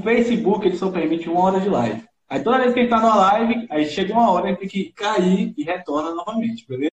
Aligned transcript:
Facebook 0.00 0.66
ele 0.66 0.76
só 0.76 0.90
permite 0.90 1.28
uma 1.28 1.40
hora 1.40 1.60
de 1.60 1.68
live. 1.68 2.04
Aí 2.28 2.42
toda 2.42 2.58
vez 2.58 2.74
que 2.74 2.80
ele 2.80 2.88
tá 2.88 3.00
numa 3.00 3.16
live, 3.16 3.66
aí 3.70 3.86
chega 3.86 4.12
uma 4.12 4.30
hora, 4.30 4.48
ele 4.48 4.56
tem 4.58 4.68
que 4.68 4.92
cair 4.92 5.54
e 5.56 5.62
retorna 5.62 6.14
novamente, 6.14 6.66
beleza? 6.68 6.92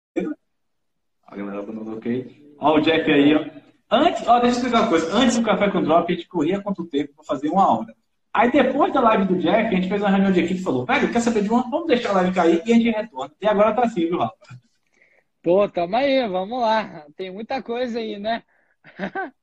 A 1.25 1.35
galera 1.35 1.61
mandou 1.61 1.95
ok. 1.95 2.55
Ó, 2.59 2.77
o 2.77 2.81
Jeff 2.81 3.09
aí, 3.09 3.35
ó. 3.35 3.45
Antes, 3.89 4.27
ó, 4.27 4.39
deixa 4.39 4.57
eu 4.57 4.57
explicar 4.57 4.81
uma 4.81 4.89
coisa. 4.89 5.13
Antes 5.13 5.37
do 5.37 5.43
Café 5.43 5.69
com 5.69 5.81
Drop, 5.81 6.11
a 6.11 6.15
gente 6.15 6.27
corria 6.27 6.61
quanto 6.61 6.85
tempo 6.85 7.13
para 7.15 7.25
fazer 7.25 7.49
uma 7.49 7.79
hora. 7.79 7.95
Aí 8.33 8.51
depois 8.51 8.93
da 8.93 9.01
live 9.01 9.25
do 9.25 9.37
Jeff, 9.37 9.67
a 9.67 9.71
gente 9.71 9.89
fez 9.89 10.01
uma 10.01 10.09
reunião 10.09 10.31
de 10.31 10.41
equipe 10.41 10.59
e 10.59 10.63
falou, 10.63 10.85
velho, 10.85 11.11
quer 11.11 11.19
saber 11.19 11.43
de 11.43 11.49
uma? 11.49 11.69
Vamos 11.69 11.87
deixar 11.87 12.09
a 12.09 12.13
live 12.13 12.33
cair 12.33 12.61
e 12.65 12.71
a 12.71 12.75
gente 12.75 12.89
retorna. 12.89 13.33
E 13.41 13.47
agora 13.47 13.73
tá 13.73 13.83
assim, 13.83 14.07
viu, 14.07 14.19
Rafa? 14.19 14.35
Pô, 15.41 15.67
tamo 15.67 15.95
aí, 15.95 16.27
vamos 16.27 16.61
lá. 16.61 17.05
Tem 17.15 17.31
muita 17.31 17.61
coisa 17.61 17.99
aí, 17.99 18.19
né? 18.19 18.43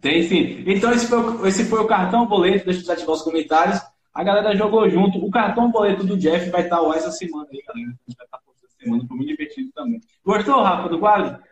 Tem 0.00 0.22
sim. 0.22 0.62
Então 0.66 0.92
esse 0.92 1.06
foi, 1.06 1.48
esse 1.48 1.64
foi 1.64 1.80
o 1.80 1.86
cartão 1.86 2.26
boleto. 2.26 2.64
Deixa 2.64 2.86
eu 2.86 2.92
ativar 2.92 3.14
os 3.14 3.22
comentários. 3.22 3.80
A 4.14 4.22
galera 4.22 4.56
jogou 4.56 4.88
junto. 4.88 5.18
O 5.18 5.30
cartão 5.30 5.70
boleto 5.70 6.04
do 6.04 6.16
Jeff 6.16 6.50
vai 6.50 6.62
estar 6.62 6.80
o 6.82 6.92
essa 6.92 7.10
semana 7.10 7.46
aí, 7.52 7.62
galera. 7.66 7.88
A 7.88 8.10
gente 8.10 8.16
vai 8.16 8.26
estar 8.26 8.40
essa 8.54 8.76
semana, 8.78 9.04
foi 9.06 9.16
muito 9.16 9.28
divertido 9.28 9.70
também. 9.72 10.00
Gostou, 10.24 10.62
Rafa, 10.62 10.88
do 10.88 10.98
quadro? 10.98 11.42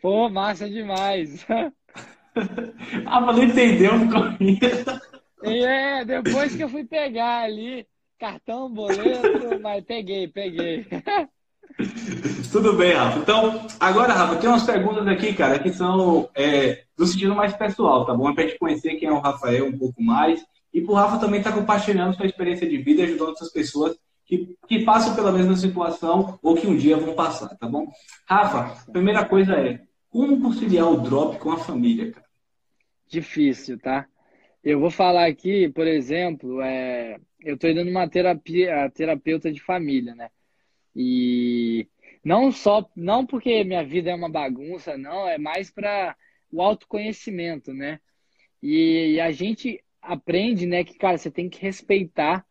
Pô, 0.00 0.28
massa 0.28 0.68
demais. 0.68 1.44
Rafa 3.04 3.32
não 3.32 3.42
entendeu 3.42 3.92
começo. 4.10 5.00
É, 5.42 6.04
depois 6.04 6.54
que 6.54 6.62
eu 6.62 6.68
fui 6.68 6.84
pegar 6.84 7.42
ali, 7.42 7.86
cartão, 8.18 8.72
boleto, 8.72 9.60
mas 9.60 9.84
peguei, 9.84 10.28
peguei. 10.28 10.86
Tudo 12.50 12.72
bem, 12.74 12.92
Rafa. 12.92 13.18
Então, 13.18 13.66
agora, 13.78 14.12
Rafa, 14.12 14.36
tem 14.36 14.48
umas 14.48 14.64
perguntas 14.64 15.06
aqui, 15.06 15.32
cara, 15.32 15.58
que 15.58 15.72
são 15.72 16.28
é, 16.34 16.84
do 16.96 17.06
sentido 17.06 17.34
mais 17.34 17.54
pessoal, 17.54 18.04
tá 18.04 18.14
bom? 18.14 18.28
É 18.28 18.34
pra 18.34 18.44
gente 18.44 18.58
conhecer 18.58 18.96
quem 18.96 19.08
é 19.08 19.12
o 19.12 19.20
Rafael 19.20 19.66
um 19.66 19.78
pouco 19.78 20.02
mais. 20.02 20.44
E 20.72 20.80
pro 20.80 20.94
Rafa 20.94 21.18
também 21.18 21.42
tá 21.42 21.52
compartilhando 21.52 22.14
sua 22.14 22.26
experiência 22.26 22.68
de 22.68 22.78
vida 22.78 23.04
ajudando 23.04 23.28
outras 23.28 23.52
pessoas 23.52 23.96
que, 24.26 24.56
que 24.66 24.84
passam 24.84 25.14
pela 25.14 25.32
mesma 25.32 25.56
situação 25.56 26.38
ou 26.42 26.54
que 26.54 26.66
um 26.66 26.76
dia 26.76 26.96
vão 26.96 27.14
passar, 27.14 27.56
tá 27.56 27.66
bom? 27.66 27.86
Rafa, 28.26 28.84
primeira 28.92 29.24
coisa 29.24 29.54
é, 29.54 29.80
como 30.10 30.40
conciliar 30.40 30.90
o 30.90 31.00
drop 31.00 31.38
com 31.38 31.52
a 31.52 31.58
família, 31.58 32.12
cara? 32.12 32.26
Difícil, 33.06 33.78
tá? 33.78 34.06
Eu 34.62 34.80
vou 34.80 34.90
falar 34.90 35.26
aqui, 35.26 35.70
por 35.70 35.86
exemplo, 35.86 36.60
é, 36.60 37.16
eu 37.40 37.54
estou 37.54 37.70
indo 37.70 37.84
numa 37.84 38.06
terapia, 38.08 38.90
terapeuta 38.94 39.50
de 39.50 39.62
família, 39.62 40.14
né? 40.14 40.28
E 40.94 41.88
não 42.24 42.50
só, 42.50 42.88
não 42.96 43.24
porque 43.24 43.64
minha 43.64 43.84
vida 43.84 44.10
é 44.10 44.14
uma 44.14 44.28
bagunça, 44.28 44.96
não, 44.96 45.28
é 45.28 45.38
mais 45.38 45.70
para 45.70 46.16
o 46.50 46.62
autoconhecimento, 46.62 47.72
né? 47.72 48.00
E, 48.62 49.14
e, 49.14 49.20
a 49.20 49.30
gente 49.30 49.82
aprende, 50.02 50.66
né, 50.66 50.82
que, 50.84 50.94
cara, 50.98 51.16
você 51.16 51.30
tem 51.30 51.48
que 51.48 51.60
respeitar 51.60 52.44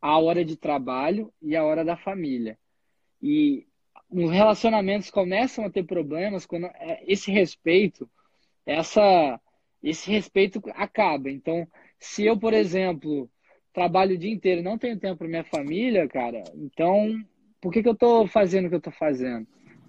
a 0.00 0.18
hora 0.18 0.44
de 0.44 0.56
trabalho 0.56 1.32
e 1.42 1.56
a 1.56 1.64
hora 1.64 1.84
da 1.84 1.96
família. 1.96 2.58
E 3.20 3.66
os 4.10 4.30
relacionamentos 4.30 5.10
começam 5.10 5.64
a 5.64 5.70
ter 5.70 5.84
problemas 5.84 6.46
quando 6.46 6.66
é, 6.66 7.02
esse 7.06 7.30
respeito, 7.30 8.08
essa, 8.64 9.40
esse 9.82 10.10
respeito 10.10 10.62
acaba. 10.74 11.30
Então, 11.30 11.66
se 11.98 12.24
eu, 12.24 12.38
por 12.38 12.54
exemplo, 12.54 13.28
trabalho 13.72 14.14
o 14.14 14.18
dia 14.18 14.32
inteiro 14.32 14.60
e 14.60 14.64
não 14.64 14.78
tenho 14.78 14.98
tempo 14.98 15.18
para 15.18 15.28
minha 15.28 15.44
família, 15.44 16.08
cara, 16.08 16.42
então 16.54 17.22
por 17.60 17.72
que, 17.72 17.82
que 17.82 17.88
eu 17.88 17.92
estou 17.92 18.26
fazendo 18.26 18.66
o 18.66 18.68
que 18.68 18.74
eu 18.74 18.78
estou 18.78 18.92
fazendo? 18.92 19.46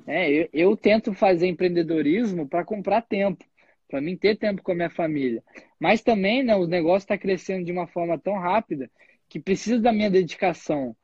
É, 0.07 0.31
eu, 0.31 0.49
eu 0.51 0.77
tento 0.77 1.13
fazer 1.13 1.47
empreendedorismo 1.47 2.47
para 2.47 2.65
comprar 2.65 3.01
tempo 3.01 3.45
para 3.89 3.99
mim 3.99 4.15
ter 4.15 4.37
tempo 4.37 4.61
com 4.61 4.71
a 4.71 4.75
minha 4.75 4.89
família. 4.89 5.43
Mas 5.79 6.01
também, 6.01 6.43
né, 6.43 6.55
o 6.55 6.67
negócio 6.67 7.05
está 7.05 7.17
crescendo 7.17 7.65
de 7.65 7.71
uma 7.71 7.87
forma 7.87 8.17
tão 8.19 8.35
rápida 8.35 8.89
que 9.27 9.39
precisa 9.39 9.81
da 9.81 9.91
minha 9.91 10.11
dedicação. 10.11 10.95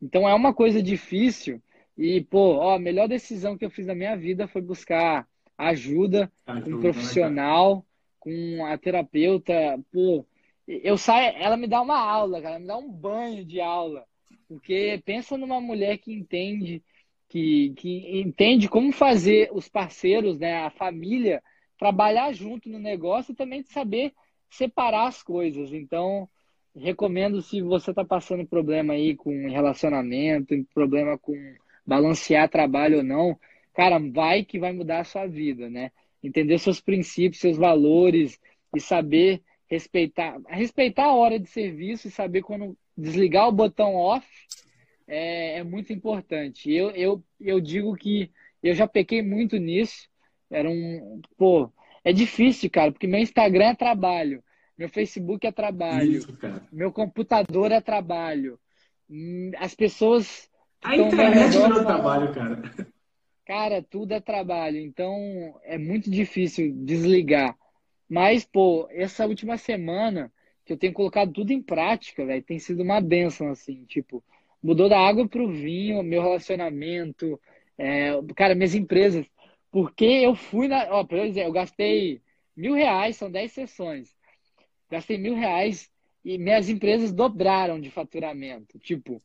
Então 0.00 0.28
é 0.28 0.34
uma 0.34 0.52
coisa 0.52 0.82
difícil 0.82 1.60
e, 1.96 2.20
pô, 2.20 2.56
ó, 2.56 2.74
a 2.74 2.78
melhor 2.78 3.08
decisão 3.08 3.56
que 3.56 3.64
eu 3.64 3.70
fiz 3.70 3.86
na 3.86 3.94
minha 3.94 4.14
vida 4.16 4.46
foi 4.46 4.60
buscar 4.60 5.26
ajuda 5.56 6.30
com 6.44 6.52
um 6.52 6.74
né, 6.76 6.80
profissional, 6.80 7.86
com 8.20 8.66
a 8.66 8.76
terapeuta, 8.76 9.52
pô, 9.90 10.26
eu 10.66 10.98
saio, 10.98 11.34
ela 11.38 11.56
me 11.56 11.66
dá 11.66 11.80
uma 11.80 11.98
aula, 11.98 12.42
cara, 12.42 12.58
me 12.58 12.66
dá 12.66 12.76
um 12.76 12.90
banho 12.90 13.44
de 13.44 13.60
aula. 13.60 14.04
Porque 14.48 15.02
pensa 15.04 15.36
numa 15.36 15.60
mulher 15.60 15.98
que 15.98 16.12
entende 16.12 16.82
que, 17.28 17.72
que 17.76 18.20
entende 18.20 18.68
como 18.68 18.92
fazer 18.92 19.50
os 19.52 19.68
parceiros, 19.68 20.38
né, 20.38 20.56
a 20.64 20.70
família 20.70 21.42
trabalhar 21.78 22.32
junto 22.32 22.68
no 22.68 22.78
negócio 22.78 23.32
e 23.32 23.34
também 23.34 23.62
de 23.62 23.72
saber 23.72 24.12
separar 24.48 25.08
as 25.08 25.22
coisas. 25.22 25.72
Então, 25.72 26.28
recomendo 26.76 27.42
se 27.42 27.60
você 27.60 27.90
está 27.90 28.04
passando 28.04 28.46
problema 28.46 28.94
aí 28.94 29.16
com 29.16 29.48
relacionamento, 29.48 30.54
problema 30.72 31.18
com 31.18 31.34
balancear 31.86 32.48
trabalho 32.48 32.98
ou 32.98 33.04
não, 33.04 33.38
cara, 33.72 33.98
vai 33.98 34.44
que 34.44 34.58
vai 34.58 34.72
mudar 34.72 35.00
a 35.00 35.04
sua 35.04 35.26
vida, 35.26 35.68
né? 35.68 35.90
Entender 36.22 36.58
seus 36.58 36.80
princípios, 36.80 37.40
seus 37.40 37.56
valores 37.56 38.40
e 38.74 38.80
saber 38.80 39.42
respeitar, 39.68 40.40
respeitar 40.48 41.06
a 41.06 41.14
hora 41.14 41.38
de 41.38 41.48
serviço 41.48 42.08
e 42.08 42.10
saber 42.10 42.42
quando 42.42 42.76
desligar 42.96 43.48
o 43.48 43.52
botão 43.52 43.94
off 43.94 44.26
é, 45.06 45.58
é 45.58 45.64
muito 45.64 45.92
importante. 45.92 46.72
Eu, 46.72 46.90
eu, 46.90 47.24
eu 47.40 47.60
digo 47.60 47.94
que 47.94 48.30
eu 48.62 48.74
já 48.74 48.86
pequei 48.86 49.22
muito 49.22 49.56
nisso 49.56 50.08
era 50.50 50.70
um. 50.70 51.20
Pô, 51.36 51.70
é 52.04 52.12
difícil, 52.12 52.70
cara, 52.70 52.92
porque 52.92 53.06
meu 53.06 53.20
Instagram 53.20 53.70
é 53.70 53.74
trabalho, 53.74 54.42
meu 54.78 54.88
Facebook 54.88 55.46
é 55.46 55.52
trabalho, 55.52 56.12
Isso, 56.12 56.38
meu 56.72 56.92
computador 56.92 57.72
é 57.72 57.80
trabalho. 57.80 58.58
Hum, 59.10 59.50
as 59.58 59.74
pessoas. 59.74 60.48
A 60.82 60.96
internet 60.96 61.50
virou 61.50 61.84
trabalho, 61.84 62.34
cara. 62.34 62.62
Cara, 63.46 63.82
tudo 63.82 64.12
é 64.12 64.20
trabalho, 64.20 64.78
então 64.78 65.14
é 65.64 65.76
muito 65.76 66.10
difícil 66.10 66.72
desligar. 66.84 67.56
Mas, 68.08 68.44
pô, 68.44 68.86
essa 68.90 69.26
última 69.26 69.58
semana 69.58 70.32
que 70.64 70.72
eu 70.72 70.76
tenho 70.78 70.92
colocado 70.92 71.32
tudo 71.32 71.52
em 71.52 71.62
prática, 71.62 72.24
velho, 72.24 72.42
tem 72.42 72.58
sido 72.58 72.82
uma 72.82 73.00
benção, 73.00 73.50
assim, 73.50 73.84
tipo, 73.84 74.24
mudou 74.62 74.88
da 74.88 74.98
água 74.98 75.28
pro 75.28 75.48
vinho, 75.48 76.02
meu 76.02 76.22
relacionamento, 76.22 77.38
é, 77.76 78.12
cara, 78.34 78.54
minhas 78.54 78.74
empresas. 78.74 79.26
Porque 79.70 80.04
eu 80.04 80.34
fui 80.34 80.68
na. 80.68 80.86
Ó, 80.90 81.04
por 81.04 81.18
exemplo, 81.18 81.48
eu 81.48 81.52
gastei 81.52 82.22
mil 82.56 82.74
reais, 82.74 83.16
são 83.16 83.30
10 83.30 83.52
sessões. 83.52 84.14
Gastei 84.90 85.18
mil 85.18 85.34
reais 85.34 85.90
e 86.24 86.38
minhas 86.38 86.68
empresas 86.68 87.12
dobraram 87.12 87.80
de 87.80 87.90
faturamento. 87.90 88.78
Tipo, 88.78 89.20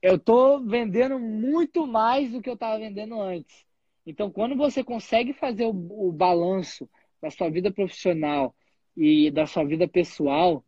eu 0.00 0.18
tô 0.18 0.60
vendendo 0.60 1.18
muito 1.18 1.86
mais 1.86 2.32
do 2.32 2.40
que 2.40 2.48
eu 2.48 2.54
estava 2.54 2.78
vendendo 2.78 3.20
antes. 3.20 3.66
Então, 4.06 4.30
quando 4.30 4.56
você 4.56 4.82
consegue 4.82 5.32
fazer 5.32 5.64
o, 5.66 6.08
o 6.08 6.12
balanço 6.12 6.88
da 7.20 7.30
sua 7.30 7.50
vida 7.50 7.70
profissional 7.70 8.54
e 8.96 9.30
da 9.30 9.46
sua 9.46 9.64
vida 9.64 9.86
pessoal, 9.86 10.64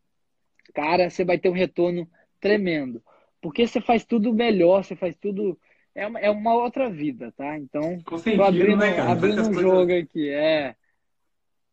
cara, 0.73 1.11
você 1.11 1.25
vai 1.25 1.39
ter 1.39 1.49
um 1.49 1.55
retorno 1.55 2.09
tremendo. 2.41 3.03
Porque 3.41 3.67
você 3.67 3.81
faz 3.81 4.05
tudo 4.05 4.33
melhor, 4.33 4.85
você 4.85 4.95
faz 4.95 5.17
tudo 5.17 5.59
é 5.95 6.07
uma, 6.07 6.19
é 6.21 6.31
uma 6.31 6.55
outra 6.55 6.89
vida, 6.89 7.33
tá? 7.37 7.59
Então, 7.59 8.01
Com 8.05 8.17
sentido, 8.17 8.39
tô 8.39 8.45
abrindo, 8.45 8.77
né, 8.77 8.95
cara? 8.95 9.13
abrindo 9.13 9.43
um 9.43 9.55
jogo 9.55 9.93
aqui, 9.93 10.31
é. 10.31 10.75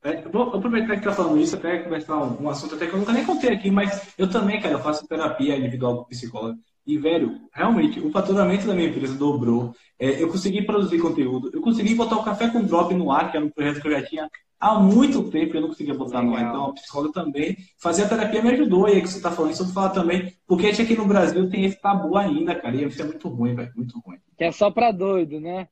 é. 0.04 0.22
Vou 0.24 0.56
aproveitar 0.56 0.98
que 0.98 1.04
tá 1.04 1.14
falando 1.14 1.40
isso, 1.40 1.56
até 1.56 1.80
conversar 1.80 2.18
um, 2.18 2.44
um, 2.44 2.50
assunto 2.50 2.76
até 2.76 2.88
que 2.88 2.94
eu 2.94 3.00
nunca 3.00 3.14
nem 3.14 3.26
contei 3.26 3.54
aqui, 3.54 3.72
mas 3.72 4.14
eu 4.18 4.30
também, 4.30 4.60
cara, 4.60 4.74
eu 4.74 4.80
faço 4.80 5.08
terapia 5.08 5.58
individual 5.58 5.98
com 5.98 6.10
psicólogo. 6.10 6.60
E, 6.86 6.98
velho, 6.98 7.40
realmente, 7.54 8.00
o 8.00 8.12
faturamento 8.12 8.66
da 8.66 8.74
minha 8.74 8.90
empresa 8.90 9.16
dobrou. 9.16 9.76
É, 10.00 10.22
eu 10.22 10.30
consegui 10.30 10.64
produzir 10.64 11.00
conteúdo, 11.00 11.52
eu 11.54 11.62
consegui 11.62 11.94
botar 11.94 12.18
o 12.18 12.24
Café 12.24 12.50
com 12.50 12.64
Drop 12.64 12.94
no 12.94 13.12
ar, 13.12 13.30
que 13.30 13.38
era 13.38 13.46
um 13.46 13.50
projeto 13.50 13.82
que 13.82 13.88
eu 13.88 13.92
já 13.92 14.02
tinha 14.04 14.30
há 14.60 14.78
muito 14.78 15.30
tempo 15.32 15.56
eu 15.56 15.62
não 15.62 15.70
conseguia 15.70 15.94
botar 15.94 16.20
Legal. 16.20 16.32
no 16.32 16.38
ar. 16.38 16.50
Então, 16.50 16.66
a 16.66 16.74
psicóloga 16.74 17.14
também. 17.14 17.58
Fazer 17.82 18.04
a 18.04 18.10
terapia 18.10 18.42
me 18.42 18.50
ajudou. 18.52 18.88
E 18.88 18.94
aí 18.94 19.02
que 19.02 19.08
você 19.08 19.18
está 19.18 19.32
falando 19.32 19.52
isso, 19.52 19.62
eu 19.62 19.66
vou 19.68 19.74
falar 19.74 19.90
também. 19.90 20.34
Porque 20.46 20.68
a 20.68 20.72
gente 20.72 20.82
aqui 20.82 20.96
no 20.96 21.08
Brasil 21.08 21.50
tem 21.50 21.66
esse 21.66 21.80
tabu 21.82 22.18
ainda, 22.18 22.54
cara. 22.56 22.76
E 22.76 22.84
isso 22.84 23.02
é 23.02 23.06
muito 23.06 23.30
ruim, 23.30 23.56
velho. 23.56 23.72
Muito 23.76 23.98
ruim. 24.00 24.18
Que 24.38 24.44
é 24.44 24.52
só 24.52 24.70
pra 24.70 24.92
doido, 24.92 25.40
né? 25.40 25.68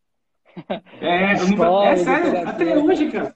É, 0.99 1.33
é 1.33 1.97
sério. 1.97 2.49
Até 2.49 2.77
hoje, 2.77 3.11
cara. 3.11 3.35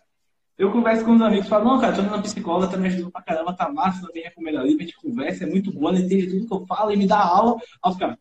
Eu 0.62 0.72
converso 0.72 1.04
com 1.04 1.16
os 1.16 1.22
amigos, 1.24 1.48
falo, 1.48 1.66
não, 1.66 1.82
cara, 1.82 1.96
tô 1.96 2.04
indo 2.04 2.12
na 2.12 2.22
psicóloga, 2.22 2.68
tá 2.68 2.78
me 2.78 2.88
ajudando 2.88 3.12
pra 3.12 3.24
caramba, 3.24 3.52
tá 3.52 3.68
massa, 3.68 4.06
também 4.06 4.22
recomendo 4.22 4.60
ali, 4.60 4.76
a 4.76 4.84
gente 4.84 4.96
conversa, 4.96 5.44
é 5.44 5.48
muito 5.48 5.74
boa, 5.74 5.90
ela 5.90 6.00
entende 6.00 6.28
tudo 6.28 6.48
que 6.48 6.54
eu 6.54 6.68
falo 6.68 6.92
e 6.92 6.98
me 6.98 7.08
dá 7.08 7.18
aula. 7.18 7.60
Aí 7.84 7.92
os 7.92 7.98
caras, 7.98 8.18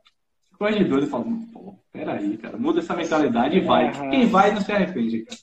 de 0.59 0.85
doido, 0.85 1.05
eu 1.05 1.11
falo, 1.11 1.27
pô, 1.53 1.75
peraí, 1.93 2.39
cara, 2.39 2.57
muda 2.57 2.81
essa 2.81 2.97
mentalidade 2.97 3.59
e 3.59 3.61
vai. 3.61 3.93
Uhum. 3.93 4.09
Quem 4.09 4.27
vai 4.27 4.55
não 4.55 4.63
se 4.63 4.73
arrepende, 4.73 5.23
cara. 5.23 5.39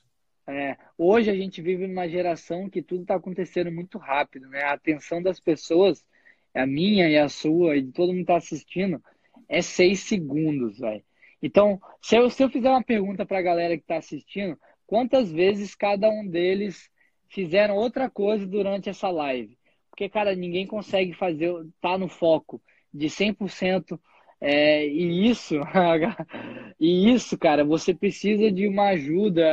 É, 0.47 0.75
hoje 0.97 1.29
a 1.29 1.35
gente 1.35 1.61
vive 1.61 1.85
numa 1.85 2.09
geração 2.09 2.67
que 2.67 2.81
tudo 2.81 3.03
está 3.03 3.13
acontecendo 3.13 3.71
muito 3.71 3.99
rápido, 3.99 4.49
né? 4.49 4.63
A 4.63 4.73
atenção 4.73 5.21
das 5.21 5.39
pessoas, 5.39 6.03
a 6.51 6.65
minha 6.65 7.07
e 7.07 7.15
a 7.15 7.29
sua, 7.29 7.77
e 7.77 7.83
de 7.83 7.91
todo 7.91 8.07
mundo 8.07 8.21
está 8.21 8.37
assistindo, 8.37 8.99
é 9.47 9.61
seis 9.61 9.99
segundos, 9.99 10.79
velho. 10.79 11.03
Então, 11.43 11.79
se 12.01 12.17
eu, 12.17 12.27
se 12.31 12.43
eu 12.43 12.49
fizer 12.49 12.71
uma 12.71 12.83
pergunta 12.83 13.23
para 13.23 13.37
a 13.37 13.43
galera 13.43 13.77
que 13.77 13.83
está 13.83 13.97
assistindo, 13.97 14.57
quantas 14.87 15.31
vezes 15.31 15.75
cada 15.75 16.09
um 16.09 16.27
deles 16.27 16.89
fizeram 17.29 17.75
outra 17.75 18.09
coisa 18.09 18.47
durante 18.47 18.89
essa 18.89 19.09
live? 19.09 19.57
porque, 19.97 20.09
cara, 20.09 20.35
ninguém 20.35 20.67
consegue 20.67 21.11
fazer, 21.13 21.51
tá 21.81 21.97
no 21.97 22.07
foco 22.07 22.61
de 22.93 23.09
100%. 23.09 23.99
É, 24.39 24.85
e 24.87 25.27
isso, 25.27 25.55
e 26.79 27.11
isso, 27.11 27.35
cara, 27.35 27.65
você 27.65 27.95
precisa 27.95 28.51
de 28.51 28.67
uma 28.67 28.89
ajuda, 28.89 29.43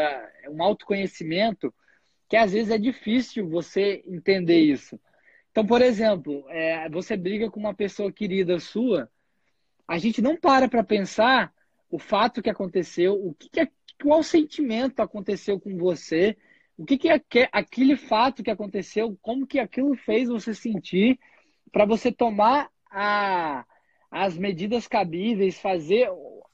um 0.50 0.62
autoconhecimento, 0.62 1.72
que 2.28 2.36
às 2.36 2.52
vezes 2.52 2.70
é 2.70 2.76
difícil 2.76 3.48
você 3.48 4.04
entender 4.06 4.58
isso. 4.58 5.00
Então, 5.50 5.64
por 5.64 5.80
exemplo, 5.80 6.44
é, 6.50 6.90
você 6.90 7.16
briga 7.16 7.50
com 7.50 7.58
uma 7.58 7.72
pessoa 7.72 8.12
querida 8.12 8.60
sua, 8.60 9.08
a 9.88 9.96
gente 9.96 10.20
não 10.20 10.36
para 10.36 10.68
para 10.68 10.84
pensar 10.84 11.54
o 11.88 11.98
fato 11.98 12.42
que 12.42 12.50
aconteceu, 12.50 13.14
o 13.14 13.32
que, 13.32 13.48
que 13.48 13.60
qual 14.02 14.22
sentimento 14.22 15.00
aconteceu 15.00 15.58
com 15.58 15.76
você, 15.76 16.36
o 16.76 16.84
que, 16.84 16.98
que 16.98 17.08
é 17.08 17.20
aquele 17.52 17.96
fato 17.96 18.42
que 18.42 18.50
aconteceu, 18.50 19.16
como 19.22 19.46
que 19.46 19.58
aquilo 19.58 19.96
fez 19.96 20.28
você 20.28 20.54
sentir, 20.54 21.18
para 21.70 21.84
você 21.84 22.10
tomar 22.10 22.70
a, 22.90 23.64
as 24.10 24.36
medidas 24.36 24.86
cabíveis, 24.86 25.58
fazer 25.58 26.08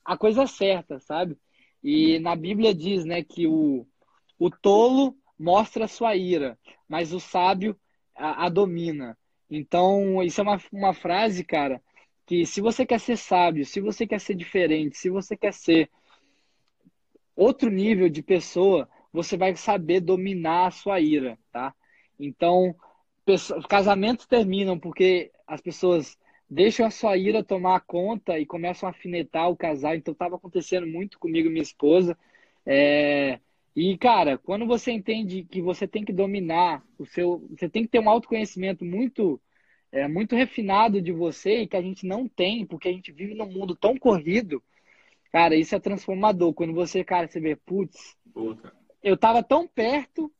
a 0.04 0.16
coisa 0.16 0.46
certa, 0.46 0.98
sabe? 1.00 1.36
E 1.82 2.18
na 2.18 2.36
Bíblia 2.36 2.74
diz, 2.74 3.04
né, 3.04 3.22
que 3.22 3.46
o, 3.46 3.86
o 4.38 4.50
tolo 4.50 5.16
mostra 5.38 5.88
sua 5.88 6.14
ira, 6.16 6.58
mas 6.88 7.12
o 7.12 7.20
sábio 7.20 7.76
a, 8.14 8.46
a 8.46 8.48
domina. 8.48 9.16
Então, 9.50 10.22
isso 10.22 10.40
é 10.40 10.44
uma, 10.44 10.60
uma 10.72 10.92
frase, 10.92 11.42
cara, 11.44 11.82
que 12.26 12.44
se 12.44 12.60
você 12.60 12.84
quer 12.86 13.00
ser 13.00 13.16
sábio, 13.16 13.64
se 13.64 13.80
você 13.80 14.06
quer 14.06 14.20
ser 14.20 14.34
diferente, 14.34 14.96
se 14.96 15.08
você 15.10 15.36
quer 15.36 15.52
ser 15.52 15.90
outro 17.40 17.70
nível 17.70 18.08
de 18.08 18.22
pessoa, 18.22 18.88
você 19.12 19.36
vai 19.36 19.56
saber 19.56 20.00
dominar 20.00 20.66
a 20.66 20.70
sua 20.70 21.00
ira, 21.00 21.38
tá? 21.50 21.74
Então, 22.18 22.74
casamentos 23.68 24.26
terminam 24.26 24.78
porque 24.78 25.30
as 25.46 25.60
pessoas 25.60 26.18
deixam 26.48 26.86
a 26.86 26.90
sua 26.90 27.16
ira 27.16 27.42
tomar 27.42 27.80
conta 27.80 28.38
e 28.38 28.44
começam 28.44 28.88
a 28.88 28.90
afinetar 28.90 29.48
o 29.48 29.56
casal. 29.56 29.94
Então, 29.94 30.12
estava 30.12 30.36
acontecendo 30.36 30.86
muito 30.86 31.18
comigo 31.18 31.48
e 31.48 31.50
minha 31.50 31.62
esposa. 31.62 32.16
É... 32.66 33.40
E, 33.74 33.96
cara, 33.96 34.36
quando 34.36 34.66
você 34.66 34.90
entende 34.92 35.44
que 35.44 35.62
você 35.62 35.86
tem 35.86 36.04
que 36.04 36.12
dominar 36.12 36.84
o 36.98 37.06
seu. 37.06 37.46
Você 37.50 37.68
tem 37.68 37.84
que 37.84 37.88
ter 37.88 38.00
um 38.00 38.10
autoconhecimento 38.10 38.84
muito 38.84 39.40
é, 39.92 40.06
muito 40.08 40.36
refinado 40.36 41.00
de 41.00 41.12
você 41.12 41.62
e 41.62 41.66
que 41.66 41.76
a 41.76 41.82
gente 41.82 42.06
não 42.06 42.28
tem, 42.28 42.66
porque 42.66 42.88
a 42.88 42.92
gente 42.92 43.12
vive 43.12 43.34
num 43.34 43.50
mundo 43.50 43.74
tão 43.74 43.96
corrido, 43.96 44.62
cara, 45.32 45.56
isso 45.56 45.74
é 45.74 45.80
transformador. 45.80 46.52
Quando 46.54 46.74
você, 46.74 47.04
cara, 47.04 47.28
você 47.28 47.40
vê, 47.40 47.56
putz, 47.56 48.16
eu 49.02 49.16
tava 49.16 49.42
tão 49.42 49.66
perto, 49.66 50.30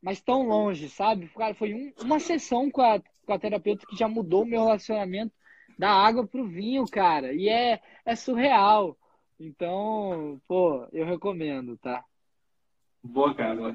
mas 0.00 0.20
tão 0.20 0.46
longe, 0.46 0.88
sabe? 0.88 1.28
Cara, 1.36 1.54
foi 1.54 1.74
um, 1.74 1.92
uma 2.04 2.18
sessão 2.18 2.70
com 2.70 2.82
a, 2.82 3.00
com 3.26 3.32
a 3.32 3.38
terapeuta 3.38 3.86
que 3.86 3.96
já 3.96 4.08
mudou 4.08 4.42
o 4.42 4.46
meu 4.46 4.64
relacionamento 4.64 5.32
da 5.78 5.90
água 5.90 6.26
pro 6.26 6.46
vinho, 6.46 6.84
cara. 6.86 7.32
E 7.32 7.48
é, 7.48 7.80
é 8.04 8.14
surreal. 8.14 8.96
Então, 9.40 10.40
pô, 10.46 10.86
eu 10.92 11.04
recomendo, 11.04 11.76
tá? 11.78 12.04
Boa, 13.02 13.34
cara. 13.34 13.74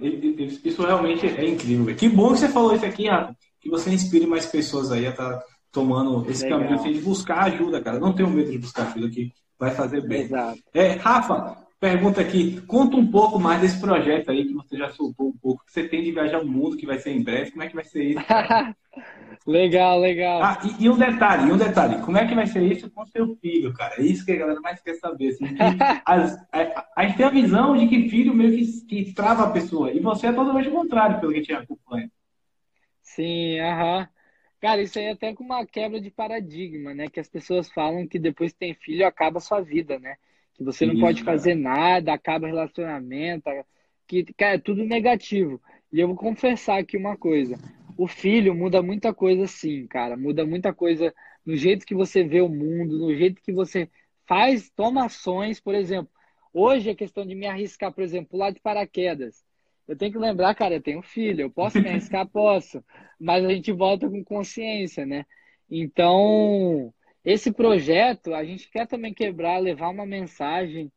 Isso 0.63 0.85
realmente 0.85 1.25
é 1.25 1.45
incrível. 1.45 1.93
Que 1.95 2.07
bom 2.07 2.31
que 2.31 2.39
você 2.39 2.49
falou 2.49 2.73
isso 2.73 2.85
aqui, 2.85 3.07
Rafa 3.07 3.35
que 3.67 3.69
você 3.69 3.91
inspire 3.91 4.25
mais 4.25 4.45
pessoas 4.45 4.91
aí 4.91 5.05
a 5.05 5.09
estar 5.09 5.39
tá 5.39 5.45
tomando 5.71 6.29
esse 6.29 6.43
Legal. 6.43 6.59
caminho 6.59 6.79
assim, 6.79 6.93
de 6.93 7.01
buscar 7.01 7.43
ajuda, 7.43 7.81
cara. 7.81 7.99
Não 7.99 8.13
tenho 8.13 8.29
medo 8.29 8.49
de 8.49 8.57
buscar 8.57 8.87
ajuda 8.87 9.09
que 9.09 9.31
vai 9.59 9.71
fazer 9.71 10.01
bem. 10.01 10.21
Exato. 10.21 10.59
É, 10.73 10.91
Rafa, 10.93 11.57
pergunta 11.79 12.21
aqui, 12.21 12.61
conta 12.61 12.97
um 12.97 13.09
pouco 13.09 13.39
mais 13.39 13.61
desse 13.61 13.79
projeto 13.79 14.31
aí 14.31 14.45
que 14.45 14.53
você 14.53 14.77
já 14.77 14.89
soltou 14.89 15.29
um 15.29 15.37
pouco. 15.37 15.63
Você 15.67 15.87
tem 15.87 16.03
de 16.03 16.11
viajar 16.11 16.41
o 16.41 16.47
mundo 16.47 16.77
que 16.77 16.85
vai 16.85 16.97
ser 16.99 17.11
em 17.11 17.23
breve. 17.23 17.51
Como 17.51 17.63
é 17.63 17.67
que 17.67 17.75
vai 17.75 17.83
ser 17.83 18.03
isso? 18.03 18.19
legal, 19.45 19.99
legal. 19.99 20.41
Ah, 20.43 20.59
e, 20.63 20.85
e, 20.85 20.89
um 20.89 20.97
detalhe, 20.97 21.51
um 21.51 21.57
detalhe, 21.57 22.01
como 22.01 22.17
é 22.17 22.27
que 22.27 22.35
vai 22.35 22.47
ser 22.47 22.63
isso 22.63 22.89
com 22.89 23.05
seu 23.05 23.35
filho, 23.37 23.73
cara? 23.73 23.95
É 23.97 24.01
isso 24.01 24.25
que 24.25 24.31
a 24.31 24.37
galera 24.37 24.59
mais 24.61 24.81
quer 24.81 24.95
saber. 24.95 25.29
Assim, 25.29 25.45
as, 26.05 26.35
a, 26.51 26.87
a, 26.95 27.05
gente 27.05 27.17
tem 27.17 27.25
a 27.25 27.29
visão 27.29 27.77
de 27.77 27.87
que 27.87 28.09
filho 28.09 28.33
meio 28.33 28.55
que, 28.55 28.85
que 28.85 29.13
trava 29.13 29.45
a 29.45 29.51
pessoa. 29.51 29.91
E 29.91 29.99
você 29.99 30.27
é 30.27 30.33
totalmente 30.33 30.69
o 30.69 30.73
contrário, 30.73 31.19
pelo 31.19 31.31
que 31.31 31.39
a 31.39 31.41
gente 31.41 31.53
acompanha. 31.53 32.09
Sim, 33.01 33.59
aham. 33.59 34.07
Cara, 34.59 34.81
isso 34.81 34.97
aí 34.97 35.05
é 35.05 35.11
até 35.11 35.33
com 35.33 35.43
uma 35.43 35.65
quebra 35.65 36.01
de 36.01 36.09
paradigma, 36.09 36.93
né? 36.93 37.07
Que 37.09 37.19
as 37.19 37.29
pessoas 37.29 37.69
falam 37.69 38.07
que 38.07 38.17
depois 38.17 38.51
que 38.51 38.59
tem 38.59 38.73
filho 38.73 39.05
acaba 39.05 39.37
a 39.37 39.41
sua 39.41 39.61
vida, 39.61 39.99
né? 39.99 40.15
Que 40.55 40.63
você 40.63 40.85
não 40.85 40.93
isso, 40.93 41.01
pode 41.01 41.23
fazer 41.23 41.61
cara. 41.61 41.75
nada, 41.75 42.13
acaba 42.13 42.45
o 42.45 42.49
relacionamento, 42.49 43.43
que, 44.07 44.23
cara, 44.33 44.55
é 44.55 44.59
tudo 44.59 44.83
negativo. 44.83 45.61
E 45.91 45.99
eu 45.99 46.07
vou 46.07 46.17
confessar 46.17 46.79
aqui 46.79 46.97
uma 46.97 47.15
coisa. 47.15 47.57
O 47.97 48.07
filho 48.07 48.55
muda 48.55 48.81
muita 48.81 49.13
coisa 49.13 49.45
sim, 49.47 49.85
cara. 49.87 50.17
Muda 50.17 50.45
muita 50.45 50.73
coisa 50.73 51.13
no 51.45 51.55
jeito 51.55 51.85
que 51.85 51.95
você 51.95 52.23
vê 52.23 52.41
o 52.41 52.49
mundo, 52.49 52.97
no 52.97 53.15
jeito 53.15 53.41
que 53.41 53.51
você 53.51 53.89
faz, 54.25 54.69
toma 54.71 55.05
ações, 55.05 55.59
por 55.59 55.75
exemplo. 55.75 56.11
Hoje 56.53 56.89
a 56.89 56.95
questão 56.95 57.25
de 57.25 57.35
me 57.35 57.45
arriscar, 57.45 57.93
por 57.93 58.03
exemplo, 58.03 58.37
lá 58.37 58.49
de 58.49 58.59
paraquedas 58.59 59.46
eu 59.87 59.95
tenho 59.95 60.11
que 60.11 60.17
lembrar, 60.17 60.53
cara, 60.55 60.75
eu 60.75 60.81
tenho 60.81 61.01
filho, 61.01 61.41
eu 61.41 61.49
posso 61.49 61.79
me 61.79 61.87
arriscar, 61.89 62.27
posso, 62.29 62.83
mas 63.19 63.45
a 63.45 63.49
gente 63.49 63.71
volta 63.71 64.09
com 64.09 64.23
consciência, 64.23 65.05
né? 65.05 65.25
Então, 65.69 66.93
esse 67.23 67.51
projeto, 67.51 68.33
a 68.33 68.43
gente 68.43 68.69
quer 68.69 68.87
também 68.87 69.13
quebrar, 69.13 69.59
levar 69.59 69.89
uma 69.89 70.05
mensagem 70.05 70.91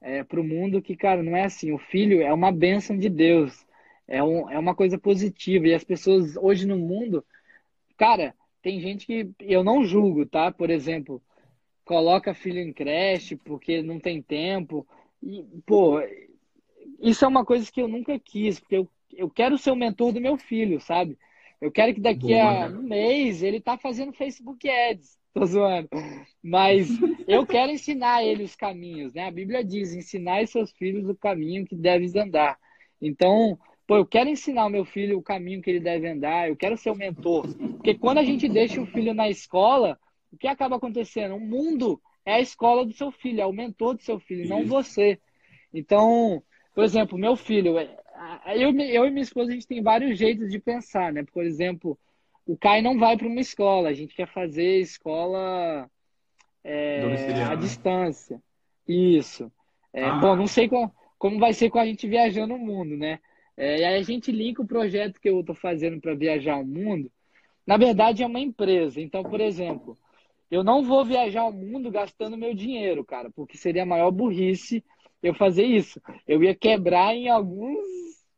é, 0.00 0.22
para 0.22 0.40
o 0.40 0.44
mundo 0.44 0.82
que, 0.82 0.96
cara, 0.96 1.22
não 1.22 1.36
é 1.36 1.44
assim, 1.44 1.72
o 1.72 1.78
filho 1.78 2.22
é 2.22 2.32
uma 2.32 2.52
bênção 2.52 2.96
de 2.96 3.08
Deus, 3.08 3.66
é, 4.06 4.22
um, 4.22 4.48
é 4.50 4.58
uma 4.58 4.74
coisa 4.74 4.98
positiva, 4.98 5.66
e 5.66 5.74
as 5.74 5.84
pessoas 5.84 6.36
hoje 6.36 6.66
no 6.66 6.78
mundo, 6.78 7.24
cara, 7.96 8.34
tem 8.62 8.80
gente 8.80 9.06
que 9.06 9.30
eu 9.40 9.64
não 9.64 9.84
julgo, 9.84 10.26
tá? 10.26 10.50
Por 10.52 10.70
exemplo, 10.70 11.22
coloca 11.84 12.34
filho 12.34 12.60
em 12.60 12.72
creche 12.72 13.36
porque 13.36 13.82
não 13.82 13.98
tem 13.98 14.22
tempo, 14.22 14.86
e, 15.22 15.44
pô, 15.66 16.00
isso 17.00 17.24
é 17.24 17.28
uma 17.28 17.44
coisa 17.44 17.70
que 17.70 17.80
eu 17.80 17.88
nunca 17.88 18.18
quis, 18.18 18.60
porque 18.60 18.76
eu, 18.76 18.88
eu 19.16 19.30
quero 19.30 19.58
ser 19.58 19.70
o 19.70 19.76
mentor 19.76 20.12
do 20.12 20.20
meu 20.20 20.36
filho, 20.36 20.80
sabe? 20.80 21.18
Eu 21.60 21.72
quero 21.72 21.94
que 21.94 22.00
daqui 22.00 22.28
Boa, 22.28 22.64
a 22.64 22.68
né? 22.68 22.78
um 22.78 22.82
mês 22.82 23.42
ele 23.42 23.60
tá 23.60 23.76
fazendo 23.76 24.12
Facebook 24.12 24.68
Ads. 24.68 25.18
Tô 25.34 25.44
zoando. 25.44 25.88
Mas 26.42 26.88
eu 27.26 27.46
quero 27.46 27.70
ensinar 27.70 28.24
ele 28.24 28.44
os 28.44 28.54
caminhos, 28.54 29.12
né? 29.12 29.26
A 29.26 29.30
Bíblia 29.30 29.64
diz: 29.64 29.92
ensinar 29.92 30.46
seus 30.46 30.72
filhos 30.72 31.08
o 31.08 31.14
caminho 31.14 31.66
que 31.66 31.76
deves 31.76 32.14
andar. 32.14 32.58
Então, 33.00 33.58
pô, 33.86 33.96
eu 33.96 34.06
quero 34.06 34.30
ensinar 34.30 34.66
o 34.66 34.70
meu 34.70 34.84
filho 34.84 35.18
o 35.18 35.22
caminho 35.22 35.60
que 35.60 35.70
ele 35.70 35.80
deve 35.80 36.08
andar, 36.08 36.48
eu 36.48 36.56
quero 36.56 36.76
ser 36.76 36.90
o 36.90 36.96
mentor. 36.96 37.46
Porque 37.56 37.94
quando 37.94 38.18
a 38.18 38.24
gente 38.24 38.48
deixa 38.48 38.80
o 38.80 38.86
filho 38.86 39.14
na 39.14 39.28
escola, 39.28 39.98
o 40.32 40.36
que 40.36 40.46
acaba 40.46 40.76
acontecendo? 40.76 41.34
O 41.34 41.40
mundo 41.40 42.00
é 42.24 42.34
a 42.34 42.40
escola 42.40 42.84
do 42.84 42.92
seu 42.92 43.10
filho, 43.10 43.40
é 43.40 43.46
o 43.46 43.52
mentor 43.52 43.94
do 43.94 44.02
seu 44.02 44.18
filho, 44.18 44.48
não 44.48 44.64
você. 44.64 45.18
Então, 45.72 46.42
por 46.78 46.84
exemplo, 46.84 47.18
meu 47.18 47.34
filho, 47.34 47.76
é, 47.76 47.90
eu, 48.54 48.70
eu 48.70 49.04
e 49.04 49.10
minha 49.10 49.24
esposa, 49.24 49.50
a 49.50 49.52
gente 49.52 49.66
tem 49.66 49.82
vários 49.82 50.16
jeitos 50.16 50.48
de 50.48 50.60
pensar, 50.60 51.12
né? 51.12 51.24
Por 51.24 51.44
exemplo, 51.44 51.98
o 52.46 52.56
Kai 52.56 52.80
não 52.80 52.96
vai 52.96 53.16
para 53.16 53.26
uma 53.26 53.40
escola, 53.40 53.88
a 53.88 53.92
gente 53.92 54.14
quer 54.14 54.28
fazer 54.28 54.78
escola 54.78 55.90
é, 56.62 57.02
à 57.50 57.56
distância. 57.56 58.40
Isso. 58.86 59.50
É, 59.92 60.04
ah. 60.04 60.18
Bom, 60.20 60.36
não 60.36 60.46
sei 60.46 60.68
qual, 60.68 60.94
como 61.18 61.40
vai 61.40 61.52
ser 61.52 61.68
com 61.68 61.80
a 61.80 61.84
gente 61.84 62.06
viajando 62.06 62.54
o 62.54 62.58
mundo, 62.60 62.96
né? 62.96 63.18
É, 63.56 63.80
e 63.80 63.84
aí 63.84 63.98
a 63.98 64.02
gente 64.04 64.30
linka 64.30 64.62
o 64.62 64.68
projeto 64.68 65.20
que 65.20 65.28
eu 65.28 65.40
estou 65.40 65.56
fazendo 65.56 66.00
para 66.00 66.14
viajar 66.14 66.58
o 66.58 66.64
mundo. 66.64 67.10
Na 67.66 67.76
verdade, 67.76 68.22
é 68.22 68.26
uma 68.26 68.38
empresa. 68.38 69.00
Então, 69.00 69.24
por 69.24 69.40
exemplo, 69.40 69.98
eu 70.48 70.62
não 70.62 70.84
vou 70.84 71.04
viajar 71.04 71.44
o 71.44 71.52
mundo 71.52 71.90
gastando 71.90 72.38
meu 72.38 72.54
dinheiro, 72.54 73.04
cara, 73.04 73.30
porque 73.34 73.58
seria 73.58 73.82
a 73.82 73.86
maior 73.86 74.12
burrice 74.12 74.84
eu 75.22 75.34
fazer 75.34 75.64
isso. 75.64 76.00
Eu 76.26 76.42
ia 76.42 76.54
quebrar 76.54 77.14
em 77.14 77.28
alguns, 77.28 77.86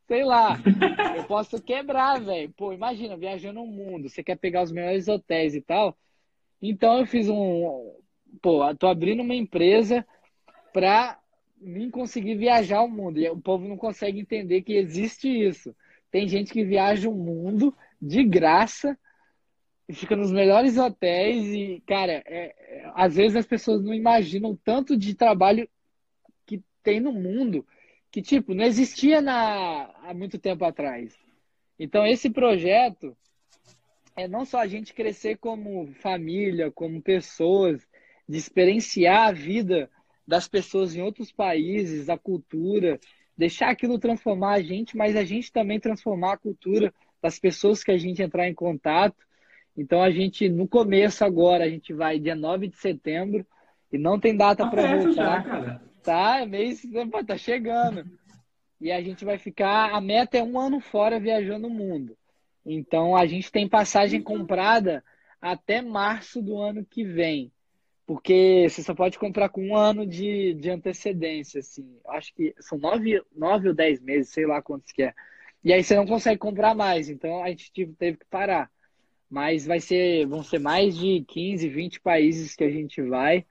sei 0.07 0.25
lá. 0.25 0.59
Eu 1.17 1.25
posso 1.25 1.61
quebrar, 1.63 2.21
velho. 2.21 2.53
Pô, 2.57 2.73
imagina, 2.73 3.17
viajando 3.17 3.61
o 3.61 3.67
mundo, 3.67 4.09
você 4.09 4.23
quer 4.23 4.37
pegar 4.37 4.63
os 4.63 4.73
melhores 4.73 5.09
hotéis 5.09 5.55
e 5.55 5.61
tal. 5.61 5.97
Então 6.63 6.99
eu 6.99 7.07
fiz 7.07 7.29
um. 7.29 7.95
Pô, 8.41 8.75
tô 8.75 8.87
abrindo 8.87 9.23
uma 9.23 9.35
empresa 9.35 10.07
pra 10.73 11.19
mim 11.61 11.91
conseguir 11.91 12.37
viajar 12.37 12.83
o 12.83 12.89
mundo. 12.89 13.19
E 13.19 13.29
o 13.29 13.41
povo 13.41 13.67
não 13.69 13.77
consegue 13.77 14.21
entender 14.21 14.63
que 14.63 14.75
existe 14.75 15.29
isso. 15.29 15.75
Tem 16.11 16.27
gente 16.29 16.53
que 16.53 16.65
viaja 16.65 17.09
o 17.09 17.15
mundo 17.15 17.75
de 18.01 18.25
graça 18.25 18.99
e 19.89 19.95
fica 19.95 20.17
nos 20.17 20.33
melhores 20.33 20.79
hotéis 20.79 21.47
e, 21.47 21.83
cara, 21.87 22.23
é, 22.25 22.55
é, 22.57 22.93
às 22.95 23.17
vezes 23.17 23.37
as 23.37 23.47
pessoas 23.47 23.83
não 23.83 23.93
imaginam 23.93 24.57
tanto 24.65 24.97
de 24.97 25.15
trabalho 25.15 25.69
tem 26.83 27.01
no 27.01 27.13
mundo 27.13 27.67
que, 28.11 28.21
tipo, 28.21 28.55
não 28.55 28.65
existia 28.65 29.21
na, 29.21 29.91
há 30.03 30.13
muito 30.15 30.39
tempo 30.39 30.65
atrás. 30.65 31.15
Então, 31.79 32.07
esse 32.07 32.29
projeto 32.29 33.17
é 34.17 34.27
não 34.27 34.45
só 34.45 34.59
a 34.59 34.67
gente 34.67 34.93
crescer 34.93 35.39
como 35.39 35.93
família, 35.95 36.71
como 36.71 37.01
pessoas, 37.01 37.87
de 38.29 38.37
experienciar 38.39 39.29
a 39.29 39.33
vida 39.33 39.91
das 40.27 40.47
pessoas 40.47 40.95
em 40.95 41.03
outros 41.03 41.33
países, 41.33 42.09
a 42.09 42.17
cultura, 42.17 43.01
deixar 43.37 43.71
aquilo 43.71 43.99
transformar 43.99 44.53
a 44.53 44.63
gente, 44.63 44.97
mas 44.97 45.17
a 45.17 45.25
gente 45.25 45.51
também 45.51 45.81
transformar 45.81 46.35
a 46.35 46.39
cultura 46.39 46.93
das 47.23 47.39
pessoas 47.39 47.83
que 47.83 47.91
a 47.91 47.99
gente 47.99 48.23
entrar 48.23 48.49
em 48.49 48.55
contato. 48.55 49.17
Então 49.77 50.03
a 50.03 50.11
gente, 50.11 50.49
no 50.49 50.69
começo 50.69 51.25
agora, 51.25 51.65
a 51.65 51.69
gente 51.69 51.93
vai 51.93 52.19
dia 52.19 52.35
9 52.35 52.69
de 52.69 52.77
setembro 52.77 53.47
e 53.93 53.99
não 53.99 54.21
tem 54.21 54.37
data 54.37 54.69
para 54.69 54.97
voltar. 54.97 55.45
já. 55.45 55.90
Tá, 56.03 56.41
é 56.41 56.47
mês, 56.47 56.83
pô, 57.11 57.25
tá 57.25 57.37
chegando. 57.37 58.05
E 58.81 58.91
a 58.91 59.03
gente 59.03 59.25
vai 59.25 59.39
ficar, 59.39 59.95
a 59.95 60.01
meta 60.01 60.39
é 60.39 60.43
um 60.43 60.59
ano 60.59 60.81
fora 60.81 61.21
viajando 61.21 61.67
o 61.67 61.71
mundo. 61.71 62.17
Então 62.65 63.17
a 63.17 63.27
gente 63.27 63.51
tem 63.51 63.69
passagem 63.69 64.23
comprada 64.23 65.05
até 65.41 65.83
março 65.83 66.43
do 66.43 66.59
ano 66.59 66.85
que 66.85 67.05
vem. 67.05 67.53
Porque 68.07 68.67
você 68.69 68.83
só 68.83 68.95
pode 68.95 69.19
comprar 69.19 69.51
com 69.51 69.69
um 69.69 69.77
ano 69.77 70.05
de, 70.07 70.55
de 70.55 70.69
antecedência, 70.69 71.61
assim. 71.61 71.99
Acho 72.09 72.35
que 72.35 72.55
são 72.59 72.77
nove, 72.79 73.23
nove 73.35 73.69
ou 73.69 73.75
dez 73.75 74.01
meses, 74.01 74.33
sei 74.33 74.47
lá 74.47 74.61
quantos 74.61 74.93
que 74.93 75.03
é. 75.03 75.15
E 75.63 75.73
aí 75.73 75.85
você 75.85 75.95
não 75.95 76.07
consegue 76.07 76.39
comprar 76.39 76.75
mais. 76.75 77.09
Então 77.09 77.43
a 77.45 77.49
gente 77.51 77.71
teve 77.97 78.17
que 78.17 78.27
parar. 78.29 78.71
Mas 79.29 79.65
vai 79.65 79.79
ser, 79.79 80.27
vão 80.27 80.43
ser 80.43 80.59
mais 80.59 80.97
de 80.97 81.25
15, 81.29 81.69
20 81.69 82.01
países 82.01 82.57
que 82.57 82.65
a 82.65 82.71
gente 82.71 83.01
vai. 83.01 83.47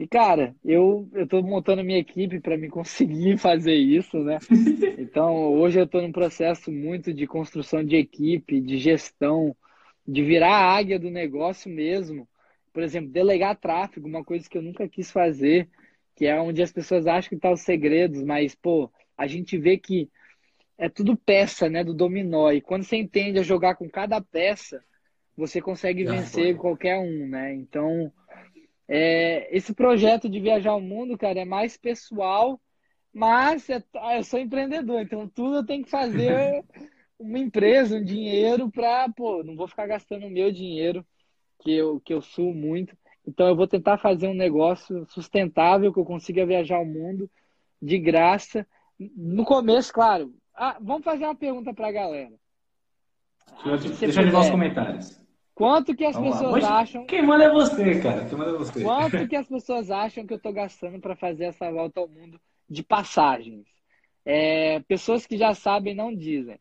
E, 0.00 0.06
cara, 0.08 0.56
eu, 0.64 1.06
eu 1.12 1.26
tô 1.26 1.42
montando 1.42 1.84
minha 1.84 1.98
equipe 1.98 2.40
para 2.40 2.56
me 2.56 2.70
conseguir 2.72 3.36
fazer 3.36 3.74
isso, 3.74 4.16
né? 4.20 4.38
Então, 4.96 5.52
hoje 5.52 5.78
eu 5.78 5.86
tô 5.86 6.00
num 6.00 6.10
processo 6.10 6.72
muito 6.72 7.12
de 7.12 7.26
construção 7.26 7.84
de 7.84 7.96
equipe, 7.96 8.62
de 8.62 8.78
gestão, 8.78 9.54
de 10.08 10.22
virar 10.22 10.54
a 10.56 10.74
águia 10.74 10.98
do 10.98 11.10
negócio 11.10 11.70
mesmo. 11.70 12.26
Por 12.72 12.82
exemplo, 12.82 13.10
delegar 13.10 13.60
tráfego, 13.60 14.08
uma 14.08 14.24
coisa 14.24 14.48
que 14.48 14.56
eu 14.56 14.62
nunca 14.62 14.88
quis 14.88 15.10
fazer, 15.10 15.68
que 16.16 16.24
é 16.24 16.40
onde 16.40 16.62
as 16.62 16.72
pessoas 16.72 17.06
acham 17.06 17.28
que 17.28 17.36
tá 17.36 17.52
os 17.52 17.60
segredos, 17.60 18.22
mas, 18.22 18.54
pô, 18.54 18.90
a 19.18 19.26
gente 19.26 19.58
vê 19.58 19.76
que 19.76 20.08
é 20.78 20.88
tudo 20.88 21.14
peça, 21.14 21.68
né, 21.68 21.84
do 21.84 21.92
dominó. 21.92 22.50
E 22.50 22.62
quando 22.62 22.84
você 22.84 22.96
entende 22.96 23.38
a 23.38 23.42
jogar 23.42 23.74
com 23.74 23.86
cada 23.86 24.18
peça, 24.18 24.82
você 25.36 25.60
consegue 25.60 26.04
Já 26.04 26.12
vencer 26.12 26.54
foi. 26.54 26.54
qualquer 26.54 26.98
um, 26.98 27.28
né? 27.28 27.52
Então, 27.52 28.10
é, 28.92 29.56
esse 29.56 29.72
projeto 29.72 30.28
de 30.28 30.40
viajar 30.40 30.74
o 30.74 30.80
mundo, 30.80 31.16
cara, 31.16 31.38
é 31.38 31.44
mais 31.44 31.76
pessoal, 31.76 32.60
mas 33.14 33.70
é- 33.70 33.84
eu 34.16 34.24
sou 34.24 34.40
empreendedor, 34.40 35.00
então 35.00 35.28
tudo 35.28 35.58
eu 35.58 35.64
tenho 35.64 35.84
que 35.84 35.90
fazer 35.90 36.64
uma 37.16 37.38
empresa, 37.38 37.98
um 37.98 38.04
dinheiro 38.04 38.68
para, 38.68 39.08
pô, 39.10 39.44
não 39.44 39.54
vou 39.54 39.68
ficar 39.68 39.86
gastando 39.86 40.26
o 40.26 40.30
meu 40.30 40.50
dinheiro, 40.50 41.06
que 41.60 41.70
eu, 41.70 42.00
que 42.00 42.12
eu 42.12 42.20
suo 42.20 42.52
muito. 42.52 42.96
Então 43.24 43.46
eu 43.46 43.54
vou 43.54 43.68
tentar 43.68 43.96
fazer 43.96 44.26
um 44.26 44.34
negócio 44.34 45.06
sustentável, 45.06 45.92
que 45.92 46.00
eu 46.00 46.04
consiga 46.04 46.44
viajar 46.44 46.80
o 46.80 46.84
mundo 46.86 47.30
de 47.80 47.96
graça. 47.96 48.66
No 48.98 49.44
começo, 49.44 49.92
claro. 49.92 50.34
Ah, 50.52 50.78
vamos 50.80 51.04
fazer 51.04 51.26
uma 51.26 51.36
pergunta 51.36 51.72
para 51.72 51.88
a 51.88 51.92
galera. 51.92 52.34
Deixa 53.62 53.86
eu, 53.86 53.98
deixa 53.98 54.22
os 54.22 54.30
puder. 54.30 54.50
comentários. 54.50 55.19
Quanto 55.60 55.94
que 55.94 56.06
as 56.06 56.16
Vamos 56.16 56.38
pessoas 56.38 56.64
acham 56.64 57.04
Quem 57.04 57.22
manda 57.22 57.44
é 57.44 57.50
você, 57.50 58.00
cara. 58.00 58.24
Quem 58.24 58.38
manda 58.38 58.52
é 58.52 58.54
você. 58.54 58.82
Quanto 58.82 59.28
que 59.28 59.36
as 59.36 59.46
pessoas 59.46 59.90
acham 59.90 60.26
que 60.26 60.32
eu 60.32 60.38
estou 60.38 60.54
gastando 60.54 60.98
para 60.98 61.14
fazer 61.14 61.44
essa 61.44 61.70
volta 61.70 62.00
ao 62.00 62.08
mundo 62.08 62.40
de 62.66 62.82
passagens? 62.82 63.66
É, 64.24 64.80
pessoas 64.80 65.26
que 65.26 65.36
já 65.36 65.52
sabem 65.52 65.94
não 65.94 66.16
dizem. 66.16 66.58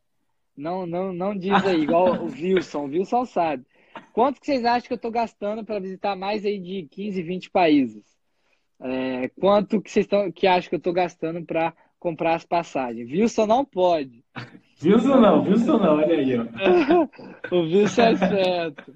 Não, 0.54 0.86
não, 0.86 1.14
não 1.14 1.34
diz 1.34 1.66
aí, 1.66 1.80
igual 1.80 2.14
o 2.22 2.26
Wilson. 2.26 2.88
O 2.88 2.90
Wilson 2.90 3.24
sabe. 3.24 3.66
Quanto 4.12 4.42
que 4.42 4.48
vocês 4.48 4.66
acham 4.66 4.88
que 4.88 4.94
eu 4.94 4.98
estou 4.98 5.12
gastando 5.12 5.64
para 5.64 5.80
visitar 5.80 6.18
mais 6.18 6.46
aí 6.46 6.60
de 6.60 6.86
15, 6.92 7.24
20 7.24 7.52
países? 7.52 8.04
É, 8.82 9.30
quanto 9.40 9.82
que 9.82 9.90
vocês 9.90 10.06
estão, 10.08 10.30
que 10.30 10.46
acham 10.46 10.68
que 10.68 10.76
eu 10.76 10.80
estou 10.80 10.92
gastando 10.92 11.42
para 11.46 11.74
comprar 11.98 12.36
as 12.36 12.44
passagens? 12.44 13.10
Wilson 13.10 13.46
não 13.46 13.64
pode. 13.64 14.26
Wilson 14.84 15.20
não, 15.20 15.44
Wilson 15.44 15.78
não, 15.78 15.98
olha 15.98 16.16
aí, 16.16 16.38
ó. 16.40 16.46
O 17.56 17.62
Wilson 17.62 18.02
é 18.02 18.16
certo. 18.16 18.96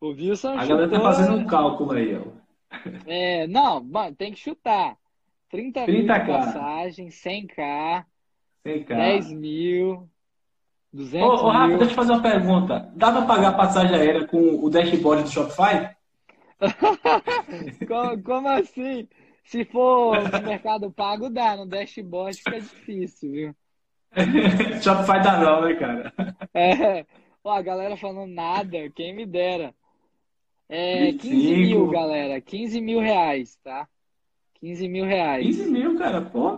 O 0.00 0.08
Wilson 0.08 0.52
A 0.58 0.64
galera 0.66 0.90
tá 0.90 1.00
fazendo 1.00 1.36
um 1.36 1.46
cálculo 1.46 1.92
aí, 1.92 2.16
ó. 2.16 2.22
É, 3.06 3.46
não, 3.46 3.82
mano, 3.82 4.14
tem 4.16 4.32
que 4.32 4.38
chutar. 4.40 4.96
30 5.50 5.86
mil 5.86 6.02
de 6.02 6.08
30K. 6.08 6.26
passagem, 6.26 7.08
100k, 7.08 8.04
Vem 8.64 8.84
cá. 8.84 8.94
10 8.94 9.32
mil, 9.32 10.08
200 10.92 11.42
Ô, 11.42 11.46
ô, 11.46 11.50
Rafa, 11.50 11.66
mil. 11.68 11.78
deixa 11.78 11.92
eu 11.92 11.96
fazer 11.96 12.12
uma 12.12 12.22
pergunta. 12.22 12.92
Dá 12.94 13.10
pra 13.12 13.22
pagar 13.26 13.48
a 13.48 13.52
passagem 13.56 13.96
aérea 13.96 14.26
com 14.26 14.64
o 14.64 14.70
dashboard 14.70 15.24
do 15.24 15.30
Shopify? 15.30 15.94
Como, 17.88 18.22
como 18.22 18.48
assim? 18.48 19.08
Se 19.44 19.64
for 19.64 20.22
no 20.30 20.42
Mercado 20.46 20.90
Pago, 20.92 21.30
dá. 21.30 21.56
No 21.56 21.66
dashboard 21.66 22.36
fica 22.36 22.60
difícil, 22.60 23.32
viu? 23.32 23.56
Shopify 24.82 25.22
dá 25.22 25.38
não, 25.38 25.62
né, 25.62 25.74
cara? 25.74 26.12
É, 26.54 27.06
ó, 27.44 27.52
a 27.52 27.62
galera 27.62 27.96
falando 27.96 28.32
nada, 28.32 28.90
quem 28.90 29.14
me 29.14 29.24
dera. 29.26 29.74
É, 30.68 31.12
15 31.12 31.28
25. 31.30 31.60
mil, 31.60 31.88
galera. 31.90 32.40
15 32.40 32.80
mil 32.80 33.00
reais, 33.00 33.56
tá? 33.62 33.88
15 34.60 34.88
mil 34.88 35.04
reais. 35.04 35.44
15 35.56 35.70
mil, 35.70 35.98
cara, 35.98 36.20
pô. 36.22 36.56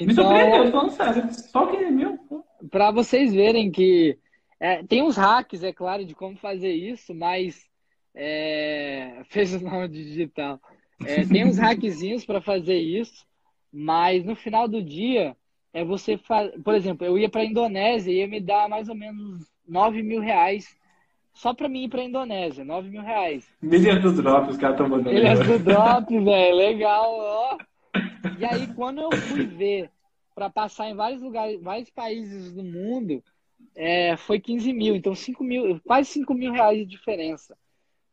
Me 0.00 0.12
Então, 0.12 0.24
surpreendeu, 0.24 0.70
falando 0.70 0.90
sério. 0.90 1.32
Só 1.32 1.66
15 1.66 1.90
mil, 1.90 2.18
pô. 2.28 2.44
para 2.70 2.90
vocês 2.90 3.32
verem 3.34 3.70
que 3.70 4.18
é, 4.58 4.82
tem 4.84 5.02
uns 5.02 5.16
hacks, 5.16 5.62
é 5.62 5.72
claro, 5.72 6.04
de 6.04 6.14
como 6.14 6.36
fazer 6.36 6.72
isso, 6.72 7.14
mas 7.14 7.68
é, 8.14 9.22
fez 9.30 9.54
o 9.54 9.60
nome 9.60 9.88
digital. 9.88 10.60
É, 11.04 11.24
tem 11.26 11.44
uns 11.44 11.58
hackzinhos 11.58 12.24
para 12.24 12.40
fazer 12.40 12.78
isso, 12.78 13.26
mas 13.72 14.24
no 14.24 14.34
final 14.36 14.66
do 14.68 14.82
dia 14.82 15.36
é 15.74 15.84
você 15.84 16.16
fa... 16.16 16.50
por 16.64 16.74
exemplo, 16.74 17.04
eu 17.04 17.18
ia 17.18 17.28
para 17.28 17.42
a 17.42 17.44
Indonésia 17.44 18.10
e 18.10 18.18
ia 18.18 18.28
me 18.28 18.40
dar 18.40 18.68
mais 18.68 18.88
ou 18.88 18.94
menos 18.94 19.44
9 19.68 20.02
mil 20.02 20.20
reais 20.20 20.74
só 21.34 21.52
para 21.52 21.68
mim 21.68 21.84
ir 21.84 21.88
para 21.88 22.00
a 22.00 22.04
Indonésia, 22.04 22.64
9 22.64 22.88
mil 22.88 23.02
reais. 23.02 23.44
Milhas 23.60 24.00
do 24.00 24.12
Drop, 24.12 24.48
os 24.48 24.56
caras 24.56 24.76
estão 24.76 24.88
mandando. 24.88 25.16
Ilhas 25.16 25.40
agora. 25.40 25.58
do 25.58 25.64
Drop, 25.64 26.18
velho, 26.20 26.56
legal, 26.56 27.12
ó. 27.12 27.58
E 28.38 28.44
aí, 28.44 28.72
quando 28.74 29.00
eu 29.00 29.10
fui 29.12 29.44
ver 29.44 29.90
para 30.32 30.48
passar 30.48 30.88
em 30.88 30.94
vários 30.94 31.20
lugares, 31.20 31.60
vários 31.60 31.90
países 31.90 32.52
do 32.52 32.62
mundo, 32.62 33.22
é, 33.74 34.16
foi 34.16 34.38
15 34.38 34.72
mil. 34.72 34.94
Então, 34.94 35.12
5 35.14 35.42
mil, 35.42 35.80
quase 35.84 36.08
5 36.10 36.32
mil 36.34 36.52
reais 36.52 36.78
de 36.78 36.86
diferença. 36.86 37.56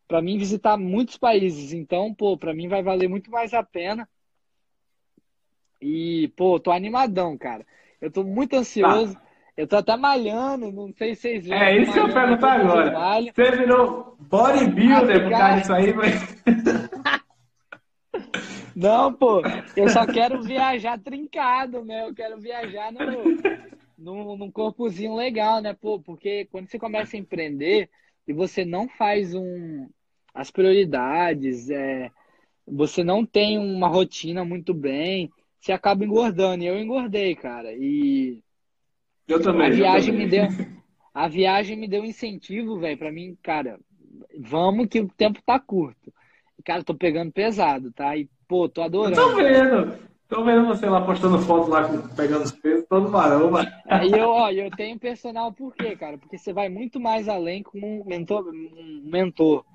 Para 0.07 0.21
mim, 0.21 0.37
visitar 0.37 0.75
muitos 0.75 1.15
países. 1.15 1.73
Então, 1.73 2.13
pô, 2.13 2.35
para 2.35 2.53
mim 2.55 2.67
vai 2.67 2.81
valer 2.81 3.07
muito 3.07 3.29
mais 3.29 3.53
a 3.53 3.63
pena. 3.63 4.09
E, 5.81 6.31
pô, 6.35 6.59
tô 6.59 6.71
animadão, 6.71 7.37
cara. 7.37 7.65
Eu 7.99 8.11
tô 8.11 8.23
muito 8.23 8.55
ansioso. 8.55 9.17
Eu 9.57 9.67
tô 9.67 9.77
até 9.77 9.95
malhando, 9.97 10.71
não 10.71 10.93
sei 10.93 11.13
se 11.13 11.21
vocês 11.21 11.43
viram. 11.43 11.57
É 11.57 11.77
isso 11.77 11.91
que 11.91 11.99
eu 11.99 12.07
dia 12.07 12.19
agora. 12.19 12.91
malho. 12.91 13.31
Você 13.33 13.51
virou 13.51 14.15
bodybuilder 14.19 15.23
por 15.23 15.31
causa 15.31 15.57
disso 15.57 15.73
aí, 15.73 15.93
mas. 15.93 16.41
Não, 18.75 19.13
pô, 19.13 19.41
eu 19.75 19.89
só 19.89 20.05
quero 20.05 20.41
viajar 20.41 20.97
trincado, 20.97 21.83
né? 21.83 22.07
Eu 22.07 22.15
quero 22.15 22.39
viajar 22.39 22.91
no, 22.91 23.01
no, 23.97 24.37
num 24.37 24.51
corpozinho 24.51 25.13
legal, 25.15 25.61
né? 25.61 25.73
Pô, 25.73 25.99
porque 25.99 26.47
quando 26.51 26.69
você 26.69 26.79
começa 26.79 27.15
a 27.15 27.19
empreender 27.19 27.89
e 28.25 28.33
você 28.33 28.63
não 28.63 28.87
faz 28.87 29.35
um, 29.35 29.89
as 30.33 30.49
prioridades, 30.49 31.69
é, 31.69 32.09
você 32.65 33.03
não 33.03 33.25
tem 33.25 33.59
uma 33.59 33.89
rotina 33.89 34.45
muito 34.45 34.73
bem, 34.73 35.29
você 35.61 35.71
acaba 35.71 36.03
engordando. 36.03 36.63
E 36.63 36.67
eu 36.67 36.77
engordei, 36.79 37.35
cara. 37.35 37.71
E 37.73 38.41
Eu 39.27 39.41
também. 39.41 39.67
a 39.67 39.69
eu 39.69 39.75
viagem 39.75 40.11
também. 40.13 40.25
me 40.25 40.31
deu, 40.31 40.47
a 41.13 41.27
viagem 41.27 41.77
me 41.77 41.87
deu 41.87 42.01
um 42.01 42.05
incentivo, 42.05 42.79
velho, 42.79 42.97
pra 42.97 43.11
mim, 43.11 43.37
cara, 43.41 43.79
vamos 44.39 44.87
que 44.87 44.99
o 44.99 45.07
tempo 45.07 45.41
tá 45.45 45.59
curto. 45.59 46.11
E, 46.57 46.63
Cara, 46.63 46.79
eu 46.81 46.85
tô 46.85 46.95
pegando 46.95 47.31
pesado, 47.31 47.91
tá? 47.91 48.15
E, 48.17 48.27
pô, 48.47 48.67
tô 48.67 48.81
adorando. 48.81 49.15
Tô 49.15 49.35
vendo. 49.35 50.11
Tô 50.27 50.45
vendo 50.45 50.65
você 50.65 50.85
lá 50.87 51.05
postando 51.05 51.37
foto 51.39 51.69
lá, 51.69 51.89
pegando 52.15 52.45
os 52.45 52.53
pesos, 52.53 52.85
todo 52.87 53.09
maromba. 53.09 53.67
Aí 53.85 54.09
eu, 54.13 54.29
ó, 54.29 54.49
eu 54.49 54.71
tenho 54.71 54.97
personal 54.97 55.51
por 55.51 55.75
quê, 55.75 55.93
cara? 55.97 56.17
Porque 56.17 56.37
você 56.37 56.53
vai 56.53 56.69
muito 56.69 57.01
mais 57.01 57.27
além 57.27 57.61
com 57.61 57.77
um 57.77 58.05
mentor, 58.05 58.47
um 58.47 59.01
mentor. 59.03 59.65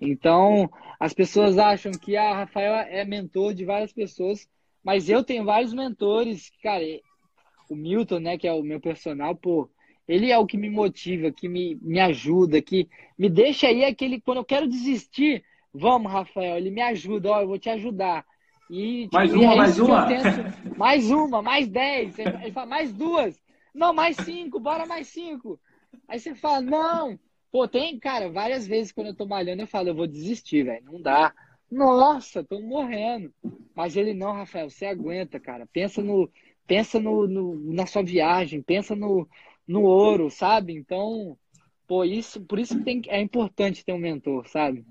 Então, 0.00 0.68
as 0.98 1.14
pessoas 1.14 1.58
acham 1.58 1.92
que 1.92 2.16
a 2.16 2.34
Rafael 2.38 2.74
é 2.74 3.04
mentor 3.04 3.54
de 3.54 3.64
várias 3.64 3.92
pessoas, 3.92 4.48
mas 4.84 5.08
eu 5.08 5.22
tenho 5.22 5.44
vários 5.44 5.72
mentores, 5.72 6.50
cara, 6.62 6.84
o 7.68 7.76
Milton, 7.76 8.18
né, 8.18 8.38
que 8.38 8.48
é 8.48 8.52
o 8.52 8.62
meu 8.62 8.80
personal, 8.80 9.34
pô, 9.34 9.70
ele 10.08 10.30
é 10.30 10.38
o 10.38 10.46
que 10.46 10.56
me 10.56 10.68
motiva, 10.68 11.30
que 11.30 11.48
me, 11.48 11.76
me 11.80 12.00
ajuda, 12.00 12.60
que 12.60 12.88
me 13.18 13.28
deixa 13.28 13.68
aí 13.68 13.84
aquele, 13.84 14.20
quando 14.20 14.38
eu 14.38 14.44
quero 14.44 14.66
desistir, 14.66 15.44
vamos, 15.72 16.10
Rafael, 16.10 16.56
ele 16.56 16.70
me 16.70 16.82
ajuda, 16.82 17.30
ó, 17.30 17.40
eu 17.40 17.48
vou 17.48 17.58
te 17.58 17.70
ajudar. 17.70 18.24
E, 18.70 19.08
Mais 19.12 19.32
e 19.32 19.36
uma, 19.36 19.56
mais 19.56 19.78
uma. 19.80 20.06
tento. 20.06 20.78
Mais 20.78 21.10
uma, 21.10 21.42
mais 21.42 21.68
dez. 21.68 22.16
Ele 22.18 22.52
fala, 22.52 22.66
mais 22.66 22.92
duas. 22.92 23.36
Não, 23.74 23.92
mais 23.92 24.16
cinco, 24.16 24.60
bora 24.60 24.86
mais 24.86 25.08
cinco. 25.08 25.58
Aí 26.08 26.20
você 26.20 26.34
fala, 26.36 26.60
não. 26.60 27.18
Pô, 27.50 27.66
tem, 27.66 27.98
cara, 27.98 28.30
várias 28.30 28.66
vezes 28.66 28.92
quando 28.92 29.08
eu 29.08 29.14
tô 29.14 29.26
malhando, 29.26 29.62
eu 29.62 29.66
falo, 29.66 29.88
eu 29.88 29.94
vou 29.94 30.06
desistir, 30.06 30.64
velho. 30.64 30.84
Não 30.84 31.02
dá. 31.02 31.34
Nossa, 31.70 32.42
tô 32.44 32.60
morrendo. 32.60 33.32
Mas 33.74 33.96
ele, 33.96 34.12
não, 34.12 34.32
Rafael, 34.32 34.68
você 34.68 34.86
aguenta, 34.86 35.38
cara. 35.38 35.66
Pensa 35.72 36.02
no, 36.02 36.30
pensa 36.66 36.98
no, 36.98 37.26
no- 37.26 37.72
na 37.72 37.86
sua 37.86 38.02
viagem, 38.02 38.62
pensa 38.62 38.94
no, 38.96 39.28
no 39.66 39.82
ouro, 39.82 40.30
sabe? 40.30 40.74
Então, 40.74 41.36
pô, 41.86 42.04
isso, 42.04 42.40
por 42.42 42.58
isso 42.58 42.82
tem, 42.84 43.02
é 43.08 43.20
importante 43.20 43.84
ter 43.84 43.92
um 43.92 43.98
mentor, 43.98 44.48
sabe? 44.48 44.84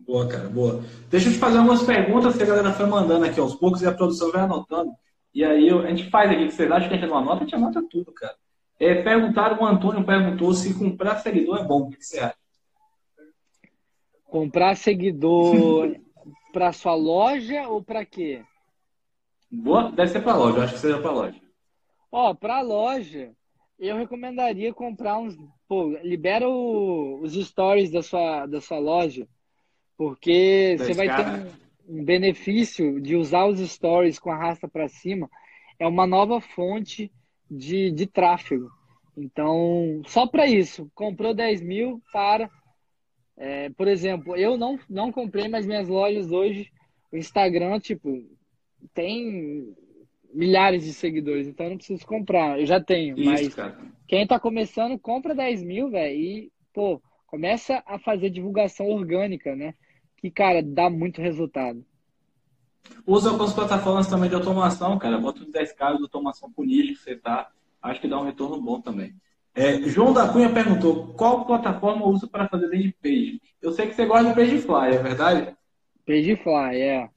Boa, 0.00 0.28
cara, 0.28 0.48
boa. 0.48 0.82
Deixa 1.08 1.28
eu 1.28 1.32
te 1.32 1.38
fazer 1.38 1.56
algumas 1.58 1.82
perguntas 1.82 2.36
que 2.36 2.42
a 2.42 2.46
galera 2.46 2.72
foi 2.72 2.86
mandando 2.86 3.24
aqui 3.24 3.40
aos 3.40 3.54
poucos 3.54 3.80
e 3.80 3.86
a 3.86 3.94
produção 3.94 4.30
vai 4.30 4.42
anotando. 4.42 4.92
E 5.32 5.42
aí 5.42 5.70
a 5.70 5.88
gente 5.88 6.10
faz 6.10 6.30
aqui, 6.30 6.46
que 6.46 6.52
vocês 6.52 6.70
acham 6.70 6.88
que 6.88 6.94
a 6.94 6.98
gente 6.98 7.08
não 7.08 7.16
anota, 7.18 7.38
a 7.42 7.44
gente 7.46 7.54
anota 7.54 7.82
tudo, 7.90 8.12
cara. 8.12 8.36
É, 8.78 9.02
perguntaram, 9.02 9.62
o 9.62 9.66
Antônio 9.66 10.04
perguntou 10.04 10.52
se 10.52 10.74
comprar 10.78 11.16
seguidor 11.16 11.58
é 11.58 11.64
bom. 11.64 11.82
O 11.82 11.90
que 11.90 12.04
você 12.04 12.18
acha? 12.18 12.36
Comprar 14.34 14.76
seguidor 14.76 15.96
para 16.52 16.72
sua 16.72 16.94
loja 16.94 17.68
ou 17.68 17.82
para 17.82 18.04
quê? 18.04 18.42
Boa, 19.50 19.92
deve 19.92 20.10
ser 20.10 20.22
para 20.22 20.36
loja, 20.36 20.58
eu 20.58 20.62
acho 20.62 20.74
que 20.74 20.80
seja 20.80 21.00
para 21.00 21.12
loja. 21.12 21.40
Ó, 22.10 22.34
para 22.34 22.60
loja, 22.60 23.32
eu 23.78 23.96
recomendaria 23.96 24.74
comprar 24.74 25.18
uns. 25.18 25.36
Pô, 25.68 25.96
libera 26.02 26.48
o, 26.48 27.20
os 27.22 27.34
stories 27.34 27.90
da 27.92 28.02
sua, 28.02 28.46
da 28.46 28.60
sua 28.60 28.78
loja 28.78 29.28
porque 29.96 30.76
você 30.78 30.92
vai 30.92 31.14
ter 31.14 31.26
um, 31.26 32.00
um, 32.00 32.04
benefício 32.04 33.00
de 33.00 33.16
usar 33.16 33.46
os 33.46 33.60
stories 33.60 34.18
com 34.18 34.30
a 34.30 34.36
rasta 34.36 34.68
para 34.68 34.88
cima. 34.88 35.30
É 35.78 35.86
uma 35.86 36.06
nova 36.06 36.40
fonte 36.40 37.12
de, 37.50 37.90
de 37.90 38.06
tráfego. 38.06 38.68
Então, 39.16 40.02
só 40.06 40.26
para 40.26 40.46
isso, 40.46 40.90
comprou 40.94 41.34
10 41.34 41.60
mil 41.62 42.02
para. 42.12 42.50
É, 43.36 43.70
por 43.70 43.88
exemplo, 43.88 44.36
eu 44.36 44.56
não, 44.56 44.78
não 44.88 45.10
comprei, 45.10 45.48
mas 45.48 45.66
minhas 45.66 45.88
lojas 45.88 46.30
hoje, 46.30 46.70
o 47.12 47.16
Instagram, 47.16 47.80
tipo, 47.80 48.24
tem 48.92 49.74
milhares 50.32 50.84
de 50.84 50.92
seguidores, 50.92 51.46
então 51.46 51.66
eu 51.66 51.70
não 51.70 51.76
preciso 51.76 52.06
comprar. 52.06 52.60
Eu 52.60 52.66
já 52.66 52.80
tenho, 52.80 53.18
isso, 53.18 53.24
mas 53.24 53.54
cara. 53.54 53.78
quem 54.06 54.26
tá 54.26 54.38
começando, 54.38 54.98
compra 54.98 55.34
10 55.34 55.62
mil, 55.62 55.90
velho, 55.90 56.16
e, 56.16 56.52
pô, 56.72 57.00
começa 57.26 57.82
a 57.86 57.98
fazer 57.98 58.30
divulgação 58.30 58.86
orgânica, 58.86 59.54
né? 59.56 59.74
que, 60.24 60.30
cara, 60.30 60.62
dá 60.62 60.88
muito 60.88 61.20
resultado. 61.20 61.84
Usa 63.06 63.28
algumas 63.28 63.52
plataformas 63.52 64.08
também 64.08 64.30
de 64.30 64.34
automação, 64.34 64.98
cara. 64.98 65.18
Bota 65.18 65.42
os 65.42 65.52
10 65.52 65.72
casos 65.74 65.98
de 65.98 66.04
automação 66.04 66.50
com 66.50 66.64
nicho 66.64 66.94
que 66.94 67.00
você 67.00 67.16
tá. 67.16 67.50
Acho 67.82 68.00
que 68.00 68.08
dá 68.08 68.18
um 68.18 68.24
retorno 68.24 68.58
bom 68.58 68.80
também. 68.80 69.14
É, 69.54 69.80
João 69.82 70.12
da 70.12 70.32
Cunha 70.32 70.52
perguntou 70.52 71.14
qual 71.14 71.46
plataforma 71.46 72.06
usa 72.06 72.26
para 72.26 72.48
fazer 72.48 72.66
landing 72.66 72.94
page. 73.02 73.40
Eu 73.62 73.72
sei 73.72 73.86
que 73.86 73.94
você 73.94 74.04
gosta 74.04 74.28
de 74.28 74.34
Pagefly, 74.34 74.96
é 74.96 75.02
verdade? 75.02 75.56
Pagefly, 76.04 76.80
é. 76.80 77.10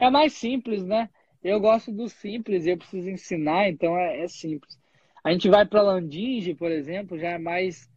É 0.00 0.10
mais 0.10 0.32
simples, 0.32 0.84
né? 0.84 1.08
Eu 1.42 1.60
gosto 1.60 1.92
do 1.92 2.08
simples 2.08 2.66
eu 2.66 2.78
preciso 2.78 3.10
ensinar, 3.10 3.68
então 3.68 3.96
é, 3.98 4.22
é 4.22 4.28
simples. 4.28 4.78
A 5.22 5.30
gente 5.30 5.48
vai 5.48 5.66
para 5.66 5.82
Landinge, 5.82 6.54
por 6.54 6.70
exemplo, 6.70 7.18
já 7.18 7.30
é 7.30 7.38
mais. 7.38 7.88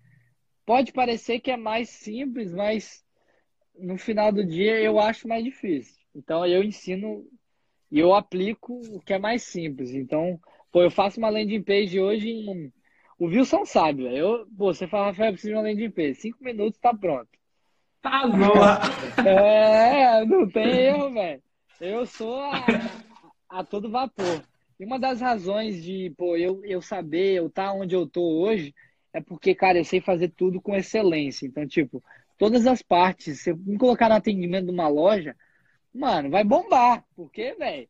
Pode 0.66 0.92
parecer 0.92 1.40
que 1.40 1.52
é 1.52 1.58
mais 1.58 1.90
simples, 1.90 2.54
mas 2.54 3.06
no 3.78 3.98
final 3.98 4.32
do 4.32 4.46
dia 4.46 4.80
eu 4.80 5.00
acho 5.00 5.28
mais 5.28 5.44
difícil. 5.44 5.96
Então 6.14 6.46
eu 6.46 6.64
ensino 6.64 7.26
e 7.92 8.00
eu 8.00 8.14
aplico 8.14 8.82
o 8.90 9.00
que 9.00 9.14
é 9.14 9.20
mais 9.20 9.44
simples. 9.44 9.92
Então, 9.92 10.40
pô, 10.72 10.82
eu 10.82 10.92
faço 10.92 11.20
uma 11.20 11.30
landing 11.30 11.64
page 11.64 12.00
hoje 12.00 12.30
em. 12.30 12.74
O 13.20 13.26
Wilson 13.26 13.66
sabe, 13.66 14.04
velho. 14.04 14.18
Eu, 14.18 14.48
pô, 14.58 14.74
você 14.74 14.88
fala, 14.88 15.08
Rafael, 15.08 15.32
preciso 15.32 15.54
de 15.54 15.58
uma 15.58 15.64
landing 15.64 15.90
page. 15.90 16.16
Cinco 16.16 16.44
minutos 16.44 16.80
tá 16.80 16.94
pronto. 16.94 17.30
Tá 18.02 18.28
boa! 18.28 18.80
é, 19.28 20.24
não 20.26 20.48
tem 20.50 20.68
erro, 20.68 21.12
velho. 21.12 21.42
Eu 21.82 22.06
sou 22.06 22.40
a, 22.40 22.66
a, 23.50 23.64
todo 23.64 23.90
vapor. 23.90 24.44
E 24.80 24.86
uma 24.86 25.00
das 25.00 25.20
razões 25.20 25.84
de, 25.84 26.14
pô, 26.16 26.38
eu, 26.38 26.64
eu 26.64 26.82
saber, 26.82 27.34
eu 27.36 27.48
estar 27.48 27.68
tá 27.68 27.74
onde 27.74 27.96
eu 27.96 28.08
tô 28.08 28.22
hoje, 28.22 28.74
é 29.12 29.20
porque, 29.20 29.56
cara, 29.56 29.80
eu 29.80 29.86
sei 29.86 30.00
fazer 30.00 30.30
tudo 30.30 30.62
com 30.62 30.76
excelência. 30.76 31.48
Então, 31.48 31.68
tipo, 31.68 32.04
todas 32.38 32.68
as 32.68 32.84
partes. 32.84 33.42
Se 33.42 33.52
eu 33.52 33.58
me 33.58 33.78
colocar 33.78 34.10
no 34.10 34.16
atendimento 34.16 34.66
de 34.66 34.72
uma 34.72 34.88
loja, 34.88 35.36
mano, 35.94 36.30
vai 36.30 36.44
bombar. 36.44 37.04
Porque, 37.16 37.56
velho, 37.56 37.90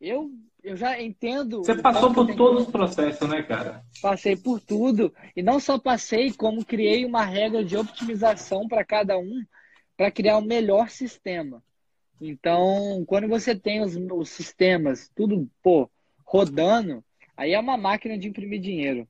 eu, 0.00 0.30
eu 0.64 0.76
já 0.76 1.00
entendo. 1.00 1.58
Você 1.58 1.74
passou 1.74 2.12
por 2.12 2.34
todos 2.34 2.62
os 2.62 2.72
processos, 2.72 3.28
né, 3.28 3.42
cara? 3.42 3.84
Passei 4.00 4.34
por 4.34 4.58
tudo. 4.58 5.14
E 5.36 5.42
não 5.42 5.60
só 5.60 5.78
passei, 5.78 6.32
como 6.32 6.64
criei 6.64 7.04
uma 7.04 7.22
regra 7.22 7.62
de 7.62 7.76
optimização 7.76 8.66
para 8.66 8.82
cada 8.82 9.18
um, 9.18 9.44
para 9.94 10.10
criar 10.10 10.38
o 10.38 10.40
um 10.40 10.46
melhor 10.46 10.88
sistema. 10.88 11.62
Então, 12.18 13.04
quando 13.06 13.28
você 13.28 13.54
tem 13.54 13.82
os, 13.82 13.94
os 13.94 14.30
sistemas, 14.30 15.10
tudo, 15.14 15.48
pô, 15.62 15.90
rodando, 16.24 17.04
aí 17.36 17.52
é 17.52 17.60
uma 17.60 17.76
máquina 17.76 18.16
de 18.16 18.28
imprimir 18.28 18.60
dinheiro. 18.60 19.06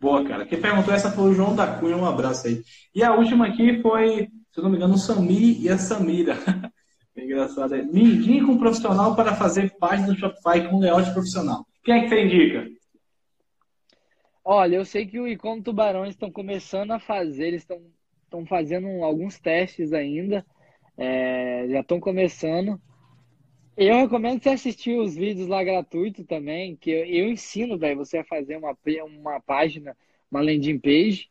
Boa, 0.00 0.24
cara. 0.24 0.46
Quem 0.46 0.60
perguntou 0.60 0.94
essa 0.94 1.10
foi 1.10 1.30
o 1.30 1.34
João 1.34 1.56
da 1.56 1.66
Cunha, 1.78 1.96
um 1.96 2.06
abraço 2.06 2.46
aí. 2.46 2.62
E 2.94 3.02
a 3.02 3.12
última 3.12 3.48
aqui 3.48 3.82
foi, 3.82 4.28
se 4.52 4.58
eu 4.58 4.62
não 4.62 4.70
me 4.70 4.76
engano, 4.76 4.94
o 4.94 4.98
Samir 4.98 5.60
e 5.60 5.68
a 5.68 5.76
Samira. 5.76 6.36
É 7.18 7.24
engraçado. 7.24 7.74
É, 7.74 7.82
me 7.82 8.02
indica 8.02 8.50
um 8.50 8.58
profissional 8.58 9.14
para 9.14 9.34
fazer 9.34 9.76
página 9.78 10.08
do 10.08 10.18
Shopify 10.18 10.68
com 10.68 10.78
layout 10.78 11.12
profissional. 11.12 11.66
Quem 11.84 11.94
é 11.94 12.02
que 12.02 12.08
você 12.08 12.24
indica? 12.24 12.68
Olha, 14.44 14.76
eu 14.76 14.84
sei 14.84 15.06
que 15.06 15.20
o 15.20 15.28
Icon 15.28 15.60
Tubarões 15.60 16.10
estão 16.10 16.30
começando 16.30 16.92
a 16.92 16.98
fazer, 16.98 17.48
eles 17.48 17.62
estão, 17.62 18.46
fazendo 18.46 18.86
alguns 19.04 19.38
testes 19.38 19.92
ainda, 19.92 20.44
é, 20.96 21.66
já 21.68 21.80
estão 21.80 22.00
começando. 22.00 22.80
Eu 23.76 23.96
recomendo 23.96 24.42
você 24.42 24.48
assistir 24.48 24.98
os 24.98 25.14
vídeos 25.14 25.48
lá 25.48 25.62
gratuito 25.62 26.24
também, 26.24 26.76
que 26.76 26.90
eu, 26.90 27.04
eu 27.04 27.30
ensino, 27.30 27.78
velho, 27.78 27.98
você 27.98 28.18
a 28.18 28.24
fazer 28.24 28.56
uma, 28.56 28.76
uma 29.22 29.40
página, 29.40 29.96
uma 30.30 30.40
landing 30.40 30.78
page. 30.78 31.28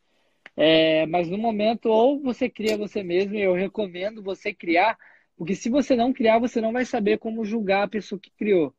É, 0.56 1.06
mas 1.06 1.28
no 1.28 1.38
momento, 1.38 1.86
ou 1.86 2.20
você 2.20 2.48
cria 2.48 2.76
você 2.76 3.02
mesmo, 3.02 3.36
eu 3.36 3.52
recomendo 3.52 4.22
você 4.22 4.52
criar, 4.52 4.98
porque 5.38 5.54
se 5.54 5.70
você 5.70 5.94
não 5.94 6.12
criar, 6.12 6.40
você 6.40 6.60
não 6.60 6.72
vai 6.72 6.84
saber 6.84 7.18
como 7.18 7.44
julgar 7.44 7.84
a 7.84 7.88
pessoa 7.88 8.20
que 8.20 8.30
criou. 8.36 8.74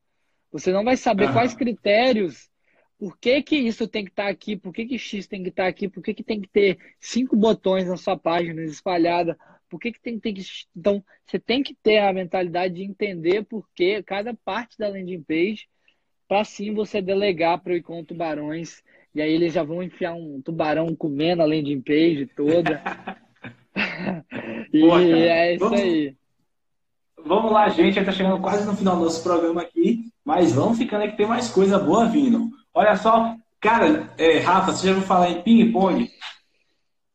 Você 0.52 0.70
não 0.70 0.84
vai 0.84 0.96
saber 0.96 1.28
ah. 1.28 1.32
quais 1.32 1.54
critérios, 1.54 2.50
por 2.98 3.16
que, 3.16 3.42
que 3.42 3.56
isso 3.56 3.88
tem 3.88 4.04
que 4.04 4.10
estar 4.10 4.24
tá 4.24 4.28
aqui, 4.28 4.56
por 4.56 4.72
que, 4.72 4.84
que 4.84 4.98
X 4.98 5.26
tem 5.26 5.42
que 5.42 5.48
estar 5.48 5.62
tá 5.62 5.68
aqui, 5.70 5.88
por 5.88 6.02
que, 6.02 6.12
que 6.12 6.22
tem 6.22 6.38
que 6.38 6.48
ter 6.48 6.78
cinco 7.00 7.34
botões 7.34 7.88
na 7.88 7.96
sua 7.96 8.14
página 8.14 8.62
espalhada, 8.62 9.38
por 9.70 9.80
que, 9.80 9.90
que 9.90 10.00
tem, 10.00 10.20
que. 10.20 10.34
Então, 10.76 11.02
você 11.24 11.38
tem 11.38 11.62
que 11.62 11.74
ter 11.74 11.98
a 11.98 12.12
mentalidade 12.12 12.74
de 12.74 12.82
entender 12.82 13.44
por 13.44 13.66
que 13.74 14.02
cada 14.02 14.34
parte 14.34 14.76
da 14.76 14.88
landing 14.88 15.22
page, 15.22 15.66
para 16.28 16.44
sim 16.44 16.74
você 16.74 17.00
delegar 17.00 17.62
para 17.62 17.72
o 17.72 17.76
Icon 17.76 18.04
Tubarões. 18.04 18.82
E 19.14 19.22
aí 19.22 19.32
eles 19.32 19.54
já 19.54 19.62
vão 19.62 19.82
enfiar 19.82 20.14
um 20.14 20.40
tubarão 20.42 20.94
comendo 20.94 21.42
a 21.42 21.46
landing 21.46 21.80
page 21.80 22.26
toda. 22.36 22.82
e 24.72 24.80
Boa, 24.80 25.02
é 25.02 25.54
isso 25.54 25.64
vamos, 25.64 25.80
aí. 25.80 26.16
Vamos 27.24 27.52
lá, 27.52 27.68
gente. 27.68 27.94
Já 27.94 28.00
está 28.02 28.12
chegando 28.12 28.40
quase 28.40 28.66
no 28.66 28.76
final 28.76 28.96
do 28.96 29.04
nosso 29.04 29.22
programa 29.22 29.62
aqui. 29.62 30.04
Mas 30.24 30.52
vamos 30.52 30.78
ficando 30.78 31.02
aí 31.02 31.10
que 31.10 31.16
tem 31.16 31.26
mais 31.26 31.48
coisa 31.48 31.78
boa 31.78 32.06
vindo. 32.06 32.50
Olha 32.72 32.96
só, 32.96 33.36
cara, 33.60 34.12
é, 34.18 34.38
Rafa, 34.38 34.72
você 34.72 34.86
já 34.86 34.92
ouviu 34.92 35.06
falar 35.06 35.30
em 35.30 35.42
ping-pong? 35.42 36.08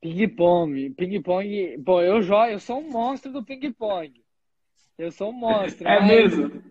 Ping-pong. 0.02 0.90
Ping-pong. 0.92 1.82
Pô, 1.86 2.02
eu 2.02 2.22
jogo, 2.22 2.46
eu 2.46 2.60
sou 2.60 2.80
um 2.80 2.90
monstro 2.90 3.32
do 3.32 3.44
ping-pong. 3.44 4.12
Eu 4.98 5.12
sou 5.12 5.30
um 5.30 5.34
monstro. 5.34 5.88
É 5.88 6.06
mesmo? 6.06 6.64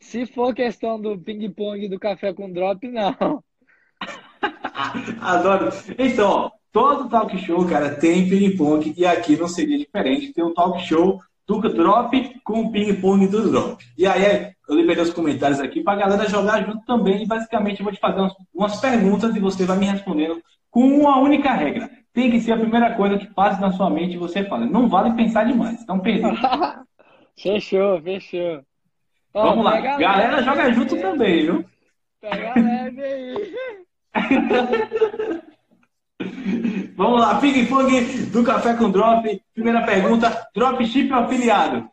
Se 0.00 0.26
for 0.26 0.54
questão 0.54 1.00
do 1.00 1.18
ping-pong 1.18 1.88
do 1.88 1.98
café 1.98 2.32
com 2.32 2.52
drop, 2.52 2.88
não. 2.88 3.42
Adoro. 5.20 5.68
Então, 5.98 6.28
ó, 6.28 6.50
todo 6.72 7.08
talk 7.08 7.36
show, 7.38 7.66
cara, 7.66 7.94
tem 7.94 8.28
ping-pong 8.28 8.94
e 8.96 9.06
aqui 9.06 9.36
não 9.36 9.46
seria 9.46 9.78
diferente. 9.78 10.32
Tem 10.32 10.44
um 10.44 10.54
talk 10.54 10.80
show 10.80 11.20
do 11.46 11.60
drop 11.60 12.40
com 12.44 12.60
o 12.60 12.72
ping-pong 12.72 13.26
do 13.26 13.50
drop. 13.50 13.84
E 13.96 14.06
aí, 14.06 14.52
eu 14.68 14.74
liberei 14.74 15.02
os 15.02 15.12
comentários 15.12 15.60
aqui 15.60 15.82
para 15.82 15.94
a 15.94 16.08
galera 16.08 16.28
jogar 16.28 16.64
junto 16.64 16.84
também. 16.84 17.22
E 17.22 17.26
basicamente, 17.26 17.80
eu 17.80 17.84
vou 17.84 17.92
te 17.92 18.00
fazer 18.00 18.20
umas, 18.20 18.34
umas 18.54 18.80
perguntas 18.80 19.34
e 19.34 19.40
você 19.40 19.64
vai 19.64 19.78
me 19.78 19.86
respondendo 19.86 20.42
com 20.70 20.86
uma 20.86 21.18
única 21.18 21.52
regra 21.52 21.90
tem 22.12 22.30
que 22.30 22.40
ser 22.40 22.52
a 22.52 22.58
primeira 22.58 22.94
coisa 22.94 23.18
que 23.18 23.26
passa 23.26 23.60
na 23.60 23.72
sua 23.72 23.88
mente 23.88 24.14
e 24.14 24.18
você 24.18 24.44
fala. 24.44 24.66
Não 24.66 24.88
vale 24.88 25.14
pensar 25.14 25.44
demais. 25.44 25.80
Então, 25.82 25.98
pense. 25.98 26.22
fechou, 27.36 28.00
fechou. 28.02 28.62
Ó, 29.34 29.48
Vamos 29.48 29.64
lá. 29.64 29.80
Galera, 29.80 29.98
galera 29.98 30.42
joga 30.42 30.72
junto 30.72 31.00
também, 31.00 31.46
viu? 31.46 31.64
Pega 32.20 32.52
leve 32.54 33.02
aí. 33.02 33.54
Vamos 36.94 37.20
lá, 37.20 37.40
ping-pong 37.40 38.26
do 38.26 38.44
Café 38.44 38.74
com 38.76 38.90
Drop. 38.90 39.42
Primeira 39.54 39.84
pergunta: 39.84 40.48
dropship 40.54 41.10
ou 41.10 41.18
afiliado? 41.20 41.90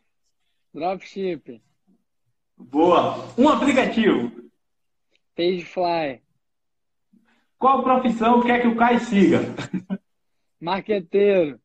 Dropship. 0.74 1.60
Boa. 2.56 3.32
Um 3.38 3.48
aplicativo. 3.48 4.30
Pagefly. 5.34 6.20
Qual 7.58 7.82
profissão 7.82 8.42
quer 8.42 8.60
que 8.60 8.68
o 8.68 8.76
Kai 8.76 8.98
siga? 9.00 9.40
Marqueteiro. 10.60 11.58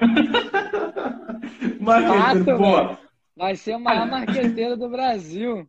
marqueteiro, 1.80 2.44
Fato, 2.44 2.58
boa. 2.58 2.98
Vai 3.36 3.56
ser 3.56 3.76
o 3.76 3.80
maior 3.80 4.06
marqueteiro 4.06 4.76
do 4.76 4.88
Brasil. 4.88 5.68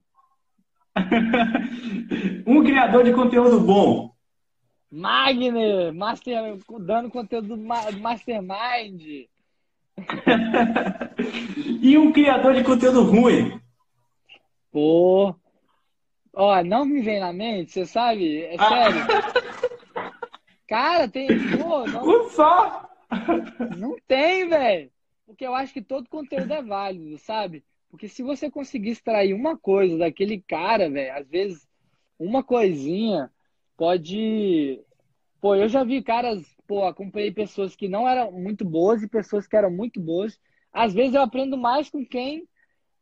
um 2.45 2.63
criador 2.63 3.03
de 3.03 3.13
conteúdo 3.13 3.60
bom. 3.60 4.12
Magner, 4.95 5.91
master, 5.91 6.56
dando 6.82 7.10
conteúdo 7.10 7.47
do 7.47 7.58
Mastermind. 7.58 9.27
e 11.82 11.97
um 11.97 12.13
criador 12.13 12.53
de 12.53 12.63
conteúdo 12.63 13.01
ruim. 13.01 13.60
Pô. 14.71 15.34
Ó, 16.32 16.63
não 16.63 16.86
me 16.86 17.01
vem 17.01 17.19
na 17.19 17.34
mente, 17.34 17.71
você 17.71 17.88
sabe? 17.88 18.43
É 18.43 18.56
ah. 18.60 18.69
sério. 18.69 19.01
Cara, 20.67 21.08
tem. 21.08 21.27
Pô, 21.58 21.88
não... 21.88 22.08
Um 22.08 22.29
só! 22.29 22.88
Não 23.75 23.97
tem, 24.08 24.47
velho. 24.47 24.91
Porque 25.25 25.43
eu 25.43 25.56
acho 25.56 25.73
que 25.73 25.82
todo 25.82 26.08
conteúdo 26.08 26.53
é 26.53 26.62
válido, 26.62 27.17
sabe? 27.17 27.63
Porque 27.89 28.08
se 28.08 28.21
você 28.21 28.47
conseguir 28.47 28.91
extrair 28.91 29.34
uma 29.34 29.58
coisa 29.58 29.97
daquele 29.97 30.39
cara, 30.39 30.88
velho, 30.88 31.17
às 31.17 31.27
vezes 31.27 31.67
uma 32.19 32.43
coisinha 32.43 33.32
pode. 33.77 34.79
Pô, 35.41 35.55
eu 35.55 35.67
já 35.67 35.83
vi 35.83 36.01
caras, 36.01 36.45
pô, 36.67 36.86
acompanhei 36.86 37.31
pessoas 37.31 37.75
que 37.75 37.88
não 37.88 38.07
eram 38.07 38.31
muito 38.31 38.63
boas 38.63 39.03
e 39.03 39.07
pessoas 39.07 39.47
que 39.47 39.55
eram 39.55 39.71
muito 39.71 39.99
boas. 39.99 40.39
Às 40.71 40.93
vezes 40.93 41.13
eu 41.13 41.21
aprendo 41.21 41.57
mais 41.57 41.89
com 41.89 42.05
quem 42.05 42.47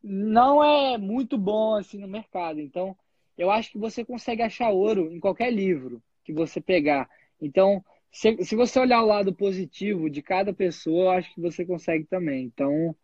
não 0.04 0.64
é 0.64 0.98
muito 0.98 1.38
bom 1.38 1.76
assim 1.76 2.00
no 2.00 2.08
mercado. 2.08 2.60
Então, 2.60 2.96
eu 3.38 3.52
acho 3.52 3.72
que 3.72 3.78
você 3.78 4.04
consegue 4.04 4.42
achar 4.42 4.70
ouro 4.70 5.12
em 5.12 5.20
qualquer 5.20 5.52
livro 5.52 6.02
que 6.24 6.34
você 6.34 6.60
pegar. 6.60 7.10
Então, 7.40 7.84
se, 8.12 8.44
se 8.44 8.56
você 8.56 8.80
olhar 8.80 9.02
o 9.04 9.08
lado 9.08 9.34
positivo 9.34 10.10
de 10.10 10.22
cada 10.22 10.54
pessoa, 10.54 11.04
eu 11.04 11.12
acho 11.12 11.34
que 11.34 11.42
você 11.42 11.66
consegue 11.66 12.06
também. 12.06 12.44
Então, 12.44 12.96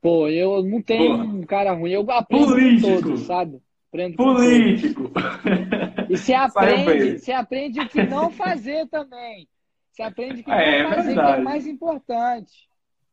pô, 0.00 0.28
eu 0.28 0.62
não 0.62 0.80
tenho 0.80 1.14
um 1.14 1.42
cara 1.42 1.72
ruim, 1.72 1.90
eu 1.90 2.08
aprendo 2.10 2.46
político. 2.46 2.88
todos, 2.88 3.20
sabe? 3.26 3.60
Aprendo 3.88 4.16
político. 4.16 5.10
E 6.08 6.16
você 6.16 6.32
aprende, 6.34 7.18
você 7.18 7.32
aprende 7.32 7.80
o 7.80 7.88
que 7.88 8.02
não 8.02 8.30
fazer 8.30 8.86
também. 8.88 9.48
Você 9.92 10.02
aprende 10.02 10.40
o 10.40 10.44
que 10.44 10.50
é, 10.50 10.82
não 10.82 10.90
fazer, 10.90 11.14
verdade. 11.14 11.34
que 11.34 11.40
é 11.40 11.44
mais 11.44 11.66
importante. 11.66 12.68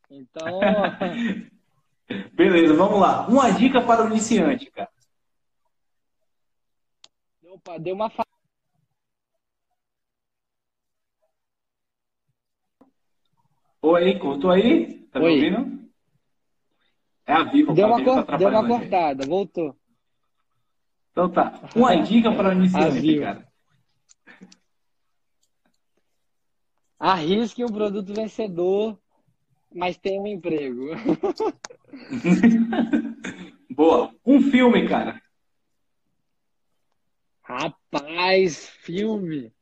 Então. 0.10 0.62
Beleza, 2.34 2.74
vamos 2.76 3.00
lá. 3.00 3.28
Uma 3.28 3.50
dica 3.52 3.82
para 3.82 4.06
o 4.06 4.08
iniciante, 4.08 4.70
cara. 4.70 4.90
Opa, 7.44 7.80
deu 7.80 7.96
uma 7.96 8.12
Oi, 13.82 14.18
cortou 14.18 14.50
aí? 14.50 15.00
Tá 15.12 15.20
Oi. 15.20 15.26
me 15.26 15.56
ouvindo? 15.56 15.90
É 17.26 17.34
a 17.34 17.44
Vivo. 17.44 17.74
Deu 17.74 17.88
uma, 17.88 18.04
cor... 18.04 18.24
tá 18.26 18.38
deu 18.38 18.50
uma 18.50 18.68
cortada, 18.68 19.26
voltou. 19.26 19.76
Então 21.16 21.30
tá. 21.30 21.62
Uma 21.74 21.96
dica 21.96 22.30
para 22.30 22.54
iniciante, 22.54 23.20
cara. 23.22 23.48
Arrisque 27.00 27.64
um 27.64 27.70
produto 27.70 28.14
vencedor, 28.14 29.00
mas 29.74 29.98
tenha 29.98 30.22
um 30.22 30.28
emprego. 30.28 30.90
Boa. 33.72 34.14
Um 34.26 34.42
filme, 34.42 34.90
cara. 34.90 35.22
Rapaz, 37.44 38.68
filme. 38.82 39.54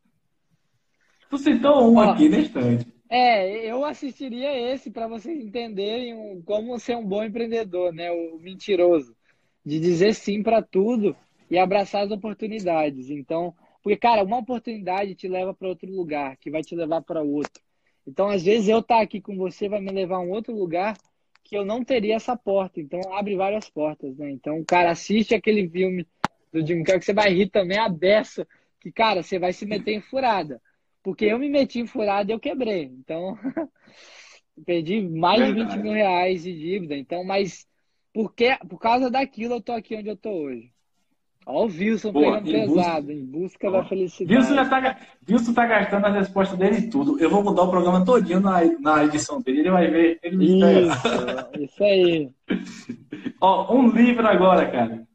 Tu 1.29 1.37
citou 1.37 1.87
um 1.87 1.97
Ó, 1.97 2.01
aqui 2.01 2.29
na 2.29 2.39
estante. 2.39 2.91
É, 3.07 3.69
eu 3.69 3.85
assistiria 3.85 4.73
esse 4.73 4.89
para 4.89 5.07
vocês 5.07 5.39
entenderem 5.39 6.41
como 6.41 6.79
ser 6.79 6.97
um 6.97 7.05
bom 7.05 7.23
empreendedor, 7.23 7.93
né? 7.93 8.09
O 8.09 8.39
mentiroso. 8.39 9.15
De 9.63 9.79
dizer 9.79 10.15
sim 10.15 10.41
para 10.41 10.59
tudo 10.59 11.15
e 11.53 11.59
abraçar 11.59 12.03
as 12.03 12.09
oportunidades. 12.09 13.11
Então, 13.11 13.53
porque, 13.83 13.95
cara, 13.95 14.23
uma 14.23 14.39
oportunidade 14.39 15.13
te 15.13 15.27
leva 15.27 15.53
para 15.53 15.67
outro 15.67 15.87
lugar, 15.87 16.35
que 16.37 16.49
vai 16.49 16.63
te 16.63 16.75
levar 16.75 17.03
para 17.03 17.21
outro. 17.21 17.61
Então, 18.07 18.27
às 18.27 18.41
vezes, 18.41 18.67
eu 18.67 18.79
estar 18.79 18.95
tá 18.95 19.01
aqui 19.03 19.21
com 19.21 19.37
você 19.37 19.69
vai 19.69 19.79
me 19.79 19.91
levar 19.91 20.15
a 20.15 20.19
um 20.19 20.31
outro 20.31 20.51
lugar 20.51 20.97
que 21.43 21.55
eu 21.55 21.63
não 21.63 21.83
teria 21.83 22.15
essa 22.15 22.35
porta. 22.35 22.81
Então, 22.81 22.99
abre 23.13 23.35
várias 23.35 23.69
portas, 23.69 24.17
né? 24.17 24.31
Então, 24.31 24.63
cara, 24.63 24.89
assiste 24.89 25.35
aquele 25.35 25.69
filme 25.69 26.07
do 26.51 26.65
Jim 26.65 26.81
Carrey 26.81 26.99
que 26.99 27.05
você 27.05 27.13
vai 27.13 27.31
rir 27.31 27.51
também 27.51 27.77
a 27.77 27.87
beça, 27.87 28.47
que, 28.81 28.91
cara, 28.91 29.21
você 29.21 29.37
vai 29.37 29.53
se 29.53 29.63
meter 29.63 29.93
em 29.93 30.01
furada. 30.01 30.59
Porque 31.03 31.25
eu 31.25 31.37
me 31.37 31.49
meti 31.49 31.79
em 31.79 31.85
furada 31.85 32.31
e 32.31 32.33
eu 32.33 32.39
quebrei. 32.39 32.85
Então, 32.85 33.37
perdi 34.65 35.01
mais 35.01 35.45
de 35.45 35.53
20 35.53 35.77
mil 35.77 35.93
reais 35.93 36.41
de 36.41 36.51
dívida. 36.51 36.97
Então, 36.97 37.23
mas 37.23 37.67
porque, 38.11 38.57
por 38.67 38.79
causa 38.79 39.11
daquilo 39.11 39.53
eu 39.53 39.61
tô 39.61 39.71
aqui 39.71 39.95
onde 39.95 40.09
eu 40.09 40.17
tô 40.17 40.31
hoje. 40.31 40.72
Ó, 41.45 41.65
o 41.65 41.67
Wilson 41.67 42.11
Boa, 42.11 42.41
pegando 42.41 42.73
pesado, 42.73 43.11
em 43.11 43.25
busca 43.25 43.69
da 43.69 43.83
felicidade. 43.83 44.39
Wilson, 44.39 44.55
já 44.55 44.69
tá, 44.69 44.99
Wilson 45.29 45.53
tá 45.53 45.65
gastando 45.65 46.05
as 46.07 46.15
respostas 46.15 46.57
dele 46.57 46.77
e 46.77 46.89
tudo. 46.89 47.19
Eu 47.19 47.29
vou 47.29 47.43
mudar 47.43 47.63
o 47.63 47.69
programa 47.69 48.05
todinho 48.05 48.39
na, 48.39 48.61
na 48.79 49.03
edição 49.03 49.41
dele, 49.41 49.59
ele 49.59 49.71
vai 49.71 49.87
ver. 49.89 50.19
Ele 50.23 50.45
isso, 50.45 51.59
isso 51.59 51.83
aí. 51.83 52.29
Ó, 53.41 53.75
um 53.75 53.89
livro 53.89 54.25
agora, 54.25 54.69
cara. 54.71 55.05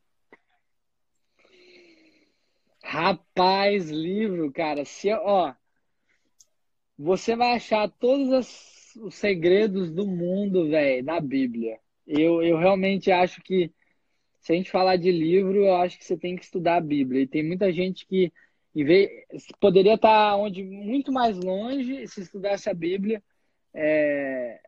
Rapaz, 2.85 3.91
livro, 3.91 4.51
cara. 4.51 4.85
Se, 4.85 5.13
ó, 5.13 5.53
você 6.99 7.37
vai 7.37 7.53
achar 7.53 7.89
todos 7.89 8.29
os, 8.31 8.97
os 8.97 9.15
segredos 9.15 9.91
do 9.91 10.07
mundo, 10.07 10.69
velho, 10.69 11.05
na 11.05 11.21
Bíblia. 11.21 11.79
Eu, 12.07 12.43
eu 12.43 12.57
realmente 12.57 13.13
acho 13.13 13.43
que, 13.43 13.71
se 14.41 14.53
a 14.53 14.55
gente 14.57 14.71
falar 14.71 14.97
de 14.97 15.11
livro, 15.11 15.65
eu 15.65 15.77
acho 15.77 15.99
que 15.99 16.05
você 16.05 16.17
tem 16.17 16.37
que 16.37 16.45
estudar 16.45 16.77
a 16.77 16.81
Bíblia. 16.81 17.23
E 17.23 17.27
tem 17.27 17.43
muita 17.43 17.73
gente 17.73 18.07
que 18.07 18.33
vez, 18.75 19.11
poderia 19.61 19.95
estar 19.95 20.37
onde 20.37 20.63
muito 20.63 21.13
mais 21.13 21.37
longe 21.37 22.07
se 22.07 22.21
estudasse 22.21 22.69
a 22.69 22.75
Bíblia 22.75 23.23
é, 23.75 24.61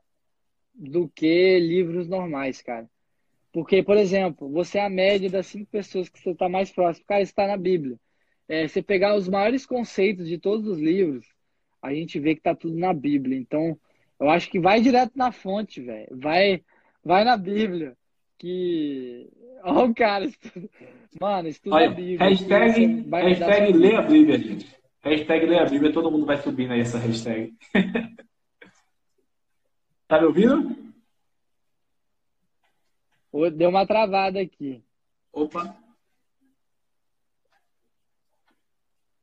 do 0.75 1.09
que 1.09 1.59
livros 1.59 2.09
normais, 2.09 2.63
cara. 2.63 2.89
Porque, 3.53 3.83
por 3.83 3.97
exemplo, 3.97 4.49
você 4.49 4.79
é 4.79 4.85
a 4.85 4.91
média 4.91 5.29
das 5.29 5.47
cinco 5.47 5.71
pessoas 5.71 6.09
que 6.09 6.21
você 6.21 6.31
está 6.31 6.49
mais 6.49 6.71
próximo. 6.71 7.07
Cara, 7.07 7.23
está 7.23 7.47
na 7.47 7.57
Bíblia. 7.57 7.99
É, 8.49 8.67
você 8.67 8.83
pegar 8.83 9.17
os 9.17 9.29
maiores 9.29 9.67
conceitos 9.67 10.29
de 10.29 10.39
todos 10.39 10.67
os 10.67 10.79
livros, 10.79 11.27
a 11.83 11.93
gente 11.93 12.19
vê 12.19 12.35
que 12.35 12.43
tá 12.43 12.55
tudo 12.55 12.77
na 12.77 12.93
Bíblia. 12.93 13.39
Então, 13.39 13.79
eu 14.19 14.29
acho 14.31 14.51
que 14.51 14.61
vai 14.61 14.81
direto 14.81 15.13
na 15.17 15.33
fonte, 15.33 15.81
velho. 15.81 16.09
Vai, 16.17 16.63
vai 17.03 17.25
na 17.25 17.37
Bíblia. 17.37 17.97
Que. 18.41 19.31
Ó, 19.63 19.85
o 19.85 19.95
cara, 19.95 20.25
estuda... 20.25 20.71
mano, 21.21 21.49
estuda 21.49 21.77
Olha, 21.77 21.89
a 21.89 21.91
Bíblia. 21.91 22.19
Hashtag, 22.19 23.11
hashtag 23.11 23.73
lê 23.75 23.95
a 23.95 24.01
Bíblia, 24.01 24.39
gente. 24.39 24.75
Hashtag 25.03 25.47
lê 25.47 25.59
a 25.59 25.67
Bíblia, 25.67 25.93
todo 25.93 26.11
mundo 26.11 26.25
vai 26.25 26.39
subindo 26.39 26.73
aí 26.73 26.81
essa 26.81 26.99
hashtag. 26.99 27.55
tá 30.09 30.19
me 30.19 30.27
ouvindo? 30.27 30.75
Deu 33.55 33.69
uma 33.69 33.87
travada 33.87 34.41
aqui. 34.41 34.83
Opa. 35.31 35.77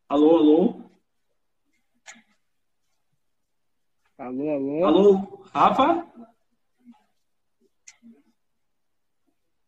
Alô, 0.07 0.37
alô? 0.37 0.81
Alô, 4.19 4.49
alô. 4.51 4.85
Alô, 4.85 5.43
Rafa? 5.51 6.07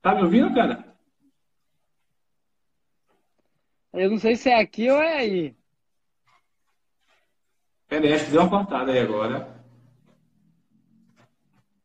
Tá 0.01 0.15
me 0.15 0.23
ouvindo, 0.23 0.53
cara? 0.53 0.95
Eu 3.93 4.09
não 4.11 4.17
sei 4.17 4.35
se 4.35 4.49
é 4.49 4.59
aqui 4.59 4.89
ou 4.89 5.01
é 5.01 5.17
aí. 5.17 5.55
Peraí, 7.87 8.13
acho 8.13 8.25
que 8.25 8.31
deu 8.31 8.41
uma 8.41 8.49
cortada 8.49 8.91
aí 8.91 8.99
agora. 8.99 9.59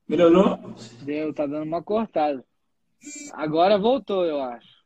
Melhorou? 0.06 0.58
Deu, 1.02 1.32
tá 1.32 1.46
dando 1.46 1.64
uma 1.64 1.82
cortada. 1.82 2.44
Agora 3.32 3.78
voltou, 3.78 4.24
eu 4.24 4.40
acho. 4.40 4.84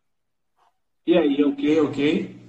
E 1.06 1.16
aí, 1.18 1.44
ok, 1.44 1.80
ok? 1.80 2.48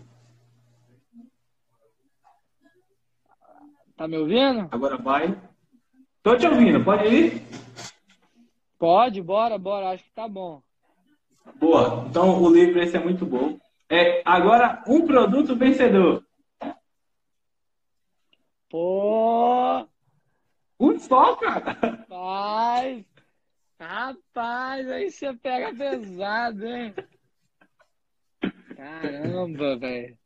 Tá 3.97 4.07
me 4.07 4.17
ouvindo? 4.17 4.69
Agora 4.71 4.97
vai. 4.97 5.37
Tô 6.23 6.37
te 6.37 6.45
ouvindo, 6.45 6.83
pode 6.85 7.07
ir? 7.07 7.41
Pode, 8.77 9.21
bora, 9.21 9.57
bora, 9.57 9.89
acho 9.89 10.03
que 10.03 10.11
tá 10.11 10.27
bom. 10.27 10.61
Boa, 11.55 12.05
então 12.09 12.41
o 12.41 12.53
livro 12.53 12.81
esse 12.81 12.95
é 12.95 12.99
muito 12.99 13.25
bom. 13.25 13.59
É, 13.89 14.21
agora, 14.25 14.83
um 14.87 15.05
produto 15.05 15.55
vencedor. 15.55 16.23
Pô! 18.69 19.87
Um 20.79 20.99
só, 20.99 21.35
cara! 21.35 21.71
Rapaz! 21.81 23.05
Rapaz, 23.79 24.91
aí 24.91 25.09
você 25.09 25.33
pega 25.33 25.73
pesado, 25.73 26.67
hein? 26.67 26.93
Caramba, 28.75 29.77
velho. 29.77 30.17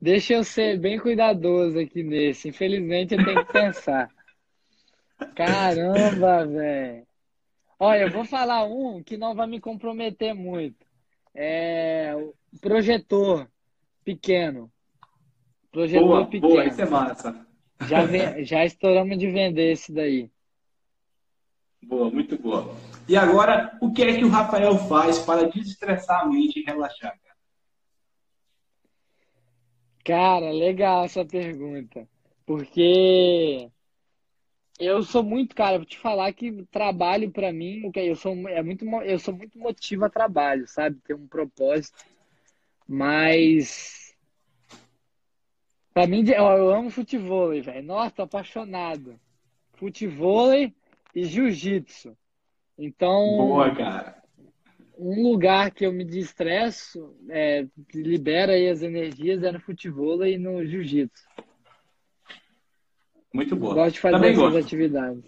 Deixa 0.00 0.34
eu 0.34 0.44
ser 0.44 0.78
bem 0.78 0.98
cuidadoso 0.98 1.78
aqui 1.78 2.02
nesse. 2.02 2.48
Infelizmente, 2.48 3.14
eu 3.14 3.24
tenho 3.24 3.44
que 3.44 3.52
pensar. 3.52 4.10
Caramba, 5.34 6.46
velho. 6.46 7.06
Olha, 7.78 8.02
eu 8.02 8.10
vou 8.10 8.24
falar 8.24 8.64
um 8.64 9.02
que 9.02 9.16
não 9.16 9.34
vai 9.34 9.46
me 9.46 9.60
comprometer 9.60 10.34
muito. 10.34 10.86
É 11.34 12.14
o 12.16 12.34
projetor 12.60 13.48
pequeno. 14.04 14.70
Projetor 15.72 16.06
boa, 16.06 16.26
pequeno. 16.26 16.52
Boa, 16.52 16.64
isso 16.66 16.80
é 16.80 16.86
massa. 16.86 17.46
Já, 17.88 18.04
vem, 18.04 18.44
já 18.44 18.64
estouramos 18.64 19.18
de 19.18 19.28
vender 19.30 19.72
esse 19.72 19.92
daí. 19.92 20.30
Boa, 21.82 22.10
muito 22.10 22.38
boa. 22.38 22.74
E 23.08 23.16
agora, 23.16 23.76
o 23.80 23.92
que 23.92 24.02
é 24.02 24.16
que 24.16 24.24
o 24.24 24.28
Rafael 24.28 24.78
faz 24.78 25.18
para 25.18 25.48
desestressar 25.50 26.22
a 26.22 26.26
mente 26.26 26.60
e 26.60 26.64
relaxar? 26.64 27.18
Cara, 30.04 30.40
cara 30.40 30.52
legal 30.52 31.04
essa 31.04 31.24
pergunta. 31.24 32.08
Porque 32.46 33.70
eu 34.78 35.02
sou 35.02 35.22
muito, 35.22 35.54
cara, 35.54 35.78
vou 35.78 35.86
te 35.86 35.98
falar 35.98 36.32
que 36.32 36.64
trabalho 36.70 37.30
para 37.30 37.52
mim, 37.52 37.90
eu 37.94 38.16
sou 38.16 38.32
é 38.48 38.62
muito 38.62 38.84
eu 39.02 39.18
sou 39.18 39.34
muito 39.34 39.58
motivo 39.58 40.04
a 40.04 40.10
trabalho, 40.10 40.66
sabe? 40.66 40.98
Ter 41.04 41.14
um 41.14 41.26
propósito. 41.26 42.04
Mas 42.86 44.14
para 45.92 46.06
mim 46.06 46.24
eu 46.28 46.70
amo 46.70 46.90
futebol, 46.90 47.50
velho. 47.50 47.82
Nossa, 47.84 48.16
tô 48.16 48.22
apaixonado. 48.22 49.18
Futebol 49.74 50.52
e 50.52 50.72
jiu-jitsu. 51.14 52.16
Então, 52.76 53.36
Boa, 53.36 53.74
cara. 53.74 54.22
Um 54.98 55.22
lugar 55.22 55.70
que 55.70 55.84
eu 55.84 55.92
me 55.92 56.04
destresso, 56.04 57.16
é, 57.28 57.66
libera 57.92 58.52
aí 58.52 58.68
as 58.68 58.82
energias 58.82 59.42
é 59.42 59.50
no 59.50 59.60
futebol 59.60 60.24
e 60.24 60.38
no 60.38 60.64
jiu-jitsu. 60.64 61.24
Muito 63.34 63.56
boa. 63.56 63.74
Gosto 63.74 63.94
de 63.94 64.00
fazer 64.00 64.14
Também 64.14 64.30
essas 64.30 64.42
gosto. 64.44 64.58
atividades. 64.58 65.24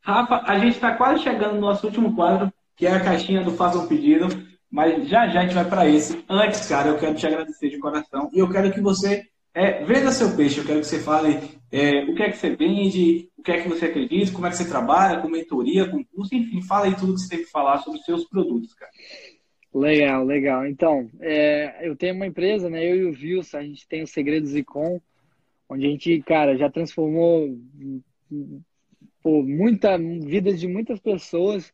Rafa, 0.00 0.42
a 0.44 0.58
gente 0.58 0.74
está 0.74 0.96
quase 0.96 1.22
chegando 1.22 1.54
no 1.54 1.60
nosso 1.60 1.86
último 1.86 2.16
quadro, 2.16 2.52
que 2.74 2.84
é 2.84 2.92
a 2.92 3.00
caixinha 3.00 3.44
do 3.44 3.52
Faça 3.52 3.78
um 3.78 3.86
Pedido, 3.86 4.26
mas 4.68 5.08
já 5.08 5.28
já 5.28 5.40
a 5.40 5.42
gente 5.44 5.54
vai 5.54 5.64
para 5.64 5.88
esse. 5.88 6.24
Antes, 6.28 6.68
cara, 6.68 6.88
eu 6.88 6.98
quero 6.98 7.14
te 7.14 7.24
agradecer 7.24 7.70
de 7.70 7.78
coração 7.78 8.28
e 8.32 8.40
eu 8.40 8.50
quero 8.50 8.72
que 8.72 8.80
você 8.80 9.24
é, 9.54 9.84
venda 9.84 10.10
seu 10.10 10.36
peixe. 10.36 10.58
Eu 10.58 10.66
quero 10.66 10.80
que 10.80 10.86
você 10.86 10.98
fale 10.98 11.38
é, 11.70 12.04
o 12.04 12.14
que 12.14 12.22
é 12.24 12.30
que 12.30 12.36
você 12.38 12.56
vende, 12.56 13.30
o 13.38 13.42
que 13.42 13.52
é 13.52 13.62
que 13.62 13.68
você 13.68 13.86
acredita, 13.86 14.32
como 14.32 14.46
é 14.48 14.50
que 14.50 14.56
você 14.56 14.68
trabalha, 14.68 15.20
com 15.20 15.28
mentoria, 15.28 15.88
com 15.88 16.04
curso, 16.04 16.34
enfim, 16.34 16.60
fala 16.60 16.86
aí 16.86 16.96
tudo 16.96 17.14
que 17.14 17.20
você 17.20 17.28
tem 17.28 17.38
que 17.38 17.50
falar 17.50 17.78
sobre 17.78 18.00
os 18.00 18.04
seus 18.04 18.28
produtos, 18.28 18.74
cara. 18.74 18.90
Legal, 19.72 20.24
legal. 20.24 20.66
Então, 20.66 21.08
é, 21.20 21.86
eu 21.88 21.94
tenho 21.94 22.14
uma 22.16 22.26
empresa, 22.26 22.68
né? 22.68 22.84
Eu 22.84 22.96
e 22.96 23.04
o 23.04 23.10
Wilson, 23.10 23.58
a 23.58 23.62
gente 23.62 23.86
tem 23.86 24.02
o 24.02 24.06
Segredos 24.06 24.56
Icon, 24.56 25.00
onde 25.68 25.86
a 25.86 25.90
gente, 25.90 26.22
cara, 26.22 26.56
já 26.56 26.70
transformou 26.70 27.56
pô, 29.22 29.42
muita 29.42 29.98
vidas 29.98 30.60
de 30.60 30.68
muitas 30.68 31.00
pessoas. 31.00 31.72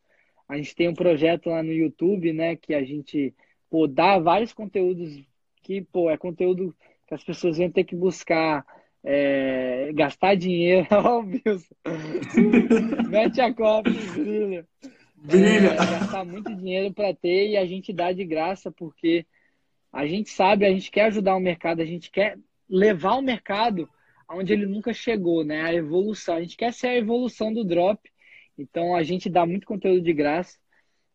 A 0.48 0.56
gente 0.56 0.74
tem 0.74 0.88
um 0.88 0.94
projeto 0.94 1.50
lá 1.50 1.62
no 1.62 1.72
YouTube, 1.72 2.32
né, 2.32 2.56
que 2.56 2.74
a 2.74 2.82
gente 2.82 3.34
pô, 3.70 3.86
dá 3.86 4.18
vários 4.18 4.52
conteúdos 4.52 5.22
que, 5.62 5.82
pô, 5.82 6.10
é 6.10 6.16
conteúdo 6.16 6.74
que 7.06 7.14
as 7.14 7.24
pessoas 7.24 7.58
vão 7.58 7.70
ter 7.70 7.84
que 7.84 7.96
buscar 7.96 8.64
é, 9.04 9.90
gastar 9.94 10.34
dinheiro. 10.34 10.86
Ó, 10.92 11.20
oh, 11.20 11.24
Wilson. 11.24 11.74
Mete 13.08 13.40
a 13.40 13.52
copa, 13.52 13.90
brilha. 13.90 14.66
Brilha. 15.16 15.68
É, 15.68 15.76
gastar 15.76 16.24
muito 16.24 16.54
dinheiro 16.54 16.92
para 16.92 17.14
ter 17.14 17.50
e 17.50 17.56
a 17.56 17.64
gente 17.64 17.92
dá 17.92 18.12
de 18.12 18.24
graça 18.24 18.70
porque 18.70 19.26
a 19.92 20.06
gente 20.06 20.30
sabe, 20.30 20.64
a 20.64 20.70
gente 20.70 20.90
quer 20.90 21.04
ajudar 21.06 21.36
o 21.36 21.40
mercado, 21.40 21.80
a 21.80 21.84
gente 21.84 22.10
quer 22.10 22.38
levar 22.72 23.16
o 23.16 23.22
mercado 23.22 23.88
onde 24.30 24.52
ele 24.54 24.64
nunca 24.64 24.94
chegou, 24.94 25.44
né? 25.44 25.60
A 25.60 25.74
evolução. 25.74 26.36
A 26.36 26.40
gente 26.40 26.56
quer 26.56 26.72
ser 26.72 26.86
a 26.88 26.96
evolução 26.96 27.52
do 27.52 27.62
drop. 27.62 28.00
Então 28.56 28.96
a 28.96 29.02
gente 29.02 29.28
dá 29.28 29.44
muito 29.44 29.66
conteúdo 29.66 30.00
de 30.00 30.12
graça. 30.14 30.58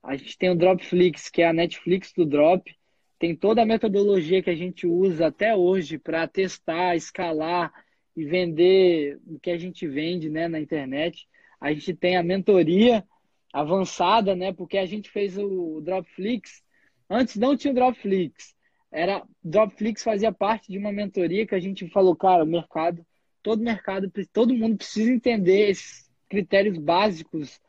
A 0.03 0.15
gente 0.15 0.37
tem 0.37 0.51
o 0.51 0.55
Dropflix, 0.55 1.29
que 1.29 1.41
é 1.41 1.47
a 1.47 1.53
Netflix 1.53 2.13
do 2.13 2.25
drop. 2.25 2.73
Tem 3.17 3.35
toda 3.35 3.63
a 3.63 3.65
metodologia 3.65 4.43
que 4.43 4.51
a 4.51 4.55
gente 4.55 4.85
usa 4.85 5.27
até 5.27 5.55
hoje 5.55 5.97
para 5.97 6.27
testar, 6.27 6.95
escalar 6.95 7.73
e 8.15 8.23
vender 8.23 9.19
o 9.25 9.39
que 9.39 9.49
a 9.49 9.57
gente 9.57 9.87
vende, 9.87 10.29
né, 10.29 10.47
na 10.47 10.59
internet. 10.59 11.27
A 11.59 11.73
gente 11.73 11.95
tem 11.95 12.15
a 12.15 12.23
mentoria 12.23 13.03
avançada, 13.51 14.35
né? 14.35 14.53
Porque 14.53 14.77
a 14.77 14.85
gente 14.85 15.09
fez 15.09 15.35
o 15.37 15.81
Dropflix. 15.81 16.63
Antes 17.09 17.35
não 17.35 17.57
tinha 17.57 17.71
o 17.71 17.75
Dropflix 17.75 18.56
era 18.91 19.23
Dropflix 19.43 20.03
fazia 20.03 20.31
parte 20.31 20.71
de 20.71 20.77
uma 20.77 20.91
mentoria 20.91 21.45
que 21.45 21.55
a 21.55 21.59
gente 21.59 21.89
falou, 21.89 22.15
cara, 22.15 22.43
o 22.43 22.47
mercado, 22.47 23.05
todo 23.43 23.63
mercado, 23.63 24.11
todo 24.31 24.53
mundo 24.53 24.77
precisa 24.77 25.11
entender 25.11 25.69
esses 25.69 26.09
critérios 26.29 26.77
básicos 26.77 27.59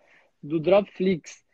do 0.43 0.61
Dropflix, 0.61 1.45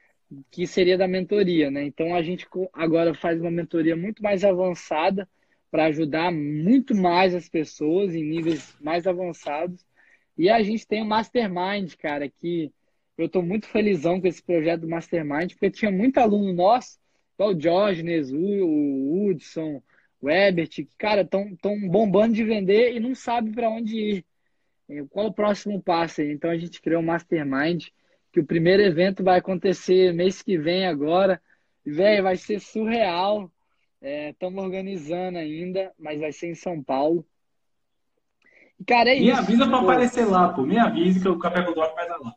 que 0.50 0.66
seria 0.66 0.98
da 0.98 1.08
mentoria, 1.08 1.70
né? 1.70 1.84
Então 1.84 2.14
a 2.14 2.22
gente 2.22 2.46
agora 2.72 3.14
faz 3.14 3.40
uma 3.40 3.50
mentoria 3.50 3.96
muito 3.96 4.22
mais 4.22 4.44
avançada 4.44 5.28
para 5.70 5.86
ajudar 5.86 6.32
muito 6.32 6.94
mais 6.94 7.34
as 7.34 7.48
pessoas 7.48 8.14
em 8.14 8.22
níveis 8.22 8.76
mais 8.80 9.06
avançados. 9.06 9.84
E 10.36 10.48
a 10.48 10.62
gente 10.62 10.86
tem 10.86 11.02
o 11.02 11.06
Mastermind, 11.06 11.94
cara, 11.96 12.28
que 12.28 12.72
eu 13.16 13.26
estou 13.26 13.42
muito 13.42 13.66
felizão 13.66 14.20
com 14.20 14.26
esse 14.26 14.42
projeto 14.42 14.82
do 14.82 14.88
Mastermind, 14.88 15.52
porque 15.52 15.70
tinha 15.70 15.90
muito 15.90 16.18
aluno 16.18 16.52
nosso 16.52 16.98
igual 17.34 17.50
o 17.50 17.54
Diógenes, 17.54 18.32
o 18.32 19.28
Hudson, 19.28 19.82
o 20.20 20.30
Ebert, 20.30 20.70
que, 20.70 20.88
cara, 20.96 21.22
estão 21.22 21.56
bombando 21.88 22.34
de 22.34 22.44
vender 22.44 22.94
e 22.94 23.00
não 23.00 23.14
sabe 23.14 23.52
para 23.52 23.68
onde 23.68 23.98
ir. 23.98 24.24
Qual 25.10 25.26
o 25.26 25.32
próximo 25.32 25.82
passo? 25.82 26.22
Então 26.22 26.50
a 26.50 26.56
gente 26.56 26.80
criou 26.80 27.02
um 27.02 27.06
Mastermind, 27.06 27.88
que 28.32 28.40
o 28.40 28.44
primeiro 28.44 28.82
evento 28.82 29.22
vai 29.22 29.38
acontecer 29.38 30.12
mês 30.12 30.42
que 30.42 30.58
vem 30.58 30.86
agora. 30.86 31.40
Velho, 31.84 32.22
vai 32.22 32.36
ser 32.36 32.60
surreal. 32.60 33.50
Estamos 34.00 34.62
é, 34.62 34.66
organizando 34.66 35.38
ainda, 35.38 35.92
mas 35.98 36.20
vai 36.20 36.32
ser 36.32 36.48
em 36.48 36.54
São 36.54 36.82
Paulo. 36.82 37.24
E, 38.78 38.84
cara, 38.84 39.10
é 39.10 39.14
Me 39.14 39.28
isso. 39.28 39.36
Me 39.36 39.38
avisa 39.38 39.66
para 39.66 39.80
aparecer 39.80 40.24
lá, 40.26 40.52
pô. 40.52 40.62
Me 40.62 40.78
avisa 40.78 41.20
que 41.20 41.28
o 41.28 41.38
Café 41.38 41.62
com 41.62 41.74
vai 41.74 42.08
dar 42.08 42.18
lá. 42.18 42.34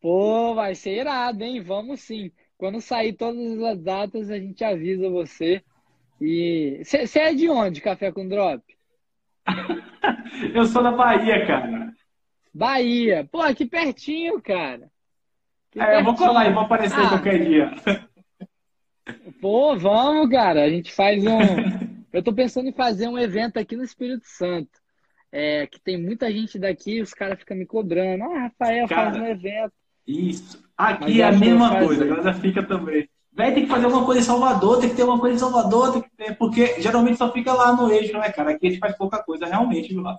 pô, 0.00 0.54
vai 0.54 0.74
ser 0.74 1.00
irado, 1.00 1.44
hein? 1.44 1.60
Vamos 1.60 2.00
sim. 2.00 2.32
Quando 2.58 2.80
sair 2.80 3.12
todas 3.12 3.62
as 3.62 3.80
datas, 3.80 4.30
a 4.30 4.38
gente 4.38 4.64
avisa 4.64 5.08
você. 5.08 5.62
E 6.20 6.82
você 6.84 7.20
é 7.20 7.32
de 7.32 7.48
onde, 7.48 7.80
Café 7.80 8.10
com 8.10 8.28
Drop? 8.28 8.60
eu 10.52 10.64
sou 10.66 10.82
da 10.82 10.90
Bahia, 10.90 11.46
cara. 11.46 11.92
Bahia. 12.52 13.28
Pô, 13.30 13.40
aqui 13.40 13.64
pertinho, 13.64 14.42
cara. 14.42 14.90
Aqui 15.70 15.80
é, 15.80 15.84
pertinho. 15.84 16.00
eu 16.00 16.04
vou 16.04 16.16
colar 16.16 16.50
e 16.50 16.52
vou 16.52 16.64
aparecer 16.64 17.00
ah. 17.00 17.08
qualquer 17.10 17.46
dia. 17.46 17.70
Pô, 19.40 19.76
vamos, 19.76 20.28
cara. 20.28 20.64
A 20.64 20.68
gente 20.68 20.92
faz 20.92 21.24
um. 21.24 21.38
eu 22.12 22.24
tô 22.24 22.32
pensando 22.32 22.68
em 22.68 22.72
fazer 22.72 23.06
um 23.06 23.18
evento 23.18 23.56
aqui 23.58 23.76
no 23.76 23.84
Espírito 23.84 24.26
Santo. 24.26 24.80
É, 25.30 25.66
que 25.68 25.78
tem 25.78 25.96
muita 25.96 26.32
gente 26.32 26.58
daqui, 26.58 27.00
os 27.00 27.14
caras 27.14 27.38
ficam 27.38 27.56
me 27.56 27.66
cobrando. 27.66 28.24
Ah, 28.24 28.38
Rafael, 28.44 28.88
cara, 28.88 29.12
faz 29.12 29.22
um 29.22 29.26
evento. 29.26 29.72
Isso. 30.08 30.66
Aqui 30.74 31.20
é 31.20 31.26
a 31.26 31.32
mesma 31.32 31.84
coisa, 31.84 32.02
a 32.02 32.06
galera 32.06 32.34
fica 32.34 32.62
também. 32.62 33.08
Vai 33.30 33.52
ter 33.52 33.60
que 33.60 33.66
fazer 33.66 33.84
alguma 33.84 34.06
coisa 34.06 34.20
em 34.20 34.24
Salvador, 34.24 34.80
tem 34.80 34.88
que 34.88 34.96
ter 34.96 35.04
uma 35.04 35.20
coisa 35.20 35.36
em 35.36 35.38
Salvador, 35.38 35.92
tem 35.92 36.02
que 36.02 36.10
ter, 36.16 36.36
porque 36.38 36.80
geralmente 36.80 37.18
só 37.18 37.30
fica 37.30 37.52
lá 37.52 37.76
no 37.76 37.92
eixo, 37.92 38.12
não 38.12 38.22
é, 38.22 38.32
cara? 38.32 38.52
Aqui 38.52 38.66
a 38.66 38.70
gente 38.70 38.80
faz 38.80 38.96
pouca 38.96 39.22
coisa, 39.22 39.46
realmente, 39.46 39.90
viu, 39.90 40.00
lá. 40.00 40.18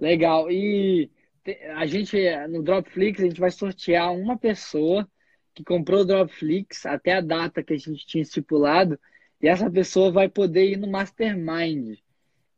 Legal. 0.00 0.50
E 0.50 1.10
a 1.76 1.84
gente, 1.86 2.16
no 2.48 2.62
Dropflix, 2.62 3.20
a 3.20 3.24
gente 3.24 3.40
vai 3.40 3.50
sortear 3.50 4.12
uma 4.12 4.36
pessoa 4.36 5.06
que 5.54 5.62
comprou 5.62 6.00
o 6.00 6.04
Dropflix 6.04 6.86
até 6.86 7.14
a 7.14 7.20
data 7.20 7.62
que 7.62 7.74
a 7.74 7.78
gente 7.78 8.06
tinha 8.06 8.22
estipulado, 8.22 8.98
e 9.40 9.46
essa 9.46 9.70
pessoa 9.70 10.10
vai 10.10 10.28
poder 10.28 10.70
ir 10.70 10.76
no 10.76 10.90
Mastermind. 10.90 11.98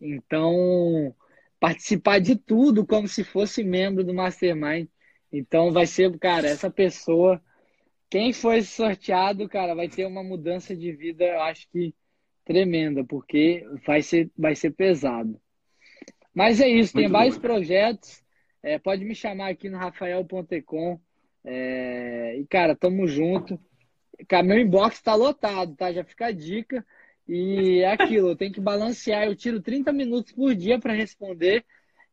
Então, 0.01 1.15
participar 1.61 2.19
de 2.19 2.35
tudo 2.35 2.87
como 2.87 3.07
se 3.07 3.23
fosse 3.23 3.63
membro 3.63 4.03
do 4.03 4.15
Mastermind. 4.15 4.89
Então 5.31 5.71
vai 5.71 5.87
ser, 5.87 6.19
cara, 6.19 6.49
essa 6.49 6.71
pessoa, 6.71 7.41
quem 8.09 8.33
foi 8.33 8.63
sorteado, 8.63 9.49
cara, 9.49 9.75
vai 9.75 9.89
ter 9.89 10.07
uma 10.07 10.25
mudança 10.25 10.75
de 10.75 10.91
vida, 10.93 11.25
eu 11.25 11.43
acho 11.43 11.69
que 11.71 11.95
tremenda, 12.45 13.05
porque 13.05 13.65
vai 13.87 14.03
ser, 14.03 14.31
vai 14.37 14.57
ser 14.57 14.73
pesado. 14.73 15.41
Mas 16.35 16.61
é 16.61 16.69
isso, 16.69 16.95
tem 16.95 17.03
Muito 17.03 17.13
vários 17.13 17.37
bom. 17.37 17.43
projetos. 17.43 18.23
É, 18.63 18.79
pode 18.79 19.05
me 19.05 19.15
chamar 19.15 19.51
aqui 19.51 19.69
no 19.69 19.79
rafael.com. 19.79 21.01
É, 21.45 22.37
e, 22.39 22.47
cara, 22.47 22.75
tamo 22.77 23.07
junto. 23.07 23.59
Cara, 24.29 24.43
meu 24.43 24.59
inbox 24.59 25.01
tá 25.01 25.15
lotado, 25.15 25.75
tá? 25.77 25.93
Já 25.93 26.05
fica 26.05 26.27
a 26.27 26.33
dica. 26.33 26.85
E 27.33 27.79
é 27.79 27.93
aquilo, 27.93 28.31
eu 28.31 28.37
tenho 28.37 28.53
que 28.53 28.61
balancear. 28.61 29.25
Eu 29.25 29.37
tiro 29.37 29.61
30 29.63 29.93
minutos 29.93 30.33
por 30.33 30.53
dia 30.53 30.81
para 30.81 30.93
responder 30.93 31.65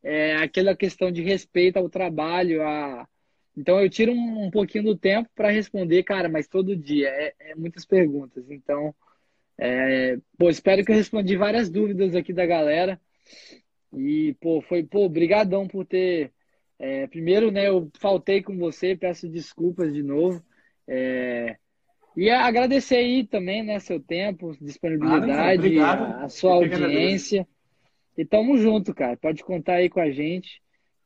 é, 0.04 0.36
aquela 0.36 0.76
questão 0.76 1.12
de 1.12 1.24
respeito 1.24 1.78
ao 1.78 1.90
trabalho. 1.90 2.62
A... 2.62 3.08
Então 3.56 3.82
eu 3.82 3.90
tiro 3.90 4.12
um, 4.12 4.46
um 4.46 4.52
pouquinho 4.52 4.84
do 4.84 4.96
tempo 4.96 5.28
para 5.34 5.50
responder, 5.50 6.04
cara, 6.04 6.30
mas 6.30 6.48
todo 6.48 6.78
dia. 6.78 7.10
É, 7.10 7.34
é 7.40 7.56
muitas 7.56 7.84
perguntas. 7.84 8.46
Então, 8.52 8.94
é, 9.58 10.20
pô, 10.38 10.52
espero 10.52 10.86
que 10.86 10.92
eu 10.92 10.96
respondi 10.96 11.36
várias 11.36 11.68
dúvidas 11.68 12.16
aqui 12.16 12.32
da 12.32 12.46
galera. 12.46 13.02
E, 13.94 14.36
pô, 14.40 14.62
foi, 14.62 14.84
pô, 14.84 15.10
brigadão 15.10 15.68
por 15.68 15.86
ter... 15.86 16.32
É, 16.80 17.08
primeiro, 17.08 17.50
né, 17.52 17.68
eu 17.68 17.90
faltei 18.00 18.44
com 18.44 18.56
você, 18.56 18.96
peço 18.96 19.28
desculpas 19.28 19.92
de 19.92 20.04
novo. 20.04 20.44
É, 20.88 21.58
E 22.18 22.32
agradecer 22.32 22.96
aí 22.96 23.28
também, 23.28 23.62
né, 23.62 23.80
seu 23.80 24.00
tempo, 24.00 24.58
disponibilidade, 24.60 25.80
a 25.80 26.28
sua 26.28 26.54
audiência. 26.54 27.48
E 28.18 28.26
tamo 28.26 28.58
junto, 28.58 28.92
cara. 28.92 29.16
Pode 29.16 29.44
contar 29.44 29.74
aí 29.74 29.88
com 29.88 30.00
a 30.00 30.10
gente, 30.10 30.60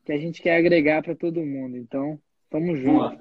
que 0.06 0.12
a 0.12 0.16
gente 0.16 0.40
quer 0.40 0.56
agregar 0.56 1.02
para 1.02 1.14
todo 1.14 1.44
mundo. 1.44 1.76
Então, 1.76 2.18
tamo 2.48 2.74
junto. 2.74 3.18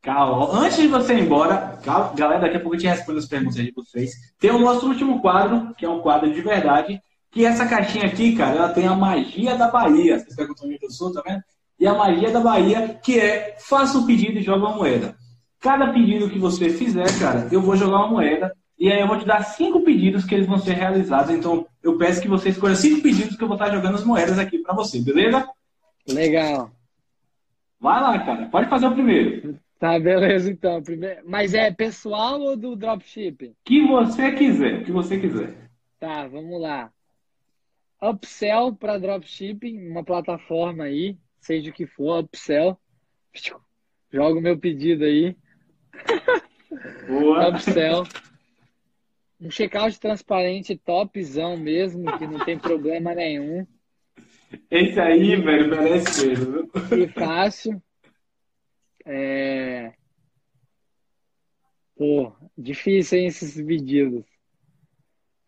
Calma. 0.00 0.58
Antes 0.58 0.78
de 0.78 0.88
você 0.88 1.12
ir 1.12 1.24
embora, 1.24 1.78
calma, 1.84 2.14
galera, 2.14 2.40
daqui 2.40 2.56
a 2.56 2.60
pouco 2.60 2.76
eu 2.76 2.80
te 2.80 2.86
respondo 2.86 3.18
as 3.18 3.26
perguntas 3.26 3.56
de 3.56 3.72
vocês. 3.72 4.14
Tem 4.40 4.50
o 4.50 4.58
nosso 4.58 4.88
último 4.88 5.20
quadro, 5.20 5.74
que 5.74 5.84
é 5.84 5.90
um 5.90 6.00
quadro 6.00 6.32
de 6.32 6.40
verdade, 6.40 6.98
que 7.30 7.44
essa 7.44 7.68
caixinha 7.68 8.06
aqui, 8.06 8.34
cara, 8.34 8.56
ela 8.56 8.68
tem 8.70 8.86
a 8.86 8.94
magia 8.94 9.54
da 9.54 9.70
Bahia. 9.70 10.18
Vocês 10.18 10.34
perguntam 10.34 10.66
onde 10.66 10.78
eu 10.80 10.90
sou, 10.90 11.12
tá 11.12 11.22
vendo? 11.26 11.42
E 11.78 11.86
a 11.86 11.92
magia 11.92 12.30
da 12.30 12.40
Bahia, 12.40 12.98
que 13.04 13.20
é 13.20 13.54
faça 13.58 13.98
um 13.98 14.06
pedido 14.06 14.38
e 14.38 14.42
joga 14.42 14.64
uma 14.64 14.76
moeda. 14.76 15.14
Cada 15.66 15.92
pedido 15.92 16.30
que 16.30 16.38
você 16.38 16.70
fizer, 16.70 17.06
cara, 17.18 17.48
eu 17.50 17.60
vou 17.60 17.74
jogar 17.74 17.96
uma 17.96 18.10
moeda. 18.10 18.56
E 18.78 18.88
aí 18.88 19.00
eu 19.00 19.08
vou 19.08 19.18
te 19.18 19.26
dar 19.26 19.42
cinco 19.42 19.80
pedidos 19.80 20.24
que 20.24 20.32
eles 20.32 20.46
vão 20.46 20.58
ser 20.58 20.74
realizados. 20.74 21.34
Então 21.34 21.66
eu 21.82 21.98
peço 21.98 22.22
que 22.22 22.28
você 22.28 22.50
escolha 22.50 22.76
cinco 22.76 23.02
pedidos 23.02 23.34
que 23.34 23.42
eu 23.42 23.48
vou 23.48 23.56
estar 23.56 23.74
jogando 23.74 23.96
as 23.96 24.04
moedas 24.04 24.38
aqui 24.38 24.60
para 24.60 24.72
você, 24.76 25.02
beleza? 25.02 25.44
Legal. 26.08 26.70
Vai 27.80 28.00
lá, 28.00 28.16
cara. 28.24 28.46
Pode 28.46 28.70
fazer 28.70 28.86
o 28.86 28.92
primeiro. 28.92 29.58
Tá, 29.76 29.98
beleza, 29.98 30.48
então. 30.48 30.80
Primeiro... 30.80 31.22
Mas 31.26 31.52
é 31.52 31.72
pessoal 31.72 32.40
ou 32.40 32.56
do 32.56 32.76
dropshipping? 32.76 33.52
Que 33.64 33.84
você 33.88 34.30
quiser, 34.36 34.84
que 34.84 34.92
você 34.92 35.18
quiser. 35.18 35.68
Tá, 35.98 36.28
vamos 36.28 36.60
lá. 36.60 36.92
Upsell 38.00 38.72
para 38.72 38.98
dropshipping, 38.98 39.90
uma 39.90 40.04
plataforma 40.04 40.84
aí, 40.84 41.18
seja 41.40 41.70
o 41.70 41.72
que 41.72 41.88
for, 41.88 42.20
upsell. 42.20 42.78
Joga 44.12 44.38
o 44.38 44.40
meu 44.40 44.56
pedido 44.56 45.02
aí. 45.02 45.36
Boa. 47.08 47.48
upsell. 47.48 48.04
Um 49.40 49.50
checkout 49.50 50.00
transparente 50.00 50.76
topzão 50.76 51.56
mesmo, 51.56 52.16
que 52.18 52.26
não 52.26 52.44
tem 52.44 52.58
problema 52.58 53.14
nenhum. 53.14 53.66
Esse 54.70 54.98
aí, 54.98 55.36
velho, 55.36 55.68
merece 55.68 56.26
mesmo. 56.26 56.70
E 56.96 57.08
fácil. 57.08 57.82
É... 59.04 59.92
Pô, 61.96 62.32
difícil, 62.56 63.18
hein, 63.18 63.26
esses 63.26 63.54
pedidos. 63.62 64.24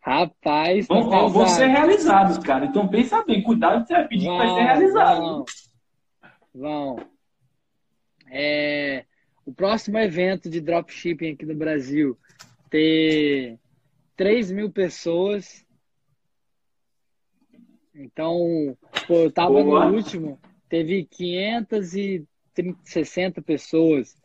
Rapaz, 0.01 0.87
tá 0.87 0.95
vão, 0.95 1.29
vão 1.29 1.47
ser 1.47 1.67
realizados, 1.67 2.37
cara. 2.39 2.65
Então 2.65 2.87
pensa 2.87 3.23
bem, 3.23 3.43
cuidado 3.43 3.81
que 3.81 3.87
você 3.89 3.93
vai 3.93 4.07
pedir 4.07 4.25
vão, 4.25 4.39
que 4.39 4.45
vai 4.45 4.55
ser 4.55 4.61
realizado. 4.61 5.21
Vão. 5.21 6.95
vão. 6.95 7.09
É, 8.31 9.05
o 9.49 9.53
próximo 9.53 9.97
evento 9.97 10.47
de 10.47 10.61
dropshipping 10.61 11.31
aqui 11.31 11.43
no 11.43 11.55
Brasil 11.55 12.15
ter 12.69 13.57
3 14.15 14.51
mil 14.51 14.71
pessoas. 14.71 15.65
Então, 17.95 18.77
pô, 19.07 19.23
eu 19.23 19.31
tava 19.31 19.63
Boa. 19.63 19.89
no 19.89 19.95
último, 19.95 20.39
teve 20.69 21.03
560 21.03 23.41
pessoas. 23.41 24.15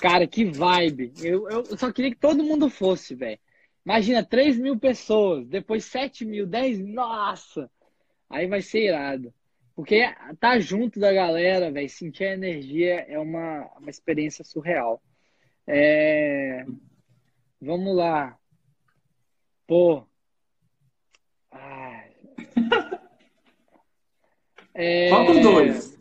Cara, 0.00 0.26
que 0.26 0.44
vibe. 0.44 1.12
Eu, 1.22 1.48
eu 1.48 1.64
só 1.78 1.92
queria 1.92 2.10
que 2.10 2.16
todo 2.16 2.42
mundo 2.42 2.68
fosse, 2.68 3.14
velho. 3.14 3.38
Imagina, 3.86 4.24
3 4.24 4.58
mil 4.58 4.76
pessoas, 4.76 5.46
depois 5.46 5.84
7 5.84 6.24
mil, 6.24 6.48
10 6.48 6.80
mil, 6.80 6.94
nossa! 6.94 7.70
Aí 8.28 8.48
vai 8.48 8.60
ser 8.60 8.86
irado. 8.86 9.32
Porque 9.74 10.02
tá 10.38 10.58
junto 10.58 11.00
da 11.00 11.12
galera, 11.12 11.70
velho, 11.70 11.88
sentir 11.88 12.24
a 12.24 12.34
energia 12.34 13.00
é 13.08 13.18
uma, 13.18 13.68
uma 13.78 13.90
experiência 13.90 14.44
surreal. 14.44 15.02
É... 15.66 16.64
Vamos 17.60 17.96
lá. 17.96 18.38
Pô. 19.66 20.06
Ai. 21.50 22.14
É... 24.76 25.08
Faltam 25.08 25.40
dois. 25.40 25.96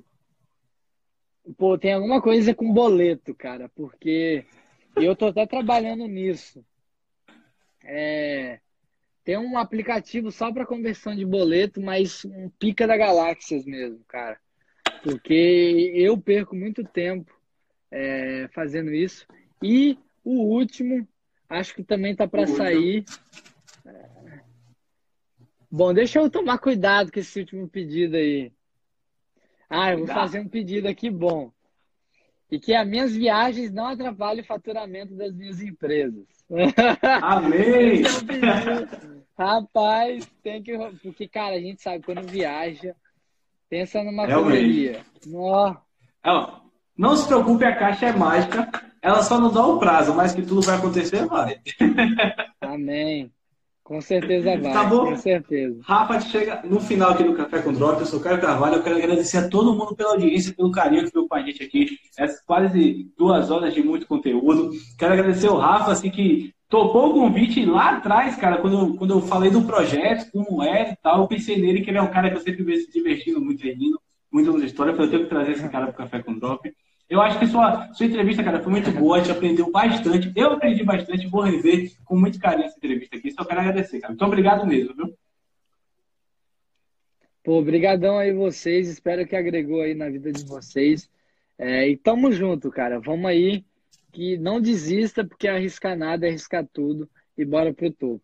Pô, 1.60 1.78
tem 1.78 1.94
alguma 1.94 2.20
coisa 2.20 2.56
com 2.56 2.74
boleto, 2.74 3.36
cara, 3.36 3.70
porque 3.70 4.48
eu 4.96 5.16
tô 5.16 5.28
até 5.28 5.46
trabalhando 5.46 6.08
nisso. 6.08 6.66
É, 7.84 8.60
tem 9.24 9.38
um 9.38 9.58
aplicativo 9.58 10.32
só 10.32 10.52
para 10.52 10.66
conversão 10.66 11.16
de 11.16 11.26
boleto, 11.26 11.80
mas 11.80 12.26
um 12.26 12.50
pica 12.50 12.86
da 12.86 12.98
galáxias 12.98 13.66
mesmo, 13.66 14.04
cara. 14.08 14.38
Porque 15.02 15.92
eu 15.96 16.18
perco 16.18 16.56
muito 16.56 16.84
tempo 16.84 17.34
é, 17.90 18.50
fazendo 18.54 18.92
isso. 18.92 19.26
E 19.62 19.98
o 20.24 20.44
último, 20.44 21.08
acho 21.48 21.76
que 21.76 21.84
também 21.84 22.16
tá 22.16 22.28
para 22.28 22.48
sair. 22.48 23.06
Bom, 25.72 25.94
deixa 25.94 26.20
eu 26.20 26.30
tomar 26.30 26.58
cuidado 26.58 27.12
com 27.12 27.20
esse 27.20 27.40
último 27.40 27.68
pedido 27.68 28.18
aí. 28.18 28.52
Ah, 29.70 29.92
eu 29.92 30.00
vou 30.00 30.08
fazer 30.08 30.40
um 30.40 30.48
pedido 30.48 30.88
aqui 30.88 31.10
bom. 31.10 31.52
E 32.54 32.60
que 32.60 32.76
as 32.76 32.88
minhas 32.88 33.12
viagens 33.12 33.74
não 33.74 33.88
atrapalhem 33.88 34.44
o 34.44 34.46
faturamento 34.46 35.16
das 35.16 35.34
minhas 35.34 35.60
empresas. 35.60 36.24
Amém! 37.20 38.04
Rapaz, 39.36 40.32
tem 40.44 40.62
que. 40.62 40.78
Porque, 41.02 41.28
cara, 41.28 41.56
a 41.56 41.60
gente 41.60 41.82
sabe 41.82 42.06
quando 42.06 42.22
viaja, 42.30 42.96
pensa 43.68 44.04
numa 44.04 44.28
correria. 44.28 45.04
Não 46.96 47.16
se 47.16 47.26
preocupe, 47.26 47.66
a 47.66 47.76
caixa 47.76 48.06
é 48.06 48.14
mágica. 48.14 48.70
Ela 49.02 49.24
só 49.24 49.40
não 49.40 49.52
dá 49.52 49.66
o 49.66 49.80
prazo, 49.80 50.14
mas 50.14 50.36
que 50.36 50.44
tudo 50.44 50.62
vai 50.62 50.78
acontecer, 50.78 51.26
vai. 51.26 51.60
Amém. 52.62 53.32
Com 53.84 54.00
certeza 54.00 54.58
vai. 54.58 54.72
Tá 54.72 54.86
bom? 54.86 55.08
Com 55.08 55.18
certeza. 55.18 55.78
Rafa, 55.84 56.22
chega 56.22 56.62
no 56.64 56.80
final 56.80 57.12
aqui 57.12 57.24
do 57.24 57.34
Café 57.34 57.62
com 57.62 57.74
Drop. 57.74 58.00
Eu 58.00 58.06
sou 58.06 58.20
o 58.20 58.24
Caio 58.24 58.40
Carvalho. 58.40 58.76
Eu 58.76 58.84
quero 58.84 58.96
agradecer 58.96 59.38
a 59.38 59.50
todo 59.50 59.74
mundo 59.74 59.94
pela 59.94 60.12
audiência, 60.12 60.54
pelo 60.54 60.72
carinho 60.72 61.04
que 61.04 61.12
deu 61.12 61.28
com 61.28 61.36
a 61.36 61.42
gente 61.42 61.62
aqui. 61.62 61.98
Essas 62.18 62.42
quase 62.46 63.12
duas 63.18 63.52
horas 63.52 63.74
de 63.74 63.84
muito 63.84 64.08
conteúdo. 64.08 64.72
Quero 64.98 65.14
agradecer 65.14 65.50
o 65.50 65.58
Rafa, 65.58 65.92
assim, 65.92 66.10
que 66.10 66.54
topou 66.70 67.10
o 67.10 67.14
convite 67.14 67.66
lá 67.66 67.98
atrás, 67.98 68.36
cara, 68.38 68.58
quando, 68.58 68.80
eu, 68.80 68.96
quando 68.96 69.14
eu 69.14 69.22
falei 69.22 69.52
do 69.52 69.64
projeto, 69.64 70.32
como 70.32 70.64
é 70.64 70.94
e 70.94 70.96
tal. 71.04 71.22
Eu 71.22 71.28
pensei 71.28 71.60
nele, 71.62 71.82
que 71.82 71.90
ele 71.90 71.98
é 71.98 72.02
um 72.02 72.12
cara 72.12 72.30
que 72.30 72.38
eu 72.38 72.42
sempre 72.42 72.64
vejo 72.64 72.86
se 72.86 72.92
divertindo 72.92 73.42
muito, 73.42 73.62
rindo, 73.64 74.00
muito 74.32 74.54
nas 74.54 74.64
histórias. 74.64 74.98
Eu 74.98 74.98
falei, 74.98 75.08
eu 75.08 75.12
tenho 75.12 75.24
que 75.24 75.36
trazer 75.36 75.52
esse 75.52 75.70
cara 75.70 75.88
pro 75.88 75.98
Café 75.98 76.24
com 76.24 76.40
Drop. 76.40 76.74
Eu 77.10 77.22
acho 77.22 77.38
que 77.38 77.48
sua, 77.48 77.92
sua 77.94 78.06
entrevista, 78.06 78.44
cara, 78.44 78.62
foi 78.62 78.72
muito 78.72 78.92
boa, 78.92 79.18
a 79.18 79.20
gente 79.20 79.32
aprendeu 79.32 79.70
bastante. 79.72 80.32
Eu 80.36 80.52
aprendi 80.52 80.84
bastante, 80.84 81.28
vou 81.28 81.42
rever 81.42 81.92
com 82.06 82.18
muito 82.18 82.40
carinho 82.40 82.66
essa 82.66 82.78
entrevista 82.78 83.16
aqui. 83.16 83.32
Só 83.32 83.44
quero 83.46 83.60
agradecer, 83.60 84.00
cara. 84.00 84.14
Muito 84.14 84.26
obrigado 84.26 84.66
mesmo, 84.66 84.96
viu? 84.96 85.14
Pô, 87.44 87.60
obrigadão 87.60 88.18
aí 88.18 88.34
vocês. 88.34 88.88
Espero 88.88 89.28
que 89.28 89.36
agregou 89.36 89.82
aí 89.82 89.94
na 89.94 90.10
vida 90.10 90.32
de 90.32 90.46
vocês. 90.46 91.10
É, 91.58 91.88
e 91.88 91.98
tamo 91.98 92.32
junto, 92.32 92.72
cara. 92.72 93.00
Vamos 93.00 93.26
aí. 93.26 93.66
Que 94.12 94.38
não 94.38 94.62
desista, 94.62 95.26
porque 95.26 95.48
arriscar 95.48 95.98
nada 95.98 96.26
é 96.26 96.30
arriscar 96.30 96.66
tudo. 96.72 97.10
E 97.38 97.44
bora 97.44 97.74
pro 97.74 97.92
topo. 97.92 98.24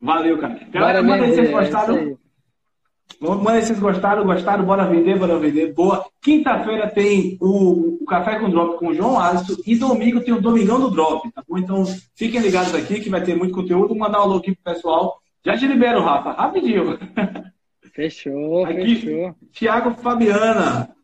Valeu, 0.00 0.38
cara. 0.38 0.64
Galera, 0.70 1.02
manda 1.02 1.24
aí 1.24 1.32
vocês 1.32 1.50
gostaram. 1.50 2.18
Manda 3.20 3.60
se 3.60 3.68
vocês 3.68 3.78
gostaram, 3.78 4.24
gostaram, 4.24 4.64
bora 4.64 4.84
vender, 4.84 5.18
bora 5.18 5.38
vender. 5.38 5.72
Boa. 5.72 6.04
Quinta-feira 6.20 6.88
tem 6.90 7.38
o, 7.40 8.02
o, 8.02 8.04
Café 8.04 8.38
com 8.38 8.50
Drop 8.50 8.78
com 8.78 8.88
o 8.88 8.94
João 8.94 9.18
Alisson 9.18 9.54
e 9.66 9.76
domingo 9.76 10.20
tem 10.20 10.34
o 10.34 10.40
Domingão 10.40 10.78
do 10.78 10.90
Drop, 10.90 11.30
tá 11.32 11.42
bom? 11.48 11.56
Então 11.56 11.84
fiquem 12.14 12.40
ligados 12.40 12.74
aqui 12.74 13.00
que 13.00 13.08
vai 13.08 13.22
ter 13.22 13.34
muito 13.34 13.54
conteúdo. 13.54 13.96
Mandar 13.96 14.20
um 14.20 14.22
alô 14.22 14.36
aqui 14.36 14.54
pro 14.54 14.74
pessoal. 14.74 15.18
Já 15.44 15.56
te 15.56 15.66
libero, 15.66 16.02
Rafa, 16.02 16.32
rapidinho. 16.32 16.98
Fechou, 17.94 18.66
aqui, 18.66 18.96
fechou. 18.96 19.34
Tiago 19.52 19.94
Fabiana. 20.02 20.94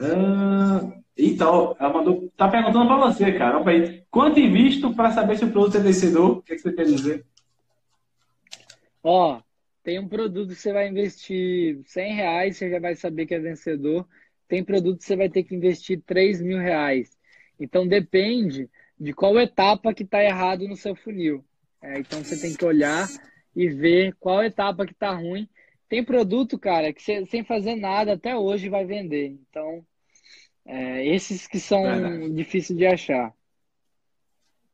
Ah, 0.00 0.80
então, 1.18 1.76
ela 1.78 1.92
mandou. 1.92 2.32
Tá 2.36 2.48
perguntando 2.48 2.86
pra 2.86 2.96
você, 2.96 3.32
cara. 3.32 3.60
Olha 3.60 3.70
aí. 3.70 4.02
Quanto 4.10 4.40
invisto 4.40 4.94
para 4.94 5.10
saber 5.10 5.36
se 5.36 5.44
o 5.44 5.50
produto 5.50 5.76
é 5.76 5.80
vencedor? 5.80 6.30
O 6.38 6.42
que, 6.42 6.54
é 6.54 6.56
que 6.56 6.62
você 6.62 6.72
quer 6.72 6.84
dizer? 6.84 7.26
Ó, 9.02 9.40
tem 9.82 9.98
um 9.98 10.08
produto 10.08 10.50
que 10.50 10.60
você 10.60 10.72
vai 10.72 10.88
investir 10.88 11.80
100 11.84 12.14
reais, 12.14 12.56
você 12.56 12.70
já 12.70 12.78
vai 12.78 12.94
saber 12.94 13.26
que 13.26 13.34
é 13.34 13.38
vencedor. 13.38 14.06
Tem 14.46 14.64
produto 14.64 14.98
que 14.98 15.04
você 15.04 15.16
vai 15.16 15.28
ter 15.28 15.42
que 15.42 15.54
investir 15.54 16.02
3 16.04 16.42
mil 16.42 16.58
reais. 16.58 17.16
Então 17.58 17.86
depende 17.86 18.68
de 18.98 19.12
qual 19.12 19.38
etapa 19.40 19.94
que 19.94 20.02
está 20.02 20.22
errado 20.22 20.68
no 20.68 20.76
seu 20.76 20.94
funil. 20.94 21.44
É, 21.82 21.98
então 21.98 22.22
você 22.22 22.38
tem 22.38 22.54
que 22.54 22.64
olhar 22.64 23.08
e 23.56 23.68
ver 23.68 24.14
qual 24.20 24.44
etapa 24.44 24.84
que 24.84 24.92
está 24.92 25.14
ruim. 25.14 25.48
Tem 25.88 26.04
produto, 26.04 26.58
cara, 26.58 26.92
que 26.92 27.02
você, 27.02 27.24
sem 27.26 27.42
fazer 27.42 27.74
nada 27.74 28.12
até 28.12 28.36
hoje 28.36 28.68
vai 28.68 28.84
vender. 28.84 29.38
Então, 29.48 29.84
é, 30.66 31.06
esses 31.06 31.46
que 31.46 31.58
são 31.58 31.82
Verdade. 31.82 32.30
difíceis 32.34 32.78
de 32.78 32.86
achar. 32.86 33.34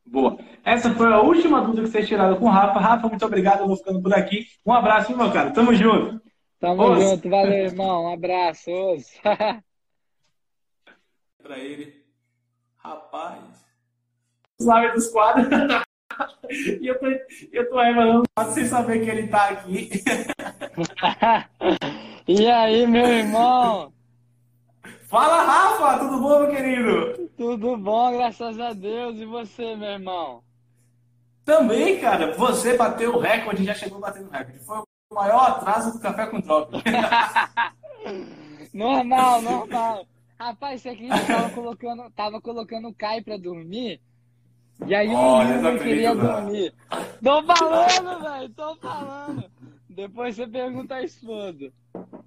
Boa. 0.07 0.38
Essa 0.64 0.94
foi 0.94 1.12
a 1.12 1.20
última 1.20 1.61
dúvida 1.61 1.82
que 1.82 1.88
vocês 1.88 2.07
tiraram 2.07 2.36
com 2.36 2.46
o 2.46 2.50
Rafa. 2.50 2.78
Rafa, 2.78 3.09
muito 3.09 3.26
obrigado. 3.26 3.61
Eu 3.61 3.66
vou 3.66 3.76
ficando 3.76 4.00
por 4.00 4.14
aqui. 4.14 4.46
Um 4.64 4.72
abraço, 4.72 5.16
meu 5.16 5.32
cara. 5.32 5.50
Tamo 5.50 5.74
junto. 5.74 6.22
Tamo 6.61 7.00
junto. 7.00 7.28
Valeu, 7.28 7.52
irmão. 7.52 8.04
Um 8.04 8.12
abraço. 8.12 8.70
pra 11.42 11.59
ele. 11.59 12.07
Rapaz. 12.76 13.40
suave 14.61 14.92
dos 14.92 15.09
quadros. 15.09 15.48
e 16.80 16.86
eu 16.86 16.98
tô, 16.98 17.07
eu 17.52 17.68
tô 17.68 17.80
revelando 17.80 18.24
sem 18.52 18.66
saber 18.66 19.04
que 19.04 19.11
ele 19.11 19.28
tá 19.28 19.50
aqui. 19.50 19.90
e 22.28 22.48
aí, 22.48 22.86
meu 22.86 23.07
irmão? 23.07 23.92
Fala, 25.09 25.42
Rafa! 25.44 25.98
Tudo 26.00 26.20
bom, 26.20 26.40
meu 26.40 26.50
querido? 26.50 27.28
Tudo 27.36 27.76
bom, 27.76 28.12
graças 28.12 28.59
a 28.59 28.72
Deus. 28.72 29.18
E 29.18 29.24
você, 29.24 29.76
meu 29.76 29.90
irmão? 29.90 30.42
Também, 31.44 32.00
cara. 32.00 32.34
Você 32.34 32.76
bateu 32.76 33.14
o 33.14 33.20
recorde, 33.20 33.64
já 33.64 33.74
chegou 33.74 34.00
batendo 34.00 34.28
o 34.28 34.32
recorde. 34.32 34.59
Foi 34.59 34.78
o 34.78 35.14
maior 35.14 35.50
atraso 35.50 35.92
do 35.92 36.00
Café 36.00 36.26
com 36.26 36.40
Drop. 36.40 36.72
normal, 38.74 39.42
normal. 39.42 40.07
Rapaz, 40.38 40.82
você 40.82 40.88
acredita 40.88 41.20
que 41.20 41.26
tava 41.26 41.50
colocando, 41.50 42.11
tava 42.11 42.40
colocando 42.40 42.88
o 42.88 42.94
Kai 42.94 43.22
pra 43.22 43.36
dormir? 43.36 44.00
E 44.84 44.94
aí 44.94 45.09
o 45.09 45.38
menino 45.38 45.62
não 45.62 45.78
queria 45.78 46.14
dormir. 46.14 46.74
Tô 47.22 47.42
falando, 47.44 48.22
velho, 48.22 48.48
tô 48.50 48.76
falando. 48.76 49.50
Depois 49.88 50.34
você 50.34 50.46
pergunta 50.46 50.96
a 50.96 51.02
esposa. 51.02 51.72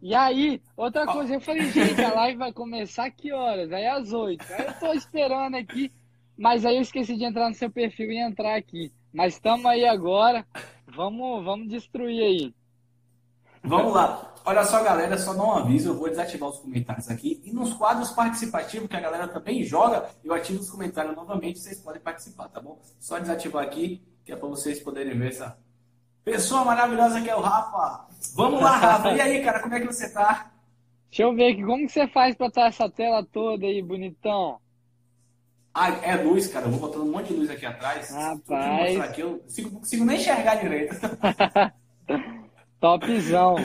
E 0.01 0.15
aí, 0.15 0.61
outra 0.77 1.05
coisa, 1.05 1.33
eu 1.33 1.41
falei, 1.41 1.69
gente, 1.71 2.01
a 2.01 2.13
live 2.13 2.37
vai 2.37 2.53
começar 2.53 3.11
que 3.11 3.33
horas? 3.33 3.71
Aí 3.71 3.85
às 3.85 4.13
oito. 4.13 4.45
Aí 4.53 4.65
eu 4.67 4.73
tô 4.79 4.93
esperando 4.93 5.55
aqui, 5.55 5.91
mas 6.37 6.65
aí 6.65 6.77
eu 6.77 6.81
esqueci 6.81 7.17
de 7.17 7.25
entrar 7.25 7.49
no 7.49 7.55
seu 7.55 7.69
perfil 7.69 8.11
e 8.11 8.17
entrar 8.17 8.55
aqui. 8.55 8.93
Mas 9.13 9.33
estamos 9.33 9.65
aí 9.65 9.85
agora. 9.85 10.45
Vamos, 10.87 11.43
vamos 11.43 11.67
destruir 11.67 12.23
aí. 12.23 12.55
Vamos 13.63 13.93
lá. 13.93 14.33
Olha 14.45 14.63
só, 14.63 14.81
galera, 14.81 15.17
só 15.17 15.33
não 15.33 15.51
aviso, 15.51 15.89
eu 15.89 15.95
vou 15.95 16.09
desativar 16.09 16.49
os 16.49 16.59
comentários 16.59 17.09
aqui. 17.09 17.41
E 17.43 17.51
nos 17.51 17.73
quadros 17.73 18.11
participativos, 18.11 18.87
que 18.87 18.95
a 18.95 19.01
galera 19.01 19.27
também 19.27 19.63
joga, 19.63 20.09
eu 20.23 20.33
ativo 20.33 20.61
os 20.61 20.69
comentários 20.69 21.15
novamente, 21.15 21.59
vocês 21.59 21.79
podem 21.81 22.01
participar, 22.01 22.47
tá 22.47 22.61
bom? 22.61 22.79
Só 22.99 23.19
desativar 23.19 23.63
aqui, 23.63 24.01
que 24.23 24.31
é 24.31 24.35
para 24.35 24.47
vocês 24.47 24.79
poderem 24.79 25.17
ver 25.17 25.27
essa 25.27 25.57
pessoa 26.31 26.63
maravilhosa 26.65 27.21
que 27.21 27.29
é 27.29 27.35
o 27.35 27.41
Rafa. 27.41 28.05
Vamos 28.35 28.61
lá, 28.61 28.77
Rafa. 28.77 29.11
E 29.11 29.21
aí, 29.21 29.43
cara, 29.43 29.59
como 29.59 29.75
é 29.75 29.79
que 29.79 29.87
você 29.87 30.09
tá? 30.09 30.51
Deixa 31.09 31.23
eu 31.23 31.33
ver 31.33 31.53
aqui, 31.53 31.63
como 31.63 31.85
que 31.87 31.91
você 31.91 32.07
faz 32.07 32.35
para 32.35 32.47
estar 32.47 32.67
essa 32.67 32.89
tela 32.89 33.25
toda 33.25 33.65
aí, 33.65 33.81
bonitão? 33.81 34.59
Ah, 35.73 35.89
é 36.03 36.15
luz, 36.15 36.47
cara. 36.47 36.65
Eu 36.65 36.71
vou 36.71 36.81
botando 36.81 37.03
um 37.03 37.11
monte 37.11 37.27
de 37.27 37.33
luz 37.33 37.49
aqui 37.49 37.65
atrás. 37.65 38.11
Rapaz. 38.11 38.95
Eu 38.95 39.01
aqui, 39.01 39.21
eu 39.21 39.31
não 39.31 39.39
consigo, 39.39 39.71
consigo 39.71 40.05
nem 40.05 40.17
enxergar 40.17 40.55
direito. 40.55 40.95
Topzão. 42.79 43.55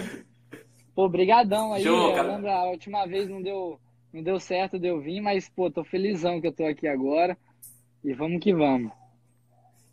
Pô, 0.94 1.08
brigadão 1.08 1.72
aí. 1.72 1.82
Show, 1.82 2.16
eu 2.16 2.22
lembro 2.22 2.50
a 2.50 2.64
última 2.64 3.06
vez 3.06 3.28
não 3.28 3.42
deu, 3.42 3.80
não 4.12 4.22
deu 4.22 4.38
certo 4.38 4.78
de 4.78 4.86
eu 4.86 5.00
vir, 5.00 5.20
mas, 5.20 5.48
pô, 5.48 5.70
tô 5.70 5.82
felizão 5.82 6.40
que 6.40 6.46
eu 6.46 6.52
tô 6.52 6.64
aqui 6.64 6.86
agora. 6.86 7.36
E 8.02 8.12
vamos 8.12 8.42
que 8.42 8.54
vamos. 8.54 8.92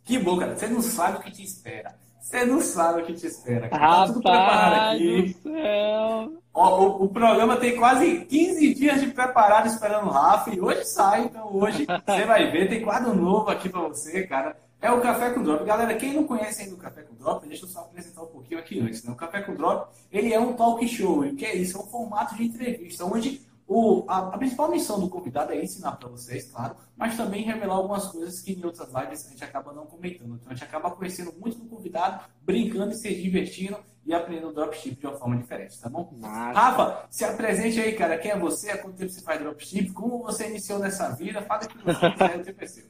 Que 0.04 0.18
bom, 0.18 0.38
cara. 0.38 0.56
Você 0.56 0.68
não 0.68 0.82
sabe 0.82 1.18
o 1.18 1.20
que 1.20 1.30
te 1.30 1.42
espera. 1.42 1.98
Você 2.22 2.44
não 2.44 2.60
sabe 2.60 3.02
o 3.02 3.04
que 3.04 3.14
te 3.14 3.26
espera. 3.26 3.68
Cara. 3.68 3.82
Tá 3.82 4.06
tudo 4.06 4.22
preparado 4.22 4.94
aqui. 4.94 5.36
Ó, 6.54 6.80
o, 6.80 7.04
o, 7.04 7.08
programa 7.08 7.56
tem 7.56 7.76
quase 7.76 8.24
15 8.26 8.74
dias 8.74 9.00
de 9.00 9.08
preparado 9.08 9.66
esperando 9.66 10.06
o 10.06 10.10
Rafa 10.10 10.54
e 10.54 10.60
hoje 10.60 10.84
sai. 10.84 11.24
Então 11.24 11.52
hoje 11.52 11.84
você 11.84 12.22
vai 12.24 12.50
ver, 12.50 12.68
tem 12.68 12.80
quadro 12.80 13.12
novo 13.14 13.50
aqui 13.50 13.68
para 13.68 13.80
você, 13.80 14.24
cara. 14.26 14.56
É 14.80 14.90
o 14.90 15.00
Café 15.00 15.30
com 15.30 15.42
Drop. 15.42 15.64
Galera, 15.64 15.94
quem 15.94 16.12
não 16.12 16.24
conhece 16.24 16.62
ainda 16.62 16.74
o 16.74 16.78
Café 16.78 17.02
com 17.02 17.14
Drop, 17.16 17.46
deixa 17.46 17.64
eu 17.64 17.68
só 17.68 17.80
apresentar 17.80 18.22
um 18.22 18.26
pouquinho 18.26 18.60
aqui 18.60 18.80
antes. 18.80 19.02
Né? 19.04 19.12
O 19.12 19.16
Café 19.16 19.40
com 19.40 19.54
Drop, 19.54 19.88
ele 20.10 20.32
é 20.32 20.38
um 20.38 20.52
talk 20.54 20.86
show. 20.88 21.20
O 21.20 21.36
que 21.36 21.44
é 21.44 21.56
isso? 21.56 21.76
É 21.76 21.80
um 21.80 21.86
formato 21.86 22.36
de 22.36 22.44
entrevista, 22.44 23.04
onde 23.04 23.40
o, 23.72 24.04
a, 24.06 24.34
a, 24.34 24.38
principal 24.38 24.70
missão 24.70 25.00
do 25.00 25.08
convidado 25.08 25.52
é 25.52 25.62
ensinar 25.62 25.92
para 25.92 26.08
vocês, 26.08 26.50
claro, 26.50 26.76
mas 26.96 27.16
também 27.16 27.42
revelar 27.42 27.74
algumas 27.74 28.06
coisas 28.08 28.40
que 28.40 28.52
em 28.52 28.64
outras 28.64 28.92
lives 28.92 29.26
a 29.26 29.30
gente 29.30 29.42
acaba 29.42 29.72
não 29.72 29.86
comentando. 29.86 30.34
Então 30.34 30.50
a 30.50 30.54
gente 30.54 30.64
acaba 30.64 30.90
conhecendo 30.90 31.32
muito 31.40 31.58
do 31.58 31.64
convidado, 31.64 32.24
brincando 32.42 32.92
e 32.92 32.94
se 32.94 33.14
divertindo 33.14 33.78
e 34.04 34.12
aprendendo 34.12 34.52
dropship 34.52 34.96
de 34.96 35.06
uma 35.06 35.16
forma 35.16 35.36
diferente, 35.36 35.80
tá 35.80 35.88
bom? 35.88 36.12
Nossa. 36.20 36.52
Rafa, 36.52 37.06
se 37.08 37.24
apresente 37.24 37.80
aí, 37.80 37.94
cara. 37.94 38.18
Quem 38.18 38.32
é 38.32 38.38
você? 38.38 38.70
Há 38.70 38.78
quanto 38.78 38.96
tempo 38.96 39.10
você 39.10 39.22
faz 39.22 39.40
dropship? 39.40 39.92
Como 39.92 40.22
você 40.22 40.48
iniciou 40.48 40.78
nessa 40.78 41.10
vida? 41.14 41.40
Fala 41.42 41.60
que 41.60 41.78
você 41.78 42.10
quiser, 42.10 42.38
eu 42.38 42.44
te 42.44 42.88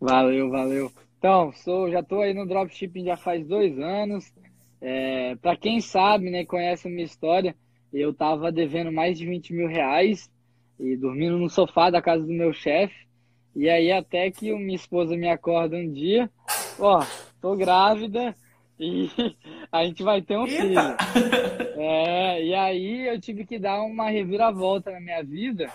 Valeu, 0.00 0.50
valeu. 0.50 0.92
Então, 1.18 1.52
sou, 1.52 1.90
já 1.90 2.00
estou 2.00 2.20
aí 2.20 2.34
no 2.34 2.46
dropshipping 2.46 3.04
já 3.04 3.16
faz 3.16 3.46
dois 3.46 3.78
anos. 3.78 4.32
É, 4.80 5.36
Para 5.36 5.56
quem 5.56 5.80
sabe, 5.80 6.28
né, 6.28 6.44
conhece 6.44 6.88
a 6.88 6.90
minha 6.90 7.04
história, 7.04 7.54
eu 7.92 8.10
estava 8.10 8.50
devendo 8.50 8.90
mais 8.90 9.18
de 9.18 9.26
20 9.26 9.52
mil 9.52 9.68
reais 9.68 10.30
e 10.78 10.96
dormindo 10.96 11.38
no 11.38 11.48
sofá 11.48 11.90
da 11.90 12.00
casa 12.00 12.24
do 12.24 12.32
meu 12.32 12.52
chefe. 12.52 13.06
E 13.54 13.68
aí 13.68 13.92
até 13.92 14.30
que 14.30 14.52
minha 14.54 14.76
esposa 14.76 15.16
me 15.16 15.28
acorda 15.28 15.76
um 15.76 15.92
dia, 15.92 16.30
ó, 16.78 17.04
tô 17.40 17.54
grávida 17.54 18.34
e 18.78 19.10
a 19.70 19.84
gente 19.84 20.02
vai 20.02 20.22
ter 20.22 20.36
um 20.36 20.46
Eita. 20.46 20.62
filho. 20.62 21.80
É, 21.80 22.44
e 22.44 22.54
aí 22.54 23.08
eu 23.08 23.20
tive 23.20 23.44
que 23.44 23.58
dar 23.58 23.82
uma 23.82 24.08
reviravolta 24.08 24.90
na 24.90 25.00
minha 25.00 25.22
vida. 25.22 25.70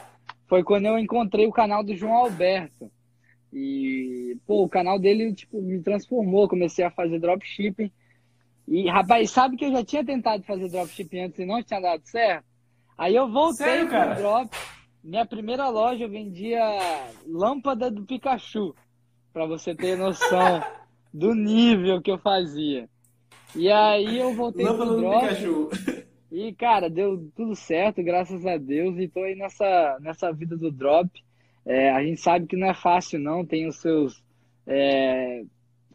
Foi 0.47 0.63
quando 0.63 0.85
eu 0.85 0.97
encontrei 0.97 1.45
o 1.45 1.51
canal 1.51 1.83
do 1.83 1.95
João 1.95 2.13
Alberto. 2.13 2.91
E, 3.51 4.37
pô, 4.45 4.63
o 4.63 4.69
canal 4.69 4.99
dele, 4.99 5.33
tipo, 5.33 5.61
me 5.61 5.81
transformou. 5.81 6.47
Comecei 6.47 6.85
a 6.85 6.91
fazer 6.91 7.19
dropshipping. 7.19 7.91
E, 8.67 8.89
rapaz, 8.89 9.31
sabe 9.31 9.55
que 9.55 9.65
eu 9.65 9.71
já 9.71 9.83
tinha 9.83 10.05
tentado 10.05 10.43
fazer 10.43 10.69
dropshipping 10.69 11.21
antes 11.21 11.39
e 11.39 11.45
não 11.45 11.63
tinha 11.63 11.79
dado 11.79 12.01
certo? 12.05 12.45
Aí 12.97 13.15
eu 13.15 13.31
voltei 13.31 13.65
Sério, 13.65 13.87
pro 13.87 14.15
drop. 14.15 14.57
Minha 15.03 15.25
primeira 15.25 15.69
loja 15.69 16.03
eu 16.03 16.09
vendia 16.09 16.59
lâmpada 17.25 17.89
do 17.89 18.05
Pikachu. 18.05 18.75
Pra 19.31 19.45
você 19.45 19.73
ter 19.73 19.97
noção 19.97 20.61
do 21.13 21.33
nível 21.33 22.01
que 22.01 22.11
eu 22.11 22.17
fazia. 22.17 22.89
E 23.55 23.71
aí 23.71 24.19
eu 24.19 24.33
voltei 24.33 24.65
lâmpada 24.65 24.85
pro 24.85 24.99
drop. 24.99 25.21
Do 25.21 25.67
Pikachu. 25.69 26.07
E, 26.29 26.53
cara, 26.53 26.89
deu 26.89 27.31
tudo 27.35 27.55
certo, 27.55 28.03
graças 28.03 28.45
a 28.45 28.57
Deus. 28.57 28.97
E 28.97 29.07
tô 29.07 29.23
aí 29.23 29.35
nessa, 29.35 29.97
nessa 30.01 30.31
vida 30.33 30.57
do 30.57 30.69
drop. 30.69 31.09
É, 31.65 31.91
a 31.91 32.03
gente 32.03 32.19
sabe 32.19 32.47
que 32.47 32.57
não 32.57 32.67
é 32.67 32.73
fácil, 32.73 33.19
não, 33.19 33.45
tem 33.45 33.67
os 33.67 33.77
seus 33.77 34.21
é, 34.65 35.43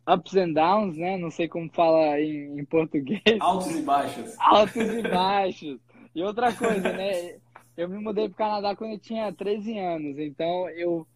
ups 0.06 0.36
and 0.36 0.52
downs, 0.52 0.96
né? 0.96 1.16
Não 1.16 1.30
sei 1.30 1.48
como 1.48 1.70
fala 1.72 2.20
em, 2.20 2.58
em 2.58 2.64
português. 2.64 3.22
Altos 3.40 3.70
e 3.70 3.82
baixos. 3.82 4.34
Altos 4.40 4.76
e 4.76 5.02
baixos. 5.02 5.80
E 6.14 6.22
outra 6.22 6.52
coisa, 6.52 6.92
né? 6.92 7.36
Eu 7.76 7.88
me 7.88 7.98
mudei 7.98 8.28
para 8.28 8.34
o 8.34 8.36
Canadá 8.36 8.76
quando 8.76 8.92
eu 8.92 8.98
tinha 8.98 9.32
13 9.32 9.78
anos, 9.78 10.18
então 10.18 10.68
eu 10.70 11.06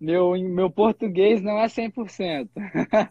meu, 0.00 0.32
meu 0.32 0.70
português 0.70 1.42
não 1.42 1.58
é 1.58 1.66
100%. 1.66 2.48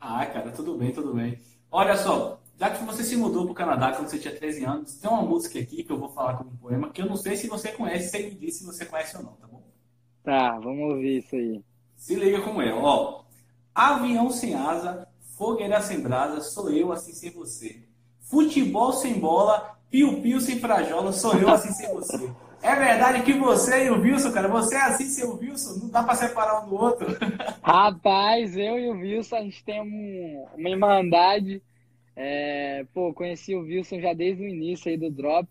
ah, 0.00 0.26
cara, 0.26 0.50
tudo 0.52 0.76
bem, 0.76 0.92
tudo 0.92 1.12
bem. 1.14 1.38
Olha 1.70 1.96
só, 1.96 2.40
já 2.58 2.70
que 2.70 2.84
você 2.84 3.02
se 3.02 3.16
mudou 3.16 3.44
para 3.44 3.52
o 3.52 3.54
Canadá 3.54 3.92
quando 3.92 4.08
você 4.08 4.18
tinha 4.18 4.34
13 4.34 4.64
anos, 4.64 4.94
tem 4.94 5.10
uma 5.10 5.22
música 5.22 5.58
aqui 5.58 5.82
que 5.82 5.90
eu 5.90 5.98
vou 5.98 6.08
falar 6.08 6.36
como 6.36 6.50
um 6.50 6.56
poema 6.56 6.90
que 6.90 7.02
eu 7.02 7.06
não 7.06 7.16
sei 7.16 7.36
se 7.36 7.48
você 7.48 7.72
conhece, 7.72 8.10
você 8.10 8.22
me 8.22 8.34
diz 8.34 8.56
se 8.56 8.64
você 8.64 8.86
conhece 8.86 9.16
ou 9.16 9.22
não, 9.22 9.32
tá 9.32 9.46
bom? 9.46 9.62
Tá, 10.22 10.58
vamos 10.58 10.94
ouvir 10.94 11.18
isso 11.18 11.34
aí. 11.34 11.62
Se 11.96 12.14
liga 12.14 12.40
como 12.42 12.62
é, 12.62 12.72
ó. 12.72 13.22
Avião 13.74 14.30
sem 14.30 14.54
asa, 14.54 15.06
fogueira 15.36 15.80
sem 15.80 16.00
brasa, 16.00 16.40
sou 16.40 16.70
eu 16.70 16.92
assim 16.92 17.12
sem 17.12 17.30
você. 17.30 17.82
Futebol 18.20 18.92
sem 18.92 19.18
bola, 19.18 19.78
piu-piu 19.90 20.40
sem 20.40 20.58
frajola, 20.58 21.12
sou 21.12 21.34
eu 21.34 21.48
assim 21.48 21.72
sem 21.72 21.92
você. 21.94 22.30
É 22.62 22.74
verdade 22.74 23.22
que 23.22 23.32
você 23.32 23.86
e 23.86 23.90
o 23.90 24.00
Wilson, 24.00 24.32
cara, 24.32 24.46
você 24.46 24.74
é 24.74 24.82
assim 24.82 25.06
sem 25.06 25.24
o 25.24 25.38
Wilson, 25.38 25.80
não 25.80 25.88
dá 25.88 26.02
pra 26.02 26.14
separar 26.14 26.62
um 26.62 26.68
do 26.68 26.74
outro. 26.74 27.06
Rapaz, 27.62 28.54
eu 28.56 28.78
e 28.78 28.90
o 28.90 28.98
Wilson, 28.98 29.36
a 29.36 29.42
gente 29.42 29.64
tem 29.64 29.80
um, 29.80 30.46
uma 30.54 30.68
irmandade. 30.68 31.62
É, 32.14 32.84
pô, 32.92 33.14
conheci 33.14 33.54
o 33.54 33.62
Wilson 33.62 34.00
já 34.00 34.12
desde 34.12 34.42
o 34.42 34.48
início 34.48 34.90
aí 34.90 34.98
do 34.98 35.10
Drop. 35.10 35.48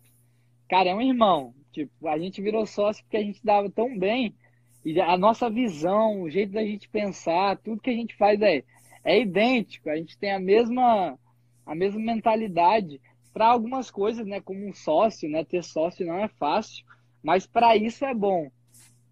Cara, 0.68 0.90
é 0.90 0.94
um 0.94 1.02
irmão. 1.02 1.52
Tipo, 1.72 2.06
a 2.06 2.16
gente 2.16 2.40
virou 2.40 2.64
sócio 2.64 3.02
porque 3.02 3.16
a 3.16 3.22
gente 3.22 3.44
dava 3.44 3.68
tão 3.68 3.98
bem 3.98 4.34
e 4.84 5.00
a 5.00 5.16
nossa 5.16 5.50
visão, 5.50 6.22
o 6.22 6.30
jeito 6.30 6.52
da 6.52 6.64
gente 6.64 6.88
pensar, 6.88 7.58
tudo 7.58 7.80
que 7.80 7.90
a 7.90 7.94
gente 7.94 8.16
faz 8.16 8.40
é, 8.40 8.64
é 9.04 9.20
idêntico. 9.20 9.90
A 9.90 9.96
gente 9.96 10.16
tem 10.16 10.32
a 10.32 10.40
mesma, 10.40 11.18
a 11.66 11.74
mesma 11.74 12.00
mentalidade 12.00 13.00
para 13.32 13.46
algumas 13.46 13.90
coisas, 13.90 14.26
né? 14.26 14.40
Como 14.40 14.66
um 14.66 14.72
sócio, 14.72 15.28
né? 15.28 15.44
Ter 15.44 15.62
sócio 15.62 16.06
não 16.06 16.16
é 16.16 16.28
fácil, 16.28 16.84
mas 17.22 17.46
para 17.46 17.76
isso 17.76 18.04
é 18.04 18.14
bom. 18.14 18.50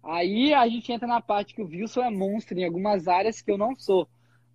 Aí 0.03 0.53
a 0.53 0.67
gente 0.67 0.91
entra 0.91 1.07
na 1.07 1.21
parte 1.21 1.53
que 1.53 1.61
o 1.61 1.67
Wilson 1.67 2.03
é 2.03 2.09
monstro 2.09 2.57
em 2.57 2.65
algumas 2.65 3.07
áreas 3.07 3.41
que 3.41 3.51
eu 3.51 3.57
não 3.57 3.75
sou. 3.75 4.07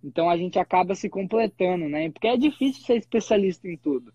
Então 0.03 0.29
a 0.29 0.37
gente 0.37 0.59
acaba 0.59 0.95
se 0.95 1.09
completando, 1.09 1.87
né? 1.87 2.09
Porque 2.11 2.27
é 2.27 2.37
difícil 2.37 2.83
ser 2.83 2.97
especialista 2.97 3.67
em 3.67 3.77
tudo. 3.77 4.13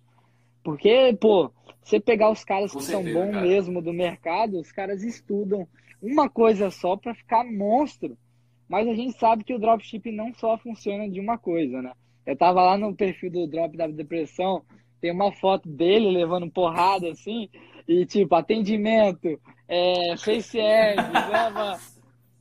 Porque, 0.62 1.16
pô, 1.20 1.50
você 1.82 1.98
pegar 1.98 2.30
os 2.30 2.44
caras 2.44 2.72
que 2.72 2.82
são 2.82 3.02
bons 3.02 3.32
cara. 3.32 3.40
mesmo 3.40 3.80
do 3.80 3.92
mercado, 3.92 4.60
os 4.60 4.70
caras 4.70 5.02
estudam, 5.02 5.66
uma 6.02 6.28
coisa 6.28 6.70
só 6.70 6.96
para 6.96 7.14
ficar 7.14 7.44
monstro. 7.44 8.16
Mas 8.68 8.86
a 8.86 8.94
gente 8.94 9.18
sabe 9.18 9.44
que 9.44 9.54
o 9.54 9.58
dropship 9.58 10.12
não 10.12 10.32
só 10.34 10.56
funciona 10.56 11.08
de 11.08 11.18
uma 11.20 11.36
coisa, 11.36 11.82
né? 11.82 11.92
Eu 12.24 12.36
tava 12.36 12.62
lá 12.62 12.78
no 12.78 12.94
perfil 12.94 13.30
do 13.30 13.46
Drop 13.46 13.76
da 13.76 13.88
Depressão, 13.88 14.62
tem 15.00 15.10
uma 15.10 15.32
foto 15.32 15.68
dele 15.68 16.10
levando 16.10 16.50
porrada 16.50 17.10
assim, 17.10 17.48
e 17.88 18.06
tipo, 18.06 18.34
atendimento, 18.34 19.40
é, 19.66 20.16
face 20.16 20.58
leva. 20.60 21.78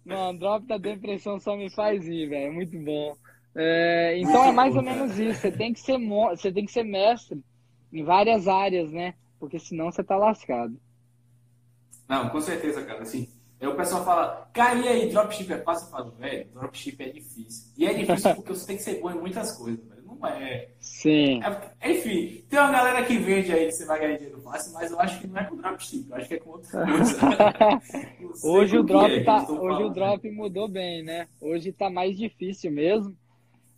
Mano, 0.06 0.40
drop 0.40 0.66
da 0.66 0.78
depressão 0.78 1.40
só 1.40 1.56
me 1.56 1.70
faz 1.70 2.08
ir, 2.08 2.28
velho. 2.28 2.48
É 2.48 2.52
muito 2.52 2.78
bom. 2.80 3.16
É, 3.56 4.18
então 4.20 4.44
é 4.46 4.52
mais 4.52 4.76
ou 4.76 4.82
menos 4.82 5.18
isso. 5.18 5.42
Você 5.42 5.52
tem 5.52 5.74
que 5.74 5.80
ser 5.80 5.98
você 6.00 6.52
tem 6.52 6.66
que 6.66 6.72
ser 6.72 6.84
mestre 6.84 7.42
em 7.92 8.04
várias 8.04 8.48
áreas, 8.48 8.92
né? 8.92 9.14
Porque 9.40 9.60
senão 9.60 9.92
você 9.92 10.04
tá 10.04 10.16
lascado. 10.18 10.80
Não, 12.08 12.30
com 12.30 12.42
certeza, 12.42 12.84
cara. 12.84 13.02
Assim, 13.02 13.28
aí 13.62 13.68
o 13.68 13.76
pessoal 13.76 14.06
fala, 14.06 14.50
cara, 14.54 14.80
e 14.80 14.88
aí, 14.88 15.10
dropship 15.10 15.52
é 15.52 15.58
fácil? 15.60 15.88
Eu 15.88 15.92
falo, 15.92 16.12
velho, 16.12 16.48
dropship 16.54 17.02
é 17.02 17.10
difícil. 17.10 17.74
E 17.78 17.86
é 17.86 17.94
difícil 17.94 18.36
porque 18.36 18.54
você 18.54 18.68
tem 18.68 18.78
que 18.78 18.84
ser 18.84 19.02
bom 19.02 19.12
em 19.12 19.20
muitas 19.20 19.58
coisas, 19.58 19.86
velho. 19.86 20.00
Não 20.06 20.28
é. 20.28 20.70
Sim. 20.80 21.42
É, 21.44 21.92
enfim, 21.92 22.44
tem 22.50 22.60
uma 22.60 22.72
galera 22.72 23.06
que 23.06 23.18
vende 23.18 23.52
aí 23.52 23.68
que 23.68 23.72
você 23.72 23.86
vai 23.86 24.00
ganhar 24.00 24.18
dinheiro 24.18 24.42
fácil, 24.42 24.74
mas 24.74 24.92
eu 24.92 25.00
acho 25.00 25.20
que 25.20 25.28
não 25.28 25.38
é 25.38 25.46
com 25.46 25.56
dropship, 25.56 26.08
eu 26.10 26.16
acho 26.16 26.28
que 26.28 26.34
é 26.34 26.40
com 26.40 26.50
outra 26.50 26.86
coisa. 26.86 27.20
hoje 28.44 28.78
o 28.78 28.84
drop, 28.84 29.12
é, 29.12 29.24
tá, 29.24 29.46
hoje 29.50 29.84
o 29.84 29.90
drop 29.90 30.30
mudou 30.32 30.68
bem, 30.68 31.04
né? 31.04 31.28
Hoje 31.40 31.72
tá 31.72 31.90
mais 31.90 32.18
difícil 32.18 32.72
mesmo. 32.72 33.16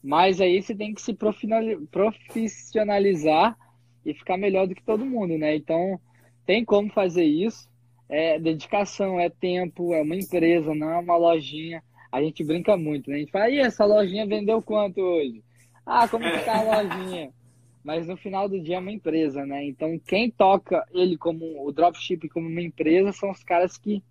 Mas 0.03 0.41
aí 0.41 0.61
você 0.61 0.73
tem 0.73 0.93
que 0.93 1.01
se 1.01 1.13
profissionalizar 1.13 3.57
e 4.05 4.13
ficar 4.13 4.37
melhor 4.37 4.67
do 4.67 4.73
que 4.73 4.83
todo 4.83 5.05
mundo, 5.05 5.37
né? 5.37 5.55
Então, 5.55 5.99
tem 6.45 6.65
como 6.65 6.91
fazer 6.91 7.23
isso. 7.23 7.69
É 8.11 8.37
dedicação, 8.37 9.17
é 9.17 9.29
tempo, 9.29 9.93
é 9.93 10.01
uma 10.01 10.15
empresa, 10.15 10.75
não 10.75 10.89
é 10.91 10.97
uma 10.99 11.15
lojinha. 11.15 11.81
A 12.11 12.21
gente 12.21 12.43
brinca 12.43 12.75
muito, 12.75 13.09
né? 13.09 13.15
A 13.15 13.19
gente 13.19 13.31
fala, 13.31 13.49
e 13.49 13.59
essa 13.59 13.85
lojinha 13.85 14.27
vendeu 14.27 14.61
quanto 14.61 14.99
hoje? 14.99 15.41
Ah, 15.85 16.07
como 16.09 16.29
que 16.29 16.43
tá 16.43 16.59
a 16.59 16.83
lojinha? 16.83 17.31
Mas 17.83 18.07
no 18.07 18.17
final 18.17 18.49
do 18.49 18.61
dia 18.61 18.75
é 18.75 18.79
uma 18.79 18.91
empresa, 18.91 19.45
né? 19.45 19.65
Então, 19.65 19.97
quem 20.05 20.29
toca 20.29 20.85
ele 20.91 21.17
como 21.17 21.65
o 21.65 21.71
dropship 21.71 22.27
como 22.29 22.47
uma 22.47 22.61
empresa 22.61 23.13
são 23.13 23.31
os 23.31 23.43
caras 23.43 23.77
que 23.77 24.03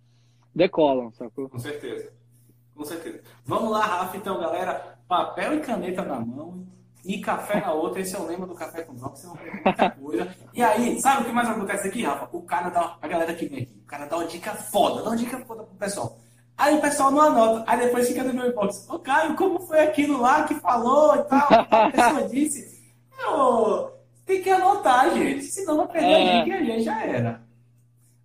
decolam, 0.53 1.11
sacou? 1.13 1.47
Com 1.47 1.59
certeza. 1.59 2.11
Com 2.75 2.83
certeza. 2.83 3.21
Vamos 3.45 3.71
lá, 3.71 3.85
Rafa, 3.85 4.17
então, 4.17 4.39
galera. 4.39 4.97
Papel 5.07 5.55
e 5.55 5.59
caneta 5.61 6.03
na 6.03 6.19
mão 6.19 6.65
e 7.03 7.19
café 7.19 7.59
na 7.59 7.73
outra. 7.73 8.01
Esse 8.01 8.15
é 8.15 8.19
o 8.19 8.25
lema 8.25 8.45
do 8.45 8.55
Café 8.55 8.81
com 8.83 8.93
Drops. 8.93 9.21
Você 9.21 9.27
não 9.27 9.35
muita 9.35 9.89
coisa. 9.91 10.35
E 10.53 10.63
aí, 10.63 11.01
sabe 11.01 11.23
o 11.23 11.25
que 11.25 11.31
mais 11.31 11.49
acontece 11.49 11.87
aqui, 11.87 12.03
Rafa? 12.03 12.29
O 12.31 12.41
cara 12.43 12.69
dá, 12.69 12.97
a 13.01 13.07
galera 13.07 13.33
que 13.33 13.45
vem 13.45 13.63
aqui, 13.63 13.81
o 13.83 13.87
cara 13.87 14.05
dá 14.05 14.17
uma 14.17 14.27
dica 14.27 14.53
foda, 14.53 15.03
dá 15.03 15.09
uma 15.09 15.17
dica 15.17 15.39
foda 15.39 15.63
pro 15.63 15.75
pessoal. 15.75 16.17
Aí 16.57 16.77
o 16.77 16.81
pessoal 16.81 17.11
não 17.11 17.21
anota. 17.21 17.63
Aí 17.65 17.79
depois 17.79 18.07
fica 18.07 18.23
no 18.23 18.33
meu 18.33 18.47
inbox. 18.47 18.87
Ô, 18.89 18.99
Caio, 18.99 19.35
como 19.35 19.59
foi 19.59 19.79
aquilo 19.79 20.21
lá 20.21 20.43
que 20.43 20.55
falou 20.55 21.15
e 21.15 21.23
tal? 21.23 21.47
A 21.51 21.91
pessoa 21.91 22.27
disse. 22.27 22.81
Eu, 23.19 23.91
tem 24.25 24.41
que 24.41 24.49
anotar, 24.49 25.11
gente. 25.13 25.43
Senão 25.45 25.77
vai 25.77 25.87
perder 25.87 26.07
é. 26.07 26.39
a 26.39 26.43
dica 26.43 26.57
e 26.57 26.61
a 26.61 26.65
gente 26.65 26.83
já 26.83 27.03
era. 27.03 27.41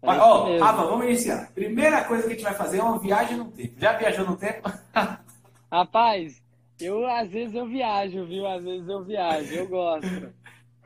É 0.03 0.09
ó, 0.09 0.59
Rafa, 0.59 0.85
vamos 0.85 1.07
iniciar. 1.07 1.51
Primeira 1.53 2.05
coisa 2.05 2.24
que 2.24 2.29
a 2.29 2.33
gente 2.33 2.45
vai 2.45 2.55
fazer 2.55 2.79
é 2.79 2.83
uma 2.83 2.99
viagem 2.99 3.37
no 3.39 3.47
tempo. 3.47 3.74
Já 3.79 3.93
viajou 3.95 4.27
no 4.27 4.37
tempo? 4.37 4.70
Rapaz, 5.72 6.41
eu 6.81 7.07
às 7.07 7.29
vezes 7.29 7.55
eu 7.55 7.66
viajo, 7.66 8.24
viu? 8.27 8.47
Às 8.47 8.62
vezes 8.62 8.89
eu 8.89 9.05
viajo, 9.05 9.55
eu 9.55 9.68
gosto. 9.68 10.35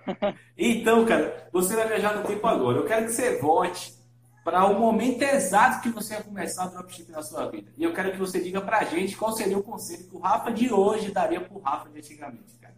então, 0.57 1.05
cara, 1.05 1.49
você 1.53 1.75
vai 1.75 1.89
viajar 1.89 2.17
no 2.17 2.27
tempo 2.27 2.47
agora. 2.47 2.79
Eu 2.79 2.87
quero 2.87 3.07
que 3.07 3.13
você 3.13 3.39
volte 3.39 3.95
para 4.45 4.67
o 4.67 4.79
momento 4.79 5.23
exato 5.23 5.83
que 5.83 5.91
você 5.91 6.15
vai 6.15 6.25
começar 6.25 6.67
o 6.67 6.71
dropship 6.71 7.11
na 7.11 7.23
sua 7.23 7.51
vida. 7.51 7.71
E 7.77 7.85
eu 7.85 7.93
quero 7.93 8.13
que 8.13 8.19
você 8.19 8.41
diga 8.41 8.61
para 8.61 8.79
a 8.79 8.85
gente 8.85 9.17
qual 9.17 9.33
seria 9.33 9.59
o 9.59 9.63
conselho 9.63 10.09
que 10.09 10.17
o 10.17 10.21
Rafa 10.21 10.51
de 10.51 10.73
hoje 10.73 11.13
daria 11.13 11.41
para 11.41 11.57
o 11.57 11.61
Rafa 11.61 11.89
de 11.91 11.99
antigamente, 11.99 12.55
cara. 12.61 12.75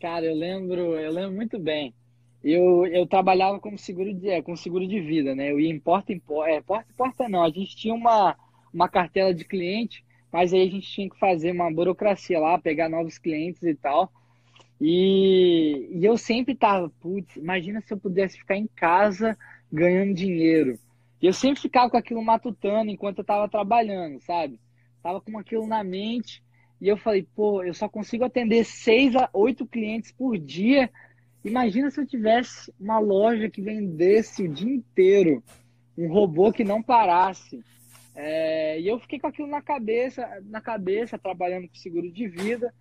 Cara, 0.00 0.24
eu 0.24 0.34
lembro, 0.34 0.80
eu 0.98 1.12
lembro 1.12 1.32
muito 1.32 1.58
bem. 1.58 1.94
Eu, 2.42 2.84
eu 2.86 3.06
trabalhava 3.06 3.60
como 3.60 3.78
seguro 3.78 4.12
de, 4.12 4.28
é, 4.28 4.42
com 4.42 4.56
seguro 4.56 4.86
de 4.86 5.00
vida, 5.00 5.34
né? 5.34 5.52
Eu 5.52 5.60
ia 5.60 5.70
em 5.70 5.78
porta 5.78 6.12
em 6.12 6.18
porta, 6.18 6.50
é, 6.50 6.60
porta 6.60 6.90
em 6.90 6.96
porta 6.96 7.28
não. 7.28 7.44
A 7.44 7.50
gente 7.50 7.76
tinha 7.76 7.94
uma, 7.94 8.36
uma 8.74 8.88
cartela 8.88 9.32
de 9.32 9.44
cliente, 9.44 10.04
mas 10.32 10.52
aí 10.52 10.62
a 10.62 10.70
gente 10.70 10.90
tinha 10.90 11.10
que 11.10 11.18
fazer 11.18 11.52
uma 11.52 11.70
burocracia 11.70 12.40
lá, 12.40 12.58
pegar 12.58 12.88
novos 12.88 13.18
clientes 13.18 13.62
e 13.62 13.74
tal. 13.74 14.10
E, 14.80 15.90
e 15.92 16.04
eu 16.04 16.16
sempre 16.16 16.54
tava, 16.54 16.90
putz, 17.00 17.36
imagina 17.36 17.80
se 17.80 17.92
eu 17.92 17.98
pudesse 17.98 18.38
ficar 18.38 18.56
em 18.56 18.66
casa 18.66 19.36
ganhando 19.70 20.14
dinheiro. 20.14 20.78
E 21.20 21.26
eu 21.26 21.32
sempre 21.32 21.60
ficava 21.60 21.88
com 21.88 21.96
aquilo 21.96 22.24
matutando 22.24 22.90
enquanto 22.90 23.18
eu 23.18 23.22
estava 23.22 23.48
trabalhando, 23.48 24.20
sabe? 24.22 24.58
Tava 25.02 25.20
com 25.20 25.38
aquilo 25.38 25.66
na 25.68 25.84
mente. 25.84 26.42
E 26.80 26.88
eu 26.88 26.96
falei, 26.96 27.24
pô, 27.36 27.62
eu 27.62 27.72
só 27.72 27.88
consigo 27.88 28.24
atender 28.24 28.64
seis 28.64 29.14
a 29.14 29.30
oito 29.32 29.64
clientes 29.64 30.10
por 30.10 30.36
dia. 30.36 30.90
Imagina 31.44 31.90
se 31.90 32.00
eu 32.00 32.06
tivesse 32.06 32.72
uma 32.80 32.98
loja 32.98 33.48
que 33.48 33.62
vendesse 33.62 34.42
o 34.42 34.48
dia 34.48 34.74
inteiro, 34.74 35.44
um 35.96 36.08
robô 36.08 36.52
que 36.52 36.64
não 36.64 36.82
parasse. 36.82 37.62
É, 38.14 38.80
e 38.80 38.86
eu 38.86 38.98
fiquei 39.00 39.18
com 39.18 39.26
aquilo 39.26 39.48
na 39.48 39.62
cabeça, 39.62 40.28
na 40.44 40.60
cabeça, 40.60 41.18
trabalhando 41.18 41.68
com 41.68 41.74
seguro 41.74 42.10
de 42.10 42.28
vida. 42.28 42.74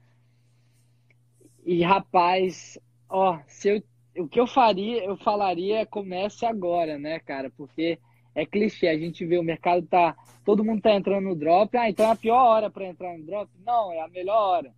E 1.65 1.83
rapaz, 1.83 2.77
ó, 3.07 3.39
se 3.47 3.69
eu 3.69 3.83
o 4.17 4.27
que 4.27 4.39
eu 4.39 4.47
faria, 4.47 5.03
eu 5.03 5.15
falaria 5.17 5.79
é 5.79 5.85
comece 5.85 6.45
agora, 6.45 6.97
né, 6.97 7.19
cara? 7.19 7.49
Porque 7.49 7.97
é 8.35 8.45
clichê, 8.45 8.87
a 8.87 8.97
gente 8.97 9.25
vê 9.25 9.37
o 9.37 9.43
mercado 9.43 9.85
tá, 9.85 10.15
todo 10.43 10.63
mundo 10.63 10.81
tá 10.81 10.93
entrando 10.93 11.25
no 11.25 11.35
drop, 11.35 11.75
ah, 11.77 11.89
então 11.89 12.07
é 12.07 12.11
a 12.11 12.15
pior 12.15 12.43
hora 12.43 12.69
para 12.69 12.87
entrar 12.87 13.17
no 13.17 13.25
drop? 13.25 13.49
Não, 13.65 13.91
é 13.91 14.01
a 14.01 14.07
melhor 14.07 14.37
hora. 14.37 14.73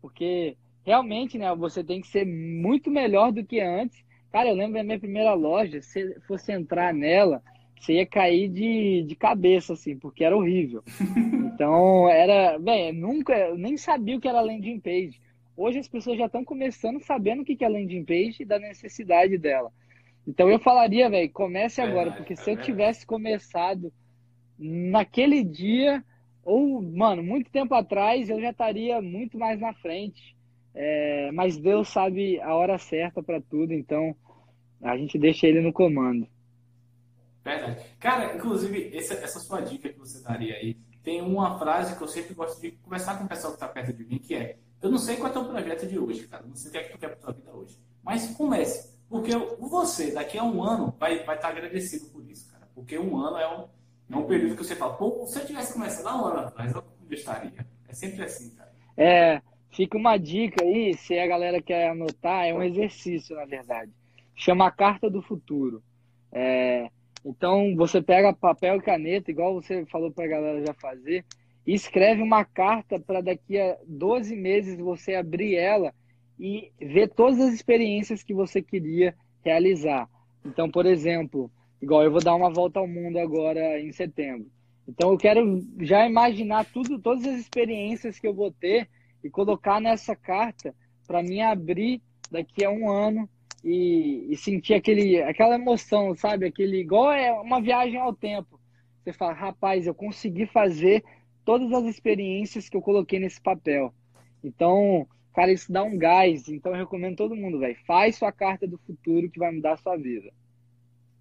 Porque 0.00 0.56
realmente, 0.84 1.38
né, 1.38 1.54
você 1.54 1.82
tem 1.82 2.00
que 2.00 2.08
ser 2.08 2.26
muito 2.26 2.90
melhor 2.90 3.32
do 3.32 3.44
que 3.44 3.60
antes. 3.60 4.04
Cara, 4.30 4.48
eu 4.48 4.54
lembro 4.54 4.74
da 4.74 4.84
minha 4.84 4.98
primeira 4.98 5.32
loja, 5.34 5.80
se 5.80 6.20
fosse 6.26 6.52
entrar 6.52 6.92
nela, 6.92 7.42
você 7.78 7.94
ia 7.94 8.06
cair 8.06 8.48
de, 8.48 9.02
de 9.02 9.14
cabeça, 9.14 9.74
assim, 9.74 9.96
porque 9.96 10.24
era 10.24 10.36
horrível. 10.36 10.82
Então, 11.56 12.06
era, 12.06 12.58
bem, 12.58 12.92
nunca, 12.92 13.32
eu 13.32 13.56
nem 13.56 13.78
sabia 13.78 14.18
o 14.18 14.20
que 14.20 14.28
era 14.28 14.42
landing 14.42 14.78
page. 14.78 15.18
Hoje 15.56 15.78
as 15.78 15.88
pessoas 15.88 16.18
já 16.18 16.26
estão 16.26 16.44
começando 16.44 17.02
sabendo 17.02 17.40
o 17.40 17.44
que 17.46 17.64
é 17.64 17.68
landing 17.68 18.04
page 18.04 18.42
e 18.42 18.44
da 18.44 18.58
necessidade 18.58 19.38
dela. 19.38 19.72
Então 20.26 20.50
eu 20.50 20.58
falaria, 20.58 21.08
velho, 21.08 21.30
comece 21.32 21.80
agora, 21.80 22.12
porque 22.12 22.34
é 22.34 22.36
se 22.36 22.50
eu 22.50 22.58
tivesse 22.58 23.06
começado 23.06 23.90
naquele 24.58 25.42
dia, 25.42 26.04
ou, 26.44 26.82
mano, 26.82 27.22
muito 27.22 27.50
tempo 27.50 27.74
atrás, 27.74 28.28
eu 28.28 28.38
já 28.40 28.50
estaria 28.50 29.00
muito 29.00 29.38
mais 29.38 29.58
na 29.58 29.72
frente. 29.72 30.36
É, 30.74 31.30
mas 31.32 31.56
Deus 31.56 31.88
sabe 31.88 32.38
a 32.40 32.54
hora 32.54 32.76
certa 32.76 33.22
para 33.22 33.40
tudo, 33.40 33.72
então 33.72 34.14
a 34.82 34.96
gente 34.96 35.18
deixa 35.18 35.46
ele 35.46 35.62
no 35.62 35.72
comando. 35.72 36.28
Verdade. 37.46 37.86
Cara, 37.98 38.34
inclusive, 38.34 38.96
essa, 38.96 39.14
essa 39.14 39.38
sua 39.38 39.60
dica 39.60 39.88
que 39.88 39.98
você 39.98 40.20
daria 40.22 40.54
aí, 40.56 40.74
tem 41.02 41.22
uma 41.22 41.58
frase 41.58 41.96
que 41.96 42.02
eu 42.02 42.08
sempre 42.08 42.34
gosto 42.34 42.60
de 42.60 42.72
conversar 42.72 43.16
com 43.16 43.24
o 43.24 43.28
pessoal 43.28 43.52
que 43.52 43.56
está 43.56 43.68
perto 43.68 43.92
de 43.92 44.04
mim, 44.04 44.18
que 44.18 44.34
é 44.34 44.58
eu 44.82 44.90
não 44.90 44.98
sei 44.98 45.16
qual 45.16 45.28
é 45.28 45.30
o 45.30 45.32
teu 45.32 45.44
projeto 45.44 45.86
de 45.86 45.98
hoje, 45.98 46.28
cara. 46.28 46.44
Não 46.46 46.54
sei 46.54 46.68
o 46.68 46.72
que 46.72 46.78
é 46.78 46.82
que 46.84 46.92
tu 46.92 46.98
quer 46.98 47.08
para 47.08 47.16
tua 47.16 47.32
vida 47.32 47.52
hoje. 47.52 47.78
Mas 48.02 48.28
comece. 48.36 48.94
Porque 49.08 49.30
você, 49.58 50.12
daqui 50.12 50.38
a 50.38 50.44
um 50.44 50.62
ano, 50.62 50.94
vai, 50.98 51.24
vai 51.24 51.36
estar 51.36 51.48
agradecido 51.48 52.06
por 52.10 52.24
isso, 52.28 52.50
cara. 52.52 52.68
Porque 52.74 52.98
um 52.98 53.16
ano 53.16 53.38
é 53.38 53.56
um, 53.56 53.68
é 54.10 54.16
um 54.16 54.26
período 54.26 54.56
que 54.56 54.64
você 54.64 54.76
fala, 54.76 54.94
pô, 54.94 55.24
se 55.26 55.38
eu 55.38 55.46
tivesse 55.46 55.72
começado 55.72 56.06
há 56.06 56.16
um 56.20 56.24
ano 56.26 56.40
atrás, 56.40 56.74
eu 56.74 56.84
estaria. 57.10 57.66
É 57.88 57.92
sempre 57.94 58.22
assim, 58.22 58.50
cara. 58.50 58.72
É, 58.96 59.40
fica 59.70 59.96
uma 59.96 60.16
dica 60.16 60.62
aí, 60.62 60.94
se 60.94 61.18
a 61.18 61.26
galera 61.26 61.62
quer 61.62 61.90
anotar, 61.90 62.44
é 62.44 62.52
um 62.52 62.62
exercício, 62.62 63.34
na 63.34 63.44
verdade. 63.44 63.92
Chama 64.34 64.66
a 64.66 64.70
carta 64.70 65.08
do 65.08 65.22
futuro. 65.22 65.82
É, 66.30 66.90
então, 67.28 67.74
você 67.74 68.00
pega 68.00 68.32
papel 68.32 68.76
e 68.76 68.82
caneta, 68.82 69.32
igual 69.32 69.52
você 69.52 69.84
falou 69.86 70.12
para 70.12 70.26
a 70.26 70.28
galera 70.28 70.64
já 70.64 70.72
fazer, 70.72 71.24
e 71.66 71.74
escreve 71.74 72.22
uma 72.22 72.44
carta 72.44 73.00
para 73.00 73.20
daqui 73.20 73.58
a 73.58 73.76
12 73.84 74.36
meses 74.36 74.78
você 74.78 75.16
abrir 75.16 75.56
ela 75.56 75.92
e 76.38 76.70
ver 76.80 77.08
todas 77.08 77.40
as 77.40 77.52
experiências 77.52 78.22
que 78.22 78.32
você 78.32 78.62
queria 78.62 79.12
realizar. 79.44 80.08
Então, 80.44 80.70
por 80.70 80.86
exemplo, 80.86 81.50
igual 81.82 82.04
eu 82.04 82.12
vou 82.12 82.22
dar 82.22 82.36
uma 82.36 82.52
volta 82.52 82.78
ao 82.78 82.86
mundo 82.86 83.18
agora 83.18 83.80
em 83.80 83.90
setembro. 83.90 84.46
Então, 84.86 85.10
eu 85.10 85.18
quero 85.18 85.60
já 85.80 86.06
imaginar 86.06 86.64
tudo, 86.66 86.96
todas 87.00 87.26
as 87.26 87.40
experiências 87.40 88.20
que 88.20 88.28
eu 88.28 88.34
vou 88.34 88.52
ter 88.52 88.88
e 89.24 89.28
colocar 89.28 89.80
nessa 89.80 90.14
carta 90.14 90.72
para 91.08 91.24
mim 91.24 91.40
abrir 91.40 92.00
daqui 92.30 92.64
a 92.64 92.70
um 92.70 92.88
ano 92.88 93.28
e, 93.66 94.32
e, 94.32 94.36
sentir 94.36 94.74
aquele, 94.74 95.20
aquela 95.20 95.56
emoção, 95.56 96.14
sabe? 96.14 96.46
Aquele 96.46 96.78
igual 96.78 97.10
é 97.10 97.32
uma 97.32 97.60
viagem 97.60 97.98
ao 97.98 98.14
tempo. 98.14 98.60
Você 99.02 99.12
fala, 99.12 99.32
rapaz, 99.32 99.86
eu 99.86 99.94
consegui 99.94 100.46
fazer 100.46 101.02
todas 101.44 101.72
as 101.72 101.84
experiências 101.84 102.68
que 102.68 102.76
eu 102.76 102.80
coloquei 102.80 103.18
nesse 103.18 103.40
papel. 103.40 103.92
Então, 104.42 105.04
cara, 105.34 105.50
isso 105.50 105.72
dá 105.72 105.82
um 105.82 105.98
gás. 105.98 106.48
Então, 106.48 106.70
eu 106.72 106.78
recomendo 106.78 107.16
todo 107.16 107.34
mundo, 107.34 107.58
velho. 107.58 107.76
Faz 107.84 108.14
sua 108.14 108.30
carta 108.30 108.68
do 108.68 108.78
futuro 108.78 109.28
que 109.28 109.40
vai 109.40 109.50
mudar 109.50 109.72
a 109.72 109.78
sua 109.78 109.96
vida. 109.96 110.30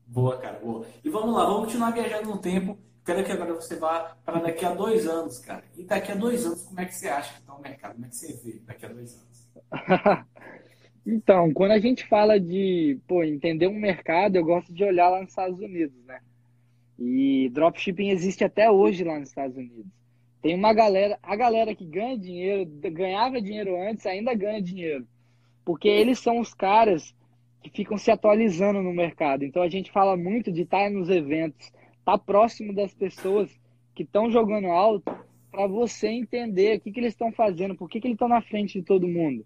Boa, 0.06 0.38
cara, 0.38 0.60
boa. 0.60 0.86
E 1.04 1.10
vamos 1.10 1.34
lá, 1.34 1.46
vamos 1.46 1.66
continuar 1.66 1.92
viajando 1.92 2.30
no 2.30 2.38
tempo. 2.38 2.78
Quero 3.04 3.24
que 3.24 3.32
agora 3.32 3.56
você 3.56 3.76
vá 3.76 4.16
para 4.24 4.40
daqui 4.40 4.64
a 4.64 4.74
dois 4.74 5.08
anos, 5.08 5.40
cara. 5.40 5.64
E 5.76 5.84
daqui 5.84 6.12
a 6.12 6.16
dois 6.16 6.46
anos, 6.46 6.62
como 6.64 6.80
é 6.80 6.86
que 6.86 6.94
você 6.94 7.08
acha 7.08 7.34
que 7.34 7.40
está 7.40 7.56
o 7.56 7.62
mercado? 7.62 7.94
Como 7.94 8.06
é 8.06 8.10
que 8.10 8.16
você 8.16 8.34
vê 8.34 8.60
daqui 8.66 8.86
a 8.86 8.90
dois 8.90 9.16
anos? 9.16 9.50
então, 11.06 11.54
quando 11.54 11.72
a 11.72 11.80
gente 11.80 12.06
fala 12.08 12.40
de 12.40 12.98
pô, 13.08 13.24
entender 13.24 13.68
um 13.68 13.80
mercado, 13.80 14.36
eu 14.38 14.44
gosto 14.44 14.74
de 14.74 14.84
olhar 14.84 15.10
lá 15.10 15.22
nos 15.22 15.30
Estados 15.30 15.60
Unidos, 15.60 15.96
né? 16.06 16.20
E 16.98 17.50
dropshipping 17.54 18.10
existe 18.10 18.44
até 18.44 18.72
hoje 18.72 19.04
lá 19.04 19.20
nos 19.20 19.30
Estados 19.30 19.56
Unidos. 19.56 19.86
Tem 20.42 20.56
uma 20.56 20.74
galera, 20.74 21.20
a 21.22 21.36
galera 21.36 21.76
que 21.76 21.86
ganha 21.86 22.18
dinheiro, 22.18 22.66
ganhava 22.92 23.42
dinheiro 23.42 23.80
antes, 23.80 24.06
ainda 24.06 24.34
ganha 24.34 24.62
dinheiro. 24.62 25.06
Porque 25.64 25.88
eles 25.88 26.20
são 26.20 26.40
os 26.40 26.54
caras 26.54 27.14
que 27.62 27.70
ficam 27.70 27.98
se 27.98 28.10
atualizando 28.10 28.82
no 28.82 28.94
mercado. 28.94 29.44
Então 29.44 29.62
a 29.62 29.70
gente 29.70 29.92
fala 29.92 30.16
muito 30.16 30.52
de 30.52 30.62
estar 30.62 30.90
nos 30.90 31.10
eventos, 31.10 31.72
estar 32.00 32.18
próximo 32.18 32.74
das 32.74 32.94
pessoas 32.94 33.50
que 33.94 34.04
estão 34.04 34.32
jogando 34.32 34.68
alto 34.68 35.12
para 35.52 35.68
você 35.68 36.08
entender 36.08 36.78
o 36.78 36.82
que, 36.82 36.92
que 36.92 37.00
eles 37.00 37.14
estão 37.14 37.32
fazendo, 37.32 37.76
por 37.76 37.90
que, 37.90 38.00
que 38.00 38.08
eles 38.08 38.16
estão 38.16 38.28
na 38.28 38.42
frente 38.42 38.80
de 38.80 38.86
todo 38.86 39.08
mundo. 39.08 39.46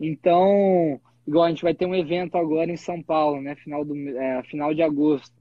Então, 0.00 0.98
igual 1.28 1.44
a 1.44 1.50
gente 1.50 1.62
vai 1.62 1.74
ter 1.74 1.84
um 1.84 1.94
evento 1.94 2.36
agora 2.38 2.72
em 2.72 2.76
São 2.76 3.02
Paulo, 3.02 3.42
né? 3.42 3.54
Final, 3.56 3.84
do, 3.84 3.94
é, 3.94 4.42
final 4.44 4.72
de 4.72 4.82
agosto. 4.82 5.34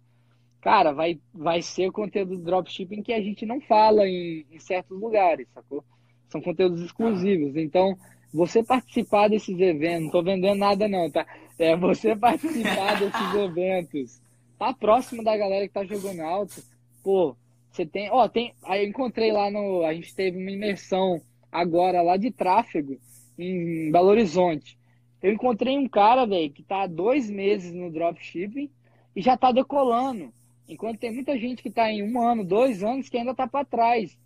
Cara, 0.59 0.91
vai, 0.91 1.17
vai 1.33 1.61
ser 1.61 1.87
o 1.87 1.93
conteúdo 1.93 2.35
do 2.35 2.43
dropshipping 2.43 3.01
que 3.01 3.13
a 3.13 3.21
gente 3.21 3.45
não 3.45 3.61
fala 3.61 4.05
em, 4.05 4.45
em 4.51 4.59
certos 4.59 4.99
lugares, 4.99 5.47
sacou? 5.53 5.83
São 6.27 6.41
conteúdos 6.41 6.81
exclusivos. 6.81 7.55
Então, 7.55 7.97
você 8.33 8.61
participar 8.61 9.29
desses 9.29 9.57
eventos, 9.57 10.03
não 10.03 10.11
tô 10.11 10.21
vendendo 10.21 10.59
nada 10.59 10.87
não, 10.89 11.09
tá? 11.09 11.25
É, 11.57 11.77
você 11.77 12.13
participar 12.13 12.99
desses 12.99 13.33
eventos, 13.35 14.21
tá 14.57 14.73
próximo 14.73 15.23
da 15.23 15.37
galera 15.37 15.65
que 15.65 15.73
tá 15.73 15.85
jogando 15.85 16.21
alto, 16.21 16.61
pô, 17.01 17.35
você 17.71 17.85
tem, 17.85 18.11
ó, 18.11 18.27
tem, 18.27 18.53
aí 18.65 18.83
eu 18.83 18.89
encontrei 18.89 19.31
lá 19.31 19.49
no, 19.49 19.85
a 19.85 19.93
gente 19.93 20.13
teve 20.13 20.37
uma 20.37 20.51
imersão 20.51 21.21
agora 21.49 22.01
lá 22.01 22.17
de 22.17 22.29
tráfego 22.29 22.99
em 23.39 23.91
Belo 23.91 24.09
Horizonte. 24.09 24.77
Eu 25.21 25.31
encontrei 25.33 25.77
um 25.77 25.87
cara, 25.87 26.25
velho, 26.25 26.51
que 26.51 26.63
tá 26.63 26.83
há 26.83 26.87
dois 26.87 27.29
meses 27.29 27.73
no 27.73 27.91
dropshipping 27.91 28.69
e 29.15 29.21
já 29.21 29.37
tá 29.37 29.51
decolando. 29.51 30.31
Enquanto 30.67 30.99
tem 30.99 31.13
muita 31.13 31.37
gente 31.37 31.63
que 31.63 31.71
tá 31.71 31.91
em 31.91 32.03
um 32.03 32.21
ano, 32.21 32.43
dois 32.43 32.83
anos 32.83 33.09
que 33.09 33.17
ainda 33.17 33.33
tá 33.33 33.47
para 33.47 33.65
trás. 33.65 34.17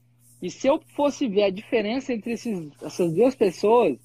E 0.42 0.50
se 0.50 0.68
eu 0.68 0.82
fosse 0.96 1.28
ver 1.28 1.44
a 1.44 1.50
diferença 1.50 2.14
entre 2.14 2.34
esses, 2.34 2.70
essas 2.82 3.14
duas 3.14 3.34
pessoas, 3.34 3.98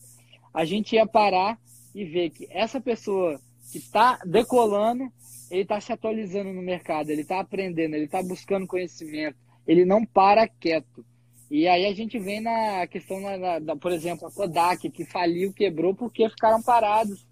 a 0.55 0.65
gente 0.65 0.95
ia 0.95 1.07
parar 1.07 1.59
e 1.95 2.05
ver 2.05 2.31
que 2.31 2.47
essa 2.51 2.81
pessoa 2.81 3.41
que 3.73 3.79
está 3.79 4.19
decolando 4.25 5.11
ele 5.51 5.63
está 5.63 5.81
se 5.81 5.93
atualizando 5.93 6.53
no 6.53 6.63
mercado, 6.63 7.11
ele 7.11 7.23
está 7.23 7.41
aprendendo, 7.41 7.95
ele 7.95 8.05
está 8.05 8.23
buscando 8.23 8.67
conhecimento, 8.67 9.37
ele 9.67 9.85
não 9.85 10.05
para 10.05 10.47
quieto. 10.47 11.05
E 11.51 11.67
aí 11.67 11.87
a 11.87 11.95
gente 11.95 12.19
vem 12.19 12.41
na 12.41 12.87
questão, 12.87 13.23
da, 13.23 13.59
da, 13.59 13.77
por 13.77 13.91
exemplo, 13.91 14.29
a 14.29 14.31
Kodak, 14.31 14.91
que 14.91 15.05
faliu, 15.05 15.53
quebrou 15.53 15.95
porque 15.95 16.29
ficaram 16.29 16.63
parados, 16.63 17.25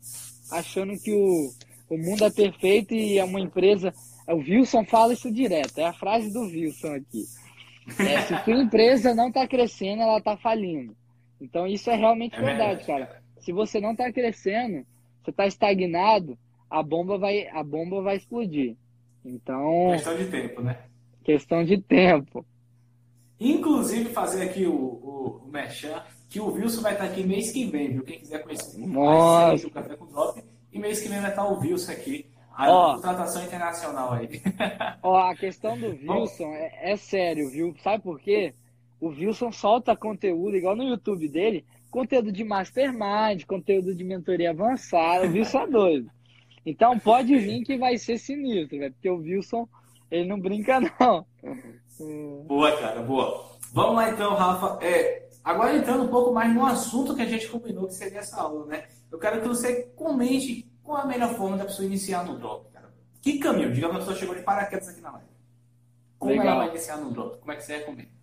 achando 0.50 0.98
que 0.98 1.12
o, 1.12 1.50
o 1.88 1.98
mundo 1.98 2.24
é 2.24 2.30
perfeito 2.30 2.94
e 2.94 3.18
é 3.18 3.24
uma 3.24 3.40
empresa. 3.40 3.92
O 4.26 4.36
Wilson 4.36 4.84
fala 4.84 5.12
isso 5.12 5.30
direto, 5.30 5.78
é 5.78 5.84
a 5.84 5.92
frase 5.92 6.32
do 6.32 6.40
Wilson 6.40 6.94
aqui. 6.94 7.24
É, 8.00 8.22
se 8.22 8.44
tua 8.44 8.62
empresa 8.62 9.14
não 9.14 9.28
está 9.28 9.46
crescendo, 9.46 10.02
ela 10.02 10.18
está 10.18 10.36
falindo. 10.36 10.96
Então 11.40 11.66
isso 11.66 11.90
é 11.90 11.94
realmente 11.94 12.36
é 12.36 12.42
verdade, 12.42 12.84
cara. 12.84 13.22
Se 13.38 13.52
você 13.52 13.80
não 13.80 13.92
está 13.92 14.10
crescendo, 14.10 14.84
você 15.22 15.30
está 15.30 15.46
estagnado, 15.46 16.36
a 16.70 16.82
bomba 16.82 17.18
vai, 17.18 17.46
a 17.48 17.62
bomba 17.62 18.00
vai 18.02 18.16
explodir. 18.16 18.76
Então. 19.24 19.90
Questão 19.92 20.16
de 20.16 20.24
tempo, 20.26 20.62
né? 20.62 20.78
Questão 21.22 21.64
de 21.64 21.78
tempo. 21.78 22.46
Inclusive, 23.38 24.10
fazer 24.10 24.44
aqui 24.44 24.66
o, 24.66 24.74
o, 24.74 25.42
o 25.44 25.48
Merchan, 25.48 26.02
que 26.28 26.40
o 26.40 26.52
Wilson 26.52 26.82
vai 26.82 26.92
estar 26.92 27.04
aqui 27.04 27.22
mês 27.22 27.52
que 27.52 27.66
vem, 27.66 27.92
viu? 27.92 28.02
Quem 28.02 28.18
quiser 28.18 28.42
conhecer 28.42 28.78
mais 28.78 29.64
o 29.64 29.70
Café 29.70 29.96
com 29.96 30.06
Drop. 30.06 30.42
E 30.72 30.78
mês 30.78 31.00
que 31.00 31.08
vem 31.08 31.20
vai 31.20 31.30
estar 31.30 31.46
o 31.46 31.58
Wilson 31.58 31.92
aqui. 31.92 32.26
A 32.56 32.70
ó, 32.70 32.94
contratação 32.94 33.44
internacional 33.44 34.14
aí. 34.14 34.40
Ó, 35.02 35.14
a 35.18 35.36
questão 35.36 35.78
do 35.78 35.88
Wilson 35.88 36.52
é, 36.54 36.92
é 36.92 36.96
sério, 36.96 37.50
viu? 37.50 37.74
Sabe 37.82 38.02
por 38.02 38.18
quê? 38.18 38.54
O 38.98 39.08
Wilson 39.08 39.52
solta 39.52 39.94
conteúdo, 39.94 40.56
igual 40.56 40.74
no 40.74 40.82
YouTube 40.82 41.28
dele, 41.28 41.66
conteúdo 41.90 42.32
de 42.32 42.42
mastermind, 42.42 43.44
conteúdo 43.46 43.94
de 43.94 44.02
mentoria 44.02 44.50
avançada. 44.50 45.26
O 45.26 45.32
Wilson 45.32 45.60
é 45.60 45.66
doido. 45.68 46.10
Então 46.64 46.98
pode 46.98 47.36
vir 47.38 47.62
que 47.62 47.76
vai 47.76 47.98
ser 47.98 48.18
sinistro, 48.18 48.78
né? 48.78 48.88
Porque 48.88 49.10
o 49.10 49.18
Wilson, 49.18 49.68
ele 50.10 50.26
não 50.26 50.40
brinca, 50.40 50.80
não. 50.98 51.26
Boa, 52.46 52.76
cara, 52.76 53.02
boa. 53.02 53.56
Vamos 53.72 53.96
lá 53.96 54.10
então, 54.10 54.34
Rafa. 54.34 54.84
É, 54.84 55.28
agora 55.42 55.76
entrando 55.76 56.04
um 56.04 56.08
pouco 56.08 56.32
mais 56.32 56.54
no 56.54 56.64
assunto 56.64 57.14
que 57.14 57.22
a 57.22 57.26
gente 57.26 57.48
combinou 57.48 57.86
que 57.86 57.94
seria 57.94 58.20
essa 58.20 58.40
aula, 58.40 58.66
né? 58.66 58.84
Eu 59.10 59.18
quero 59.18 59.40
que 59.40 59.48
você 59.48 59.84
comente 59.96 60.70
qual 60.82 60.98
a 61.02 61.06
melhor 61.06 61.34
forma 61.34 61.56
da 61.56 61.64
pessoa 61.64 61.86
iniciar 61.86 62.24
no 62.24 62.38
drop, 62.38 62.70
cara. 62.72 62.92
Que 63.22 63.38
caminho? 63.38 63.72
Digamos 63.72 63.96
que 63.96 64.02
a 64.02 64.04
pessoa 64.04 64.18
chegou 64.18 64.34
de 64.34 64.42
paraquedas 64.42 64.88
aqui 64.88 65.00
na 65.00 65.12
live. 65.12 65.26
Como 66.18 66.32
Legal. 66.32 66.46
ela 66.46 66.56
vai 66.58 66.68
iniciar 66.68 66.96
no 66.98 67.10
drop? 67.10 67.38
Como 67.38 67.52
é 67.52 67.56
que 67.56 67.64
você 67.64 67.76
recomenda? 67.78 68.16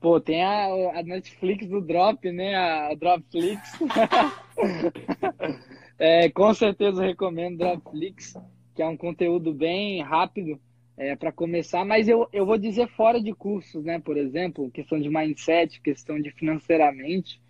Pô, 0.00 0.20
tem 0.20 0.44
a, 0.44 0.98
a 0.98 1.02
Netflix 1.02 1.66
do 1.66 1.80
Drop, 1.80 2.30
né? 2.30 2.54
A 2.54 2.94
Dropflix. 2.94 3.72
É, 5.98 6.28
com 6.28 6.52
certeza 6.52 7.02
recomendo 7.02 7.58
Dropflix, 7.58 8.34
que 8.74 8.82
é 8.82 8.86
um 8.86 8.96
conteúdo 8.96 9.54
bem 9.54 10.02
rápido 10.02 10.60
é, 10.96 11.14
para 11.14 11.30
começar, 11.30 11.84
mas 11.84 12.08
eu, 12.08 12.28
eu 12.32 12.46
vou 12.46 12.56
dizer 12.56 12.88
fora 12.88 13.20
de 13.20 13.32
cursos, 13.34 13.84
né? 13.84 13.98
Por 13.98 14.16
exemplo, 14.16 14.70
questão 14.70 14.98
de 14.98 15.08
mindset, 15.08 15.80
questão 15.80 16.20
de 16.20 16.30
financeiramente. 16.30 17.40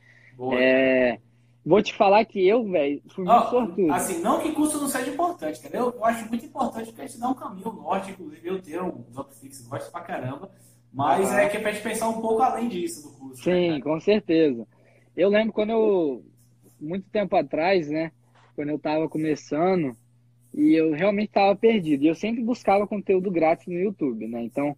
É, 0.52 1.18
vou 1.64 1.82
te 1.82 1.94
falar 1.94 2.24
que 2.24 2.46
eu, 2.46 2.64
velho, 2.68 3.00
fui 3.08 3.24
muito 3.24 3.50
sortudo. 3.50 3.92
Assim, 3.92 4.20
não 4.20 4.40
que 4.40 4.52
curso 4.52 4.80
não 4.80 4.88
seja 4.88 5.10
importante, 5.10 5.60
entendeu? 5.60 5.94
Eu 5.96 6.04
acho 6.04 6.28
muito 6.28 6.44
importante 6.44 6.86
porque 6.86 7.02
a 7.02 7.06
gente 7.06 7.20
dá 7.20 7.28
um 7.28 7.34
caminho 7.34 7.72
norte, 7.72 8.10
inclusive 8.10 8.48
eu 8.48 8.60
tenho 8.60 8.86
um 8.86 9.04
Dropflix, 9.12 9.66
gosto 9.68 9.90
pra 9.90 10.00
caramba, 10.00 10.50
mas 10.92 11.32
é 11.32 11.48
que 11.48 11.56
é 11.56 11.60
pra 11.60 11.72
gente 11.72 11.82
pensar 11.82 12.08
um 12.08 12.20
pouco 12.20 12.42
além 12.42 12.68
disso 12.68 13.08
do 13.08 13.14
curso. 13.16 13.48
Né, 13.48 13.54
Sim, 13.54 13.70
né, 13.70 13.80
com 13.80 13.98
certeza. 14.00 14.66
Eu 15.16 15.28
lembro 15.28 15.52
quando 15.52 15.70
eu, 15.70 16.24
muito 16.80 17.08
tempo 17.10 17.34
atrás, 17.36 17.88
né? 17.88 18.10
quando 18.56 18.70
eu 18.70 18.76
estava 18.76 19.06
começando 19.08 19.94
e 20.56 20.74
eu 20.74 20.92
realmente 20.92 21.28
estava 21.28 21.54
perdido. 21.54 22.04
E 22.04 22.08
eu 22.08 22.14
sempre 22.14 22.42
buscava 22.42 22.86
conteúdo 22.86 23.30
grátis 23.30 23.66
no 23.66 23.74
YouTube, 23.74 24.26
né? 24.26 24.42
Então, 24.42 24.74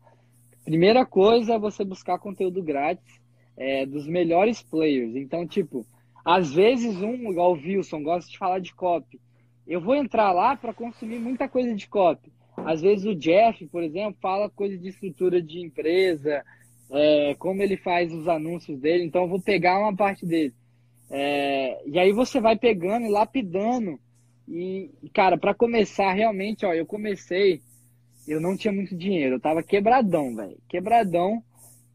primeira 0.64 1.07
coisa 1.07 1.55
é 1.55 1.59
você 1.59 1.85
buscar 1.85 2.18
conteúdo 2.18 2.61
grátis 2.61 3.20
é, 3.57 3.87
dos 3.87 4.09
melhores 4.09 4.61
players. 4.61 5.14
Então, 5.14 5.47
tipo, 5.47 5.87
às 6.24 6.53
vezes 6.53 7.01
um, 7.01 7.31
igual 7.31 7.53
o 7.53 7.57
Wilson, 7.57 8.03
gosta 8.03 8.29
de 8.29 8.37
falar 8.37 8.59
de 8.59 8.74
copy. 8.74 9.20
Eu 9.66 9.81
vou 9.81 9.95
entrar 9.95 10.33
lá 10.33 10.57
para 10.57 10.74
consumir 10.74 11.20
muita 11.20 11.49
coisa 11.49 11.72
de 11.72 11.87
copy. 11.87 12.33
Às 12.57 12.81
vezes 12.83 13.07
o 13.07 13.14
Jeff, 13.14 13.64
por 13.68 13.85
exemplo, 13.85 14.18
fala 14.20 14.51
coisa 14.51 14.76
de 14.76 14.89
estrutura 14.89 15.41
de 15.41 15.61
empresa, 15.61 16.45
é, 16.91 17.37
como 17.39 17.62
ele 17.62 17.76
faz 17.76 18.12
os 18.12 18.26
anúncios 18.26 18.81
dele. 18.81 19.05
Então, 19.05 19.22
eu 19.22 19.29
vou 19.29 19.41
pegar 19.41 19.79
uma 19.79 19.95
parte 19.95 20.26
dele. 20.26 20.53
É, 21.09 21.89
e 21.89 21.99
aí 22.01 22.12
você 22.12 22.41
vai 22.41 22.57
pegando 22.57 23.07
e 23.07 23.11
lapidando. 23.11 24.01
E, 24.51 24.91
cara, 25.13 25.37
para 25.37 25.55
começar, 25.55 26.13
realmente, 26.13 26.65
ó, 26.65 26.73
eu 26.73 26.87
comecei, 26.87 27.61
eu 28.27 28.41
não 28.41 28.57
tinha 28.57 28.73
muito 28.73 28.97
dinheiro, 28.97 29.37
eu 29.37 29.41
tava 29.41 29.63
quebradão, 29.63 30.35
velho. 30.35 30.57
Quebradão. 30.69 31.43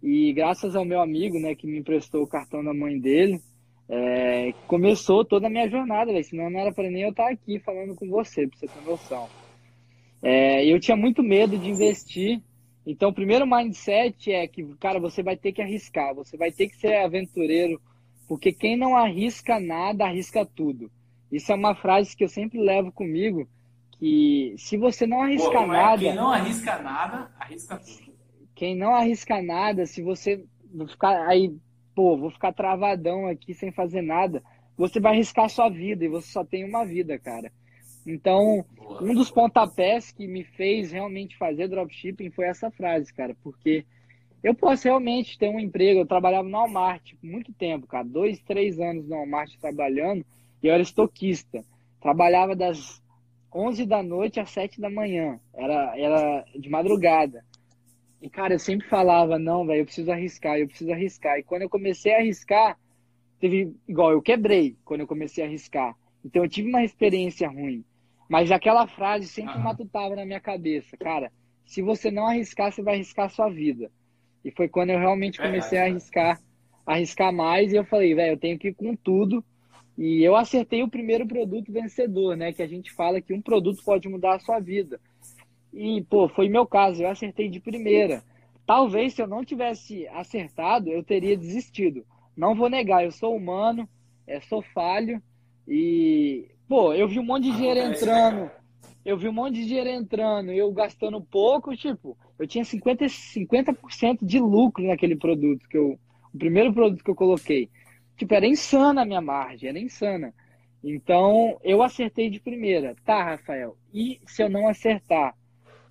E 0.02 0.34
graças 0.34 0.76
ao 0.76 0.86
meu 0.86 1.02
amigo, 1.02 1.40
né, 1.40 1.56
que 1.56 1.66
me 1.66 1.80
emprestou 1.80 2.24
o 2.24 2.28
cartão 2.28 2.64
da 2.64 2.74
mãe 2.74 3.00
dele, 3.00 3.40
é, 3.90 4.54
começou 4.68 5.24
toda 5.24 5.48
a 5.48 5.50
minha 5.50 5.70
jornada, 5.70 6.12
velho. 6.12 6.24
Senão 6.24 6.50
não 6.50 6.60
era 6.60 6.72
para 6.72 6.90
nem 6.90 7.04
eu 7.04 7.10
estar 7.10 7.30
aqui 7.32 7.60
falando 7.60 7.96
com 7.96 8.08
você, 8.08 8.48
pra 8.48 8.58
você 8.58 8.68
ter 8.68 8.82
noção. 8.86 9.28
É, 10.22 10.66
eu 10.66 10.80
tinha 10.80 10.96
muito 10.96 11.24
medo 11.24 11.58
de 11.58 11.70
investir. 11.70 12.42
Então, 12.86 13.10
o 13.10 13.14
primeiro 13.14 13.48
mindset 13.48 14.32
é 14.32 14.48
que, 14.48 14.64
cara, 14.76 15.00
você 15.00 15.24
vai 15.24 15.38
ter 15.38 15.54
que 15.54 15.62
arriscar, 15.62 16.14
você 16.14 16.36
vai 16.36 16.52
ter 16.52 16.68
que 16.68 16.76
ser 16.76 16.98
aventureiro 16.98 17.82
porque 18.28 18.52
quem 18.52 18.76
não 18.76 18.96
arrisca 18.96 19.60
nada, 19.60 20.06
arrisca 20.06 20.46
tudo. 20.46 20.90
Isso 21.34 21.52
é 21.52 21.56
uma 21.56 21.74
frase 21.74 22.16
que 22.16 22.24
eu 22.24 22.30
sempre 22.30 22.60
levo 22.60 22.92
comigo, 22.92 23.50
que 23.98 24.54
se 24.56 24.78
você 24.78 25.08
não 25.08 25.24
arrisca 25.24 25.50
Pô, 25.50 25.66
nada... 25.66 25.98
Quem 25.98 26.14
não 26.14 26.32
arrisca 26.32 26.80
nada, 26.80 27.32
arrisca 27.40 27.78
tudo. 27.78 28.14
Quem 28.54 28.76
não 28.76 28.94
arrisca 28.94 29.42
nada, 29.42 29.88
se 29.88 30.04
você 30.04 30.46
ficar 30.88 31.28
aí, 31.28 31.52
pô, 31.96 32.16
vou 32.16 32.30
ficar 32.30 32.54
travadão 32.54 33.26
aqui 33.26 33.52
sem 33.56 33.72
fazer 33.72 34.04
nada, 34.04 34.44
você 34.78 35.00
vai 35.00 35.14
arriscar 35.14 35.46
a 35.46 35.50
sua 35.50 35.70
vida 35.70 36.06
e 36.06 36.08
você 36.08 36.32
só 36.32 36.46
tem 36.46 36.64
uma 36.64 36.86
vida, 36.86 37.18
cara. 37.18 37.52
Então, 38.06 38.64
Boa. 38.76 39.02
um 39.02 39.16
dos 39.16 39.32
pontapés 39.32 40.12
que 40.12 40.28
me 40.28 40.44
fez 40.44 40.92
realmente 40.92 41.36
fazer 41.36 41.68
dropshipping 41.68 42.30
foi 42.30 42.46
essa 42.46 42.70
frase, 42.70 43.12
cara, 43.12 43.36
porque 43.42 43.84
eu 44.44 44.54
posso 44.54 44.84
realmente 44.84 45.40
ter 45.40 45.50
um 45.50 45.60
emprego. 45.60 46.02
Eu 46.02 46.06
trabalhava 46.06 46.48
no 46.48 46.58
Walmart 46.58 47.14
muito 47.24 47.52
tempo, 47.54 47.88
cara. 47.88 48.04
Dois, 48.04 48.40
três 48.42 48.80
anos 48.80 49.08
no 49.08 49.16
Walmart 49.16 49.52
trabalhando 49.60 50.24
e 50.64 50.68
eu 50.68 50.74
era 50.74 50.82
estoquista. 50.82 51.64
Trabalhava 52.00 52.56
das 52.56 53.04
11 53.54 53.86
da 53.86 54.02
noite 54.02 54.40
às 54.40 54.50
7 54.50 54.80
da 54.80 54.90
manhã. 54.90 55.40
Era, 55.54 55.94
era 55.98 56.46
de 56.56 56.70
madrugada. 56.70 57.46
E, 58.22 58.30
cara, 58.30 58.54
eu 58.54 58.60
sempre 58.60 58.88
falava, 58.88 59.38
não, 59.38 59.66
velho, 59.66 59.82
eu 59.82 59.86
preciso 59.86 60.12
arriscar, 60.12 60.58
eu 60.58 60.68
preciso 60.68 60.92
arriscar. 60.92 61.38
E 61.38 61.44
quando 61.44 61.64
eu 61.64 61.70
comecei 61.70 62.16
a 62.16 62.20
arriscar, 62.20 62.80
teve, 63.38 63.76
igual, 63.86 64.12
eu 64.12 64.22
quebrei 64.22 64.78
quando 64.86 65.02
eu 65.02 65.08
comecei 65.08 65.44
a 65.44 65.48
arriscar. 65.48 65.94
Então 66.24 66.44
eu 66.44 66.50
tive 66.50 66.70
uma 66.70 66.86
experiência 66.86 67.50
ruim. 67.50 67.84
Mas 68.30 68.50
aquela 68.50 68.88
frase 68.88 69.28
sempre 69.28 69.56
uhum. 69.56 69.64
matutava 69.64 70.16
na 70.16 70.26
minha 70.26 70.40
cabeça, 70.40 70.96
cara, 70.96 71.32
se 71.66 71.82
você 71.82 72.10
não 72.10 72.26
arriscar, 72.26 72.72
você 72.72 72.82
vai 72.82 72.96
arriscar 72.96 73.26
a 73.26 73.30
sua 73.30 73.50
vida. 73.50 73.92
E 74.44 74.52
foi 74.52 74.70
quando 74.70 74.92
eu 74.92 75.00
realmente 75.00 75.42
comecei 75.42 75.78
a 75.78 75.84
arriscar, 75.84 76.40
arriscar 76.86 77.34
mais 77.34 77.72
e 77.72 77.76
eu 77.76 77.86
falei, 77.86 78.16
velho, 78.16 78.34
eu 78.34 78.38
tenho 78.38 78.58
que 78.58 78.70
ir 78.70 78.74
com 78.74 78.96
tudo. 78.96 79.44
E 79.98 80.24
eu 80.24 80.36
acertei 80.36 80.82
o 80.82 80.90
primeiro 80.90 81.28
produto 81.28 81.72
vencedor, 81.72 82.36
né? 82.36 82.52
Que 82.52 82.64
a 82.64 82.68
gente 82.68 82.92
fala 82.92 83.22
que 83.22 83.34
um 83.34 83.42
produto 83.42 83.84
pode 83.84 84.10
mudar 84.10 84.36
a 84.36 84.40
sua 84.40 84.60
vida. 84.60 85.00
E, 85.74 86.04
pô, 86.04 86.28
foi 86.28 86.50
meu 86.50 86.66
caso, 86.66 87.04
eu 87.04 87.10
acertei 87.10 87.50
de 87.50 87.60
primeira. 87.60 88.24
Talvez 88.66 89.14
se 89.14 89.22
eu 89.22 89.28
não 89.28 89.44
tivesse 89.44 90.08
acertado, 90.08 90.90
eu 90.90 91.04
teria 91.04 91.36
desistido. 91.36 92.06
Não 92.36 92.56
vou 92.56 92.70
negar, 92.70 93.04
eu 93.04 93.12
sou 93.12 93.36
humano, 93.36 93.88
é, 94.26 94.40
sou 94.42 94.62
falho 94.62 95.22
e, 95.68 96.48
pô, 96.68 96.94
eu 96.94 97.08
vi 97.08 97.20
um 97.20 97.24
monte 97.24 97.44
de 97.44 97.58
dinheiro 97.58 97.80
entrando. 97.80 98.50
Eu 99.06 99.18
vi 99.18 99.28
um 99.28 99.34
monte 99.34 99.56
de 99.56 99.66
dinheiro 99.66 99.90
entrando, 99.90 100.52
eu 100.52 100.72
gastando 100.72 101.22
pouco, 101.22 101.76
tipo, 101.76 102.18
eu 102.40 102.48
tinha 102.48 102.64
50%, 102.64 103.10
50 103.10 103.78
de 104.22 104.40
lucro 104.40 104.86
naquele 104.86 105.16
produto 105.16 105.68
que 105.68 105.78
eu. 105.78 106.00
O 106.34 106.38
primeiro 106.38 106.74
produto 106.74 107.04
que 107.04 107.12
eu 107.12 107.16
coloquei. 107.16 107.70
Tipo, 108.18 108.34
era 108.34 108.46
insana 108.46 109.02
a 109.02 109.06
minha 109.06 109.22
margem, 109.22 109.70
era 109.70 109.80
insana. 109.80 110.34
Então, 110.84 111.58
eu 111.64 111.82
acertei 111.82 112.30
de 112.30 112.40
primeira. 112.40 112.96
Tá, 113.06 113.24
Rafael. 113.24 113.78
E 113.94 114.20
se 114.28 114.44
eu 114.44 114.50
não 114.50 114.68
acertar? 114.68 115.36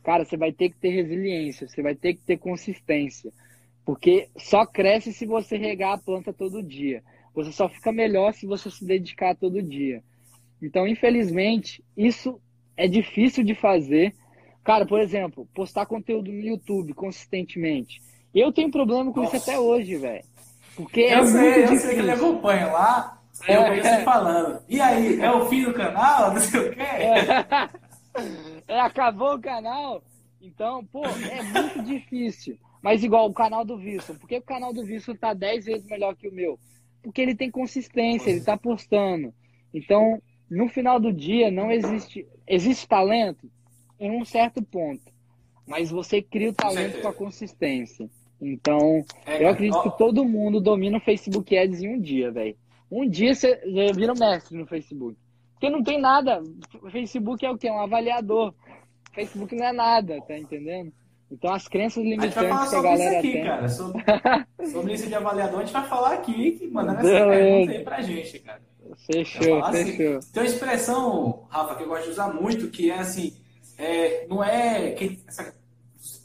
Cara, 0.03 0.25
você 0.25 0.37
vai 0.37 0.53
ter 0.53 0.71
que 0.71 0.77
ter 0.77 0.91
resiliência, 0.91 1.67
você 1.67 1.81
vai 1.81 1.95
ter 1.95 2.15
que 2.15 2.21
ter 2.21 2.37
consistência. 2.39 3.33
Porque 3.85 4.29
só 4.37 4.67
cresce 4.67 5.13
se 5.13 5.27
você 5.27 5.57
regar 5.57 5.95
a 5.95 5.99
planta 5.99 6.33
todo 6.33 6.63
dia. 6.63 7.03
Você 7.35 7.51
só 7.53 7.69
fica 7.69 7.91
melhor 7.91 8.35
se 8.35 8.47
você 8.47 8.71
se 8.71 8.85
dedicar 8.85 9.35
todo 9.35 9.63
dia. 9.63 10.03
Então, 10.61 10.87
infelizmente, 10.87 11.83
isso 11.97 12.41
é 12.77 12.87
difícil 12.87 13.43
de 13.43 13.55
fazer. 13.55 14.15
Cara, 14.63 14.87
por 14.87 15.01
exemplo, 15.01 15.49
postar 15.55 15.87
conteúdo 15.87 16.31
no 16.31 16.41
YouTube 16.41 16.93
consistentemente. 16.95 18.01
Eu 18.35 18.53
tenho 18.53 18.71
problema 18.71 19.13
com 19.13 19.23
Nossa. 19.23 19.37
isso 19.37 19.51
até 19.51 19.59
hoje, 19.59 19.97
velho. 19.97 20.25
Porque 20.77 21.01
eu 21.01 21.21
é 21.21 21.27
sei, 21.27 21.41
muito 21.41 21.59
eu 21.59 21.63
difícil. 21.63 21.87
sei 21.87 21.95
que 21.95 22.01
ele 22.01 22.11
acompanha 22.11 22.67
lá. 22.67 23.23
É, 23.47 23.57
eu 23.57 23.63
vejo 23.63 23.87
é. 23.87 24.03
falando. 24.03 24.63
E 24.69 24.81
aí, 24.81 25.21
é 25.21 25.31
o 25.33 25.47
fim 25.49 25.65
do 25.65 25.73
canal? 25.73 26.33
Não 26.35 26.41
sei 26.41 26.61
o 26.61 26.73
quê. 26.73 26.81
É. 26.81 27.47
é, 28.75 28.81
acabou 28.81 29.35
o 29.35 29.41
canal. 29.41 30.03
Então, 30.41 30.85
pô, 30.87 31.05
é 31.05 31.43
muito 31.43 31.83
difícil. 31.83 32.59
Mas 32.83 33.05
igual 33.05 33.29
o 33.29 33.35
canal 33.35 33.65
do 33.65 33.77
Wilson. 33.77 34.15
Por 34.15 34.29
que 34.29 34.37
o 34.37 34.43
canal 34.43 34.73
do 34.73 34.83
Wilson 34.83 35.15
tá 35.15 35.33
10 35.33 35.65
vezes 35.65 35.87
melhor 35.87 36.17
que 36.17 36.29
o 36.29 36.33
meu? 36.35 36.59
Porque 37.03 37.21
ele 37.21 37.35
tem 37.35 37.51
consistência, 37.51 38.31
ele 38.31 38.41
tá 38.41 38.57
postando. 38.57 39.33
Então, 39.73 40.21
no 40.51 40.69
final 40.69 40.99
do 40.99 41.13
dia, 41.13 41.51
não 41.51 41.71
existe. 41.71 42.27
Existe 42.47 42.89
talento 42.89 43.49
em 43.99 44.11
um 44.11 44.25
certo 44.25 44.61
ponto. 44.63 45.13
Mas 45.67 45.91
você 45.91 46.21
cria 46.21 46.51
o 46.51 46.55
talento 46.55 47.01
com 47.01 47.09
a 47.09 47.15
consistência. 47.15 48.11
Então, 48.43 49.05
é, 49.25 49.45
eu 49.45 49.49
acredito 49.49 49.77
ó, 49.77 49.83
que 49.83 49.97
todo 49.97 50.25
mundo 50.25 50.61
domina 50.61 50.99
o 50.99 51.01
Facebook 51.01 51.57
Ads 51.57 51.81
em 51.81 51.95
um 51.95 52.01
dia, 52.01 52.33
velho. 52.33 52.57
Um 52.91 53.09
dia 53.09 53.35
você 53.35 53.61
vira 53.95 54.15
mestre 54.15 54.59
no 54.59 54.67
Facebook. 54.67 55.17
Porque 55.55 55.71
não 55.71 55.83
tem 55.83 56.01
nada. 56.01 56.43
O 56.83 56.91
Facebook 56.91 57.47
é 57.47 57.51
o 57.51 57.57
quê? 57.57 57.71
Um 57.71 57.79
avaliador. 57.79 58.49
O 58.49 59.15
Facebook 59.15 59.55
não 59.55 59.65
é 59.65 59.73
nada, 59.73 60.21
tá 60.27 60.37
entendendo? 60.37 60.93
Então 61.31 61.55
as 61.55 61.67
crenças 61.67 62.03
limitantes 62.03 62.37
a, 62.75 62.79
a, 62.79 62.83
galera 62.83 63.19
aqui, 63.19 63.33
tem. 63.33 63.45
Cara, 63.45 63.69
sobre, 63.69 64.03
sobre 64.71 64.93
isso 64.93 65.07
de 65.07 65.15
avaliador, 65.15 65.61
a 65.61 65.65
gente 65.65 65.73
vai 65.73 65.89
falar 65.89 66.15
aqui, 66.15 66.53
que 66.53 66.67
mandando 66.67 66.99
essa 67.01 67.27
pergunta 67.27 67.73
aí 67.73 67.85
pra 67.85 68.03
gente, 68.03 68.39
cara. 68.41 68.61
Fechou, 69.07 69.65
assim, 69.65 69.85
fechou. 69.97 70.21
Tem 70.33 70.43
uma 70.43 70.49
expressão, 70.49 71.47
Rafa, 71.49 71.77
que 71.77 71.85
eu 71.85 71.89
gosto 71.89 72.05
de 72.05 72.11
usar 72.11 72.35
muito, 72.35 72.69
que 72.69 72.91
é 72.91 72.99
assim, 72.99 73.35
é, 73.79 74.27
não 74.29 74.45
é. 74.45 74.91
Que, 74.91 75.19
essa, 75.27 75.55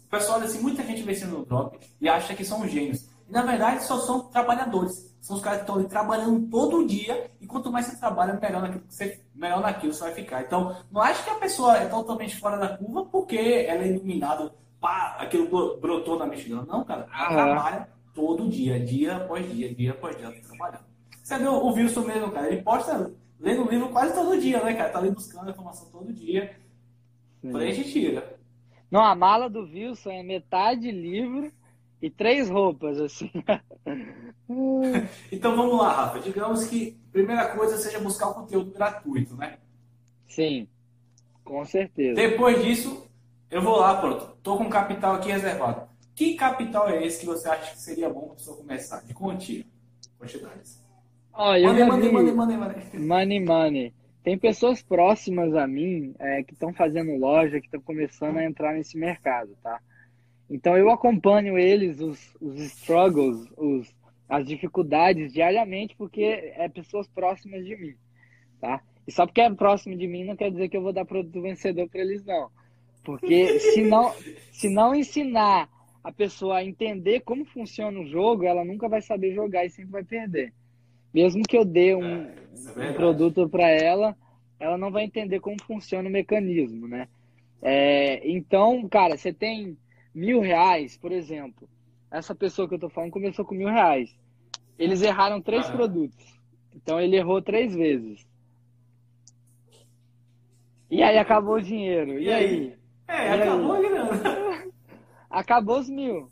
o 0.07 0.09
pessoal, 0.09 0.39
assim, 0.39 0.61
muita 0.61 0.83
gente 0.83 1.03
vê 1.03 1.13
no 1.25 1.45
drop 1.45 1.77
e 1.99 2.07
acha 2.07 2.33
que 2.33 2.45
são 2.45 2.67
gênios. 2.67 3.09
E, 3.27 3.31
na 3.31 3.43
verdade, 3.43 3.83
só 3.83 3.99
são 3.99 4.21
trabalhadores. 4.29 5.13
São 5.19 5.35
os 5.35 5.41
caras 5.41 5.59
que 5.59 5.63
estão 5.63 5.75
ali 5.75 5.87
trabalhando 5.89 6.47
todo 6.49 6.87
dia 6.87 7.29
e 7.41 7.45
quanto 7.45 7.69
mais 7.69 7.87
você 7.87 7.99
trabalha, 7.99 8.39
melhor 8.41 8.61
naquilo, 8.61 8.85
você, 8.87 9.21
melhor 9.35 9.61
naquilo 9.61 9.93
você 9.93 10.03
vai 10.05 10.13
ficar. 10.13 10.43
Então, 10.43 10.77
não 10.89 11.01
acho 11.01 11.23
que 11.25 11.29
a 11.29 11.35
pessoa 11.35 11.77
é 11.77 11.85
totalmente 11.87 12.37
fora 12.37 12.57
da 12.57 12.77
curva 12.77 13.05
porque 13.05 13.65
ela 13.67 13.83
é 13.83 13.89
iluminada 13.89 14.53
pá, 14.79 15.17
aquilo 15.19 15.77
brotou 15.77 16.17
na 16.17 16.25
mexicana. 16.25 16.65
Não, 16.65 16.85
cara, 16.85 17.07
ela 17.13 17.29
trabalha 17.29 17.89
todo 18.13 18.47
dia, 18.47 18.79
dia 18.79 19.17
após 19.17 19.51
dia, 19.51 19.75
dia 19.75 19.91
após 19.91 20.15
dia, 20.15 20.31
trabalhando. 20.41 20.85
Você 21.21 21.37
viu 21.37 21.51
o 21.51 21.73
Wilson 21.73 22.01
mesmo, 22.01 22.31
cara? 22.31 22.47
Ele 22.47 22.61
posta 22.61 23.11
lendo 23.39 23.69
livro 23.69 23.89
quase 23.89 24.13
todo 24.13 24.39
dia, 24.39 24.63
né, 24.63 24.73
cara? 24.73 24.89
Tá 24.89 24.99
ali 24.99 25.11
buscando 25.11 25.49
informação 25.49 25.89
todo 25.91 26.13
dia. 26.13 26.57
Sim. 27.41 27.51
Por 27.51 27.61
aí 27.61 27.71
a 27.71 27.73
gente 27.73 27.91
tira. 27.91 28.36
Não, 28.89 29.03
a 29.03 29.15
mala 29.15 29.49
do 29.49 29.61
Wilson 29.61 30.11
é 30.11 30.23
metade 30.23 30.91
livro 30.91 31.51
e 32.01 32.09
três 32.09 32.49
roupas, 32.49 32.99
assim. 32.99 33.29
então 35.31 35.55
vamos 35.55 35.77
lá, 35.77 35.91
Rafa. 35.91 36.19
Digamos 36.19 36.65
que 36.67 36.97
a 37.09 37.11
primeira 37.11 37.47
coisa 37.55 37.77
seja 37.77 37.99
buscar 37.99 38.29
o 38.29 38.33
conteúdo 38.33 38.71
gratuito, 38.71 39.35
né? 39.35 39.57
Sim, 40.27 40.67
com 41.43 41.65
certeza. 41.65 42.15
Depois 42.15 42.63
disso, 42.63 43.07
eu 43.49 43.61
vou 43.61 43.77
lá, 43.77 43.99
pronto. 43.99 44.37
Tô 44.41 44.57
com 44.57 44.69
capital 44.69 45.15
aqui 45.15 45.31
reservado. 45.31 45.87
Que 46.15 46.35
capital 46.35 46.89
é 46.89 47.05
esse 47.05 47.19
que 47.19 47.25
você 47.25 47.47
acha 47.47 47.73
que 47.73 47.79
seria 47.79 48.09
bom 48.09 48.21
para 48.21 48.35
pessoa 48.35 48.57
começar? 48.57 49.03
De 49.05 49.13
quantia? 49.13 49.63
Quantidades. 50.17 50.83
Olha, 51.33 51.85
money, 51.85 52.11
money, 52.11 52.11
money, 52.11 52.57
money, 52.57 52.57
money, 52.57 53.39
money. 53.39 53.39
Money, 53.39 53.93
Tem 54.27 54.37
pessoas 54.37 54.81
próximas 54.81 55.55
a 55.55 55.65
mim 55.65 56.13
é, 56.19 56.43
que 56.43 56.51
estão 56.51 56.73
fazendo 56.73 57.15
loja, 57.15 57.61
que 57.61 57.67
estão 57.67 57.79
começando 57.79 58.35
a 58.35 58.43
entrar 58.43 58.73
nesse 58.73 58.97
mercado, 58.97 59.55
tá? 59.63 59.79
Então 60.49 60.77
eu 60.77 60.89
acompanho 60.89 61.57
eles, 61.57 62.01
os, 62.01 62.35
os 62.41 62.59
struggles, 62.59 63.47
os, 63.55 63.89
as 64.27 64.45
dificuldades 64.45 65.31
diariamente, 65.31 65.95
porque 65.95 66.51
é 66.57 66.67
pessoas 66.67 67.07
próximas 67.07 67.63
de 67.63 67.77
mim, 67.77 67.95
tá? 68.59 68.81
E 69.07 69.13
só 69.13 69.25
porque 69.25 69.39
é 69.39 69.49
próximo 69.49 69.95
de 69.95 70.05
mim 70.05 70.25
não 70.25 70.35
quer 70.35 70.51
dizer 70.51 70.67
que 70.67 70.75
eu 70.75 70.83
vou 70.83 70.91
dar 70.91 71.05
produto 71.05 71.41
vencedor 71.41 71.87
para 71.87 72.01
eles, 72.01 72.25
não. 72.25 72.49
Porque 73.05 73.57
se 73.71 73.81
não, 73.81 74.13
se 74.51 74.69
não 74.69 74.93
ensinar 74.93 75.69
a 76.03 76.11
pessoa 76.11 76.57
a 76.57 76.65
entender 76.65 77.21
como 77.21 77.45
funciona 77.45 77.97
o 77.97 78.05
jogo, 78.05 78.43
ela 78.43 78.65
nunca 78.65 78.89
vai 78.89 79.01
saber 79.01 79.33
jogar 79.33 79.63
e 79.63 79.69
sempre 79.69 79.91
vai 79.93 80.03
perder. 80.03 80.53
Mesmo 81.17 81.41
que 81.41 81.57
eu 81.57 81.65
dê 81.65 81.95
um, 81.95 82.27
é, 82.27 82.35
é 82.75 82.91
um 82.91 82.93
produto 82.93 83.49
para 83.49 83.67
ela, 83.67 84.15
ela 84.59 84.77
não 84.77 84.91
vai 84.91 85.03
entender 85.03 85.39
como 85.39 85.59
funciona 85.63 86.07
o 86.07 86.11
mecanismo, 86.11 86.87
né? 86.87 87.07
É, 87.59 88.21
então, 88.29 88.87
cara, 88.87 89.17
você 89.17 89.33
tem 89.33 89.75
mil 90.13 90.41
reais, 90.41 90.95
por 90.95 91.11
exemplo. 91.11 91.67
Essa 92.11 92.35
pessoa 92.35 92.69
que 92.69 92.75
eu 92.75 92.79
tô 92.79 92.87
falando 92.87 93.09
começou 93.09 93.43
com 93.43 93.55
mil 93.55 93.67
reais. 93.67 94.15
Eles 94.77 95.01
erraram 95.01 95.41
três 95.41 95.67
ah, 95.67 95.71
produtos. 95.71 96.39
Então 96.75 96.99
ele 96.99 97.15
errou 97.15 97.41
três 97.41 97.73
vezes. 97.73 98.23
E 100.87 101.01
aí 101.01 101.17
acabou 101.17 101.55
o 101.55 101.61
dinheiro. 101.63 102.19
E, 102.19 102.25
e 102.25 102.31
aí? 102.31 102.45
aí? 102.45 102.77
É, 103.07 103.27
e 103.27 103.41
acabou 103.41 103.73
aí? 103.73 103.85
a 103.85 103.89
grana. 103.89 104.67
Acabou 105.31 105.79
os 105.79 105.89
mil. 105.89 106.29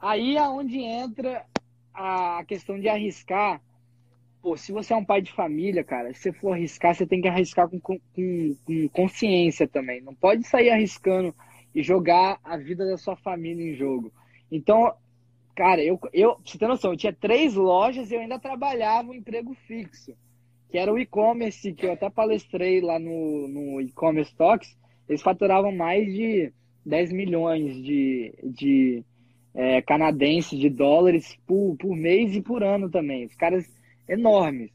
Aí 0.00 0.38
é 0.38 0.48
onde 0.48 0.78
entra 0.78 1.44
a 1.92 2.42
questão 2.46 2.80
de 2.80 2.88
arriscar. 2.88 3.60
Pô, 4.40 4.56
se 4.56 4.72
você 4.72 4.92
é 4.92 4.96
um 4.96 5.04
pai 5.04 5.20
de 5.20 5.32
família, 5.32 5.82
cara, 5.82 6.12
se 6.14 6.20
você 6.20 6.32
for 6.32 6.52
arriscar, 6.52 6.94
você 6.94 7.06
tem 7.06 7.20
que 7.20 7.28
arriscar 7.28 7.68
com, 7.68 7.80
com, 7.80 7.98
com 8.14 8.88
consciência 8.92 9.66
também. 9.66 10.00
Não 10.00 10.14
pode 10.14 10.46
sair 10.46 10.70
arriscando 10.70 11.34
e 11.74 11.82
jogar 11.82 12.38
a 12.42 12.56
vida 12.56 12.86
da 12.86 12.96
sua 12.96 13.16
família 13.16 13.64
em 13.64 13.74
jogo. 13.74 14.12
Então, 14.50 14.94
cara, 15.54 15.82
eu, 15.82 15.98
eu 16.12 16.38
você 16.44 16.56
tem 16.56 16.68
noção, 16.68 16.92
eu 16.92 16.96
tinha 16.96 17.12
três 17.12 17.54
lojas 17.54 18.10
e 18.10 18.14
eu 18.14 18.20
ainda 18.20 18.38
trabalhava 18.38 19.10
um 19.10 19.14
emprego 19.14 19.54
fixo, 19.66 20.14
que 20.70 20.78
era 20.78 20.92
o 20.92 20.98
e-commerce, 20.98 21.74
que 21.74 21.86
eu 21.86 21.92
até 21.92 22.08
palestrei 22.08 22.80
lá 22.80 22.98
no, 22.98 23.48
no 23.48 23.80
e-commerce 23.80 24.34
Talks 24.34 24.78
eles 25.08 25.22
faturavam 25.22 25.72
mais 25.72 26.06
de 26.12 26.52
10 26.84 27.12
milhões 27.12 27.74
de, 27.82 28.34
de 28.44 29.04
é, 29.54 29.80
canadenses, 29.80 30.58
de 30.58 30.68
dólares 30.68 31.36
por, 31.46 31.76
por 31.76 31.96
mês 31.96 32.36
e 32.36 32.42
por 32.42 32.62
ano 32.62 32.90
também. 32.90 33.24
Os 33.24 33.34
caras 33.34 33.66
enormes. 34.08 34.70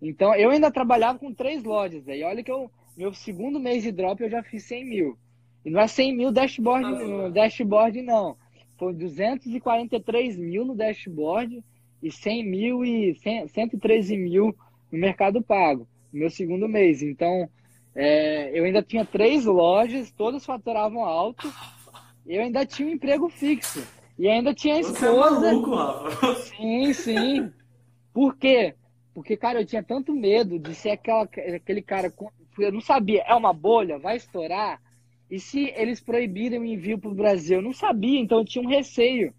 Então, 0.00 0.34
eu 0.34 0.50
ainda 0.50 0.70
trabalhava 0.70 1.18
com 1.18 1.32
três 1.32 1.62
lojas. 1.64 2.06
E 2.06 2.22
olha 2.22 2.42
que 2.42 2.50
eu, 2.50 2.70
meu 2.96 3.12
segundo 3.12 3.58
mês 3.58 3.82
de 3.82 3.92
drop 3.92 4.22
eu 4.22 4.30
já 4.30 4.42
fiz 4.42 4.64
100 4.64 4.84
mil. 4.84 5.18
E 5.64 5.70
não 5.70 5.80
é 5.80 5.88
100 5.88 6.16
mil 6.16 6.30
dashboard, 6.30 7.04
no 7.04 7.30
dashboard 7.30 8.00
não. 8.02 8.36
Foi 8.78 8.92
243 8.94 10.36
mil 10.36 10.64
no 10.64 10.76
dashboard 10.76 11.64
e 12.02 12.12
100 12.12 12.46
mil 12.46 12.84
e 12.84 13.14
100, 13.16 13.48
113 13.48 14.16
mil 14.16 14.54
no 14.92 14.98
mercado 14.98 15.42
pago. 15.42 15.88
No 16.12 16.20
meu 16.20 16.30
segundo 16.30 16.68
mês. 16.68 17.02
Então, 17.02 17.48
é, 17.94 18.50
eu 18.56 18.64
ainda 18.64 18.82
tinha 18.82 19.04
três 19.04 19.44
lojas, 19.44 20.12
todas 20.12 20.44
faturavam 20.44 21.04
alto. 21.04 21.52
Eu 22.26 22.42
ainda 22.42 22.66
tinha 22.66 22.88
um 22.88 22.92
emprego 22.92 23.28
fixo. 23.28 23.84
E 24.18 24.28
ainda 24.28 24.54
tinha 24.54 24.80
esposa. 24.80 24.98
Você 24.98 25.46
é 25.46 25.52
maluco, 25.52 25.74
Rafa. 25.74 26.34
Sim, 26.36 26.92
sim. 26.92 27.52
Por 28.16 28.34
quê? 28.34 28.74
Porque, 29.12 29.36
cara, 29.36 29.60
eu 29.60 29.66
tinha 29.66 29.82
tanto 29.82 30.14
medo 30.14 30.58
de 30.58 30.74
ser 30.74 30.88
aquela, 30.88 31.24
aquele 31.24 31.82
cara. 31.82 32.10
Eu 32.58 32.72
não 32.72 32.80
sabia, 32.80 33.22
é 33.26 33.34
uma 33.34 33.52
bolha, 33.52 33.98
vai 33.98 34.16
estourar. 34.16 34.80
E 35.30 35.38
se 35.38 35.70
eles 35.76 36.00
proibirem 36.00 36.58
o 36.58 36.64
envio 36.64 36.98
para 36.98 37.10
o 37.10 37.14
Brasil? 37.14 37.58
Eu 37.58 37.62
não 37.62 37.74
sabia, 37.74 38.18
então 38.18 38.38
eu 38.38 38.44
tinha 38.46 38.64
um 38.64 38.70
receio. 38.70 39.34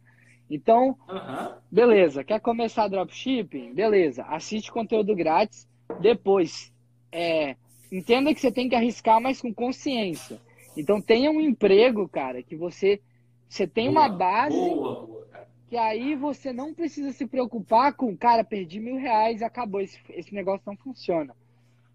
Então, 0.48 0.96
uhum. 1.10 1.56
beleza, 1.72 2.24
quer 2.24 2.40
começar 2.40 2.88
dropshipping? 2.88 3.74
Beleza, 3.74 4.24
assiste 4.26 4.72
conteúdo 4.72 5.16
grátis. 5.16 5.68
Depois, 6.00 6.72
é, 7.12 7.56
entenda 7.92 8.32
que 8.32 8.40
você 8.40 8.52
tem 8.52 8.70
que 8.70 8.76
arriscar, 8.76 9.20
mas 9.20 9.42
com 9.42 9.52
consciência. 9.52 10.40
Então, 10.78 11.02
tenha 11.02 11.32
um 11.32 11.42
emprego, 11.42 12.08
cara, 12.08 12.44
que 12.44 12.56
você, 12.56 13.02
você 13.50 13.66
tem 13.66 13.90
uma 13.90 14.08
base. 14.08 14.56
Boa, 14.56 15.08
boa, 15.08 15.27
que 15.68 15.78
aí 15.78 16.16
você 16.16 16.54
não 16.54 16.74
precisa 16.74 17.12
se 17.12 17.28
preocupar 17.28 17.94
com, 17.94 18.16
cara, 18.16 18.44
perdi 18.44 18.80
mil 18.80 18.96
reais 18.96 19.42
acabou, 19.42 19.82
esse, 19.82 20.00
esse 20.10 20.34
negócio 20.34 20.64
não 20.66 20.78
funciona. 20.78 21.36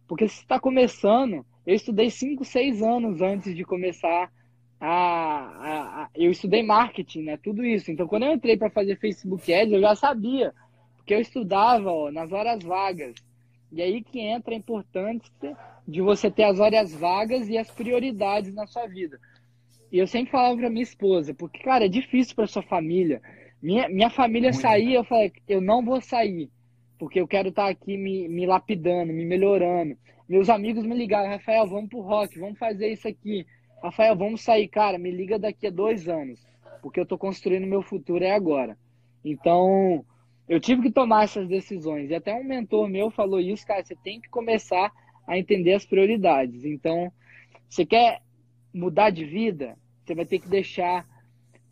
Porque 0.07 0.29
se 0.29 0.41
está 0.41 0.61
começando, 0.61 1.45
eu 1.67 1.75
estudei 1.75 2.11
cinco, 2.11 2.45
seis 2.45 2.83
anos 2.83 3.23
antes 3.23 3.57
de 3.57 3.65
começar 3.65 4.31
a, 4.79 4.89
a, 4.89 6.03
a, 6.03 6.11
eu 6.15 6.31
estudei 6.31 6.63
marketing, 6.63 7.23
né? 7.23 7.37
Tudo 7.37 7.65
isso. 7.65 7.91
Então, 7.91 8.07
quando 8.07 8.25
eu 8.25 8.33
entrei 8.33 8.57
para 8.57 8.69
fazer 8.69 8.99
Facebook 8.99 9.53
Ads, 9.53 9.73
eu 9.73 9.81
já 9.81 9.95
sabia, 9.95 10.53
porque 10.97 11.15
eu 11.15 11.21
estudava 11.21 11.91
ó, 11.91 12.11
nas 12.11 12.31
horas 12.33 12.63
vagas. 12.63 13.15
E 13.71 13.81
aí 13.81 14.03
que 14.03 14.21
entra 14.21 14.53
a 14.53 14.57
importância 14.57 15.57
de 15.89 16.03
você 16.03 16.31
ter 16.31 16.45
as 16.45 16.61
horas 16.61 16.93
vagas 16.93 17.49
e 17.49 17.57
as 17.57 17.71
prioridades 17.71 18.55
na 18.55 18.67
sua 18.67 18.87
vida. 18.87 19.19
E 19.91 19.99
eu 19.99 20.07
sempre 20.07 20.33
falava 20.33 20.57
para 20.57 20.71
minha 20.71 20.83
esposa, 20.83 21.33
porque, 21.33 21.63
cara, 21.63 21.87
é 21.87 21.89
difícil 21.89 22.35
para 22.35 22.47
sua 22.47 22.63
família. 22.63 23.23
Minha, 23.63 23.89
minha 23.89 24.11
família 24.11 24.53
sair, 24.53 24.95
eu 24.95 25.05
falei, 25.05 25.33
eu 25.49 25.61
não 25.61 25.85
vou 25.85 26.01
sair, 26.01 26.51
porque 26.99 27.21
eu 27.21 27.29
quero 27.29 27.51
estar 27.51 27.65
tá 27.65 27.71
aqui 27.71 27.97
me, 27.97 28.29
me 28.29 28.45
lapidando, 28.45 29.13
me 29.13 29.25
melhorando. 29.25 29.97
Meus 30.29 30.49
amigos 30.49 30.85
me 30.85 30.97
ligaram, 30.97 31.31
Rafael, 31.31 31.67
vamos 31.67 31.89
pro 31.89 32.01
rock, 32.01 32.39
vamos 32.39 32.59
fazer 32.59 32.89
isso 32.89 33.07
aqui. 33.07 33.47
Rafael, 33.83 34.17
vamos 34.17 34.43
sair, 34.43 34.67
cara, 34.67 34.99
me 34.99 35.11
liga 35.11 35.39
daqui 35.39 35.69
a 35.69 35.71
dois 35.71 36.09
anos, 36.09 36.45
porque 36.81 36.99
eu 36.99 37.07
tô 37.07 37.17
construindo 37.17 37.67
meu 37.67 37.83
futuro 37.83 38.25
é 38.25 38.33
agora. 38.33 38.77
Então, 39.25 40.05
eu 40.49 40.59
tive 40.59 40.83
que 40.83 40.91
tomar 40.91 41.25
essas 41.25 41.47
decisões. 41.47 42.11
E 42.11 42.15
até 42.15 42.35
um 42.35 42.45
mentor 42.45 42.89
meu 42.89 43.11
falou 43.11 43.41
isso, 43.41 43.67
cara, 43.67 43.85
você 43.85 43.95
tem 43.95 44.21
que 44.21 44.29
começar 44.29 44.93
a 45.27 45.39
entender 45.39 45.75
as 45.75 45.87
prioridades. 45.87 46.65
Então, 46.65 47.13
você 47.69 47.87
quer 47.87 48.21
mudar 48.75 49.11
de 49.11 49.25
vida, 49.25 49.77
você 50.05 50.15
vai 50.15 50.27
ter 50.27 50.39
que 50.39 50.49
deixar. 50.49 51.07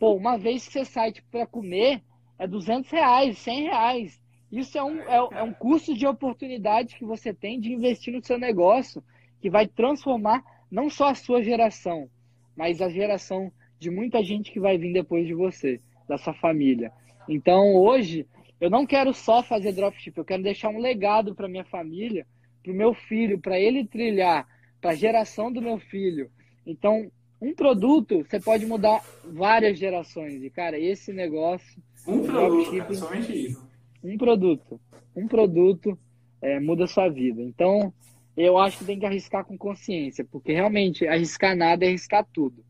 Pô, 0.00 0.14
uma 0.14 0.38
vez 0.38 0.66
que 0.66 0.72
você 0.72 0.84
sai 0.86 1.12
tipo, 1.12 1.28
para 1.30 1.46
comer, 1.46 2.02
é 2.38 2.46
200 2.46 2.90
reais, 2.90 3.36
100 3.36 3.62
reais. 3.64 4.20
Isso 4.50 4.78
é 4.78 4.82
um, 4.82 4.98
é, 5.02 5.16
é 5.16 5.42
um 5.42 5.52
custo 5.52 5.94
de 5.94 6.06
oportunidade 6.06 6.96
que 6.96 7.04
você 7.04 7.34
tem 7.34 7.60
de 7.60 7.70
investir 7.70 8.14
no 8.14 8.24
seu 8.24 8.38
negócio, 8.38 9.04
que 9.42 9.50
vai 9.50 9.66
transformar 9.66 10.42
não 10.70 10.88
só 10.88 11.10
a 11.10 11.14
sua 11.14 11.42
geração, 11.42 12.08
mas 12.56 12.80
a 12.80 12.88
geração 12.88 13.52
de 13.78 13.90
muita 13.90 14.24
gente 14.24 14.50
que 14.50 14.58
vai 14.58 14.78
vir 14.78 14.94
depois 14.94 15.26
de 15.26 15.34
você, 15.34 15.82
da 16.08 16.16
sua 16.16 16.32
família. 16.32 16.90
Então, 17.28 17.76
hoje, 17.76 18.26
eu 18.58 18.70
não 18.70 18.86
quero 18.86 19.12
só 19.12 19.42
fazer 19.42 19.72
dropship, 19.72 20.16
eu 20.16 20.24
quero 20.24 20.42
deixar 20.42 20.70
um 20.70 20.80
legado 20.80 21.34
para 21.34 21.46
minha 21.46 21.64
família, 21.64 22.26
para 22.62 22.72
o 22.72 22.74
meu 22.74 22.94
filho, 22.94 23.38
para 23.38 23.60
ele 23.60 23.84
trilhar, 23.84 24.48
para 24.80 24.92
a 24.92 24.96
geração 24.96 25.52
do 25.52 25.60
meu 25.60 25.78
filho. 25.78 26.30
Então, 26.66 27.10
um 27.40 27.54
produto, 27.54 28.24
você 28.28 28.38
pode 28.38 28.66
mudar 28.66 29.02
várias 29.24 29.78
gerações. 29.78 30.42
E, 30.42 30.50
cara, 30.50 30.78
esse 30.78 31.12
negócio. 31.12 31.82
Um 32.06 32.22
produto, 32.22 32.76
cara, 32.76 32.94
somente 32.94 33.46
isso. 33.46 33.68
Um 34.02 34.18
produto. 34.18 34.80
Um 35.16 35.26
produto 35.26 35.98
é, 36.42 36.60
muda 36.60 36.84
a 36.84 36.88
sua 36.88 37.08
vida. 37.08 37.40
Então, 37.42 37.92
eu 38.36 38.58
acho 38.58 38.78
que 38.78 38.84
tem 38.84 38.98
que 38.98 39.06
arriscar 39.06 39.44
com 39.44 39.56
consciência, 39.56 40.24
porque 40.24 40.52
realmente 40.52 41.06
arriscar 41.06 41.56
nada 41.56 41.84
é 41.84 41.88
arriscar 41.88 42.26
tudo. 42.32 42.64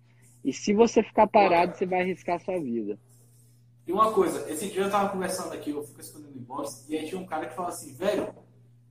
E 0.44 0.52
se 0.52 0.72
você 0.72 1.02
ficar 1.02 1.26
parado, 1.26 1.76
você 1.76 1.84
vai 1.84 2.00
arriscar 2.00 2.36
a 2.36 2.40
sua 2.40 2.58
vida. 2.58 2.98
E 3.86 3.92
uma 3.92 4.12
coisa, 4.12 4.50
esse 4.50 4.68
dia 4.68 4.82
eu 4.82 4.90
tava 4.90 5.08
conversando 5.10 5.52
aqui, 5.52 5.70
eu 5.70 5.82
fico 5.82 5.96
respondendo 5.96 6.36
inbox, 6.36 6.86
e 6.88 6.96
aí 6.96 7.06
tinha 7.06 7.20
um 7.20 7.26
cara 7.26 7.46
que 7.46 7.54
falou 7.54 7.70
assim, 7.70 7.92
velho, 7.92 8.32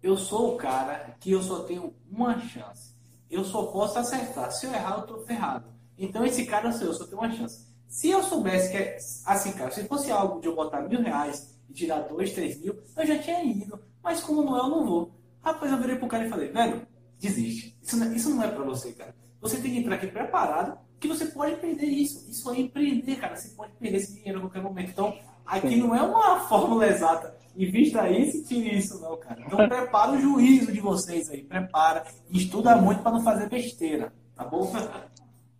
eu 0.03 0.17
sou 0.17 0.55
o 0.55 0.57
cara 0.57 1.15
que 1.19 1.31
eu 1.31 1.41
só 1.41 1.63
tenho 1.63 1.93
uma 2.11 2.37
chance. 2.39 2.98
Eu 3.29 3.43
só 3.43 3.63
posso 3.67 3.99
acertar. 3.99 4.51
Se 4.51 4.65
eu 4.65 4.73
errar, 4.73 4.99
eu 4.99 5.07
tô 5.07 5.19
ferrado. 5.21 5.65
Então 5.97 6.25
esse 6.25 6.45
cara 6.45 6.71
sou 6.71 6.87
eu, 6.87 6.93
só 6.93 7.05
tenho 7.05 7.21
uma 7.21 7.31
chance. 7.31 7.67
Se 7.87 8.09
eu 8.09 8.23
soubesse 8.23 8.71
que 8.71 8.77
é 8.77 8.97
assim, 9.25 9.51
cara, 9.51 9.71
se 9.71 9.83
fosse 9.87 10.11
algo 10.11 10.39
de 10.39 10.47
eu 10.47 10.55
botar 10.55 10.81
mil 10.81 11.01
reais 11.01 11.57
e 11.69 11.73
tirar 11.73 12.01
dois, 12.01 12.33
três 12.33 12.59
mil, 12.61 12.77
eu 12.95 13.05
já 13.05 13.17
tinha 13.19 13.43
ido. 13.43 13.79
Mas 14.01 14.21
como 14.21 14.43
não 14.43 14.55
é, 14.55 14.59
eu 14.59 14.69
não 14.69 14.85
vou. 14.85 15.11
Rapaz, 15.41 15.71
eu 15.71 15.77
virei 15.77 15.95
pro 15.95 16.07
cara 16.07 16.25
e 16.25 16.29
falei, 16.29 16.51
velho, 16.51 16.87
desiste. 17.19 17.77
Isso 17.81 17.97
não, 17.97 18.07
é, 18.07 18.15
isso 18.15 18.29
não 18.29 18.43
é 18.43 18.47
pra 18.47 18.63
você, 18.63 18.91
cara. 18.91 19.15
Você 19.41 19.57
tem 19.57 19.71
que 19.71 19.79
entrar 19.79 19.95
aqui 19.95 20.07
preparado 20.07 20.77
que 20.99 21.07
você 21.07 21.25
pode 21.25 21.55
perder 21.55 21.85
isso. 21.85 22.29
Isso 22.29 22.49
é 22.51 22.59
empreender, 22.59 23.15
cara. 23.15 23.35
Você 23.35 23.49
pode 23.49 23.71
perder 23.73 23.97
esse 23.97 24.13
dinheiro 24.15 24.39
a 24.39 24.41
qualquer 24.41 24.61
momento. 24.61 24.91
Então, 24.91 25.17
aqui 25.45 25.75
não 25.77 25.95
é 25.95 26.01
uma 26.01 26.41
fórmula 26.47 26.87
exata. 26.87 27.37
Invista 27.59 28.09
isso 28.09 28.37
e 28.37 28.43
tire 28.45 28.77
isso, 28.77 29.01
não, 29.01 29.17
cara. 29.17 29.41
Então, 29.45 29.67
prepara 29.67 30.11
o 30.11 30.17
juízo 30.17 30.71
de 30.71 30.79
vocês 30.79 31.29
aí. 31.29 31.43
Prepara. 31.43 32.05
Estuda 32.31 32.77
muito 32.77 33.03
para 33.03 33.11
não 33.11 33.21
fazer 33.21 33.49
besteira. 33.49 34.13
Tá 34.33 34.45
bom? 34.45 34.71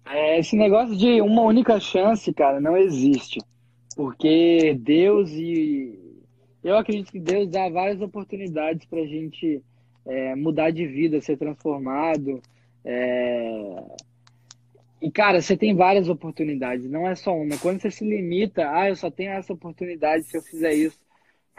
É, 0.06 0.40
esse 0.40 0.56
negócio 0.56 0.96
de 0.96 1.20
uma 1.20 1.42
única 1.42 1.78
chance, 1.78 2.34
cara, 2.34 2.62
não 2.62 2.78
existe. 2.78 3.42
Porque 3.98 4.78
Deus 4.80 5.30
e. 5.32 6.00
Eu 6.64 6.78
acredito 6.78 7.12
que 7.12 7.20
Deus 7.20 7.50
dá 7.50 7.68
várias 7.68 8.00
oportunidades 8.00 8.86
para 8.86 9.02
a 9.02 9.06
gente 9.06 9.62
é, 10.06 10.36
mudar 10.36 10.72
de 10.72 10.88
vida, 10.88 11.20
ser 11.20 11.36
transformado. 11.36 12.42
É... 12.86 13.84
E, 15.02 15.12
cara, 15.12 15.42
você 15.42 15.58
tem 15.58 15.76
várias 15.76 16.08
oportunidades, 16.08 16.90
não 16.90 17.06
é 17.06 17.14
só 17.16 17.36
uma. 17.36 17.58
Quando 17.58 17.82
você 17.82 17.92
se 17.92 18.06
limita, 18.06 18.70
ah, 18.72 18.88
eu 18.88 18.96
só 18.96 19.12
tenho 19.12 19.32
essa 19.32 19.52
oportunidade 19.52 20.24
se 20.24 20.38
eu 20.38 20.42
fizer 20.42 20.74
isso. 20.74 20.98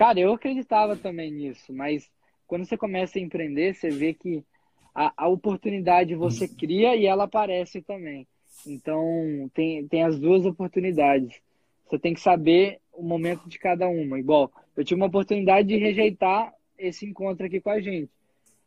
Cara, 0.01 0.19
eu 0.19 0.33
acreditava 0.33 0.97
também 0.97 1.31
nisso, 1.31 1.75
mas 1.75 2.11
quando 2.47 2.65
você 2.65 2.75
começa 2.75 3.19
a 3.19 3.21
empreender, 3.21 3.75
você 3.75 3.91
vê 3.91 4.15
que 4.15 4.43
a, 4.95 5.13
a 5.15 5.29
oportunidade 5.29 6.15
você 6.15 6.49
cria 6.49 6.97
e 6.97 7.05
ela 7.05 7.25
aparece 7.25 7.83
também. 7.83 8.27
Então, 8.67 9.05
tem, 9.53 9.87
tem 9.89 10.03
as 10.03 10.19
duas 10.19 10.47
oportunidades. 10.47 11.39
Você 11.85 11.99
tem 11.99 12.15
que 12.15 12.21
saber 12.21 12.81
o 12.95 13.03
momento 13.03 13.47
de 13.47 13.59
cada 13.59 13.91
uma. 13.91 14.19
Igual, 14.19 14.51
eu 14.75 14.83
tive 14.83 14.99
uma 14.99 15.09
oportunidade 15.09 15.69
de 15.69 15.77
rejeitar 15.77 16.51
esse 16.79 17.05
encontro 17.05 17.45
aqui 17.45 17.61
com 17.61 17.69
a 17.69 17.79
gente. 17.79 18.11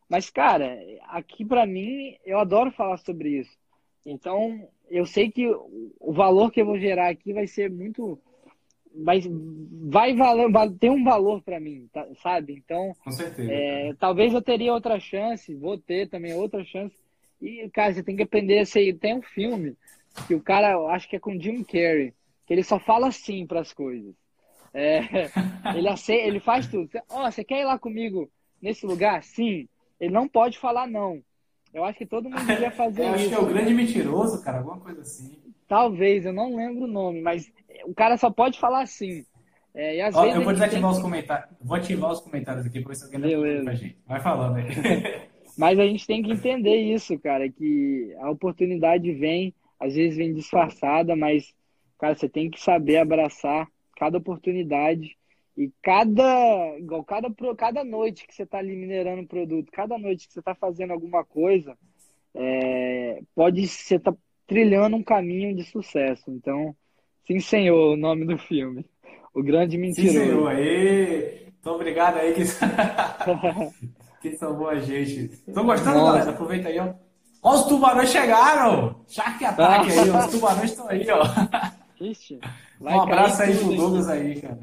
Mas, 0.07 0.29
cara, 0.29 0.77
aqui 1.07 1.43
para 1.43 1.65
mim, 1.65 2.15
eu 2.23 2.37
adoro 2.37 2.69
falar 2.69 2.97
sobre 2.97 3.39
isso. 3.39 3.57
Então, 4.05 4.69
eu 4.87 5.03
sei 5.07 5.31
que 5.31 5.47
o 5.47 6.13
valor 6.13 6.51
que 6.51 6.61
eu 6.61 6.65
vou 6.67 6.77
gerar 6.77 7.09
aqui 7.09 7.33
vai 7.33 7.47
ser 7.47 7.71
muito. 7.71 8.19
Vai, 8.95 9.21
vai 9.89 10.15
valer, 10.15 10.51
vai 10.51 10.69
ter 10.69 10.91
um 10.91 11.03
valor 11.03 11.41
para 11.41 11.59
mim, 11.59 11.89
tá, 11.91 12.05
sabe? 12.21 12.53
Então, 12.53 12.93
Com 13.03 13.11
certeza. 13.11 13.51
É, 13.51 13.93
talvez 13.99 14.33
eu 14.33 14.41
teria 14.41 14.73
outra 14.73 14.99
chance, 14.99 15.55
vou 15.55 15.77
ter 15.77 16.07
também 16.09 16.33
outra 16.33 16.63
chance. 16.63 16.95
E, 17.41 17.69
cara, 17.69 17.93
você 17.93 18.03
tem 18.03 18.15
que 18.15 18.23
aprender 18.23 18.59
a 18.59 18.65
ser. 18.65 18.97
Tem 18.97 19.15
um 19.15 19.21
filme 19.21 19.75
que 20.27 20.35
o 20.35 20.41
cara, 20.41 20.77
acho 20.93 21.09
que 21.09 21.15
é 21.15 21.19
com 21.19 21.39
Jim 21.39 21.63
Carrey, 21.63 22.13
que 22.45 22.53
ele 22.53 22.63
só 22.63 22.79
fala 22.79 23.11
sim 23.11 23.45
para 23.45 23.61
as 23.61 23.73
coisas. 23.73 24.13
É, 24.73 25.01
ele, 25.75 25.87
aceita, 25.87 26.27
ele 26.27 26.39
faz 26.39 26.67
tudo. 26.67 26.89
Ó, 27.09 27.25
oh, 27.25 27.31
você 27.31 27.43
quer 27.43 27.61
ir 27.61 27.65
lá 27.65 27.77
comigo 27.77 28.29
nesse 28.61 28.85
lugar? 28.85 29.23
Sim. 29.23 29.67
Ele 29.99 30.13
não 30.13 30.27
pode 30.27 30.57
falar 30.57 30.87
não. 30.87 31.21
Eu 31.73 31.83
acho 31.83 31.97
que 31.97 32.05
todo 32.05 32.29
mundo 32.29 32.45
devia 32.45 32.71
fazer 32.71 33.03
eu 33.03 33.15
isso. 33.15 33.15
Acho 33.15 33.29
que 33.29 33.35
é 33.35 33.39
o 33.39 33.45
grande 33.45 33.73
mentiroso, 33.73 34.43
cara, 34.43 34.59
alguma 34.59 34.79
coisa 34.79 35.01
assim. 35.01 35.37
Talvez, 35.67 36.25
eu 36.25 36.33
não 36.33 36.55
lembro 36.55 36.83
o 36.83 36.87
nome, 36.87 37.21
mas 37.21 37.51
o 37.85 37.93
cara 37.93 38.17
só 38.17 38.29
pode 38.29 38.59
falar 38.59 38.81
assim. 38.81 39.25
É, 39.73 39.97
e 39.97 40.01
às 40.01 40.15
Ó, 40.15 40.21
vezes 40.21 40.35
eu 40.37 40.43
vou 40.43 40.53
desativar 40.53 40.91
os 40.91 40.99
comentários. 40.99 41.49
Vou 41.59 41.75
ativar 41.75 42.11
os 42.11 42.19
comentários 42.19 42.65
aqui 42.65 42.79
para 42.79 42.89
ver 42.89 42.95
se 42.95 43.05
alguém 43.05 43.75
gente. 43.75 43.97
Vai 44.05 44.21
falando 44.21 44.57
aí. 44.57 44.65
mas 45.57 45.79
a 45.79 45.83
gente 45.83 46.05
tem 46.05 46.21
que 46.21 46.31
entender 46.31 46.75
isso, 46.75 47.17
cara, 47.19 47.49
que 47.49 48.15
a 48.19 48.29
oportunidade 48.29 49.11
vem, 49.13 49.53
às 49.79 49.95
vezes 49.95 50.17
vem 50.17 50.33
disfarçada, 50.33 51.15
mas, 51.15 51.53
cara, 51.99 52.15
você 52.15 52.29
tem 52.29 52.49
que 52.49 52.59
saber 52.59 52.97
abraçar 52.97 53.67
cada 53.97 54.17
oportunidade 54.17 55.15
e 55.55 55.71
cada, 55.81 56.77
igual 56.79 57.03
cada, 57.03 57.29
cada 57.55 57.83
noite 57.83 58.25
que 58.25 58.33
você 58.33 58.43
está 58.43 58.57
ali 58.57 58.75
minerando 58.75 59.21
um 59.21 59.27
produto, 59.27 59.71
cada 59.71 59.97
noite 59.97 60.27
que 60.27 60.33
você 60.33 60.39
está 60.39 60.55
fazendo 60.55 60.91
alguma 60.91 61.23
coisa, 61.23 61.77
é, 62.33 63.21
pode 63.35 63.67
você 63.67 63.99
tá 63.99 64.13
trilhando 64.47 64.95
um 64.95 65.03
caminho 65.03 65.55
de 65.55 65.63
sucesso. 65.63 66.31
Então, 66.31 66.75
sim, 67.25 67.39
senhor, 67.39 67.93
o 67.93 67.97
nome 67.97 68.25
do 68.25 68.37
filme. 68.37 68.85
O 69.33 69.41
grande 69.41 69.77
mentiroso. 69.77 70.17
Sim, 70.19 70.25
senhor. 70.25 70.49
Aê! 70.49 71.47
Então, 71.59 71.75
obrigado 71.75 72.17
aí 72.17 72.33
que, 72.33 72.43
que 74.21 74.35
salvou 74.37 74.69
a 74.69 74.79
gente. 74.79 75.31
Estão 75.47 75.65
gostando, 75.65 75.97
Nossa. 75.97 76.11
galera? 76.11 76.31
Aproveita 76.31 76.69
aí, 76.69 76.79
ó. 76.79 76.93
Ó, 77.41 77.55
os 77.55 77.65
tubarões 77.65 78.09
chegaram! 78.09 78.95
Shark 79.07 79.43
Attack 79.43 79.91
aí, 79.91 80.09
ó. 80.09 80.19
Os 80.19 80.27
tubarões 80.27 80.71
estão 80.71 80.87
aí, 80.87 81.05
ó. 81.09 81.23
Ixi, 81.99 82.39
um 82.81 83.01
abraço 83.01 83.41
aí 83.41 83.57
pro 83.57 83.75
Douglas 83.75 84.09
aí, 84.09 84.41
cara. 84.41 84.59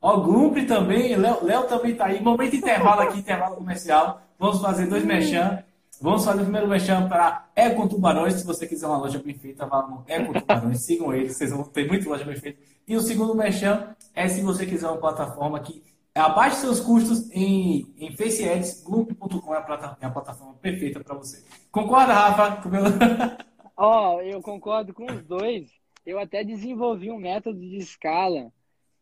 Ó, 0.00 0.16
Gump 0.20 0.56
também, 0.66 1.14
Léo, 1.14 1.44
Léo 1.44 1.64
também 1.64 1.94
tá 1.94 2.06
aí. 2.06 2.20
Momento 2.22 2.56
intervalo 2.56 3.02
aqui, 3.02 3.18
intervalo 3.18 3.56
comercial. 3.56 4.22
Vamos 4.38 4.60
fazer 4.62 4.86
dois 4.86 5.04
mechan. 5.04 5.62
Vamos 6.00 6.24
fazer 6.24 6.40
o 6.40 6.44
primeiro 6.44 6.66
mexão 6.66 7.08
para 7.08 7.50
Eco 7.54 7.86
Tubarões. 7.86 8.34
Se 8.34 8.46
você 8.46 8.66
quiser 8.66 8.86
uma 8.86 8.96
loja 8.96 9.18
bem 9.18 9.34
feita, 9.34 9.66
vá 9.66 9.86
no 9.86 10.02
Eco 10.08 10.32
Tubarões, 10.32 10.80
sigam 10.84 11.12
eles, 11.12 11.36
vocês 11.36 11.50
vão 11.50 11.62
ter 11.64 11.86
muita 11.86 12.08
loja 12.08 12.24
bem 12.24 12.36
feita. 12.36 12.58
E 12.88 12.96
o 12.96 13.00
segundo 13.00 13.34
mexão 13.34 13.94
é 14.14 14.26
se 14.26 14.40
você 14.40 14.64
quiser 14.64 14.88
uma 14.88 14.96
plataforma 14.96 15.60
que 15.60 15.82
abaixe 16.14 16.56
seus 16.56 16.80
custos 16.80 17.30
em, 17.32 17.94
em 17.98 18.16
Face 18.16 18.48
Ads, 18.48 18.82
Gloop.com 18.82 19.54
é, 19.54 19.58
é 20.00 20.06
a 20.06 20.10
plataforma 20.10 20.54
perfeita 20.54 21.00
para 21.00 21.14
você. 21.14 21.44
Concorda, 21.70 22.14
Rafa? 22.14 22.62
Ó, 23.76 24.16
oh, 24.16 24.20
eu 24.22 24.40
concordo 24.40 24.94
com 24.94 25.04
os 25.04 25.22
dois. 25.22 25.70
Eu 26.04 26.18
até 26.18 26.42
desenvolvi 26.42 27.10
um 27.10 27.18
método 27.18 27.60
de 27.60 27.76
escala 27.76 28.50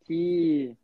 que 0.05 0.77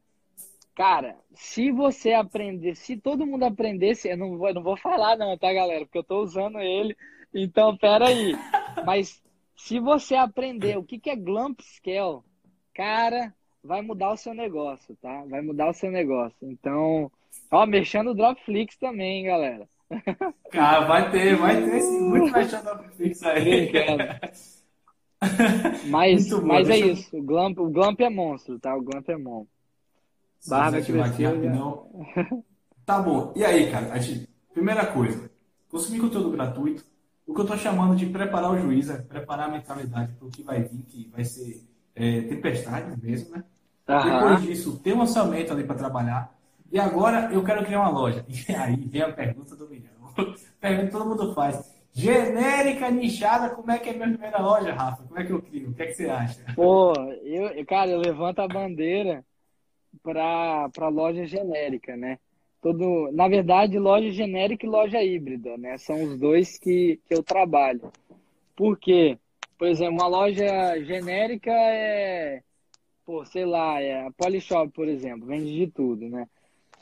Cara, 0.75 1.17
se 1.35 1.71
você 1.71 2.13
aprender, 2.13 2.75
se 2.75 2.97
todo 2.97 3.27
mundo 3.27 3.45
aprendesse, 3.45 4.09
eu 4.09 4.17
não 4.17 4.37
vou, 4.37 4.49
eu 4.49 4.55
não 4.55 4.63
vou 4.63 4.77
falar 4.77 5.17
não, 5.17 5.39
tá, 5.39 5.53
galera? 5.53 5.85
Porque 5.85 5.99
eu 5.99 6.05
tô 6.05 6.21
usando 6.21 6.59
ele. 6.59 6.97
Então, 7.33 7.77
pera 7.77 8.09
aí. 8.09 8.33
Mas 8.85 9.23
se 9.57 9.79
você 9.79 10.17
aprender 10.17 10.77
o 10.77 10.83
que, 10.83 10.99
que 10.99 11.11
é 11.11 11.17
Glump 11.17 11.61
Scale, 11.61 12.23
cara, 12.75 13.33
vai 13.63 13.83
mudar 13.83 14.11
o 14.11 14.17
seu 14.17 14.35
negócio, 14.35 14.97
tá? 15.01 15.25
Vai 15.29 15.41
mudar 15.43 15.69
o 15.69 15.75
seu 15.75 15.93
negócio. 15.93 16.37
Então, 16.43 17.11
ó, 17.51 17.65
mexendo 17.67 18.11
o 18.11 18.15
Dropflix 18.15 18.77
também, 18.77 19.25
galera. 19.25 19.69
Cara, 20.51 20.87
vai 20.87 21.11
ter, 21.11 21.37
vai 21.37 21.63
ter 21.63 21.81
sim, 21.81 22.01
muito 22.01 22.33
mexendo 22.33 22.61
o 22.61 22.65
Dropflix 22.65 23.23
aí. 23.23 23.73
Mas, 25.87 26.31
mas 26.43 26.69
é 26.69 26.79
isso, 26.79 27.17
o 27.17 27.23
Glump, 27.23 27.59
o 27.59 27.71
Glump 27.71 28.01
é 28.01 28.11
monstro, 28.11 28.59
tá? 28.59 28.75
O 28.77 28.83
Glump 28.83 29.09
é 29.09 29.17
monstro. 29.17 29.54
Barra 30.49 30.81
cresceu, 30.81 31.39
não. 31.51 31.91
Tá 32.85 33.01
bom. 33.01 33.33
E 33.35 33.43
aí, 33.43 33.71
cara? 33.71 33.99
Gente, 33.99 34.29
primeira 34.53 34.85
coisa, 34.85 35.31
consumir 35.71 36.01
conteúdo 36.01 36.31
gratuito. 36.31 36.85
O 37.27 37.35
que 37.35 37.41
eu 37.41 37.47
tô 37.47 37.57
chamando 37.57 37.97
de 37.97 38.05
preparar 38.05 38.53
o 38.53 38.59
juiz, 38.59 38.91
é 38.91 38.99
preparar 38.99 39.49
a 39.49 39.53
mentalidade 39.53 40.13
para 40.13 40.29
o 40.29 40.31
que 40.31 40.43
vai 40.43 40.63
vir, 40.63 40.83
que 40.83 41.09
vai 41.09 41.25
ser 41.25 41.67
é, 41.95 42.21
tempestade 42.23 42.95
mesmo, 43.03 43.35
né? 43.35 43.45
Depois 43.87 44.43
disso, 44.43 44.79
ter 44.83 44.93
um 44.93 45.01
orçamento 45.01 45.53
ali 45.53 45.65
para 45.65 45.77
trabalhar. 45.77 46.35
E 46.71 46.79
agora 46.79 47.31
eu 47.33 47.43
quero 47.43 47.65
criar 47.65 47.81
uma 47.81 47.91
loja. 47.91 48.25
E 48.29 48.55
aí 48.55 48.77
vem 48.77 49.01
a 49.01 49.13
pergunta 49.13 49.57
do 49.57 49.69
milhão. 49.69 49.93
pergunta 50.61 50.87
que 50.87 50.93
todo 50.93 51.09
mundo 51.09 51.35
faz. 51.35 51.73
Genérica, 51.93 52.91
nichada, 52.91 53.51
como 53.51 53.71
é 53.71 53.79
que 53.79 53.89
é 53.89 53.93
minha 53.93 54.09
primeira 54.09 54.43
loja, 54.43 54.75
Rafa? 54.75 55.05
Como 55.05 55.19
é 55.19 55.25
que 55.25 55.33
eu 55.33 55.41
crio? 55.41 55.71
O 55.71 55.75
que, 55.75 55.83
é 55.83 55.87
que 55.87 55.95
você 55.95 56.11
acha? 56.11 56.41
Pô, 56.55 56.93
eu, 57.23 57.65
cara, 57.67 57.91
eu 57.91 57.99
levanto 57.99 58.41
a 58.41 58.49
bandeira 58.49 59.25
para 60.03 60.89
loja 60.89 61.27
genérica, 61.27 61.97
né? 61.97 62.19
Todo, 62.61 63.11
na 63.13 63.29
verdade, 63.29 63.79
loja 63.79 64.11
genérica 64.11 64.65
e 64.65 64.69
loja 64.69 65.03
híbrida, 65.03 65.57
né? 65.59 65.77
São 65.79 66.03
os 66.03 66.19
dois 66.19 66.59
que, 66.59 66.99
que 67.07 67.15
eu 67.15 67.23
trabalho. 67.23 67.93
Por 68.57 68.79
quê? 68.79 69.19
Por 69.59 69.69
exemplo, 69.69 69.95
uma 69.95 70.07
loja 70.07 70.83
genérica 70.83 71.51
é, 71.53 72.43
pô, 73.05 73.25
sei 73.25 73.45
lá, 73.45 73.81
é 73.81 74.07
a 74.07 74.11
Polishop, 74.13 74.73
por 74.73 74.89
exemplo, 74.89 75.27
vende 75.27 75.55
de 75.55 75.67
tudo, 75.67 76.09
né? 76.09 76.27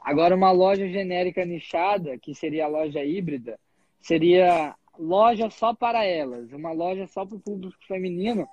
Agora, 0.01 0.35
uma 0.35 0.51
loja 0.51 0.89
genérica 0.89 1.45
nichada, 1.45 2.19
que 2.19 2.35
seria 2.35 2.65
a 2.65 2.69
loja 2.69 3.05
híbrida, 3.05 3.59
seria 4.01 4.75
loja 4.99 5.49
só 5.51 5.75
para 5.75 6.05
elas, 6.05 6.53
uma 6.53 6.73
loja 6.73 7.07
só 7.07 7.25
para 7.25 7.37
o 7.37 7.41
público 7.41 7.77
feminino, 7.87 8.47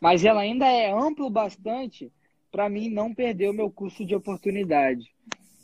mas 0.00 0.24
ela 0.24 0.40
ainda 0.40 0.66
é 0.66 0.90
amplo 0.90 1.28
bastante 1.30 2.10
para 2.54 2.68
mim 2.68 2.88
não 2.88 3.12
perder 3.12 3.50
o 3.50 3.52
meu 3.52 3.68
custo 3.68 4.06
de 4.06 4.14
oportunidade. 4.14 5.10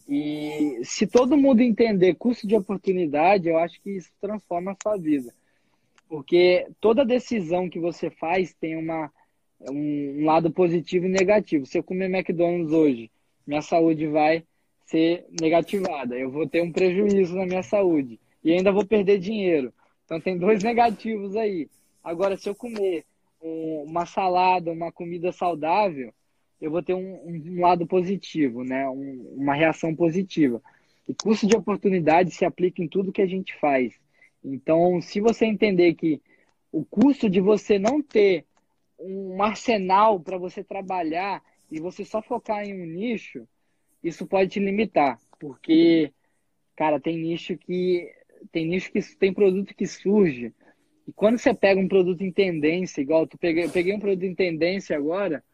E 0.08 0.80
se 0.82 1.06
todo 1.06 1.36
mundo 1.36 1.60
entender 1.60 2.16
custo 2.16 2.48
de 2.48 2.56
oportunidade, 2.56 3.48
eu 3.48 3.56
acho 3.58 3.80
que 3.80 3.90
isso 3.90 4.10
transforma 4.20 4.72
a 4.72 4.76
sua 4.82 4.96
vida. 4.96 5.32
Porque 6.08 6.66
toda 6.80 7.04
decisão 7.04 7.70
que 7.70 7.78
você 7.78 8.10
faz 8.10 8.52
tem 8.54 8.74
uma, 8.74 9.08
um 9.70 10.24
lado 10.24 10.50
positivo 10.50 11.06
e 11.06 11.10
negativo. 11.10 11.64
Se 11.64 11.78
eu 11.78 11.84
comer 11.84 12.10
McDonald's 12.10 12.72
hoje, 12.72 13.08
minha 13.46 13.62
saúde 13.62 14.08
vai 14.08 14.42
ser 14.84 15.24
negativada. 15.40 16.18
Eu 16.18 16.28
vou 16.28 16.48
ter 16.48 16.60
um 16.60 16.72
prejuízo 16.72 17.36
na 17.36 17.46
minha 17.46 17.62
saúde. 17.62 18.18
E 18.42 18.50
ainda 18.50 18.72
vou 18.72 18.84
perder 18.84 19.20
dinheiro. 19.20 19.72
Então 20.04 20.20
tem 20.20 20.36
dois 20.36 20.64
negativos 20.64 21.36
aí. 21.36 21.68
Agora, 22.02 22.36
se 22.36 22.48
eu 22.48 22.54
comer 22.56 23.04
uma 23.40 24.06
salada, 24.06 24.72
uma 24.72 24.90
comida 24.90 25.30
saudável, 25.30 26.12
eu 26.60 26.70
vou 26.70 26.82
ter 26.82 26.94
um, 26.94 27.20
um 27.26 27.60
lado 27.60 27.86
positivo, 27.86 28.62
né? 28.62 28.88
Um, 28.88 29.34
uma 29.36 29.54
reação 29.54 29.94
positiva. 29.94 30.62
E 31.08 31.14
custo 31.14 31.46
de 31.46 31.56
oportunidade 31.56 32.30
se 32.30 32.44
aplica 32.44 32.82
em 32.82 32.88
tudo 32.88 33.12
que 33.12 33.22
a 33.22 33.26
gente 33.26 33.58
faz. 33.58 33.94
Então, 34.44 35.00
se 35.00 35.20
você 35.20 35.46
entender 35.46 35.94
que 35.94 36.20
o 36.72 36.84
custo 36.84 37.28
de 37.28 37.40
você 37.40 37.78
não 37.78 38.02
ter 38.02 38.44
um 38.98 39.42
arsenal 39.42 40.20
para 40.20 40.38
você 40.38 40.62
trabalhar 40.62 41.42
e 41.70 41.80
você 41.80 42.04
só 42.04 42.20
focar 42.20 42.64
em 42.64 42.74
um 42.74 42.86
nicho, 42.86 43.46
isso 44.02 44.26
pode 44.26 44.50
te 44.50 44.60
limitar, 44.60 45.18
porque 45.38 46.12
cara, 46.76 46.98
tem 46.98 47.18
nicho 47.18 47.58
que 47.58 48.10
tem 48.50 48.66
nicho 48.66 48.90
que 48.90 49.00
tem 49.16 49.34
produto 49.34 49.74
que 49.74 49.86
surge. 49.86 50.54
E 51.06 51.12
quando 51.12 51.36
você 51.36 51.52
pega 51.52 51.78
um 51.78 51.88
produto 51.88 52.22
em 52.22 52.32
tendência, 52.32 53.02
igual 53.02 53.26
tu 53.26 53.36
peguei, 53.36 53.64
eu 53.64 53.70
peguei 53.70 53.92
um 53.92 54.00
produto 54.00 54.24
em 54.24 54.34
tendência 54.34 54.96
agora, 54.96 55.44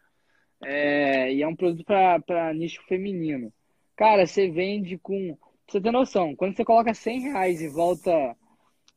é, 0.63 1.33
e 1.33 1.41
é 1.41 1.47
um 1.47 1.55
produto 1.55 1.85
para 1.85 2.53
nicho 2.53 2.81
feminino. 2.87 3.51
Cara, 3.95 4.25
você 4.25 4.49
vende 4.49 4.97
com. 4.97 5.35
Pra 5.35 5.73
você 5.73 5.81
ter 5.81 5.91
noção, 5.91 6.35
quando 6.35 6.55
você 6.55 6.63
coloca 6.63 6.93
100 6.93 7.19
reais 7.21 7.61
e 7.61 7.67
volta 7.67 8.35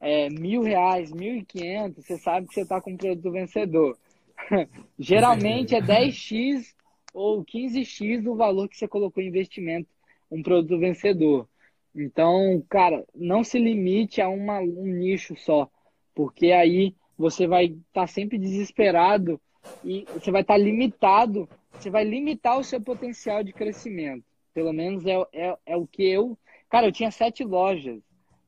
é, 0.01 0.31
mil 0.31 0.63
reais, 0.63 1.11
mil 1.13 1.37
e 1.37 1.45
quinhentos, 1.45 2.07
você 2.07 2.17
sabe 2.17 2.47
que 2.47 2.55
você 2.55 2.63
está 2.63 2.81
com 2.81 2.93
um 2.93 2.97
produto 2.97 3.33
vencedor. 3.33 3.99
Geralmente 4.99 5.75
é 5.75 5.81
10x 5.81 6.75
ou 7.13 7.45
15x 7.45 8.23
do 8.23 8.37
valor 8.37 8.69
que 8.69 8.77
você 8.77 8.87
colocou 8.87 9.23
em 9.23 9.27
investimento, 9.27 9.89
um 10.31 10.43
produto 10.43 10.79
vencedor. 10.79 11.49
Então, 11.95 12.65
cara, 12.69 13.05
não 13.15 13.43
se 13.43 13.59
limite 13.59 14.21
a 14.21 14.29
uma, 14.29 14.61
um 14.61 14.87
nicho 14.87 15.37
só, 15.37 15.69
porque 16.15 16.53
aí 16.53 16.95
você 17.19 17.47
vai 17.47 17.67
estar 17.67 17.83
tá 17.93 18.07
sempre 18.07 18.39
desesperado 18.39 19.41
e 19.85 20.07
você 20.13 20.31
vai 20.31 20.43
estar 20.43 20.57
limitado, 20.57 21.49
você 21.73 21.91
vai 21.91 22.05
limitar 22.05 22.59
o 22.59 22.65
seu 22.65 22.81
potencial 22.81 23.43
de 23.43 23.53
crescimento. 23.53 24.25
Pelo 24.53 24.73
menos 24.73 25.05
é, 25.07 25.17
é, 25.33 25.57
é 25.67 25.77
o 25.77 25.87
que 25.87 26.03
eu. 26.03 26.37
Cara, 26.69 26.87
eu 26.87 26.93
tinha 26.93 27.11
sete 27.11 27.45
lojas 27.45 28.01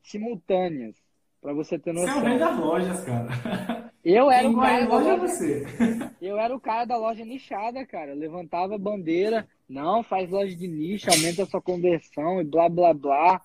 simultâneas, 0.03 0.97
para 1.41 1.53
você 1.53 1.79
ter 1.79 1.93
noção. 1.93 2.15
Você 2.15 2.19
é 2.19 2.23
o 2.23 2.25
rei 2.25 2.39
das 2.39 2.59
lojas, 2.59 3.05
cara. 3.05 3.93
Eu 4.05 4.31
era 4.31 4.43
Quem 4.49 4.57
o 4.57 4.61
cara 4.61 4.85
da 4.85 4.97
loja. 4.97 5.17
Você? 5.17 5.65
Eu 6.21 6.39
era 6.39 6.55
o 6.55 6.61
cara 6.61 6.85
da 6.85 6.97
loja 6.97 7.25
nichada, 7.25 7.85
cara. 7.87 8.13
Eu 8.13 8.17
levantava 8.17 8.75
a 8.75 8.79
bandeira, 8.79 9.49
não, 9.69 10.03
faz 10.03 10.31
loja 10.31 10.55
de 10.55 10.69
nicho, 10.69 11.11
aumenta 11.11 11.43
a 11.43 11.47
sua 11.47 11.61
conversão 11.61 12.41
e 12.41 12.45
blá 12.45 12.69
blá 12.69 12.93
blá. 12.95 13.41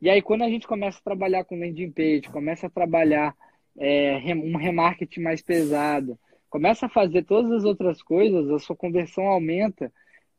E 0.00 0.08
aí, 0.10 0.20
quando 0.20 0.42
a 0.42 0.48
gente 0.48 0.66
começa 0.66 0.98
a 0.98 1.02
trabalhar 1.02 1.44
com 1.44 1.58
landing 1.58 1.90
page, 1.90 2.30
começa 2.30 2.66
a 2.66 2.70
trabalhar 2.70 3.34
é, 3.78 4.18
um 4.34 4.56
remarketing 4.56 5.20
mais 5.20 5.42
pesado, 5.42 6.18
começa 6.54 6.86
a 6.86 6.88
fazer 6.88 7.24
todas 7.24 7.50
as 7.50 7.64
outras 7.64 8.00
coisas, 8.00 8.48
a 8.48 8.60
sua 8.60 8.76
conversão 8.76 9.26
aumenta 9.26 9.92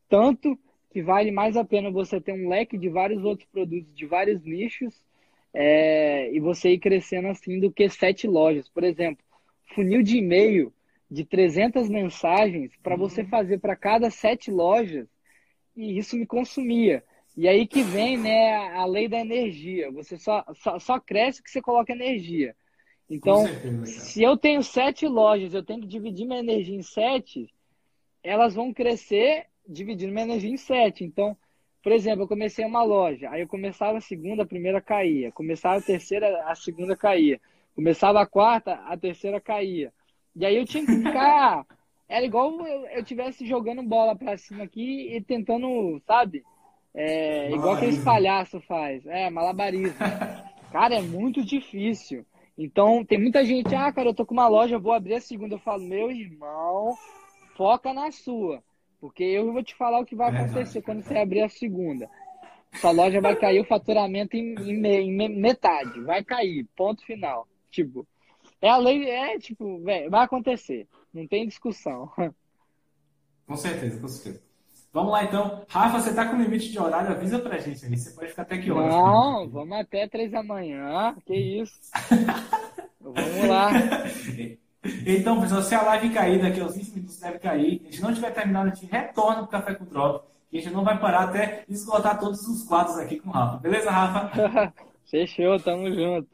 tanto 0.07 0.57
que 0.89 1.01
vale 1.03 1.30
mais 1.30 1.57
a 1.57 1.66
pena 1.66 1.91
você 1.91 2.22
ter 2.22 2.32
um 2.32 2.47
leque 2.47 2.78
de 2.78 2.88
vários 2.88 3.26
outros 3.26 3.49
produtos, 3.51 3.93
de 3.93 4.05
vários 4.05 4.41
nichos, 4.41 4.95
é, 5.53 6.32
e 6.34 6.39
você 6.39 6.70
ir 6.70 6.80
crescendo 6.80 7.28
assim 7.28 7.59
do 7.59 7.70
que 7.70 7.89
sete 7.89 8.28
lojas. 8.28 8.70
Por 8.70 8.86
exemplo, 8.86 9.22
funil 9.76 10.01
de 10.01 10.20
e-mail 10.20 10.72
de 11.11 11.26
300 11.26 11.89
mensagens 11.89 12.72
para 12.82 12.95
você 12.95 13.24
uhum. 13.24 13.28
fazer 13.28 13.59
para 13.59 13.76
cada 13.76 14.09
sete 14.09 14.49
lojas, 14.49 15.09
e 15.76 15.97
isso 15.97 16.16
me 16.16 16.26
consumia. 16.26 17.03
E 17.36 17.45
aí 17.45 17.68
que 17.68 17.84
vem 17.84 18.16
né, 18.16 18.55
a 18.55 18.86
lei 18.86 19.09
da 19.09 19.20
energia. 19.20 19.91
Você 19.91 20.18
só, 20.18 20.45
só, 20.53 20.80
só 20.80 20.97
cresce 20.97 21.43
que 21.43 21.51
você 21.51 21.61
coloca 21.61 21.91
energia. 21.91 22.55
Então, 23.10 23.45
certeza, 23.45 23.86
se 23.86 24.24
eu 24.24 24.36
tenho 24.36 24.64
sete 24.64 25.08
lojas, 25.08 25.53
eu 25.53 25.64
tenho 25.64 25.82
que 25.82 25.88
dividir 25.88 26.26
minha 26.26 26.39
energia 26.39 26.76
em 26.76 26.82
sete, 26.82 27.53
elas 28.24 28.56
vão 28.56 28.74
crescer 28.74 29.45
dividindo 29.68 30.12
minha 30.12 30.26
energia 30.26 30.49
em 30.49 30.58
sete. 30.58 31.03
Então, 31.03 31.38
por 31.84 31.91
exemplo, 31.91 32.24
eu 32.24 32.28
comecei 32.28 32.66
uma 32.66 32.84
loja, 32.84 33.30
aí 33.30 33.41
eu 33.41 33.47
começava 33.47 33.99
a 33.99 34.01
segunda, 34.01 34.43
a 34.43 34.47
primeira 34.47 34.82
caía. 34.82 35.32
Começava 35.32 35.78
a 35.78 35.82
terceira, 35.82 36.43
a 36.47 36.56
segunda 36.56 36.95
caía. 36.95 37.39
Começava 37.76 38.22
a 38.22 38.26
quarta, 38.26 38.74
a 38.74 38.97
terceira 38.97 39.39
caía. 39.39 39.93
E 40.36 40.45
aí 40.45 40.58
eu 40.58 40.66
tinha 40.66 40.86
que 40.86 40.97
ficar. 40.97 41.66
Era 42.10 42.26
igual 42.26 42.60
eu 42.66 43.01
estivesse 43.01 43.45
jogando 43.47 43.82
bola 43.82 44.16
pra 44.16 44.38
cima 44.38 44.64
aqui 44.64 45.16
e 45.16 45.22
tentando, 45.22 45.99
sabe? 46.06 46.43
É, 46.93 47.51
igual 47.51 47.76
aquele 47.76 47.99
palhaço 47.99 48.60
faz. 48.62 49.06
É, 49.06 49.30
malabarismo. 49.30 49.97
Cara, 50.72 50.95
é 50.95 51.01
muito 51.01 51.43
difícil. 51.43 52.26
Então, 52.58 53.03
tem 53.03 53.20
muita 53.20 53.43
gente, 53.43 53.76
ah, 53.76 53.91
cara, 53.91 54.10
eu 54.10 54.14
tô 54.14 54.26
com 54.26 54.34
uma 54.34 54.47
loja, 54.47 54.80
vou 54.80 54.93
abrir 54.93 55.16
a 55.16 55.22
segunda. 55.22 55.56
Eu 55.56 55.60
falo, 55.60 55.84
meu 55.84 56.10
irmão, 56.10 56.95
foca 57.56 57.93
na 57.93 58.12
sua. 58.12 58.64
Porque 58.99 59.24
eu 59.24 59.51
vou 59.51 59.62
te 59.62 59.76
falar 59.76 59.99
o 59.99 60.06
que 60.06 60.16
vai 60.16 60.30
acontecer 60.30 60.82
quando 60.82 61.03
você 61.03 61.18
abrir 61.18 61.41
a 61.41 61.49
segunda. 61.49 62.10
sua 62.80 62.91
loja 62.91 63.20
vai 63.20 63.36
cair 63.36 63.60
o 63.60 63.66
faturamento 63.66 64.38
em, 64.38 64.56
em, 64.56 65.12
em 65.12 65.39
metade. 65.39 65.99
Vai 66.01 66.24
cair, 66.24 66.66
ponto 66.76 67.06
final. 67.06 67.47
Tipo, 67.70 68.08
é 68.62 68.70
a 68.70 68.78
lei, 68.78 69.10
é 69.10 69.38
tipo, 69.38 69.80
véio, 69.84 70.10
vai 70.10 70.24
acontecer. 70.24 70.88
Não 71.14 71.28
tem 71.28 71.47
discussão. 71.47 72.10
Com 73.45 73.56
certeza, 73.56 74.01
com 74.01 74.08
certeza. 74.08 74.45
Vamos 74.96 75.12
lá 75.12 75.26
então. 75.26 75.62
Rafa, 75.68 76.00
você 76.00 76.14
tá 76.14 76.26
com 76.26 76.38
limite 76.38 76.72
de 76.72 76.80
horário? 76.80 77.12
Avisa 77.12 77.38
pra 77.38 77.58
gente 77.58 77.86
aí. 77.86 77.98
Você 77.98 78.12
pode 78.12 78.30
ficar 78.30 78.43
até 78.43 78.58
que 78.58 78.72
horas? 78.72 78.96
Não, 78.96 79.50
vamos 79.50 79.78
até 79.78 80.08
três 80.08 80.32
da 80.32 80.41
manhã. 80.41 81.14
Que 81.26 81.36
isso? 81.36 81.78
vamos 83.02 83.50
lá. 83.50 83.72
Então, 85.06 85.41
pessoal, 85.41 85.62
se 85.64 85.76
a 85.76 85.82
live 85.82 86.12
cair 86.12 86.41
daqui 86.41 86.62
aos 86.62 86.78
20 86.78 86.91
minutos, 86.91 87.20
deve 87.20 87.39
cair. 87.39 87.82
A 87.82 87.91
gente 87.91 88.02
não 88.02 88.14
tiver 88.14 88.32
terminado, 88.32 88.70
a 88.70 88.74
gente 88.74 88.89
retorna 88.89 89.41
pro 89.41 89.52
Café 89.52 89.74
com 89.74 89.84
Drop. 89.84 90.26
E 90.50 90.60
a 90.60 90.62
gente 90.62 90.74
não 90.74 90.86
vai 90.86 90.98
parar 90.98 91.24
até 91.26 91.66
esgotar 91.68 92.18
todos 92.18 92.48
os 92.48 92.64
quadros 92.64 92.98
aqui 92.98 93.20
com 93.20 93.28
o 93.28 93.34
Rafa. 93.34 93.58
Beleza, 93.58 93.91
Rafa? 93.91 94.74
Fechou, 95.12 95.60
tamo 95.60 95.93
junto. 95.93 96.30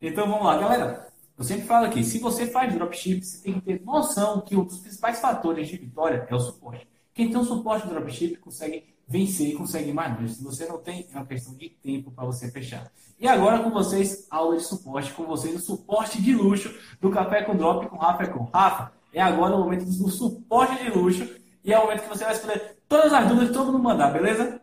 Então 0.00 0.28
vamos 0.28 0.46
lá, 0.46 0.56
galera. 0.56 1.08
Eu 1.36 1.42
sempre 1.42 1.66
falo 1.66 1.86
aqui, 1.86 2.04
se 2.04 2.20
você 2.20 2.46
faz 2.46 2.72
dropship, 2.72 3.24
você 3.24 3.42
tem 3.42 3.54
que 3.54 3.60
ter 3.62 3.82
noção 3.82 4.40
que 4.40 4.54
um 4.54 4.62
dos 4.62 4.78
principais 4.78 5.20
fatores 5.20 5.66
de 5.66 5.76
vitória 5.76 6.24
é 6.30 6.34
o 6.34 6.38
suporte. 6.38 6.86
Quem 7.16 7.30
tem 7.30 7.38
um 7.38 7.44
suporte 7.44 7.88
de 7.88 7.94
dropship 7.94 8.36
consegue 8.36 8.84
vencer 9.08 9.48
e 9.48 9.54
consegue 9.54 9.90
mais. 9.90 10.36
Se 10.36 10.44
você 10.44 10.66
não 10.66 10.76
tem, 10.76 11.08
é 11.10 11.16
uma 11.16 11.24
questão 11.24 11.54
de 11.54 11.70
tempo 11.70 12.10
para 12.10 12.26
você 12.26 12.50
fechar. 12.50 12.92
E 13.18 13.26
agora 13.26 13.60
com 13.62 13.70
vocês, 13.70 14.26
aula 14.30 14.54
de 14.54 14.62
suporte, 14.62 15.14
com 15.14 15.24
vocês 15.24 15.54
o 15.54 15.58
suporte 15.58 16.20
de 16.20 16.34
luxo 16.34 16.78
do 17.00 17.10
Café 17.10 17.42
com 17.42 17.56
Drop 17.56 17.86
com 17.88 17.96
Rafa 17.96 18.26
com. 18.26 18.44
Rafa, 18.44 18.92
é 19.14 19.22
agora 19.22 19.56
o 19.56 19.60
momento 19.60 19.86
do 19.86 20.10
suporte 20.10 20.84
de 20.84 20.90
luxo 20.90 21.26
e 21.64 21.72
é 21.72 21.78
o 21.78 21.84
momento 21.84 22.02
que 22.02 22.08
você 22.10 22.24
vai 22.24 22.34
responder 22.34 22.76
todas 22.86 23.10
as 23.10 23.26
dúvidas 23.26 23.48
que 23.48 23.54
todo 23.54 23.72
mundo 23.72 23.82
mandar, 23.82 24.12
beleza? 24.12 24.60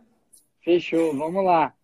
Fechou, 0.62 1.12
vamos 1.16 1.44
lá. 1.44 1.74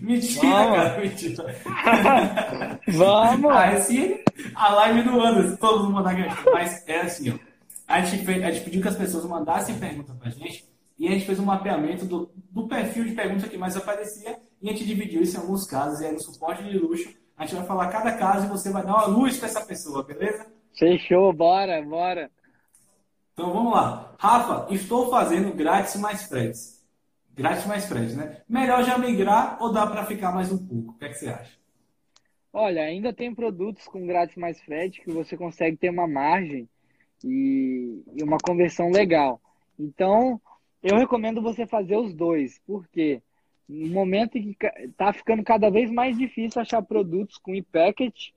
Mentira, 0.00 0.48
Vamos. 0.48 0.76
cara, 0.76 1.00
mentira. 1.00 1.56
Vamos! 2.86 3.50
Ah, 3.52 3.72
esse 3.74 4.24
a 4.54 4.72
live 4.74 5.02
do 5.02 5.20
ano, 5.20 5.56
todo 5.56 5.84
mundo 5.84 5.94
mandar 5.94 6.14
questão. 6.14 6.52
Mas 6.52 6.88
é 6.88 7.00
assim, 7.00 7.30
ó. 7.30 7.49
A 7.90 8.02
gente, 8.02 8.24
fez, 8.24 8.44
a 8.44 8.52
gente 8.52 8.64
pediu 8.64 8.80
que 8.80 8.86
as 8.86 8.96
pessoas 8.96 9.24
mandassem 9.24 9.76
perguntas 9.76 10.16
pra 10.16 10.30
gente 10.30 10.64
e 10.96 11.08
a 11.08 11.10
gente 11.10 11.26
fez 11.26 11.40
um 11.40 11.44
mapeamento 11.44 12.06
do, 12.06 12.30
do 12.48 12.68
perfil 12.68 13.04
de 13.04 13.14
pergunta 13.14 13.48
que 13.48 13.58
mais 13.58 13.76
aparecia 13.76 14.38
e 14.62 14.68
a 14.68 14.72
gente 14.72 14.86
dividiu 14.86 15.20
isso 15.20 15.36
em 15.36 15.40
alguns 15.40 15.66
casos. 15.66 16.00
E 16.00 16.06
aí 16.06 16.12
no 16.12 16.22
suporte 16.22 16.62
de 16.62 16.78
luxo, 16.78 17.12
a 17.36 17.44
gente 17.44 17.56
vai 17.56 17.66
falar 17.66 17.88
cada 17.88 18.16
caso 18.16 18.46
e 18.46 18.48
você 18.48 18.70
vai 18.70 18.84
dar 18.84 18.92
uma 18.92 19.06
luz 19.06 19.38
pra 19.38 19.48
essa 19.48 19.66
pessoa, 19.66 20.04
beleza? 20.04 20.46
Fechou, 20.78 21.32
bora, 21.32 21.82
bora. 21.82 22.30
Então 23.32 23.52
vamos 23.52 23.72
lá. 23.72 24.14
Rafa, 24.20 24.72
estou 24.72 25.10
fazendo 25.10 25.52
grátis 25.52 25.96
mais 25.96 26.22
fretes. 26.22 26.86
Grátis 27.34 27.66
mais 27.66 27.86
frete, 27.86 28.14
né? 28.14 28.42
Melhor 28.48 28.84
já 28.84 28.96
migrar 28.98 29.60
ou 29.60 29.72
dá 29.72 29.84
para 29.84 30.06
ficar 30.06 30.30
mais 30.30 30.52
um 30.52 30.64
pouco? 30.64 30.92
O 30.92 30.94
que, 30.96 31.06
é 31.06 31.08
que 31.08 31.14
você 31.14 31.28
acha? 31.28 31.58
Olha, 32.52 32.82
ainda 32.82 33.12
tem 33.12 33.34
produtos 33.34 33.88
com 33.88 34.06
grátis 34.06 34.36
mais 34.36 34.60
frete 34.60 35.02
que 35.02 35.10
você 35.10 35.36
consegue 35.36 35.76
ter 35.76 35.90
uma 35.90 36.06
margem 36.06 36.68
e, 37.24 38.02
e 38.14 38.22
uma 38.22 38.38
conversão 38.38 38.90
legal. 38.90 39.40
Então, 39.78 40.40
eu 40.82 40.96
recomendo 40.96 41.42
você 41.42 41.66
fazer 41.66 41.96
os 41.96 42.14
dois, 42.14 42.60
porque 42.66 43.22
no 43.68 43.88
momento 43.88 44.36
em 44.36 44.52
que 44.52 44.66
está 44.84 45.12
ficando 45.12 45.42
cada 45.44 45.70
vez 45.70 45.90
mais 45.90 46.18
difícil 46.18 46.60
achar 46.60 46.82
produtos 46.82 47.36
com 47.38 47.54
e-packet 47.54 48.30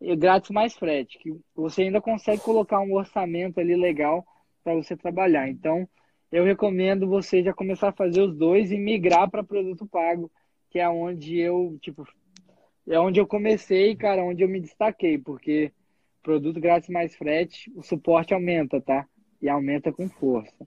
e 0.00 0.16
grátis 0.16 0.50
mais 0.50 0.74
frete, 0.74 1.18
que 1.18 1.38
você 1.54 1.82
ainda 1.82 2.00
consegue 2.00 2.42
colocar 2.42 2.80
um 2.80 2.94
orçamento 2.94 3.60
ali 3.60 3.76
legal 3.76 4.26
para 4.64 4.74
você 4.74 4.96
trabalhar. 4.96 5.48
Então, 5.48 5.88
eu 6.32 6.44
recomendo 6.44 7.06
você 7.06 7.42
já 7.42 7.52
começar 7.52 7.88
a 7.88 7.92
fazer 7.92 8.22
os 8.22 8.34
dois 8.34 8.72
e 8.72 8.78
migrar 8.78 9.30
para 9.30 9.44
produto 9.44 9.86
pago, 9.86 10.30
que 10.70 10.78
é 10.78 10.88
onde 10.88 11.38
eu, 11.38 11.76
tipo, 11.80 12.06
é 12.88 12.98
onde 12.98 13.20
eu 13.20 13.26
comecei, 13.26 13.94
cara, 13.94 14.24
onde 14.24 14.42
eu 14.42 14.48
me 14.48 14.60
destaquei, 14.60 15.18
porque 15.18 15.72
produto 16.22 16.60
grátis 16.60 16.88
mais 16.88 17.14
frete, 17.14 17.70
o 17.74 17.82
suporte 17.82 18.34
aumenta, 18.34 18.80
tá? 18.80 19.06
E 19.40 19.48
aumenta 19.48 19.92
com 19.92 20.08
força. 20.08 20.66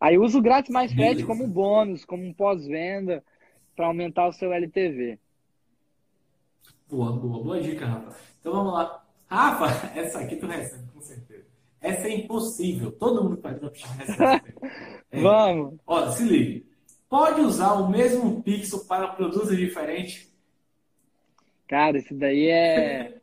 Aí 0.00 0.18
uso 0.18 0.38
o 0.38 0.42
grátis 0.42 0.70
mais 0.70 0.92
frete 0.92 1.24
como 1.24 1.46
bônus, 1.46 2.04
como 2.04 2.24
um 2.24 2.32
pós-venda, 2.32 3.22
para 3.76 3.86
aumentar 3.86 4.28
o 4.28 4.32
seu 4.32 4.52
LTV. 4.52 5.18
Boa, 6.88 7.12
boa, 7.12 7.42
boa 7.42 7.60
dica, 7.60 7.86
Rafa. 7.86 8.16
Então 8.40 8.52
vamos 8.52 8.72
lá. 8.72 9.04
Rafa, 9.26 9.86
essa 9.98 10.20
aqui 10.20 10.36
tu 10.36 10.46
recebe, 10.46 10.86
com 10.92 11.00
certeza. 11.00 11.46
Essa 11.80 12.06
é 12.08 12.16
impossível. 12.16 12.92
Todo 12.92 13.24
mundo 13.24 13.40
faz 13.40 13.58
dropshipping 13.58 13.98
recebe. 14.04 14.54
É. 15.10 15.20
Vamos. 15.20 15.78
Olha, 15.86 16.10
se 16.12 16.24
liga. 16.24 16.66
Pode 17.08 17.40
usar 17.40 17.74
o 17.74 17.90
mesmo 17.90 18.42
pixel 18.42 18.80
para 18.86 19.08
produtos 19.08 19.56
diferentes? 19.56 20.32
Cara, 21.66 21.98
isso 21.98 22.14
daí 22.14 22.48
é. 22.48 23.21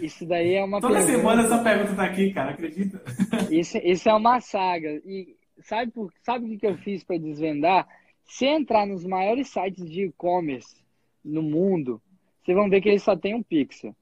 Isso 0.00 0.26
daí 0.26 0.54
é 0.54 0.64
uma 0.64 0.80
Toda 0.80 0.94
pergunta... 0.94 1.16
semana 1.16 1.42
essa 1.42 1.62
pergunta 1.62 1.94
tá 1.94 2.04
aqui, 2.04 2.32
cara, 2.32 2.50
acredita? 2.50 3.02
Isso, 3.50 3.78
isso 3.78 4.08
é 4.08 4.14
uma 4.14 4.40
saga. 4.40 5.00
E 5.04 5.36
sabe, 5.60 5.92
por, 5.92 6.12
sabe 6.22 6.54
o 6.54 6.58
que 6.58 6.66
eu 6.66 6.76
fiz 6.78 7.04
para 7.04 7.18
desvendar? 7.18 7.86
Se 8.24 8.46
entrar 8.46 8.86
nos 8.86 9.04
maiores 9.04 9.48
sites 9.48 9.88
de 9.88 10.06
e-commerce 10.06 10.82
no 11.24 11.42
mundo, 11.42 12.00
vocês 12.42 12.56
vão 12.56 12.68
ver 12.68 12.80
que 12.80 12.88
eles 12.88 13.02
só 13.02 13.16
tem 13.16 13.34
um 13.34 13.42
pixel. 13.42 13.94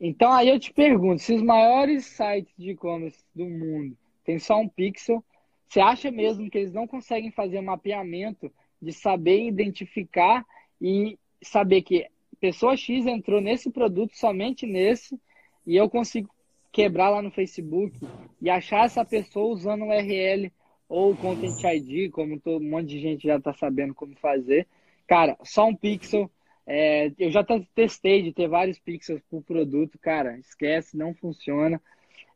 Então 0.00 0.32
aí 0.32 0.48
eu 0.48 0.58
te 0.58 0.72
pergunto, 0.72 1.22
se 1.22 1.34
os 1.34 1.42
maiores 1.42 2.06
sites 2.06 2.52
de 2.58 2.70
e-commerce 2.70 3.22
do 3.34 3.44
mundo 3.44 3.96
têm 4.24 4.38
só 4.38 4.58
um 4.58 4.68
pixel, 4.68 5.24
você 5.68 5.80
acha 5.80 6.10
mesmo 6.10 6.50
que 6.50 6.58
eles 6.58 6.72
não 6.72 6.86
conseguem 6.86 7.30
fazer 7.30 7.58
um 7.58 7.64
mapeamento 7.64 8.52
de 8.80 8.92
saber 8.92 9.46
identificar 9.46 10.44
e 10.80 11.18
saber 11.42 11.82
que 11.82 12.06
pessoa 12.42 12.76
X 12.76 13.06
entrou 13.06 13.40
nesse 13.40 13.70
produto, 13.70 14.16
somente 14.16 14.66
nesse, 14.66 15.16
e 15.64 15.76
eu 15.76 15.88
consigo 15.88 16.28
quebrar 16.72 17.08
lá 17.08 17.22
no 17.22 17.30
Facebook 17.30 17.96
e 18.40 18.50
achar 18.50 18.84
essa 18.84 19.04
pessoa 19.04 19.54
usando 19.54 19.82
o 19.82 19.90
URL 19.90 20.50
ou 20.88 21.14
Content 21.14 21.62
ID, 21.62 22.10
como 22.10 22.40
todo 22.40 22.60
um 22.60 22.68
monte 22.68 22.88
de 22.88 22.98
gente 22.98 23.28
já 23.28 23.36
está 23.36 23.52
sabendo 23.52 23.94
como 23.94 24.16
fazer. 24.16 24.66
Cara, 25.06 25.38
só 25.44 25.68
um 25.68 25.76
pixel. 25.76 26.28
É, 26.66 27.12
eu 27.16 27.30
já 27.30 27.44
testei 27.76 28.22
de 28.22 28.32
ter 28.32 28.48
vários 28.48 28.78
pixels 28.80 29.22
por 29.30 29.42
produto, 29.44 29.96
cara, 30.00 30.36
esquece, 30.38 30.96
não 30.96 31.14
funciona. 31.14 31.80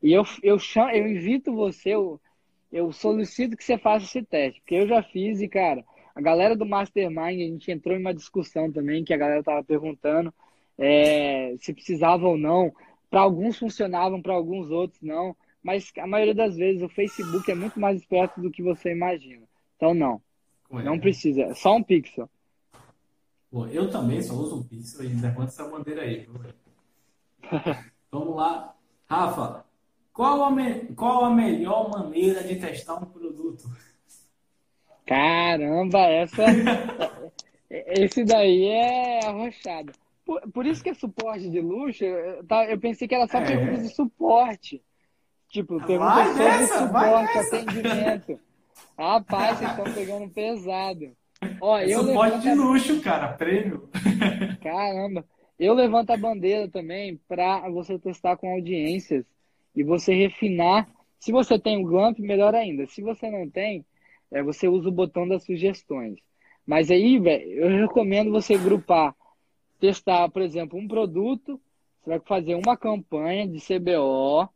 E 0.00 0.12
eu, 0.12 0.22
eu, 0.40 0.57
chamo, 0.57 0.90
eu 0.90 1.09
invito 1.09 1.52
você, 1.52 1.90
eu, 1.90 2.20
eu 2.72 2.92
solicito 2.92 3.57
que 3.57 3.64
você 3.64 3.76
faça 3.76 4.04
esse 4.04 4.22
teste, 4.22 4.61
porque 4.61 4.76
eu 4.76 4.86
já 4.86 5.02
fiz 5.02 5.40
e, 5.40 5.48
cara, 5.48 5.84
a 6.16 6.20
galera 6.22 6.56
do 6.56 6.64
Mastermind, 6.64 7.43
a 7.43 7.52
gente 7.52 7.70
entrou 7.70 7.94
em 7.94 8.01
uma 8.01 8.14
discussão 8.14 8.72
também, 8.72 9.05
que 9.05 9.12
a 9.12 9.18
galera 9.18 9.43
tava 9.43 9.62
perguntando 9.62 10.32
é, 10.78 11.55
se 11.60 11.74
precisava 11.74 12.26
ou 12.26 12.38
não. 12.38 12.74
Para 13.10 13.20
alguns 13.20 13.59
funcionavam, 13.59 14.22
para 14.22 14.32
alguns 14.32 14.70
outros 14.70 15.02
não. 15.02 15.36
Mas 15.62 15.93
a 15.98 16.06
maioria 16.06 16.34
das 16.34 16.56
vezes 16.56 16.80
o 16.80 16.88
Facebook 16.88 17.51
é 17.51 17.55
muito 17.55 17.78
mais 17.78 18.01
esperto 18.01 18.40
do 18.40 18.51
que 18.51 18.62
você 18.62 18.93
imagina. 18.93 19.43
Então, 19.76 19.93
não. 19.93 20.22
Não 20.70 20.98
precisa. 20.98 21.43
É 21.43 21.55
só 21.55 21.76
um 21.76 21.82
pixel. 21.82 22.30
Eu 23.70 23.90
também 23.90 24.22
só 24.22 24.32
uso 24.32 24.60
um 24.60 24.62
pixel 24.62 25.05
e 25.05 25.09
levanta 25.09 25.48
essa 25.48 25.68
bandeira 25.68 26.01
aí. 26.01 26.26
Vamos 28.10 28.36
lá. 28.36 28.74
Rafa, 29.05 29.66
qual 30.14 30.44
a, 30.44 30.51
me... 30.51 30.86
Qual 30.94 31.26
a 31.26 31.30
melhor 31.30 31.90
maneira 31.90 32.43
de 32.43 32.56
testar 32.56 32.94
um 32.94 33.05
produto? 33.05 33.68
Caramba, 35.07 36.01
essa. 36.01 36.45
Esse 37.70 38.24
daí 38.24 38.65
é 38.65 39.27
arrochado. 39.27 39.93
Por, 40.24 40.41
por, 40.53 40.66
isso 40.66 40.83
que 40.83 40.91
é 40.91 40.95
suporte 40.95 41.49
de 41.49 41.61
luxo, 41.61 42.05
tá, 42.49 42.65
eu 42.65 42.78
pensei 42.78 43.07
que 43.07 43.15
era 43.15 43.27
só 43.28 43.39
é. 43.39 43.47
pergunta 43.47 43.83
de 43.83 43.89
suporte. 43.89 44.83
Tipo, 45.49 45.78
pergunta 45.78 45.99
vai 45.99 46.27
sobre 46.27 46.45
nessa, 46.45 46.87
suporte, 46.87 47.39
atendimento. 47.39 48.41
Rapaz, 48.99 49.59
vocês 49.59 49.70
estão 49.70 49.95
pegando 49.95 50.28
pesado. 50.31 51.16
Ó, 51.61 51.78
é 51.78 51.87
eu 51.89 52.05
suporte 52.05 52.41
de 52.41 52.55
luxo, 52.55 53.01
cara, 53.01 53.28
prêmio. 53.28 53.89
Caramba. 54.62 55.24
Eu 55.59 55.74
levanto 55.74 56.11
a 56.11 56.16
bandeira 56.16 56.69
também 56.69 57.20
para 57.28 57.69
você 57.70 57.99
testar 57.99 58.37
com 58.37 58.53
audiências 58.53 59.24
e 59.74 59.83
você 59.83 60.15
refinar. 60.15 60.89
Se 61.19 61.33
você 61.33 61.59
tem 61.59 61.83
o 61.83 61.87
Glamp, 61.87 62.19
melhor 62.19 62.55
ainda. 62.55 62.87
Se 62.87 63.01
você 63.01 63.31
não 63.31 63.49
tem, 63.49 63.85
é, 64.31 64.43
você 64.43 64.69
usa 64.69 64.89
o 64.89 64.93
botão 64.93 65.27
das 65.27 65.44
sugestões. 65.44 66.19
Mas 66.66 66.90
aí, 66.90 67.19
velho, 67.19 67.48
eu 67.53 67.69
recomendo 67.69 68.32
você 68.32 68.59
grupar, 68.59 69.15
testar, 69.78 70.28
por 70.31 70.43
exemplo, 70.43 70.78
um 70.78 70.89
produto, 70.89 71.61
você 72.01 72.11
vai 72.11 72.20
fazer 72.20 72.55
uma 72.55 72.77
campanha 72.77 73.47
de 73.47 73.61
CBO, 73.61 74.48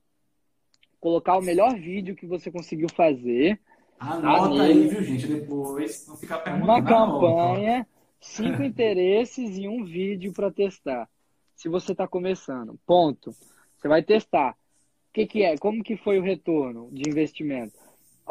colocar 1.01 1.39
o 1.39 1.43
melhor 1.43 1.75
vídeo 1.75 2.15
que 2.17 2.27
você 2.27 2.51
conseguiu 2.51 2.89
fazer. 2.95 3.61
Anota 3.99 4.63
aí, 4.63 4.89
viu, 4.89 5.03
gente? 5.03 5.27
Depois 5.27 6.07
não 6.07 6.17
ficar 6.17 6.39
perguntando. 6.39 6.71
Uma 6.71 6.83
campanha, 6.83 7.87
cinco 8.21 8.63
interesses 8.65 9.57
e 9.57 9.67
um 9.67 9.85
vídeo 9.85 10.33
para 10.33 10.51
testar. 10.51 11.09
Se 11.57 11.69
você 11.69 11.93
está 11.93 12.07
começando. 12.09 12.79
Ponto. 12.87 13.35
Você 13.77 13.89
vai 13.89 14.03
testar. 14.03 14.53
O 14.53 15.13
que, 15.13 15.27
que 15.27 15.43
é? 15.43 15.57
Como 15.59 15.83
que 15.83 15.97
foi 15.97 16.19
o 16.19 16.23
retorno 16.23 16.89
de 16.93 17.09
investimento? 17.09 17.80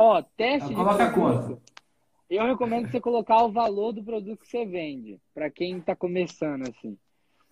Ó, 0.01 0.21
teste 0.37 0.69
de 0.69 0.75
produto. 0.75 1.61
eu 2.29 2.45
recomendo 2.45 2.89
você 2.89 3.01
colocar 3.01 3.43
o 3.43 3.51
valor 3.51 3.91
do 3.91 4.01
produto 4.01 4.39
que 4.39 4.47
você 4.47 4.65
vende, 4.65 5.19
para 5.33 5.49
quem 5.49 5.79
está 5.79 5.93
começando 5.93 6.69
assim. 6.69 6.97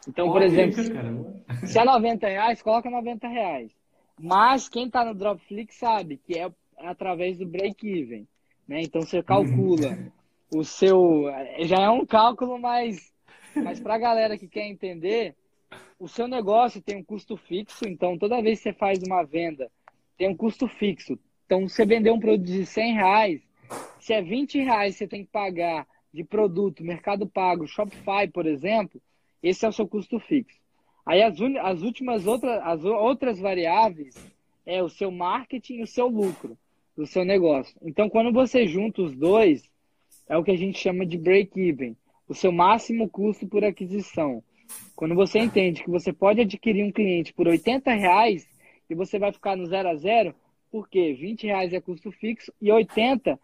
Então, 0.08 0.32
por 0.32 0.42
exemplo, 0.42 0.82
se 1.68 1.78
é 1.78 1.84
90 1.84 2.26
reais, 2.26 2.62
coloca 2.62 2.90
90 2.90 3.28
reais. 3.28 3.70
Mas 4.18 4.70
quem 4.70 4.86
está 4.86 5.04
no 5.04 5.14
Dropflix 5.14 5.76
sabe 5.76 6.22
que 6.26 6.40
é 6.40 6.50
através 6.78 7.38
do 7.38 7.46
break-even. 7.46 8.26
Né? 8.66 8.84
Então 8.84 9.02
você 9.02 9.22
calcula 9.22 9.98
o 10.50 10.64
seu. 10.64 11.26
Já 11.66 11.82
é 11.82 11.90
um 11.90 12.06
cálculo, 12.06 12.58
mas, 12.58 13.14
mas 13.56 13.82
para 13.82 13.96
a 13.96 14.00
galera 14.00 14.38
que 14.38 14.48
quer 14.48 14.68
entender, 14.68 15.36
o 16.00 16.08
seu 16.08 16.30
negócio 16.30 16.82
tem 16.82 16.96
um 16.96 17.04
custo 17.04 17.36
fixo, 17.36 17.86
então 17.86 18.18
toda 18.18 18.42
vez 18.42 18.60
que 18.60 18.70
você 18.70 18.74
faz 18.74 19.00
uma 19.06 19.24
venda, 19.24 19.70
tem 20.18 20.30
um 20.30 20.38
custo 20.38 20.66
fixo. 20.66 21.20
Então, 21.48 21.68
você 21.68 21.86
vender 21.86 22.12
um 22.12 22.20
produto 22.20 22.46
de 22.46 22.66
100 22.66 22.94
reais, 22.94 23.42
se 24.02 24.12
é 24.12 24.22
20 24.22 24.60
reais 24.60 24.98
você 24.98 25.08
tem 25.08 25.24
que 25.24 25.32
pagar 25.32 25.88
de 26.14 26.22
produto, 26.22 26.84
Mercado 26.84 27.26
Pago, 27.26 27.66
Shopify, 27.66 28.28
por 28.32 28.46
exemplo, 28.46 29.02
esse 29.42 29.66
é 29.66 29.70
o 29.70 29.72
seu 29.72 29.88
custo 29.88 30.20
fixo. 30.20 30.60
Aí 31.06 31.24
as, 31.24 31.38
as 31.62 31.82
últimas 31.84 32.28
outras, 32.28 32.60
as 32.64 32.84
outras 32.84 33.40
variáveis 33.40 34.14
é 34.66 34.84
o 34.84 34.90
seu 34.90 35.10
marketing 35.10 35.76
e 35.76 35.84
o 35.84 35.88
seu 35.88 36.10
lucro 36.10 36.58
do 36.98 37.08
seu 37.08 37.24
negócio. 37.24 37.74
Então, 37.82 38.10
quando 38.10 38.34
você 38.34 38.68
junta 38.68 39.02
os 39.02 39.16
dois, 39.16 39.64
é 40.28 40.36
o 40.36 40.44
que 40.44 40.52
a 40.52 40.58
gente 40.58 40.78
chama 40.78 41.06
de 41.06 41.18
break-even, 41.18 41.96
o 42.28 42.34
seu 42.34 42.52
máximo 42.52 43.08
custo 43.08 43.48
por 43.48 43.64
aquisição. 43.64 44.44
Quando 44.98 45.16
você 45.16 45.40
entende 45.40 45.82
que 45.82 45.90
você 45.90 46.12
pode 46.12 46.42
adquirir 46.42 46.84
um 46.84 46.92
cliente 46.92 47.34
por 47.34 47.48
80 47.48 47.90
reais 47.94 48.46
e 48.90 48.94
você 48.94 49.18
vai 49.18 49.32
ficar 49.32 49.56
no 49.56 49.66
zero 49.66 49.88
a 49.88 49.96
zero, 49.96 50.36
porque 50.72 51.14
20 51.14 51.48
reais 51.48 51.74
é 51.74 51.82
custo 51.82 52.12
fixo 52.12 52.54
e 52.62 52.72
80, 52.72 53.40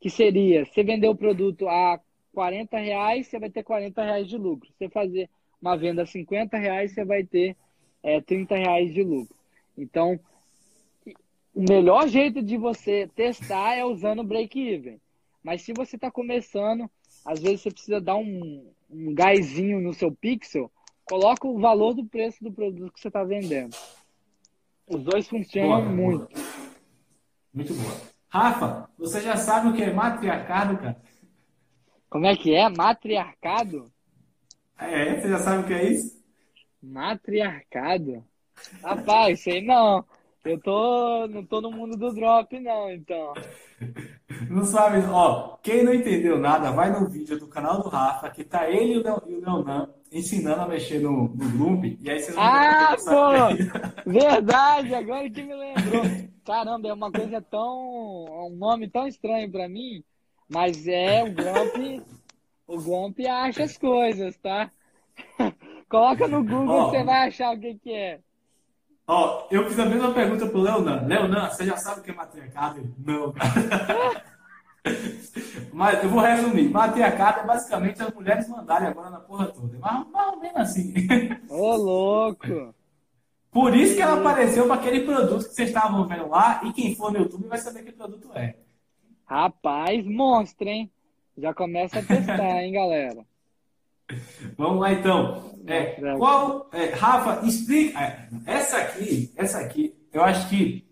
que 0.00 0.10
seria, 0.10 0.64
você 0.64 0.82
vender 0.82 1.08
o 1.08 1.14
produto 1.14 1.68
a 1.68 2.00
40 2.32 2.76
reais, 2.78 3.26
você 3.26 3.38
vai 3.38 3.50
ter 3.50 3.62
40 3.62 4.02
reais 4.02 4.28
de 4.28 4.36
lucro. 4.36 4.68
Se 4.68 4.74
você 4.78 4.88
fazer 4.88 5.30
uma 5.60 5.76
venda 5.76 6.02
a 6.02 6.06
50 6.06 6.56
reais, 6.56 6.92
você 6.92 7.04
vai 7.04 7.22
ter 7.24 7.56
é, 8.02 8.20
30 8.20 8.56
reais 8.56 8.92
de 8.92 9.02
lucro. 9.02 9.34
Então, 9.76 10.18
o 11.54 11.62
melhor 11.68 12.08
jeito 12.08 12.42
de 12.42 12.56
você 12.56 13.08
testar 13.14 13.76
é 13.76 13.84
usando 13.84 14.20
o 14.20 14.24
break-even. 14.24 14.98
Mas 15.42 15.62
se 15.62 15.72
você 15.72 15.96
está 15.96 16.10
começando, 16.10 16.90
às 17.24 17.40
vezes 17.40 17.60
você 17.60 17.70
precisa 17.70 18.00
dar 18.00 18.16
um, 18.16 18.64
um 18.90 19.14
gásinho 19.14 19.80
no 19.80 19.92
seu 19.92 20.10
pixel, 20.10 20.70
coloca 21.04 21.46
o 21.46 21.58
valor 21.58 21.94
do 21.94 22.04
preço 22.04 22.42
do 22.42 22.52
produto 22.52 22.92
que 22.92 23.00
você 23.00 23.08
está 23.08 23.22
vendendo. 23.24 23.76
Os 24.86 25.02
dois 25.02 25.28
funcionam 25.28 25.80
boa, 25.80 25.92
muito. 25.92 26.28
Muito 27.52 27.74
boa. 27.74 27.92
Rafa, 28.28 28.88
você 28.98 29.20
já 29.20 29.36
sabe 29.36 29.68
o 29.68 29.74
que 29.74 29.82
é 29.82 29.92
matriarcado, 29.92 30.78
cara? 30.78 30.96
Como 32.08 32.26
é 32.26 32.34
que 32.34 32.54
é? 32.54 32.68
Matriarcado? 32.68 33.92
É, 34.78 35.20
você 35.20 35.28
já 35.28 35.38
sabe 35.38 35.62
o 35.62 35.66
que 35.66 35.74
é 35.74 35.84
isso? 35.84 36.22
Matriarcado? 36.82 38.24
Rapaz, 38.82 39.40
sei 39.44 39.62
não. 39.64 40.04
Eu 40.44 40.58
tô, 40.60 41.28
não 41.28 41.44
tô 41.44 41.60
no 41.60 41.70
mundo 41.70 41.96
do 41.96 42.12
drop, 42.12 42.58
não, 42.58 42.90
então. 42.90 43.32
Não 44.48 44.64
sabe, 44.64 44.98
ó, 45.10 45.56
quem 45.62 45.84
não 45.84 45.92
entendeu 45.92 46.38
nada, 46.38 46.72
vai 46.72 46.90
no 46.90 47.08
vídeo 47.08 47.38
do 47.38 47.46
canal 47.46 47.82
do 47.82 47.88
Rafa, 47.88 48.30
que 48.30 48.42
tá 48.42 48.68
ele 48.68 48.94
e 48.94 48.98
o 48.98 49.02
Leonan 49.02 49.88
ensinando 50.12 50.60
a 50.60 50.68
mexer 50.68 51.00
no, 51.00 51.28
no 51.28 51.56
Loop, 51.56 51.98
e 52.00 52.10
aí 52.10 52.20
vocês 52.20 52.34
vão 52.34 52.44
Ah, 52.44 52.96
pô! 52.96 54.10
Verdade, 54.10 54.94
agora 54.94 55.28
que 55.30 55.42
me 55.42 55.54
lembrou. 55.54 56.02
Caramba, 56.44 56.88
é 56.88 56.92
uma 56.92 57.10
coisa 57.10 57.40
tão. 57.40 58.46
um 58.46 58.56
nome 58.56 58.88
tão 58.88 59.06
estranho 59.06 59.50
pra 59.50 59.68
mim, 59.68 60.04
mas 60.48 60.86
é 60.86 61.22
o 61.24 61.32
Grump. 61.32 62.04
O 62.66 62.78
Grump 62.80 63.18
acha 63.26 63.64
as 63.64 63.76
coisas, 63.78 64.36
tá? 64.36 64.70
Coloca 65.88 66.28
no 66.28 66.42
Google, 66.42 66.86
oh. 66.86 66.90
você 66.90 67.04
vai 67.04 67.28
achar 67.28 67.54
o 67.54 67.60
que, 67.60 67.74
que 67.74 67.92
é. 67.92 68.20
Ó, 69.06 69.46
eu 69.50 69.68
fiz 69.68 69.78
a 69.78 69.84
mesma 69.84 70.12
pergunta 70.12 70.46
pro 70.46 70.60
Leonan. 70.60 71.06
Leonan, 71.06 71.48
você 71.48 71.66
já 71.66 71.76
sabe 71.76 72.00
o 72.00 72.02
que 72.02 72.10
é 72.10 72.14
matriarcado? 72.14 72.94
Não, 72.98 73.34
Mas 75.72 76.02
eu 76.02 76.10
vou 76.10 76.20
resumir. 76.20 76.68
Matriarcado 76.68 77.40
é 77.40 77.46
basicamente 77.46 78.02
as 78.02 78.12
mulheres 78.12 78.48
mandarem 78.48 78.88
agora 78.88 79.10
na 79.10 79.20
porra 79.20 79.46
toda. 79.46 79.78
Mas 79.78 80.06
mais 80.10 80.28
ou 80.32 80.40
menos 80.40 80.56
assim. 80.56 80.94
Ô, 81.48 81.76
louco! 81.76 82.74
Por 83.50 83.76
isso 83.76 83.94
que 83.94 84.02
ela 84.02 84.18
apareceu 84.18 84.66
para 84.66 84.76
aquele 84.76 85.00
produto 85.00 85.46
que 85.46 85.54
vocês 85.54 85.68
estavam 85.68 86.06
vendo 86.06 86.28
lá. 86.28 86.62
E 86.64 86.72
quem 86.72 86.94
for 86.94 87.12
no 87.12 87.18
YouTube 87.18 87.48
vai 87.48 87.58
saber 87.58 87.82
que 87.82 87.92
produto 87.92 88.30
é. 88.34 88.56
Rapaz, 89.26 90.04
monstro, 90.06 90.68
hein? 90.68 90.90
Já 91.36 91.54
começa 91.54 91.98
a 91.98 92.02
testar, 92.02 92.62
hein, 92.62 92.72
galera? 92.72 93.24
Vamos 94.56 94.80
lá 94.80 94.92
então. 94.92 95.52
É, 95.66 96.16
qual, 96.16 96.68
é, 96.72 96.86
Rafa, 96.86 97.46
explica. 97.46 98.00
É, 98.00 98.28
essa 98.46 98.78
aqui, 98.78 99.32
essa 99.36 99.58
aqui, 99.60 99.94
eu 100.12 100.22
acho 100.22 100.48
que. 100.48 100.84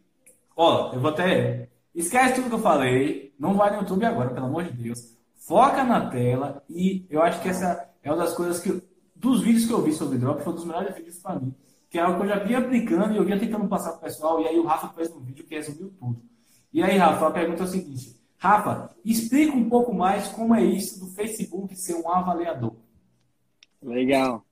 Ó, 0.56 0.92
eu 0.92 1.00
vou 1.00 1.10
até. 1.10 1.69
Esquece 2.00 2.34
tudo 2.34 2.48
que 2.48 2.54
eu 2.54 2.60
falei. 2.60 3.34
Não 3.38 3.54
vai 3.54 3.70
no 3.70 3.82
YouTube 3.82 4.04
agora, 4.04 4.30
pelo 4.30 4.46
amor 4.46 4.64
de 4.64 4.72
Deus. 4.72 5.16
Foca 5.34 5.84
na 5.84 6.08
tela 6.08 6.62
e 6.68 7.06
eu 7.10 7.22
acho 7.22 7.40
que 7.42 7.48
essa 7.48 7.88
é 8.02 8.10
uma 8.10 8.24
das 8.24 8.34
coisas 8.34 8.58
que. 8.58 8.82
Dos 9.14 9.42
vídeos 9.42 9.66
que 9.66 9.72
eu 9.72 9.82
vi 9.82 9.92
sobre 9.92 10.16
drop, 10.16 10.42
foi 10.42 10.50
um 10.50 10.56
dos 10.56 10.64
melhores 10.64 10.94
vídeos 10.94 11.18
para 11.18 11.38
mim. 11.38 11.54
Que 11.90 11.98
é 11.98 12.02
algo 12.02 12.18
que 12.18 12.24
eu 12.24 12.28
já 12.28 12.38
vinha 12.38 12.58
aplicando 12.58 13.12
e 13.12 13.18
eu 13.18 13.24
vinha 13.24 13.38
tentando 13.38 13.68
passar 13.68 13.90
para 13.90 13.98
o 13.98 14.02
pessoal. 14.02 14.40
E 14.40 14.48
aí 14.48 14.58
o 14.58 14.64
Rafa 14.64 14.88
fez 14.94 15.14
um 15.14 15.20
vídeo 15.20 15.44
que 15.44 15.54
resumiu 15.54 15.92
tudo. 15.98 16.22
E 16.72 16.82
aí, 16.82 16.96
Rafa, 16.96 17.26
a 17.26 17.30
pergunta 17.30 17.64
é 17.64 17.66
a 17.66 17.68
seguinte: 17.68 18.18
Rafa, 18.38 18.96
explica 19.04 19.54
um 19.54 19.68
pouco 19.68 19.92
mais 19.92 20.28
como 20.28 20.54
é 20.54 20.64
isso 20.64 21.00
do 21.00 21.06
Facebook 21.08 21.76
ser 21.76 21.96
um 21.96 22.08
avaliador. 22.08 22.72
Legal. 23.82 24.42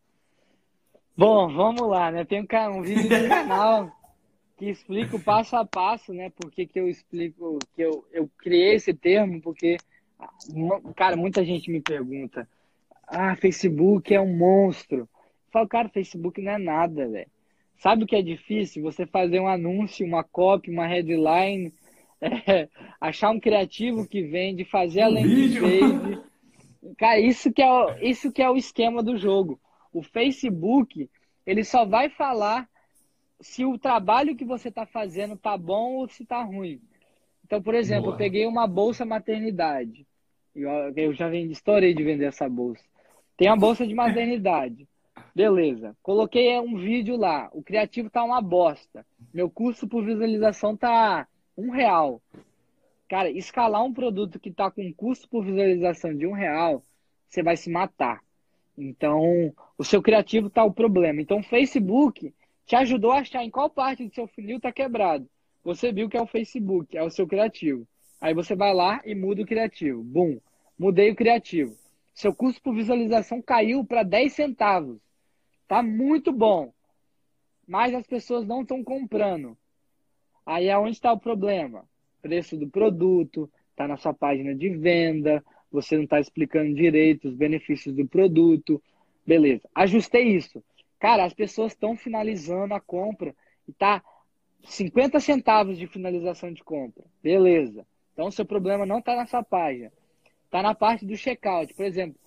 Bom, 1.16 1.52
vamos 1.52 1.88
lá, 1.88 2.10
né? 2.10 2.24
Tem 2.24 2.42
um, 2.42 2.82
vídeo 2.82 3.22
no 3.22 3.28
canal 3.28 3.90
que 4.58 4.68
explica 4.68 5.16
o 5.16 5.22
passo 5.22 5.54
a 5.54 5.64
passo, 5.64 6.12
né? 6.12 6.30
Por 6.30 6.50
que, 6.50 6.66
que 6.66 6.80
eu 6.80 6.88
explico, 6.88 7.60
que 7.74 7.82
eu, 7.82 8.04
eu 8.12 8.28
criei 8.36 8.74
esse 8.74 8.92
termo, 8.92 9.40
porque, 9.40 9.76
cara, 10.96 11.16
muita 11.16 11.44
gente 11.44 11.70
me 11.70 11.80
pergunta, 11.80 12.46
ah, 13.06 13.36
Facebook 13.36 14.12
é 14.12 14.20
um 14.20 14.36
monstro. 14.36 15.00
Eu 15.00 15.08
falo, 15.52 15.68
cara, 15.68 15.88
Facebook 15.88 16.42
não 16.42 16.52
é 16.52 16.58
nada, 16.58 17.08
velho. 17.08 17.30
Sabe 17.78 18.02
o 18.02 18.06
que 18.06 18.16
é 18.16 18.22
difícil? 18.22 18.82
Você 18.82 19.06
fazer 19.06 19.38
um 19.38 19.46
anúncio, 19.46 20.04
uma 20.04 20.24
copy, 20.24 20.70
uma 20.72 20.88
headline, 20.88 21.72
é, 22.20 22.68
achar 23.00 23.30
um 23.30 23.38
criativo 23.38 24.08
que 24.08 24.22
vende, 24.22 24.64
fazer 24.64 25.02
a 25.02 25.08
landing 25.08 25.60
page, 25.60 26.28
Cara, 26.96 27.20
isso 27.20 27.52
que, 27.52 27.62
é 27.62 27.70
o, 27.70 27.90
isso 28.00 28.32
que 28.32 28.42
é 28.42 28.50
o 28.50 28.56
esquema 28.56 29.02
do 29.02 29.16
jogo. 29.16 29.60
O 29.92 30.02
Facebook, 30.02 31.08
ele 31.46 31.62
só 31.62 31.84
vai 31.84 32.08
falar 32.08 32.68
se 33.40 33.64
o 33.64 33.78
trabalho 33.78 34.36
que 34.36 34.44
você 34.44 34.68
está 34.68 34.84
fazendo 34.84 35.36
tá 35.36 35.56
bom 35.56 35.96
ou 35.96 36.08
se 36.08 36.24
tá 36.24 36.42
ruim. 36.42 36.80
Então, 37.44 37.62
por 37.62 37.74
exemplo, 37.74 38.04
Boa. 38.04 38.14
eu 38.14 38.18
peguei 38.18 38.46
uma 38.46 38.66
bolsa 38.66 39.04
maternidade. 39.04 40.06
Eu, 40.54 40.68
eu 40.96 41.14
já 41.14 41.28
vendi, 41.28 41.52
estourei 41.52 41.94
de 41.94 42.02
vender 42.02 42.26
essa 42.26 42.48
bolsa. 42.48 42.84
Tem 43.36 43.48
uma 43.48 43.56
bolsa 43.56 43.86
de 43.86 43.94
maternidade. 43.94 44.86
Beleza. 45.34 45.96
Coloquei 46.02 46.58
um 46.58 46.76
vídeo 46.76 47.16
lá. 47.16 47.48
O 47.52 47.62
criativo 47.62 48.10
tá 48.10 48.24
uma 48.24 48.42
bosta. 48.42 49.06
Meu 49.32 49.48
custo 49.48 49.86
por 49.86 50.04
visualização 50.04 50.76
tá 50.76 51.26
um 51.56 51.70
real. 51.70 52.20
Cara, 53.08 53.30
escalar 53.30 53.82
um 53.84 53.92
produto 53.92 54.38
que 54.38 54.50
está 54.50 54.70
com 54.70 54.92
custo 54.92 55.28
por 55.28 55.44
visualização 55.44 56.14
de 56.14 56.26
um 56.26 56.32
real, 56.32 56.84
você 57.28 57.42
vai 57.42 57.56
se 57.56 57.70
matar. 57.70 58.20
Então, 58.76 59.52
o 59.78 59.84
seu 59.84 60.02
criativo 60.02 60.48
está 60.48 60.62
o 60.64 60.72
problema. 60.72 61.20
Então, 61.20 61.38
o 61.38 61.42
Facebook 61.42 62.32
te 62.68 62.76
ajudou 62.76 63.10
a 63.10 63.20
achar 63.20 63.42
em 63.42 63.50
qual 63.50 63.70
parte 63.70 64.06
do 64.06 64.14
seu 64.14 64.28
funil 64.28 64.58
está 64.58 64.70
quebrado. 64.70 65.26
Você 65.64 65.90
viu 65.90 66.08
que 66.08 66.18
é 66.18 66.20
o 66.20 66.26
Facebook, 66.26 66.96
é 66.96 67.02
o 67.02 67.10
seu 67.10 67.26
criativo. 67.26 67.88
Aí 68.20 68.34
você 68.34 68.54
vai 68.54 68.74
lá 68.74 69.00
e 69.06 69.14
muda 69.14 69.40
o 69.42 69.46
criativo. 69.46 70.02
Bum, 70.04 70.38
mudei 70.78 71.10
o 71.10 71.16
criativo. 71.16 71.74
Seu 72.14 72.34
custo 72.34 72.60
por 72.60 72.74
visualização 72.74 73.40
caiu 73.40 73.84
para 73.86 74.02
10 74.02 74.34
centavos. 74.34 75.00
Tá 75.66 75.82
muito 75.82 76.30
bom. 76.30 76.70
Mas 77.66 77.94
as 77.94 78.06
pessoas 78.06 78.46
não 78.46 78.60
estão 78.60 78.84
comprando. 78.84 79.56
Aí 80.44 80.68
é 80.68 80.78
onde 80.78 80.92
está 80.92 81.10
o 81.10 81.18
problema 81.18 81.88
preço 82.20 82.56
do 82.56 82.68
produto, 82.68 83.50
está 83.70 83.88
na 83.88 83.96
sua 83.96 84.12
página 84.12 84.54
de 84.54 84.68
venda, 84.70 85.42
você 85.72 85.96
não 85.96 86.04
está 86.04 86.20
explicando 86.20 86.74
direito 86.74 87.28
os 87.28 87.34
benefícios 87.34 87.94
do 87.94 88.06
produto. 88.06 88.82
Beleza, 89.26 89.68
ajustei 89.74 90.36
isso. 90.36 90.62
Cara, 90.98 91.24
as 91.24 91.34
pessoas 91.34 91.72
estão 91.72 91.96
finalizando 91.96 92.74
a 92.74 92.80
compra 92.80 93.34
e 93.66 93.72
tá 93.72 94.02
50 94.64 95.20
centavos 95.20 95.78
de 95.78 95.86
finalização 95.86 96.52
de 96.52 96.62
compra. 96.64 97.04
Beleza. 97.22 97.86
Então, 98.12 98.26
o 98.26 98.32
seu 98.32 98.44
problema 98.44 98.84
não 98.84 98.98
está 98.98 99.14
na 99.14 99.26
sua 99.26 99.42
página. 99.42 99.92
Está 100.44 100.62
na 100.62 100.74
parte 100.74 101.06
do 101.06 101.16
checkout. 101.16 101.72
Por 101.74 101.84
exemplo, 101.84 102.18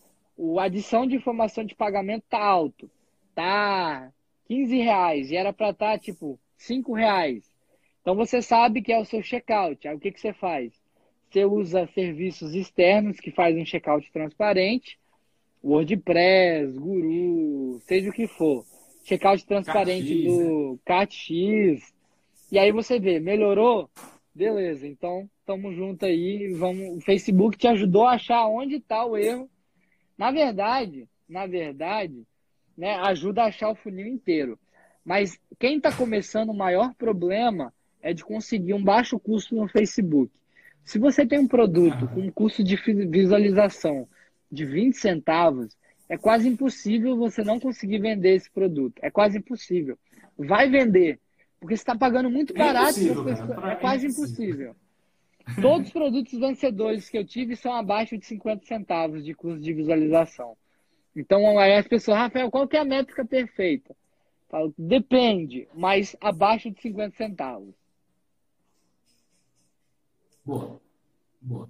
a 0.60 0.64
adição 0.64 1.06
de 1.06 1.16
informação 1.16 1.64
de 1.64 1.76
pagamento 1.76 2.24
está 2.24 2.40
alto. 2.40 2.90
Tá 3.36 4.12
15 4.46 4.78
reais 4.78 5.32
e 5.32 5.36
era 5.36 5.52
para 5.52 5.72
estar, 5.72 5.92
tá, 5.92 5.98
tipo, 5.98 6.40
5 6.58 6.94
reais. 6.94 7.44
Então 8.02 8.16
você 8.16 8.42
sabe 8.42 8.82
que 8.82 8.94
é 8.94 9.00
o 9.00 9.06
seu 9.06 9.22
checkout. 9.22 9.88
Aí 9.88 9.96
o 9.96 10.00
que, 10.00 10.12
que 10.12 10.20
você 10.20 10.34
faz? 10.34 10.82
você 11.32 11.46
usa 11.46 11.88
serviços 11.88 12.54
externos 12.54 13.20
que 13.20 13.32
fazem 13.32 13.62
um 13.62 13.66
checkout 13.66 14.12
transparente, 14.12 15.00
WordPress, 15.64 16.78
Guru, 16.78 17.80
seja 17.82 18.10
o 18.10 18.14
que 18.14 18.28
for. 18.28 18.66
Checkout 19.04 19.46
transparente 19.46 20.24
do 20.24 20.80
CatX. 20.86 21.94
E 22.52 22.60
aí 22.60 22.72
você 22.72 23.00
vê, 23.00 23.20
melhorou? 23.20 23.90
Beleza, 24.34 24.88
então 24.88 25.30
tamo 25.46 25.74
junto 25.74 26.06
aí. 26.06 26.54
Vamos, 26.54 26.98
o 26.98 27.02
Facebook 27.02 27.58
te 27.58 27.68
ajudou 27.68 28.06
a 28.06 28.14
achar 28.14 28.48
onde 28.48 28.76
está 28.76 29.06
o 29.06 29.18
erro. 29.18 29.50
Na 30.18 30.32
verdade, 30.32 31.08
na 31.28 31.46
verdade, 31.46 32.24
né, 32.78 32.96
ajuda 32.96 33.44
a 33.44 33.48
achar 33.48 33.70
o 33.70 33.76
funil 33.76 34.08
inteiro. 34.08 34.58
Mas 35.04 35.40
quem 35.60 35.78
está 35.78 35.92
começando, 35.92 36.50
o 36.50 36.58
maior 36.58 36.94
problema 36.96 37.74
é 38.02 38.14
de 38.14 38.24
conseguir 38.24 38.74
um 38.74 38.84
baixo 38.84 39.20
custo 39.20 39.56
no 39.56 39.68
Facebook. 39.68 40.32
Se 40.84 40.98
você 40.98 41.26
tem 41.26 41.40
um 41.40 41.48
produto 41.48 42.08
com 42.08 42.22
um 42.22 42.32
custo 42.32 42.64
de 42.64 42.76
visualização 43.08 44.08
de 44.52 44.66
20 44.66 44.96
centavos, 44.96 45.78
é 46.10 46.18
quase 46.18 46.48
impossível 46.48 47.16
você 47.16 47.44
não 47.44 47.60
conseguir 47.60 48.00
vender 48.00 48.36
esse 48.36 48.52
produto. 48.52 49.00
É 49.02 49.10
quase 49.10 49.38
impossível. 49.38 49.98
Vai 50.38 50.70
vender, 50.70 51.20
porque 51.60 51.78
você 51.78 51.84
está 51.84 51.96
pagando 51.96 52.30
muito 52.30 52.54
é 52.54 52.58
barato. 52.58 53.00
É, 53.00 53.72
é 53.72 53.76
quase 53.76 54.08
impossível. 54.08 54.76
Todos 55.62 55.88
os 55.88 55.94
produtos 55.94 56.38
vencedores 56.38 57.10
que 57.10 57.18
eu 57.18 57.26
tive 57.26 57.56
são 57.56 57.74
abaixo 57.74 58.18
de 58.18 58.26
50 58.26 58.66
centavos 58.66 59.24
de 59.24 59.34
custo 59.34 59.60
de 59.60 59.74
visualização. 59.74 60.56
Então, 61.16 61.58
aí 61.58 61.76
as 61.76 61.88
pessoas, 61.88 62.18
Rafael, 62.18 62.52
qual 62.52 62.68
que 62.68 62.78
é 62.78 62.80
a 62.80 62.86
métrica 62.86 63.26
perfeita? 63.26 63.96
Falo, 64.50 64.74
depende, 64.78 65.68
mas 65.74 66.16
abaixo 66.20 66.70
de 66.70 66.82
50 66.82 67.16
centavos. 67.16 67.74
Boa. 70.46 70.82
Boa. 71.42 71.70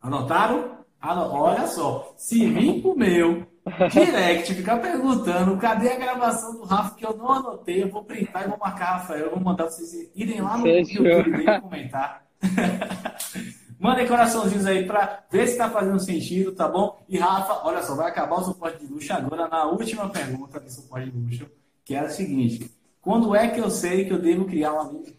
Anotaram? 0.00 0.85
Olha 1.08 1.66
só. 1.66 2.12
Se 2.16 2.46
vir 2.46 2.82
pro 2.82 2.96
meu 2.96 3.46
direct 3.92 4.54
ficar 4.54 4.78
perguntando 4.78 5.56
cadê 5.58 5.90
a 5.90 5.98
gravação 5.98 6.54
do 6.54 6.64
Rafa 6.64 6.94
que 6.94 7.04
eu 7.04 7.16
não 7.16 7.30
anotei, 7.30 7.82
eu 7.82 7.88
vou 7.88 8.04
printar 8.04 8.44
e 8.44 8.48
vou 8.48 8.58
marcar 8.58 8.98
Rafael. 8.98 9.26
Eu 9.26 9.30
vou 9.30 9.40
mandar 9.40 9.64
vocês 9.64 10.10
irem 10.14 10.40
lá 10.40 10.58
no. 10.58 10.66
YouTube 10.66 11.32
dele 11.32 11.60
comentar. 11.60 12.26
Mandem 13.78 14.06
coraçãozinhos 14.06 14.64
aí 14.64 14.86
para 14.86 15.24
ver 15.30 15.46
se 15.46 15.52
está 15.52 15.68
fazendo 15.68 16.00
sentido, 16.00 16.52
tá 16.52 16.66
bom? 16.66 16.98
E 17.08 17.18
Rafa, 17.18 17.66
olha 17.66 17.82
só, 17.82 17.94
vai 17.94 18.08
acabar 18.08 18.36
o 18.36 18.44
suporte 18.44 18.84
de 18.84 18.90
luxo 18.90 19.12
agora 19.12 19.48
na 19.48 19.66
última 19.66 20.08
pergunta 20.08 20.58
do 20.58 20.70
suporte 20.70 21.10
de 21.10 21.18
luxo, 21.18 21.46
que 21.84 21.94
é 21.94 22.00
a 22.00 22.08
seguinte: 22.08 22.70
quando 23.02 23.36
é 23.36 23.48
que 23.48 23.60
eu 23.60 23.70
sei 23.70 24.06
que 24.06 24.12
eu 24.12 24.18
devo 24.18 24.46
criar 24.46 24.72
uma 24.72 24.84
landing 24.84 25.12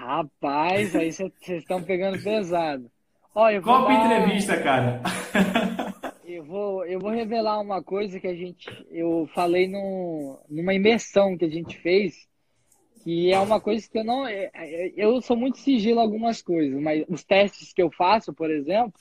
Rapaz, 0.00 0.96
aí 0.96 1.12
vocês 1.12 1.30
estão 1.46 1.82
pegando 1.82 2.22
pesado. 2.22 2.90
Olha, 3.34 3.56
eu 3.56 3.62
Copa 3.62 3.88
dar... 3.88 4.06
entrevista, 4.06 4.56
cara. 4.62 5.02
Eu 6.24 6.42
vou, 6.42 6.86
eu 6.86 6.98
vou 6.98 7.10
revelar 7.10 7.60
uma 7.60 7.82
coisa 7.82 8.18
que 8.18 8.26
a 8.26 8.34
gente. 8.34 8.66
Eu 8.90 9.28
falei 9.34 9.68
no, 9.68 10.38
numa 10.48 10.72
imersão 10.72 11.36
que 11.36 11.44
a 11.44 11.50
gente 11.50 11.76
fez, 11.76 12.26
que 13.04 13.30
é 13.30 13.38
uma 13.38 13.60
coisa 13.60 13.86
que 13.90 13.98
eu 13.98 14.04
não. 14.04 14.26
É, 14.26 14.50
é, 14.54 14.92
eu 14.96 15.20
sou 15.20 15.36
muito 15.36 15.58
sigilo 15.58 16.00
algumas 16.00 16.40
coisas, 16.40 16.80
mas 16.80 17.04
os 17.06 17.22
testes 17.22 17.74
que 17.74 17.82
eu 17.82 17.90
faço, 17.90 18.32
por 18.32 18.50
exemplo, 18.50 18.94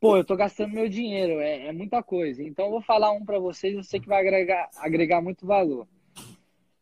pô, 0.00 0.16
eu 0.16 0.24
tô 0.24 0.34
gastando 0.34 0.72
meu 0.72 0.88
dinheiro, 0.88 1.40
é, 1.40 1.66
é 1.66 1.72
muita 1.72 2.02
coisa. 2.02 2.42
Então 2.42 2.64
eu 2.64 2.70
vou 2.70 2.80
falar 2.80 3.12
um 3.12 3.22
para 3.22 3.38
vocês, 3.38 3.74
eu 3.74 3.82
sei 3.82 4.00
que 4.00 4.08
vai 4.08 4.20
agregar, 4.20 4.70
agregar 4.78 5.20
muito 5.20 5.46
valor. 5.46 5.86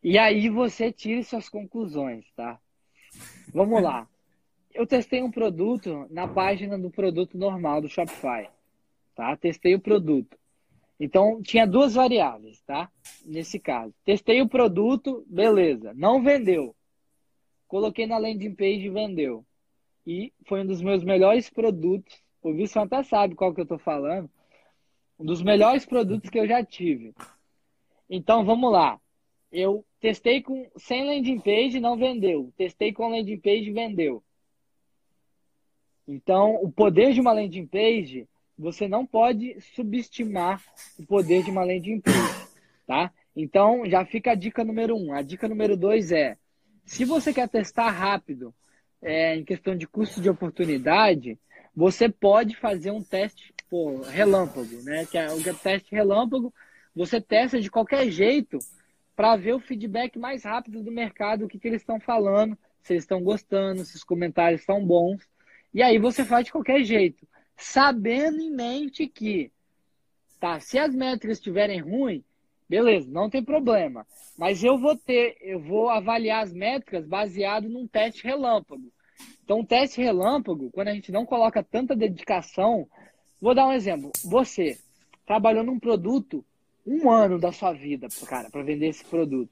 E 0.05 0.19
aí 0.19 0.49
você 0.49 0.93
tire 0.93 1.25
suas 1.25 1.49
conclusões, 1.49 2.27
tá? 2.37 2.61
Vamos 3.55 3.81
lá. 3.81 4.09
Eu 4.75 4.85
testei 4.85 5.23
um 5.23 5.31
produto 5.31 6.09
na 6.11 6.27
página 6.27 6.77
do 6.77 6.91
produto 6.91 7.39
normal 7.39 7.81
do 7.81 7.89
Shopify. 7.89 8.51
Tá? 9.15 9.37
Testei 9.37 9.77
o 9.77 9.81
produto. 9.81 10.37
Então, 10.99 11.41
tinha 11.41 11.65
duas 11.65 11.95
variáveis, 11.95 12.61
tá? 12.63 12.91
Nesse 13.25 13.61
caso. 13.61 13.95
Testei 14.05 14.43
o 14.43 14.49
produto, 14.49 15.25
beleza. 15.29 15.95
Não 15.95 16.21
vendeu. 16.21 16.75
Coloquei 17.69 18.09
na 18.09 18.19
landing 18.19 18.57
page 18.57 18.87
e 18.87 18.91
vendeu. 18.91 19.47
E 20.05 20.33
foi 20.47 20.63
um 20.63 20.67
dos 20.67 20.83
meus 20.83 21.05
melhores 21.05 21.49
produtos. 21.49 22.21
O 22.43 22.49
Wilson 22.49 22.81
até 22.81 23.05
sabe 23.05 23.37
qual 23.37 23.55
que 23.55 23.61
eu 23.61 23.67
tô 23.67 23.79
falando. 23.79 24.29
Um 25.17 25.25
dos 25.25 25.41
melhores 25.41 25.87
produtos 25.87 26.29
que 26.29 26.41
eu 26.41 26.49
já 26.49 26.65
tive. 26.65 27.15
Então, 28.11 28.45
vamos 28.45 28.73
lá. 28.73 29.01
Eu 29.53 29.85
Testei 30.05 30.43
com 30.43 30.71
sem 30.77 31.07
landing 31.07 31.41
page, 31.41 31.81
não 31.81 31.97
vendeu. 31.97 32.53
Testei 32.59 32.93
com 32.93 33.09
landing 33.09 33.39
page, 33.39 33.73
vendeu. 33.73 34.23
Então, 36.07 36.57
o 36.57 36.71
poder 36.71 37.15
de 37.15 37.23
uma 37.23 37.33
landing 37.33 37.67
page, 37.67 38.29
você 38.59 38.87
não 38.87 39.07
pode 39.07 39.59
subestimar 39.75 40.63
o 40.99 41.07
poder 41.07 41.43
de 41.43 41.51
uma 41.51 41.65
landing 41.65 42.03
page, 42.03 42.49
tá? 42.87 43.11
Então, 43.35 43.87
já 43.87 44.05
fica 44.05 44.33
a 44.33 44.35
dica 44.35 44.63
número 44.63 44.95
um. 44.95 45.15
A 45.15 45.23
dica 45.23 45.49
número 45.49 45.75
dois 45.75 46.13
é, 46.13 46.37
se 46.85 47.07
você 47.07 47.33
quer 47.33 47.49
testar 47.49 47.89
rápido, 47.89 48.55
é, 49.01 49.35
em 49.35 49.43
questão 49.43 49.75
de 49.75 49.87
custo 49.87 50.21
de 50.21 50.29
oportunidade, 50.29 51.39
você 51.75 52.11
pode 52.11 52.55
fazer 52.57 52.91
um 52.91 53.03
teste 53.03 53.55
pô, 53.71 54.03
relâmpago, 54.03 54.83
né? 54.83 55.07
Que 55.07 55.17
é 55.17 55.33
o 55.33 55.55
teste 55.55 55.95
relâmpago, 55.95 56.53
você 56.95 57.23
testa 57.23 57.59
de 57.59 57.71
qualquer 57.71 58.11
jeito 58.11 58.59
para 59.17 59.37
ver 59.37 59.55
o 59.55 59.61
feedback 59.61 60.19
mais 60.19 60.45
rápido 60.45 60.83
do 60.83 60.91
mercado, 60.91 61.45
o 61.45 61.49
que, 61.49 61.59
que 61.59 61.69
eles 61.69 61.83
estão 61.83 62.01
falando, 62.01 62.59
se 62.83 62.93
eles 62.93 63.05
estão 63.05 63.23
gostando, 63.23 63.85
se 63.85 63.97
os 63.97 64.05
comentários 64.05 64.61
estão 64.61 64.85
bons. 64.85 65.23
E 65.73 65.83
aí 65.83 65.99
você 65.99 66.25
faz 66.25 66.45
de 66.45 66.53
qualquer 66.53 66.83
jeito, 66.85 67.27
sabendo 67.57 68.41
em 68.41 68.51
mente 68.51 69.07
que, 69.07 69.51
tá, 70.41 70.61
se 70.61 70.79
as 70.79 70.95
métricas 70.95 71.39
estiverem 71.39 71.81
ruins, 71.81 72.23
beleza, 72.69 73.11
não 73.11 73.31
tem 73.31 73.43
problema. 73.43 74.07
Mas 74.37 74.65
eu 74.65 74.79
vou 74.79 74.97
ter, 74.97 75.37
eu 75.41 75.61
vou 75.61 75.89
avaliar 75.89 76.43
as 76.43 76.53
métricas 76.53 77.07
baseado 77.07 77.69
num 77.69 77.87
teste 77.87 78.25
relâmpago. 78.25 78.93
Então, 79.45 79.61
um 79.61 79.65
teste 79.65 80.01
relâmpago, 80.01 80.71
quando 80.73 80.89
a 80.89 80.95
gente 80.95 81.13
não 81.13 81.25
coloca 81.25 81.63
tanta 81.63 81.95
dedicação, 81.95 82.89
vou 83.41 83.55
dar 83.55 83.67
um 83.67 83.73
exemplo. 83.73 84.11
Você 84.25 84.79
trabalhou 85.27 85.63
num 85.63 85.79
produto 85.79 86.45
um 86.87 87.11
ano 87.11 87.39
da 87.39 87.53
sua 87.53 87.73
vida, 87.73 88.09
cara, 88.27 88.51
para 88.51 88.63
vender 88.63 88.89
esse 88.89 89.05
produto. 89.05 89.51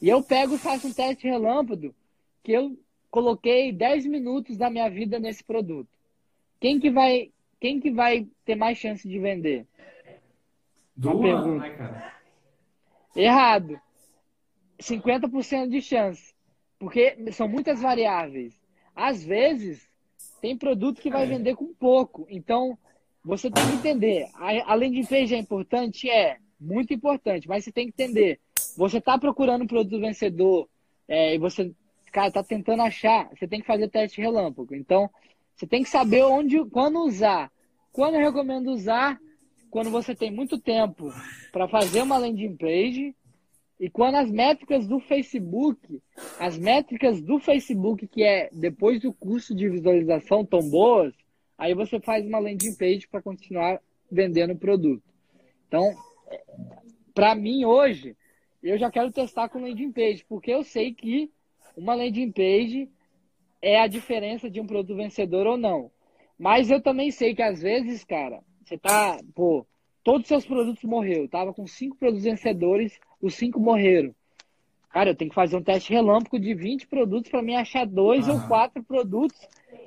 E 0.00 0.08
eu 0.08 0.22
pego 0.22 0.54
e 0.54 0.58
faço 0.58 0.86
um 0.86 0.92
teste 0.92 1.26
relâmpago 1.26 1.94
que 2.42 2.52
eu 2.52 2.76
coloquei 3.10 3.72
10 3.72 4.06
minutos 4.06 4.56
da 4.56 4.68
minha 4.68 4.90
vida 4.90 5.18
nesse 5.18 5.42
produto. 5.42 5.88
Quem 6.60 6.78
que 6.78 6.90
vai, 6.90 7.30
quem 7.60 7.80
que 7.80 7.90
vai 7.90 8.26
ter 8.44 8.54
mais 8.54 8.76
chance 8.76 9.08
de 9.08 9.18
vender? 9.18 9.66
Pergunta. 11.00 11.58
Né, 11.58 11.70
cara? 11.70 12.14
Errado. 13.16 13.80
50% 14.78 15.68
de 15.68 15.80
chance. 15.80 16.34
Porque 16.78 17.16
são 17.32 17.48
muitas 17.48 17.80
variáveis. 17.80 18.52
Às 18.94 19.24
vezes, 19.24 19.88
tem 20.40 20.56
produto 20.56 21.00
que 21.00 21.10
vai 21.10 21.24
é. 21.24 21.26
vender 21.26 21.54
com 21.56 21.72
pouco. 21.72 22.26
Então, 22.28 22.76
você 23.24 23.50
tem 23.50 23.64
que 23.66 23.76
entender. 23.76 24.28
Além 24.66 24.92
de 24.92 25.06
page 25.06 25.34
é 25.34 25.38
importante, 25.38 26.10
é 26.10 26.38
muito 26.64 26.92
importante. 26.92 27.48
Mas 27.48 27.64
você 27.64 27.72
tem 27.72 27.86
que 27.86 28.02
entender, 28.02 28.40
você 28.76 28.98
está 28.98 29.18
procurando 29.18 29.62
um 29.62 29.66
produto 29.66 30.00
vencedor 30.00 30.68
é, 31.06 31.34
e 31.34 31.38
você, 31.38 31.72
cara, 32.12 32.28
está 32.28 32.42
tentando 32.42 32.82
achar, 32.82 33.28
você 33.30 33.46
tem 33.46 33.60
que 33.60 33.66
fazer 33.66 33.88
teste 33.88 34.20
relâmpago. 34.20 34.74
Então, 34.74 35.10
você 35.54 35.66
tem 35.66 35.82
que 35.82 35.88
saber 35.88 36.24
onde, 36.24 36.64
quando 36.66 37.00
usar. 37.00 37.50
Quando 37.92 38.14
eu 38.14 38.20
recomendo 38.20 38.72
usar, 38.72 39.20
quando 39.70 39.90
você 39.90 40.14
tem 40.14 40.30
muito 40.30 40.58
tempo 40.58 41.12
para 41.52 41.68
fazer 41.68 42.02
uma 42.02 42.18
landing 42.18 42.56
page 42.56 43.14
e 43.78 43.90
quando 43.90 44.16
as 44.16 44.30
métricas 44.30 44.86
do 44.86 44.98
Facebook, 45.00 46.00
as 46.38 46.56
métricas 46.56 47.20
do 47.20 47.38
Facebook, 47.38 48.06
que 48.06 48.22
é 48.22 48.48
depois 48.52 49.00
do 49.00 49.12
custo 49.12 49.54
de 49.54 49.68
visualização, 49.68 50.44
tão 50.44 50.60
boas, 50.68 51.12
aí 51.58 51.74
você 51.74 52.00
faz 52.00 52.26
uma 52.26 52.38
landing 52.38 52.74
page 52.74 53.06
para 53.08 53.22
continuar 53.22 53.80
vendendo 54.10 54.52
o 54.52 54.58
produto. 54.58 55.02
Então, 55.66 55.92
para 57.14 57.34
mim 57.34 57.64
hoje, 57.64 58.16
eu 58.62 58.78
já 58.78 58.90
quero 58.90 59.12
testar 59.12 59.48
com 59.48 59.60
landing 59.60 59.92
page, 59.92 60.24
porque 60.28 60.50
eu 60.50 60.64
sei 60.64 60.92
que 60.92 61.30
uma 61.76 61.94
landing 61.94 62.32
page 62.32 62.88
é 63.60 63.80
a 63.80 63.86
diferença 63.86 64.50
de 64.50 64.60
um 64.60 64.66
produto 64.66 64.96
vencedor 64.96 65.46
ou 65.46 65.56
não. 65.56 65.90
Mas 66.38 66.70
eu 66.70 66.80
também 66.80 67.10
sei 67.10 67.34
que 67.34 67.42
às 67.42 67.62
vezes, 67.62 68.04
cara, 68.04 68.40
você 68.64 68.76
tá, 68.76 69.18
pô, 69.34 69.66
todos 70.02 70.22
os 70.22 70.28
seus 70.28 70.46
produtos 70.46 70.82
morreram. 70.84 71.28
tava 71.28 71.52
com 71.52 71.66
cinco 71.66 71.96
produtos 71.96 72.24
vencedores, 72.24 72.98
os 73.20 73.34
cinco 73.34 73.60
morreram. 73.60 74.14
Cara, 74.90 75.10
eu 75.10 75.14
tenho 75.14 75.30
que 75.30 75.34
fazer 75.34 75.56
um 75.56 75.62
teste 75.62 75.92
relâmpago 75.92 76.38
de 76.38 76.54
20 76.54 76.86
produtos 76.86 77.30
para 77.30 77.42
mim 77.42 77.56
achar 77.56 77.84
dois 77.84 78.28
ou 78.28 78.40
quatro 78.46 78.82
produtos 78.82 79.36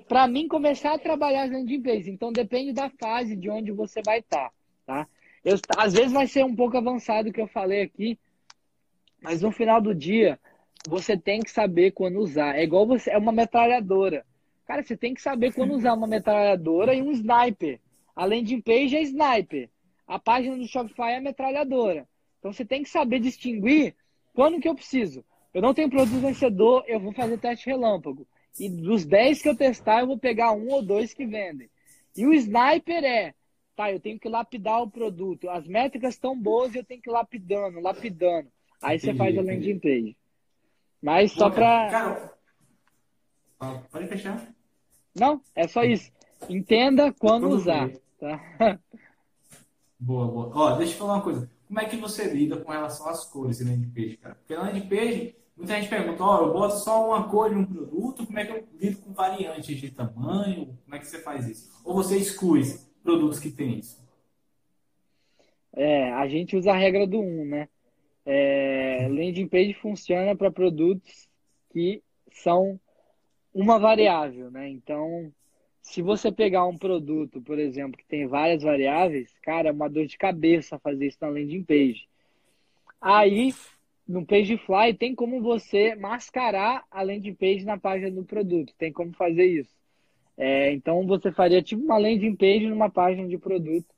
para 0.07 0.27
mim 0.27 0.47
começar 0.47 0.93
a 0.93 0.99
trabalhar 0.99 1.43
as 1.43 1.51
landing 1.51 1.81
pages. 1.81 2.07
Então 2.07 2.31
depende 2.31 2.73
da 2.73 2.89
fase 2.89 3.35
de 3.35 3.49
onde 3.49 3.71
você 3.71 4.01
vai 4.01 4.19
estar, 4.19 4.51
tá? 4.85 5.05
tá? 5.05 5.07
Eu, 5.43 5.55
às 5.77 5.93
vezes 5.93 6.11
vai 6.11 6.27
ser 6.27 6.43
um 6.43 6.55
pouco 6.55 6.77
avançado 6.77 7.29
o 7.29 7.33
que 7.33 7.41
eu 7.41 7.47
falei 7.47 7.81
aqui, 7.81 8.19
mas 9.21 9.41
no 9.41 9.51
final 9.51 9.81
do 9.81 9.93
dia, 9.95 10.39
você 10.87 11.17
tem 11.17 11.41
que 11.41 11.51
saber 11.51 11.91
quando 11.91 12.19
usar. 12.19 12.55
É 12.57 12.63
igual 12.63 12.85
você, 12.85 13.11
é 13.11 13.17
uma 13.17 13.31
metralhadora. 13.31 14.25
Cara, 14.65 14.83
você 14.83 14.97
tem 14.97 15.13
que 15.13 15.21
saber 15.21 15.53
quando 15.53 15.73
usar 15.73 15.93
uma 15.93 16.07
metralhadora 16.07 16.93
e 16.93 17.01
um 17.01 17.11
sniper. 17.11 17.79
Além 18.15 18.43
de 18.43 18.61
page 18.61 18.95
é 18.95 19.01
sniper. 19.01 19.69
A 20.07 20.19
página 20.19 20.57
do 20.57 20.67
Shopify 20.67 21.11
é 21.11 21.19
metralhadora. 21.19 22.07
Então 22.39 22.51
você 22.51 22.65
tem 22.65 22.83
que 22.83 22.89
saber 22.89 23.19
distinguir 23.19 23.95
quando 24.33 24.59
que 24.59 24.67
eu 24.67 24.75
preciso. 24.75 25.23
Eu 25.53 25.61
não 25.61 25.73
tenho 25.73 25.89
produto 25.89 26.19
vencedor, 26.19 26.83
eu 26.87 26.99
vou 26.99 27.11
fazer 27.13 27.37
teste 27.37 27.65
relâmpago. 27.65 28.27
E 28.59 28.69
dos 28.69 29.05
10 29.05 29.41
que 29.41 29.49
eu 29.49 29.55
testar, 29.55 30.01
eu 30.01 30.07
vou 30.07 30.17
pegar 30.17 30.51
um 30.51 30.69
ou 30.69 30.81
dois 30.81 31.13
que 31.13 31.25
vendem. 31.25 31.69
E 32.15 32.25
o 32.25 32.33
sniper 32.33 33.03
é, 33.03 33.33
tá, 33.77 33.91
eu 33.91 33.99
tenho 33.99 34.19
que 34.19 34.27
lapidar 34.27 34.81
o 34.81 34.89
produto. 34.89 35.47
As 35.49 35.67
métricas 35.67 36.15
estão 36.15 36.37
boas 36.37 36.73
e 36.73 36.79
eu 36.79 36.83
tenho 36.83 36.99
que 36.99 37.09
ir 37.09 37.13
lapidando, 37.13 37.79
lapidando. 37.79 38.47
Aí 38.81 38.99
você 38.99 39.13
faz 39.13 39.37
a 39.37 39.41
landing 39.41 39.79
page. 39.79 40.17
Mas 40.99 41.31
só 41.31 41.49
para. 41.49 41.89
Cara, 41.89 42.31
pode 43.91 44.07
fechar. 44.07 44.51
Não, 45.15 45.39
é 45.55 45.67
só 45.67 45.83
isso. 45.83 46.11
Entenda 46.49 47.13
quando 47.13 47.49
usar. 47.49 47.89
Tá? 48.19 48.79
Boa, 49.99 50.27
boa. 50.27 50.51
Ó, 50.53 50.75
deixa 50.77 50.93
eu 50.93 50.97
falar 50.97 51.13
uma 51.13 51.23
coisa. 51.23 51.49
Como 51.67 51.79
é 51.79 51.85
que 51.85 51.97
você 51.97 52.31
lida 52.31 52.57
com 52.57 52.71
relação 52.71 53.07
às 53.09 53.25
cores 53.25 53.61
em 53.61 53.65
landing 53.65 53.89
page, 53.89 54.17
cara? 54.17 54.35
Porque 54.35 54.55
na 54.55 54.63
landing 54.63 54.87
page, 54.87 55.35
muita 55.55 55.75
gente 55.75 55.89
pergunta, 55.89 56.23
ó, 56.23 56.45
eu 56.45 56.53
boto 56.53 56.77
só 56.77 57.07
uma 57.07 57.27
cor 57.29 57.51
em 57.51 57.57
um 57.57 57.65
produto, 57.65 58.25
como 58.25 58.39
é 58.39 58.45
que 58.45 58.51
eu 58.51 58.67
lido 58.79 59.01
com 59.01 59.11
variantes 59.11 59.77
de 59.77 59.89
tamanho? 59.91 60.77
Como 60.83 60.95
é 60.95 60.99
que 60.99 61.07
você 61.07 61.19
faz 61.19 61.47
isso? 61.47 61.69
Ou 61.83 61.95
você 61.95 62.17
exclui 62.17 62.63
produtos 63.07 63.39
que 63.39 63.49
tem 63.49 63.79
isso? 63.79 64.05
É, 65.73 66.11
a 66.11 66.27
gente 66.27 66.57
usa 66.57 66.73
a 66.73 66.77
regra 66.77 67.07
do 67.07 67.21
1, 67.21 67.45
né? 67.45 67.69
É, 68.25 69.07
landing 69.09 69.47
page 69.47 69.73
funciona 69.75 70.35
para 70.35 70.51
produtos 70.51 71.29
que 71.71 72.03
são 72.33 72.77
uma 73.53 73.79
variável, 73.79 74.51
né? 74.51 74.67
Então, 74.67 75.31
se 75.81 76.01
você 76.01 76.29
pegar 76.33 76.65
um 76.65 76.77
produto, 76.77 77.41
por 77.41 77.57
exemplo, 77.57 77.97
que 77.97 78.05
tem 78.05 78.27
várias 78.27 78.61
variáveis, 78.61 79.33
cara, 79.41 79.69
é 79.69 79.71
uma 79.71 79.89
dor 79.89 80.05
de 80.05 80.17
cabeça 80.17 80.77
fazer 80.77 81.07
isso 81.07 81.19
na 81.21 81.29
landing 81.29 81.63
page. 81.63 82.09
Aí, 82.99 83.53
no 84.05 84.25
Pagefly, 84.25 84.95
tem 84.99 85.15
como 85.15 85.41
você 85.41 85.95
mascarar 85.95 86.83
a 86.91 87.01
landing 87.01 87.35
page 87.35 87.63
na 87.63 87.77
página 87.77 88.11
do 88.11 88.25
produto. 88.25 88.73
Tem 88.77 88.91
como 88.91 89.13
fazer 89.13 89.45
isso. 89.45 89.77
É, 90.37 90.71
então, 90.71 91.05
você 91.07 91.31
faria 91.31 91.61
tipo 91.61 91.83
uma 91.83 91.97
landing 91.97 92.35
page 92.35 92.67
numa 92.67 92.89
página 92.89 93.27
de 93.27 93.37
produto 93.37 93.97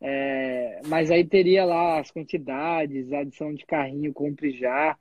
é, 0.00 0.80
mas 0.86 1.10
aí 1.10 1.24
teria 1.24 1.64
lá 1.64 2.00
as 2.00 2.10
quantidades, 2.10 3.12
adição 3.12 3.52
de 3.52 3.66
carrinho, 3.66 4.14
compre 4.14 4.52
já. 4.52 4.96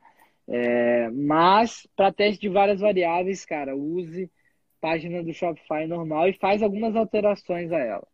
É, 0.47 1.09
mas 1.11 1.87
para 1.95 2.11
teste 2.11 2.41
de 2.41 2.49
várias 2.49 2.81
variáveis, 2.81 3.45
cara, 3.45 3.75
use 3.75 4.29
página 4.81 5.23
do 5.23 5.33
Shopify 5.33 5.87
normal 5.87 6.27
e 6.27 6.33
faz 6.33 6.61
algumas 6.61 6.95
alterações 6.95 7.71
a 7.71 7.77
ela. 7.77 8.07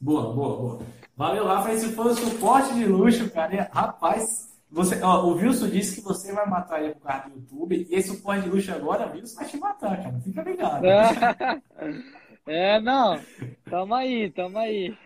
Boa, 0.00 0.34
boa, 0.34 0.56
boa. 0.56 0.80
Valeu, 1.16 1.44
Rafa. 1.44 1.72
Esse 1.72 1.94
foi 1.94 2.12
o 2.12 2.14
suporte 2.14 2.74
de 2.74 2.84
luxo, 2.84 3.30
cara. 3.30 3.68
Rapaz, 3.72 4.57
você, 4.70 5.00
ó, 5.02 5.24
o 5.24 5.34
Wilson 5.34 5.68
disse 5.68 5.96
que 5.96 6.00
você 6.02 6.32
vai 6.32 6.46
matar 6.46 6.82
ele 6.82 6.94
por 6.94 7.06
causa 7.06 7.28
do 7.28 7.36
YouTube. 7.36 7.86
E 7.88 7.94
esse 7.94 8.08
suporte 8.08 8.42
de 8.42 8.50
luxo 8.50 8.72
agora, 8.72 9.10
Wilson, 9.10 9.36
vai 9.36 9.46
te 9.46 9.56
matar, 9.56 9.96
cara. 10.02 10.20
Fica 10.20 10.42
ligado. 10.42 10.84
É, 12.50 12.80
não. 12.80 13.20
Tamo 13.68 13.94
aí, 13.94 14.30
tamo 14.30 14.56
aí. 14.56 14.96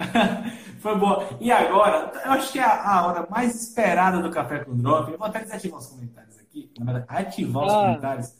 Foi 0.80 0.96
boa. 0.96 1.28
E 1.38 1.52
agora, 1.52 2.10
eu 2.24 2.32
acho 2.32 2.50
que 2.50 2.58
é 2.58 2.64
a, 2.64 2.94
a, 2.94 3.06
hora 3.06 3.26
mais 3.30 3.54
esperada 3.54 4.22
do 4.22 4.30
Café 4.30 4.64
com 4.64 4.74
Drop. 4.74 5.10
Eu 5.12 5.18
vou 5.18 5.26
até 5.26 5.40
desativar 5.40 5.78
os 5.78 5.86
comentários 5.86 6.38
aqui, 6.38 6.72
na 6.78 6.92
verdade, 6.92 7.26
ativar 7.26 7.64
os 7.64 7.72
ah. 7.72 7.76
comentários. 7.76 8.32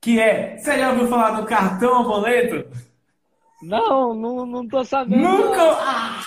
Que 0.00 0.18
é, 0.18 0.56
você 0.56 0.78
já 0.78 0.92
ouviu 0.92 1.08
falar 1.08 1.40
do 1.40 1.46
cartão 1.46 2.04
boleto? 2.04 2.70
Não, 3.62 4.14
não, 4.14 4.46
não 4.46 4.66
tô 4.66 4.82
sabendo. 4.82 5.22
Nunca! 5.22 5.62
Ah! 5.78 6.21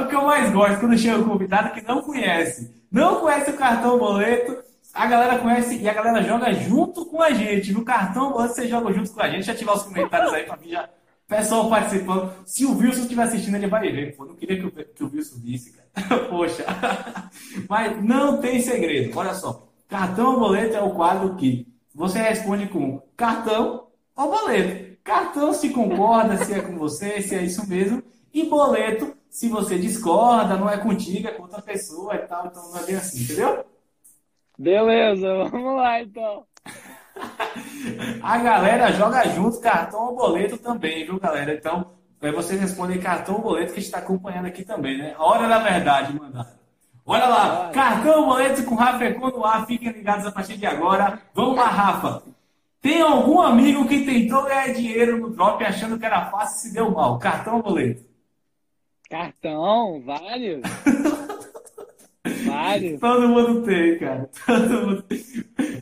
O 0.00 0.08
que 0.08 0.14
eu 0.14 0.24
mais 0.24 0.50
gosto 0.52 0.80
quando 0.80 0.98
chega 0.98 1.18
um 1.18 1.28
convidado 1.28 1.72
que 1.72 1.86
não 1.86 2.02
conhece. 2.02 2.74
Não 2.90 3.20
conhece 3.20 3.50
o 3.50 3.56
cartão 3.56 3.98
boleto 3.98 4.70
a 4.92 5.06
galera 5.06 5.38
conhece 5.38 5.76
e 5.76 5.88
a 5.88 5.94
galera 5.94 6.22
joga 6.22 6.52
junto 6.52 7.06
com 7.06 7.22
a 7.22 7.30
gente. 7.30 7.72
No 7.72 7.84
cartão, 7.84 8.32
você 8.32 8.66
joga 8.66 8.92
junto 8.92 9.12
com 9.12 9.22
a 9.22 9.30
gente. 9.30 9.44
Já 9.44 9.52
ativar 9.52 9.76
os 9.76 9.82
comentários 9.84 10.32
aí 10.32 10.44
pra 10.44 10.56
mim 10.56 10.70
já. 10.70 10.88
Pessoal 11.28 11.70
participando. 11.70 12.32
Se 12.44 12.66
o 12.66 12.76
Wilson 12.76 13.02
estiver 13.02 13.22
assistindo, 13.22 13.54
ele 13.54 13.68
vai 13.68 13.90
ver. 13.92 14.16
Pô, 14.16 14.24
não 14.24 14.34
queria 14.34 14.58
que 14.58 14.66
o, 14.66 14.70
que 14.70 15.04
o 15.04 15.10
Wilson 15.12 15.36
visse, 15.38 15.72
cara. 15.72 16.24
Poxa. 16.28 16.64
Mas 17.68 18.02
não 18.02 18.38
tem 18.38 18.60
segredo. 18.60 19.16
Olha 19.16 19.34
só. 19.34 19.68
Cartão 19.88 20.34
ou 20.34 20.40
boleto 20.40 20.76
é 20.76 20.82
o 20.82 20.90
quadro 20.90 21.36
que 21.36 21.68
você 21.94 22.20
responde 22.20 22.66
com 22.66 23.00
cartão 23.16 23.86
ou 24.16 24.30
boleto. 24.30 24.98
Cartão 25.04 25.52
se 25.52 25.70
concorda, 25.70 26.44
se 26.44 26.52
é 26.52 26.60
com 26.60 26.76
você, 26.76 27.22
se 27.22 27.34
é 27.34 27.42
isso 27.42 27.68
mesmo. 27.68 28.02
E 28.34 28.44
boleto, 28.46 29.16
se 29.30 29.48
você 29.48 29.78
discorda, 29.78 30.56
não 30.56 30.68
é 30.68 30.76
contigo, 30.76 31.28
é 31.28 31.30
com 31.30 31.42
outra 31.42 31.62
pessoa 31.62 32.14
e 32.16 32.18
tal. 32.18 32.46
Então 32.46 32.70
não 32.70 32.80
é 32.80 32.82
bem 32.84 32.96
assim, 32.96 33.22
entendeu? 33.22 33.64
Beleza, 34.58 35.44
vamos 35.50 35.76
lá 35.76 36.02
então. 36.02 36.44
A 38.22 38.38
galera 38.38 38.92
joga 38.92 39.26
junto 39.28 39.60
cartão 39.60 40.08
ou 40.08 40.16
boleto 40.16 40.58
também, 40.58 41.04
viu, 41.04 41.18
galera? 41.18 41.54
Então, 41.54 41.92
aí 42.20 42.32
vocês 42.32 42.60
respondem 42.60 43.00
cartão 43.00 43.36
ou 43.36 43.40
boleto 43.40 43.72
que 43.72 43.78
a 43.78 43.82
gente 43.82 43.86
está 43.86 43.98
acompanhando 43.98 44.46
aqui 44.46 44.64
também, 44.64 44.98
né? 44.98 45.14
A 45.16 45.24
hora 45.24 45.48
da 45.48 45.58
verdade, 45.58 46.12
mandado. 46.12 46.58
Olha 47.06 47.26
lá, 47.26 47.70
cartão 47.72 48.20
ou 48.20 48.26
boleto 48.26 48.64
com 48.64 48.74
Rafa 48.74 49.04
Econ 49.04 49.28
no 49.30 49.44
ar, 49.44 49.66
fiquem 49.66 49.90
ligados 49.92 50.26
a 50.26 50.32
partir 50.32 50.56
de 50.56 50.66
agora. 50.66 51.20
Vamos 51.34 51.56
lá, 51.56 51.66
Rafa. 51.66 52.22
Tem 52.82 53.00
algum 53.00 53.40
amigo 53.40 53.86
que 53.86 54.04
tentou 54.04 54.44
ganhar 54.44 54.72
dinheiro 54.72 55.18
no 55.18 55.30
drop 55.30 55.62
achando 55.64 55.98
que 55.98 56.04
era 56.04 56.30
fácil 56.30 56.56
e 56.56 56.60
se 56.60 56.74
deu 56.74 56.90
mal? 56.90 57.18
Cartão 57.18 57.56
ou 57.56 57.62
boleto? 57.62 58.09
Cartão, 59.10 60.00
vários. 60.02 60.62
Vários. 62.46 63.00
Todo 63.00 63.28
mundo 63.28 63.62
tem, 63.64 63.98
cara. 63.98 64.30
Todo 64.46 64.86
mundo 64.86 65.02
tem. 65.02 65.20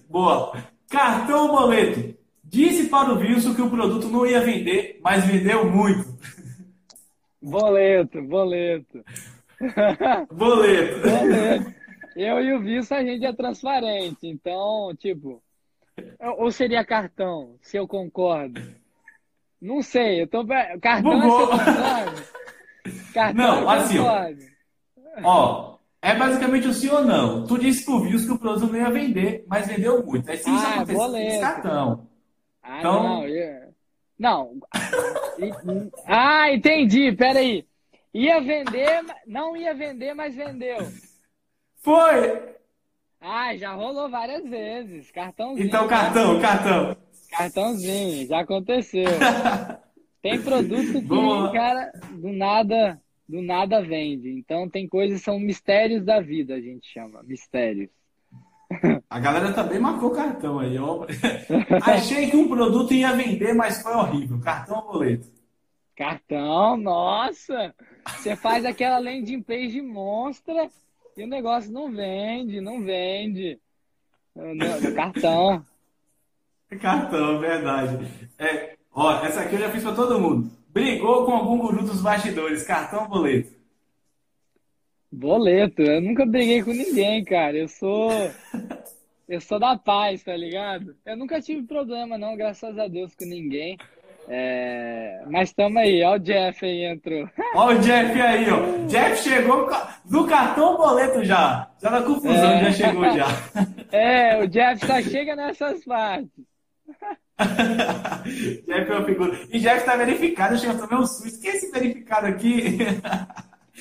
Boa. 0.09 0.53
Cartão 0.89 1.43
ou 1.43 1.57
boleto? 1.59 2.17
Disse 2.43 2.89
para 2.89 3.13
o 3.13 3.19
Wilson 3.19 3.55
que 3.55 3.61
o 3.61 3.69
produto 3.69 4.09
não 4.09 4.25
ia 4.25 4.41
vender, 4.41 4.99
mas 5.03 5.27
vendeu 5.27 5.71
muito. 5.71 6.17
Boleto, 7.43 8.23
boleto. 8.23 9.05
Boleto. 10.33 11.01
boleto. 11.01 11.75
Eu 12.17 12.41
e 12.41 12.53
o 12.55 12.61
Wilson, 12.61 12.95
a 12.95 13.05
gente 13.05 13.27
é 13.27 13.33
transparente. 13.33 14.27
Então, 14.27 14.95
tipo... 14.97 15.43
Ou 16.39 16.51
seria 16.51 16.85
cartão, 16.85 17.57
se 17.61 17.77
eu 17.77 17.87
concordo? 17.87 18.61
Não 19.61 19.83
sei, 19.83 20.23
eu 20.23 20.27
tô... 20.27 20.47
Cartão 20.81 21.21
Bugou. 21.21 21.41
é 21.41 21.43
eu 21.43 21.49
concordo? 21.49 22.39
Cartão 23.13 23.63
não, 23.63 23.71
assim, 23.71 23.99
ó, 25.23 25.79
é 26.01 26.15
basicamente 26.15 26.69
o 26.69 26.75
sim 26.75 26.89
ou 26.89 27.05
não. 27.05 27.47
Tu 27.47 27.59
disse 27.59 27.85
pro 27.85 28.01
Views 28.01 28.25
que 28.25 28.33
o 28.33 28.39
produto 28.39 28.73
não 28.73 28.79
ia 28.79 28.91
vender, 28.91 29.45
mas 29.49 29.67
vendeu 29.67 30.05
muito. 30.05 30.31
Aí 30.31 30.37
se 30.37 30.49
isso 30.49 30.67
ah, 30.67 30.81
acontecer, 30.81 31.41
cartão. 31.41 32.09
Ah, 32.63 32.79
então... 32.79 33.03
não. 33.03 33.29
Eu... 33.29 33.69
Não. 34.19 34.53
ah, 36.07 36.53
entendi. 36.53 37.13
Peraí. 37.13 37.67
Ia 38.15 38.41
vender, 38.41 39.05
não 39.27 39.57
ia 39.57 39.75
vender, 39.75 40.15
mas 40.15 40.35
vendeu. 40.35 40.79
Foi! 41.77 42.57
Ah, 43.21 43.57
já 43.57 43.73
rolou 43.75 44.09
várias 44.09 44.45
vezes. 44.49 45.11
Cartãozinho. 45.11 45.67
Então, 45.67 45.87
cartão, 45.89 46.41
cartão. 46.41 46.97
Cartãozinho, 47.31 48.27
já 48.27 48.41
aconteceu. 48.41 49.09
Tem 50.31 50.43
produto 50.43 50.93
que, 51.01 51.53
cara, 51.53 51.93
do 52.13 52.33
nada 52.33 53.01
do 53.29 53.43
nada 53.43 53.83
vende. 53.83 54.31
Então 54.31 54.69
tem 54.69 54.89
coisas 54.89 55.19
que 55.19 55.25
são 55.25 55.39
mistérios 55.39 56.05
da 56.05 56.21
vida, 56.21 56.55
a 56.55 56.61
gente 56.61 56.89
chama, 56.89 57.23
mistérios. 57.23 57.91
A 59.09 59.19
galera 59.19 59.53
também 59.53 59.79
marcou 59.79 60.11
cartão 60.11 60.59
aí, 60.59 60.79
ó. 60.79 61.07
Achei 61.85 62.31
que 62.31 62.37
um 62.37 62.49
produto 62.49 62.93
ia 62.95 63.13
vender, 63.13 63.55
mas 63.55 63.83
foi 63.83 63.93
horrível. 63.93 64.41
Cartão 64.41 64.79
ou 64.79 64.93
boleto? 64.93 65.29
Cartão, 65.97 66.77
nossa! 66.77 67.75
Você 68.07 68.37
faz 68.37 68.65
aquela 68.65 68.99
landing 68.99 69.43
page 69.43 69.81
monstra 69.81 70.71
e 71.17 71.25
o 71.25 71.27
negócio 71.27 71.73
não 71.73 71.91
vende, 71.91 72.61
não 72.61 72.83
vende. 72.83 73.59
Cartão. 74.95 75.65
Cartão, 76.81 77.41
verdade. 77.41 78.07
É, 78.39 78.78
ó, 78.99 79.25
essa 79.25 79.41
aqui 79.41 79.55
eu 79.55 79.61
já 79.61 79.71
fiz 79.71 79.83
para 79.83 79.95
todo 79.95 80.21
mundo. 80.21 80.51
Brigou 80.71 81.25
com 81.25 81.33
algum 81.33 81.59
guru 81.59 81.85
dos 81.85 82.03
bastidores, 82.03 82.65
cartão 82.65 83.03
ou 83.03 83.09
boleto? 83.09 83.53
Boleto, 85.11 85.83
eu 85.83 86.01
nunca 86.01 86.27
briguei 86.27 86.63
com 86.63 86.73
ninguém, 86.73 87.25
cara. 87.25 87.57
Eu 87.57 87.69
sou. 87.69 88.11
Eu 89.29 89.43
sou 89.43 89.59
da 89.59 89.77
paz, 89.77 90.25
tá 90.25 90.35
ligado? 90.35 90.97
Eu 91.05 91.15
nunca 91.15 91.39
tive 91.39 91.63
problema, 91.67 92.17
não, 92.17 92.35
graças 92.35 92.79
a 92.79 92.89
Deus, 92.89 93.15
com 93.15 93.27
ninguém. 93.27 93.77
É, 94.27 95.23
mas 95.27 95.51
estamos 95.51 95.77
aí, 95.77 96.03
ó 96.03 96.17
o 96.17 96.19
Jeff 96.19 96.65
aí 96.65 96.85
entrou. 96.85 97.29
Ó 97.55 97.67
o 97.67 97.79
Jeff 97.79 98.21
aí, 98.21 98.47
ó. 98.51 98.87
Jeff 98.87 99.23
chegou 99.23 99.69
do 100.07 100.27
cartão 100.27 100.79
boleto 100.79 101.23
já. 101.25 101.71
Já 101.79 101.91
na 101.91 102.03
confusão, 102.03 102.53
é. 102.53 102.65
já 102.65 102.73
chegou 102.73 103.05
já. 103.11 103.27
É, 103.91 104.39
o 104.43 104.47
Jeff 104.47 104.87
só 104.87 105.01
chega 105.01 105.35
nessas 105.35 105.83
partes. 105.85 106.31
Jeff 108.67 108.91
é 108.91 108.95
uma 108.95 109.05
figura. 109.05 109.39
E 109.51 109.59
Jeff 109.61 109.85
tá 109.85 109.97
verificado, 109.97 110.55
eu 110.55 110.59
chego 110.59 110.79
também 110.79 110.99
um 110.99 111.07
susto. 111.07 111.41
Quem 111.41 111.51
é 111.51 111.57
esse 111.57 111.71
verificado 111.71 112.27
aqui? 112.27 112.79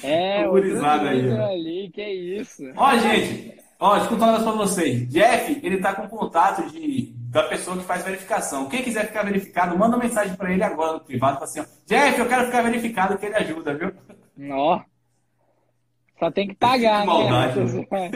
É, 0.03 0.47
o 0.49 0.55
aí. 0.55 1.31
ali, 1.39 1.91
que 1.93 2.03
isso. 2.03 2.63
Ó, 2.75 2.97
gente, 2.97 3.57
ó, 3.79 3.97
escuta 3.97 4.25
um 4.25 4.43
pra 4.43 4.51
vocês. 4.51 5.07
Jeff, 5.09 5.59
ele 5.63 5.77
tá 5.77 5.95
com 5.95 6.07
contato 6.07 6.69
de, 6.69 7.13
da 7.29 7.43
pessoa 7.43 7.77
que 7.77 7.83
faz 7.83 8.03
verificação. 8.03 8.69
Quem 8.69 8.83
quiser 8.83 9.07
ficar 9.07 9.23
verificado, 9.23 9.77
manda 9.77 9.97
uma 9.97 10.03
mensagem 10.03 10.35
para 10.35 10.51
ele 10.53 10.63
agora 10.63 10.93
no 10.93 10.99
privado, 10.99 11.43
assim, 11.43 11.59
ó, 11.59 11.65
Jeff, 11.85 12.19
eu 12.19 12.27
quero 12.27 12.45
ficar 12.45 12.61
verificado, 12.61 13.17
que 13.17 13.25
ele 13.25 13.35
ajuda, 13.35 13.73
viu? 13.73 13.91
Ó. 14.51 14.81
Só 16.19 16.31
tem 16.31 16.47
que 16.47 16.55
pagar, 16.55 17.01
que 17.01 17.07
maldade, 17.07 17.59
né? 17.59 18.11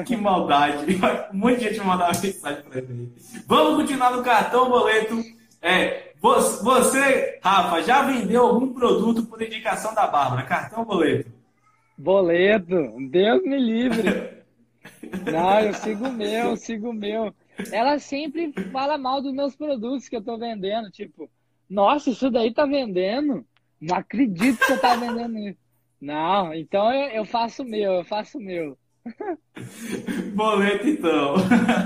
que 0.06 0.16
maldade. 0.16 0.96
Um 1.32 1.36
monte 1.36 1.58
de 1.58 1.68
gente 1.68 1.80
mandar 1.80 2.08
mensagem 2.08 2.62
para 2.62 2.78
ele. 2.78 3.12
Vamos 3.46 3.82
continuar 3.82 4.16
no 4.16 4.22
cartão 4.22 4.70
boleto. 4.70 5.22
É, 5.60 6.12
você, 6.20 7.38
Rafa, 7.42 7.82
já 7.82 8.02
vendeu 8.02 8.46
algum 8.46 8.72
produto 8.72 9.26
por 9.26 9.42
indicação 9.42 9.94
da 9.94 10.06
Bárbara? 10.06 10.44
Cartão 10.44 10.84
boleto? 10.84 11.30
Boleto. 11.98 12.74
Deus 13.10 13.42
me 13.42 13.58
livre. 13.58 14.36
Não, 15.30 15.60
eu 15.60 15.74
sigo 15.74 16.08
o 16.08 16.12
meu, 16.12 16.50
eu 16.50 16.56
sigo 16.56 16.90
o 16.90 16.94
meu. 16.94 17.34
Ela 17.70 17.98
sempre 17.98 18.52
fala 18.70 18.96
mal 18.96 19.20
dos 19.20 19.32
meus 19.32 19.54
produtos 19.54 20.08
que 20.08 20.16
eu 20.16 20.22
tô 20.22 20.38
vendendo. 20.38 20.90
Tipo, 20.90 21.28
nossa, 21.68 22.10
isso 22.10 22.30
daí 22.30 22.52
tá 22.52 22.64
vendendo? 22.64 23.44
Não 23.80 23.96
acredito 23.96 24.58
que 24.58 24.66
você 24.66 24.78
tá 24.78 24.96
vendendo 24.96 25.38
isso. 25.38 25.65
Não, 26.00 26.52
então 26.54 26.92
eu, 26.92 27.08
eu 27.10 27.24
faço 27.24 27.62
o 27.62 27.66
meu, 27.66 27.92
eu 27.94 28.04
faço 28.04 28.38
o 28.38 28.40
meu. 28.40 28.76
Boleto, 30.34 30.88
então. 30.88 31.34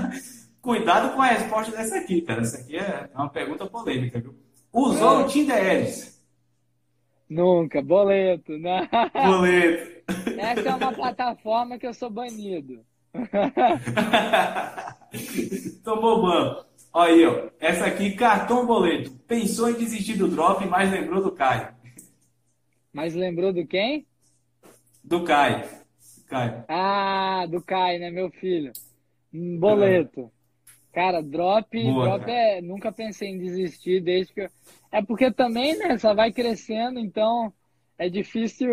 Cuidado 0.61 1.15
com 1.15 1.21
a 1.21 1.27
resposta 1.27 1.71
dessa 1.71 1.97
aqui, 1.97 2.21
cara. 2.21 2.41
Essa 2.41 2.59
aqui 2.59 2.77
é 2.77 3.09
uma 3.15 3.29
pergunta 3.29 3.65
polêmica, 3.65 4.19
viu? 4.19 4.35
Usou 4.71 5.21
é. 5.21 5.23
o 5.23 5.27
Tinder 5.27 5.57
Ads? 5.57 6.21
Nunca. 7.29 7.81
Boleto, 7.81 8.57
né? 8.57 8.87
Boleto. 9.13 10.01
Essa 10.37 10.69
é 10.69 10.75
uma 10.75 10.93
plataforma 10.93 11.79
que 11.79 11.87
eu 11.87 11.93
sou 11.93 12.09
banido. 12.09 12.85
Tomou 15.83 16.21
ban. 16.21 16.65
Olha 16.93 17.13
aí, 17.13 17.25
ó. 17.25 17.49
Essa 17.59 17.85
aqui, 17.85 18.11
cartão 18.11 18.65
boleto. 18.65 19.11
Pensou 19.27 19.69
em 19.69 19.75
desistir 19.75 20.17
do 20.17 20.27
drop, 20.27 20.65
mas 20.65 20.91
lembrou 20.91 21.23
do 21.23 21.31
Caio. 21.31 21.69
Mas 22.93 23.13
lembrou 23.15 23.53
do 23.53 23.65
quem? 23.65 24.05
Do 25.03 25.23
Caio. 25.23 25.63
Caio. 26.27 26.63
Ah, 26.67 27.45
do 27.49 27.61
Caio, 27.61 27.99
né, 27.99 28.09
meu 28.11 28.29
filho? 28.29 28.71
Boleto. 29.31 30.31
Cara, 30.93 31.21
drop, 31.21 31.81
Boa, 31.83 32.05
drop 32.05 32.25
cara. 32.25 32.31
é. 32.31 32.61
Nunca 32.61 32.91
pensei 32.91 33.29
em 33.29 33.37
desistir 33.37 34.01
desde 34.01 34.33
que. 34.33 34.41
Eu... 34.41 34.49
É 34.91 35.01
porque 35.01 35.31
também, 35.31 35.77
né? 35.77 35.97
Só 35.97 36.13
vai 36.13 36.31
crescendo, 36.33 36.99
então 36.99 37.53
é 37.97 38.09
difícil 38.09 38.69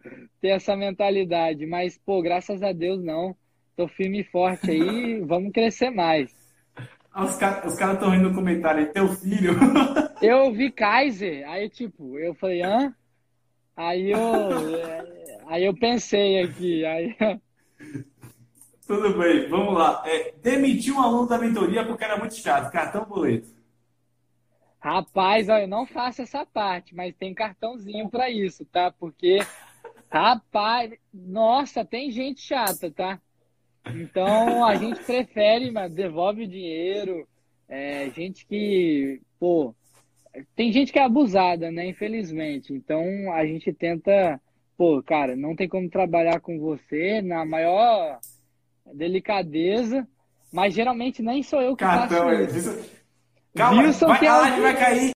ter 0.40 0.48
essa 0.48 0.76
mentalidade. 0.76 1.64
Mas, 1.64 1.96
pô, 1.96 2.20
graças 2.20 2.62
a 2.62 2.72
Deus 2.72 3.02
não. 3.02 3.34
Tô 3.76 3.88
firme 3.88 4.20
e 4.20 4.24
forte 4.24 4.70
aí, 4.70 5.20
vamos 5.26 5.52
crescer 5.52 5.90
mais. 5.90 6.30
Os 7.16 7.36
caras 7.36 7.72
estão 7.72 7.94
cara 7.94 8.10
rindo 8.10 8.28
no 8.28 8.34
comentário 8.34 8.80
aí, 8.80 8.86
teu 8.86 9.08
filho. 9.08 9.54
Eu 10.20 10.52
vi 10.52 10.70
Kaiser, 10.70 11.48
aí 11.48 11.68
tipo, 11.68 12.18
eu 12.18 12.34
falei, 12.34 12.62
hã? 12.62 12.94
Aí 13.76 14.10
eu, 14.10 14.20
aí 15.46 15.64
eu 15.64 15.74
pensei 15.74 16.42
aqui, 16.42 16.84
aí 16.84 17.16
tudo 18.86 19.18
bem, 19.18 19.48
vamos 19.48 19.74
lá. 19.74 20.02
É, 20.06 20.32
demitiu 20.42 20.96
um 20.96 21.00
aluno 21.00 21.28
da 21.28 21.38
mentoria 21.38 21.84
porque 21.84 22.04
era 22.04 22.18
muito 22.18 22.34
chato. 22.34 22.70
Cartão 22.70 23.04
boleto. 23.04 23.48
Rapaz, 24.78 25.48
olha, 25.48 25.62
eu 25.62 25.68
não 25.68 25.86
faço 25.86 26.20
essa 26.20 26.44
parte, 26.44 26.94
mas 26.94 27.14
tem 27.16 27.32
cartãozinho 27.32 28.10
para 28.10 28.28
isso, 28.28 28.66
tá? 28.66 28.92
Porque, 28.92 29.38
rapaz, 30.10 30.92
nossa, 31.12 31.84
tem 31.86 32.10
gente 32.10 32.42
chata, 32.42 32.90
tá? 32.90 33.18
Então 33.86 34.62
a 34.62 34.74
gente 34.76 35.02
prefere, 35.02 35.70
mas 35.70 35.90
devolve 35.90 36.44
o 36.44 36.48
dinheiro. 36.48 37.26
É, 37.66 38.10
gente 38.10 38.44
que, 38.46 39.22
pô, 39.40 39.74
tem 40.54 40.72
gente 40.72 40.92
que 40.92 40.98
é 40.98 41.04
abusada, 41.04 41.70
né? 41.70 41.86
Infelizmente. 41.86 42.72
Então 42.72 43.04
a 43.32 43.44
gente 43.46 43.72
tenta, 43.72 44.40
pô, 44.76 45.02
cara, 45.02 45.36
não 45.36 45.54
tem 45.54 45.68
como 45.68 45.88
trabalhar 45.88 46.40
com 46.40 46.58
você 46.58 47.20
na 47.22 47.44
maior 47.44 48.18
delicadeza, 48.92 50.06
mas 50.52 50.74
geralmente 50.74 51.22
nem 51.22 51.42
sou 51.42 51.60
eu 51.60 51.76
que 51.76 51.84
Cartão, 51.84 52.28
faço 52.28 52.58
isso. 52.58 52.90
Calma, 53.54 53.82
Wilson 53.82 54.06
vai, 54.06 54.18
que 54.18 54.26
é 54.26 54.32
o... 54.32 54.62
vai 54.62 54.76
cair. 54.76 55.14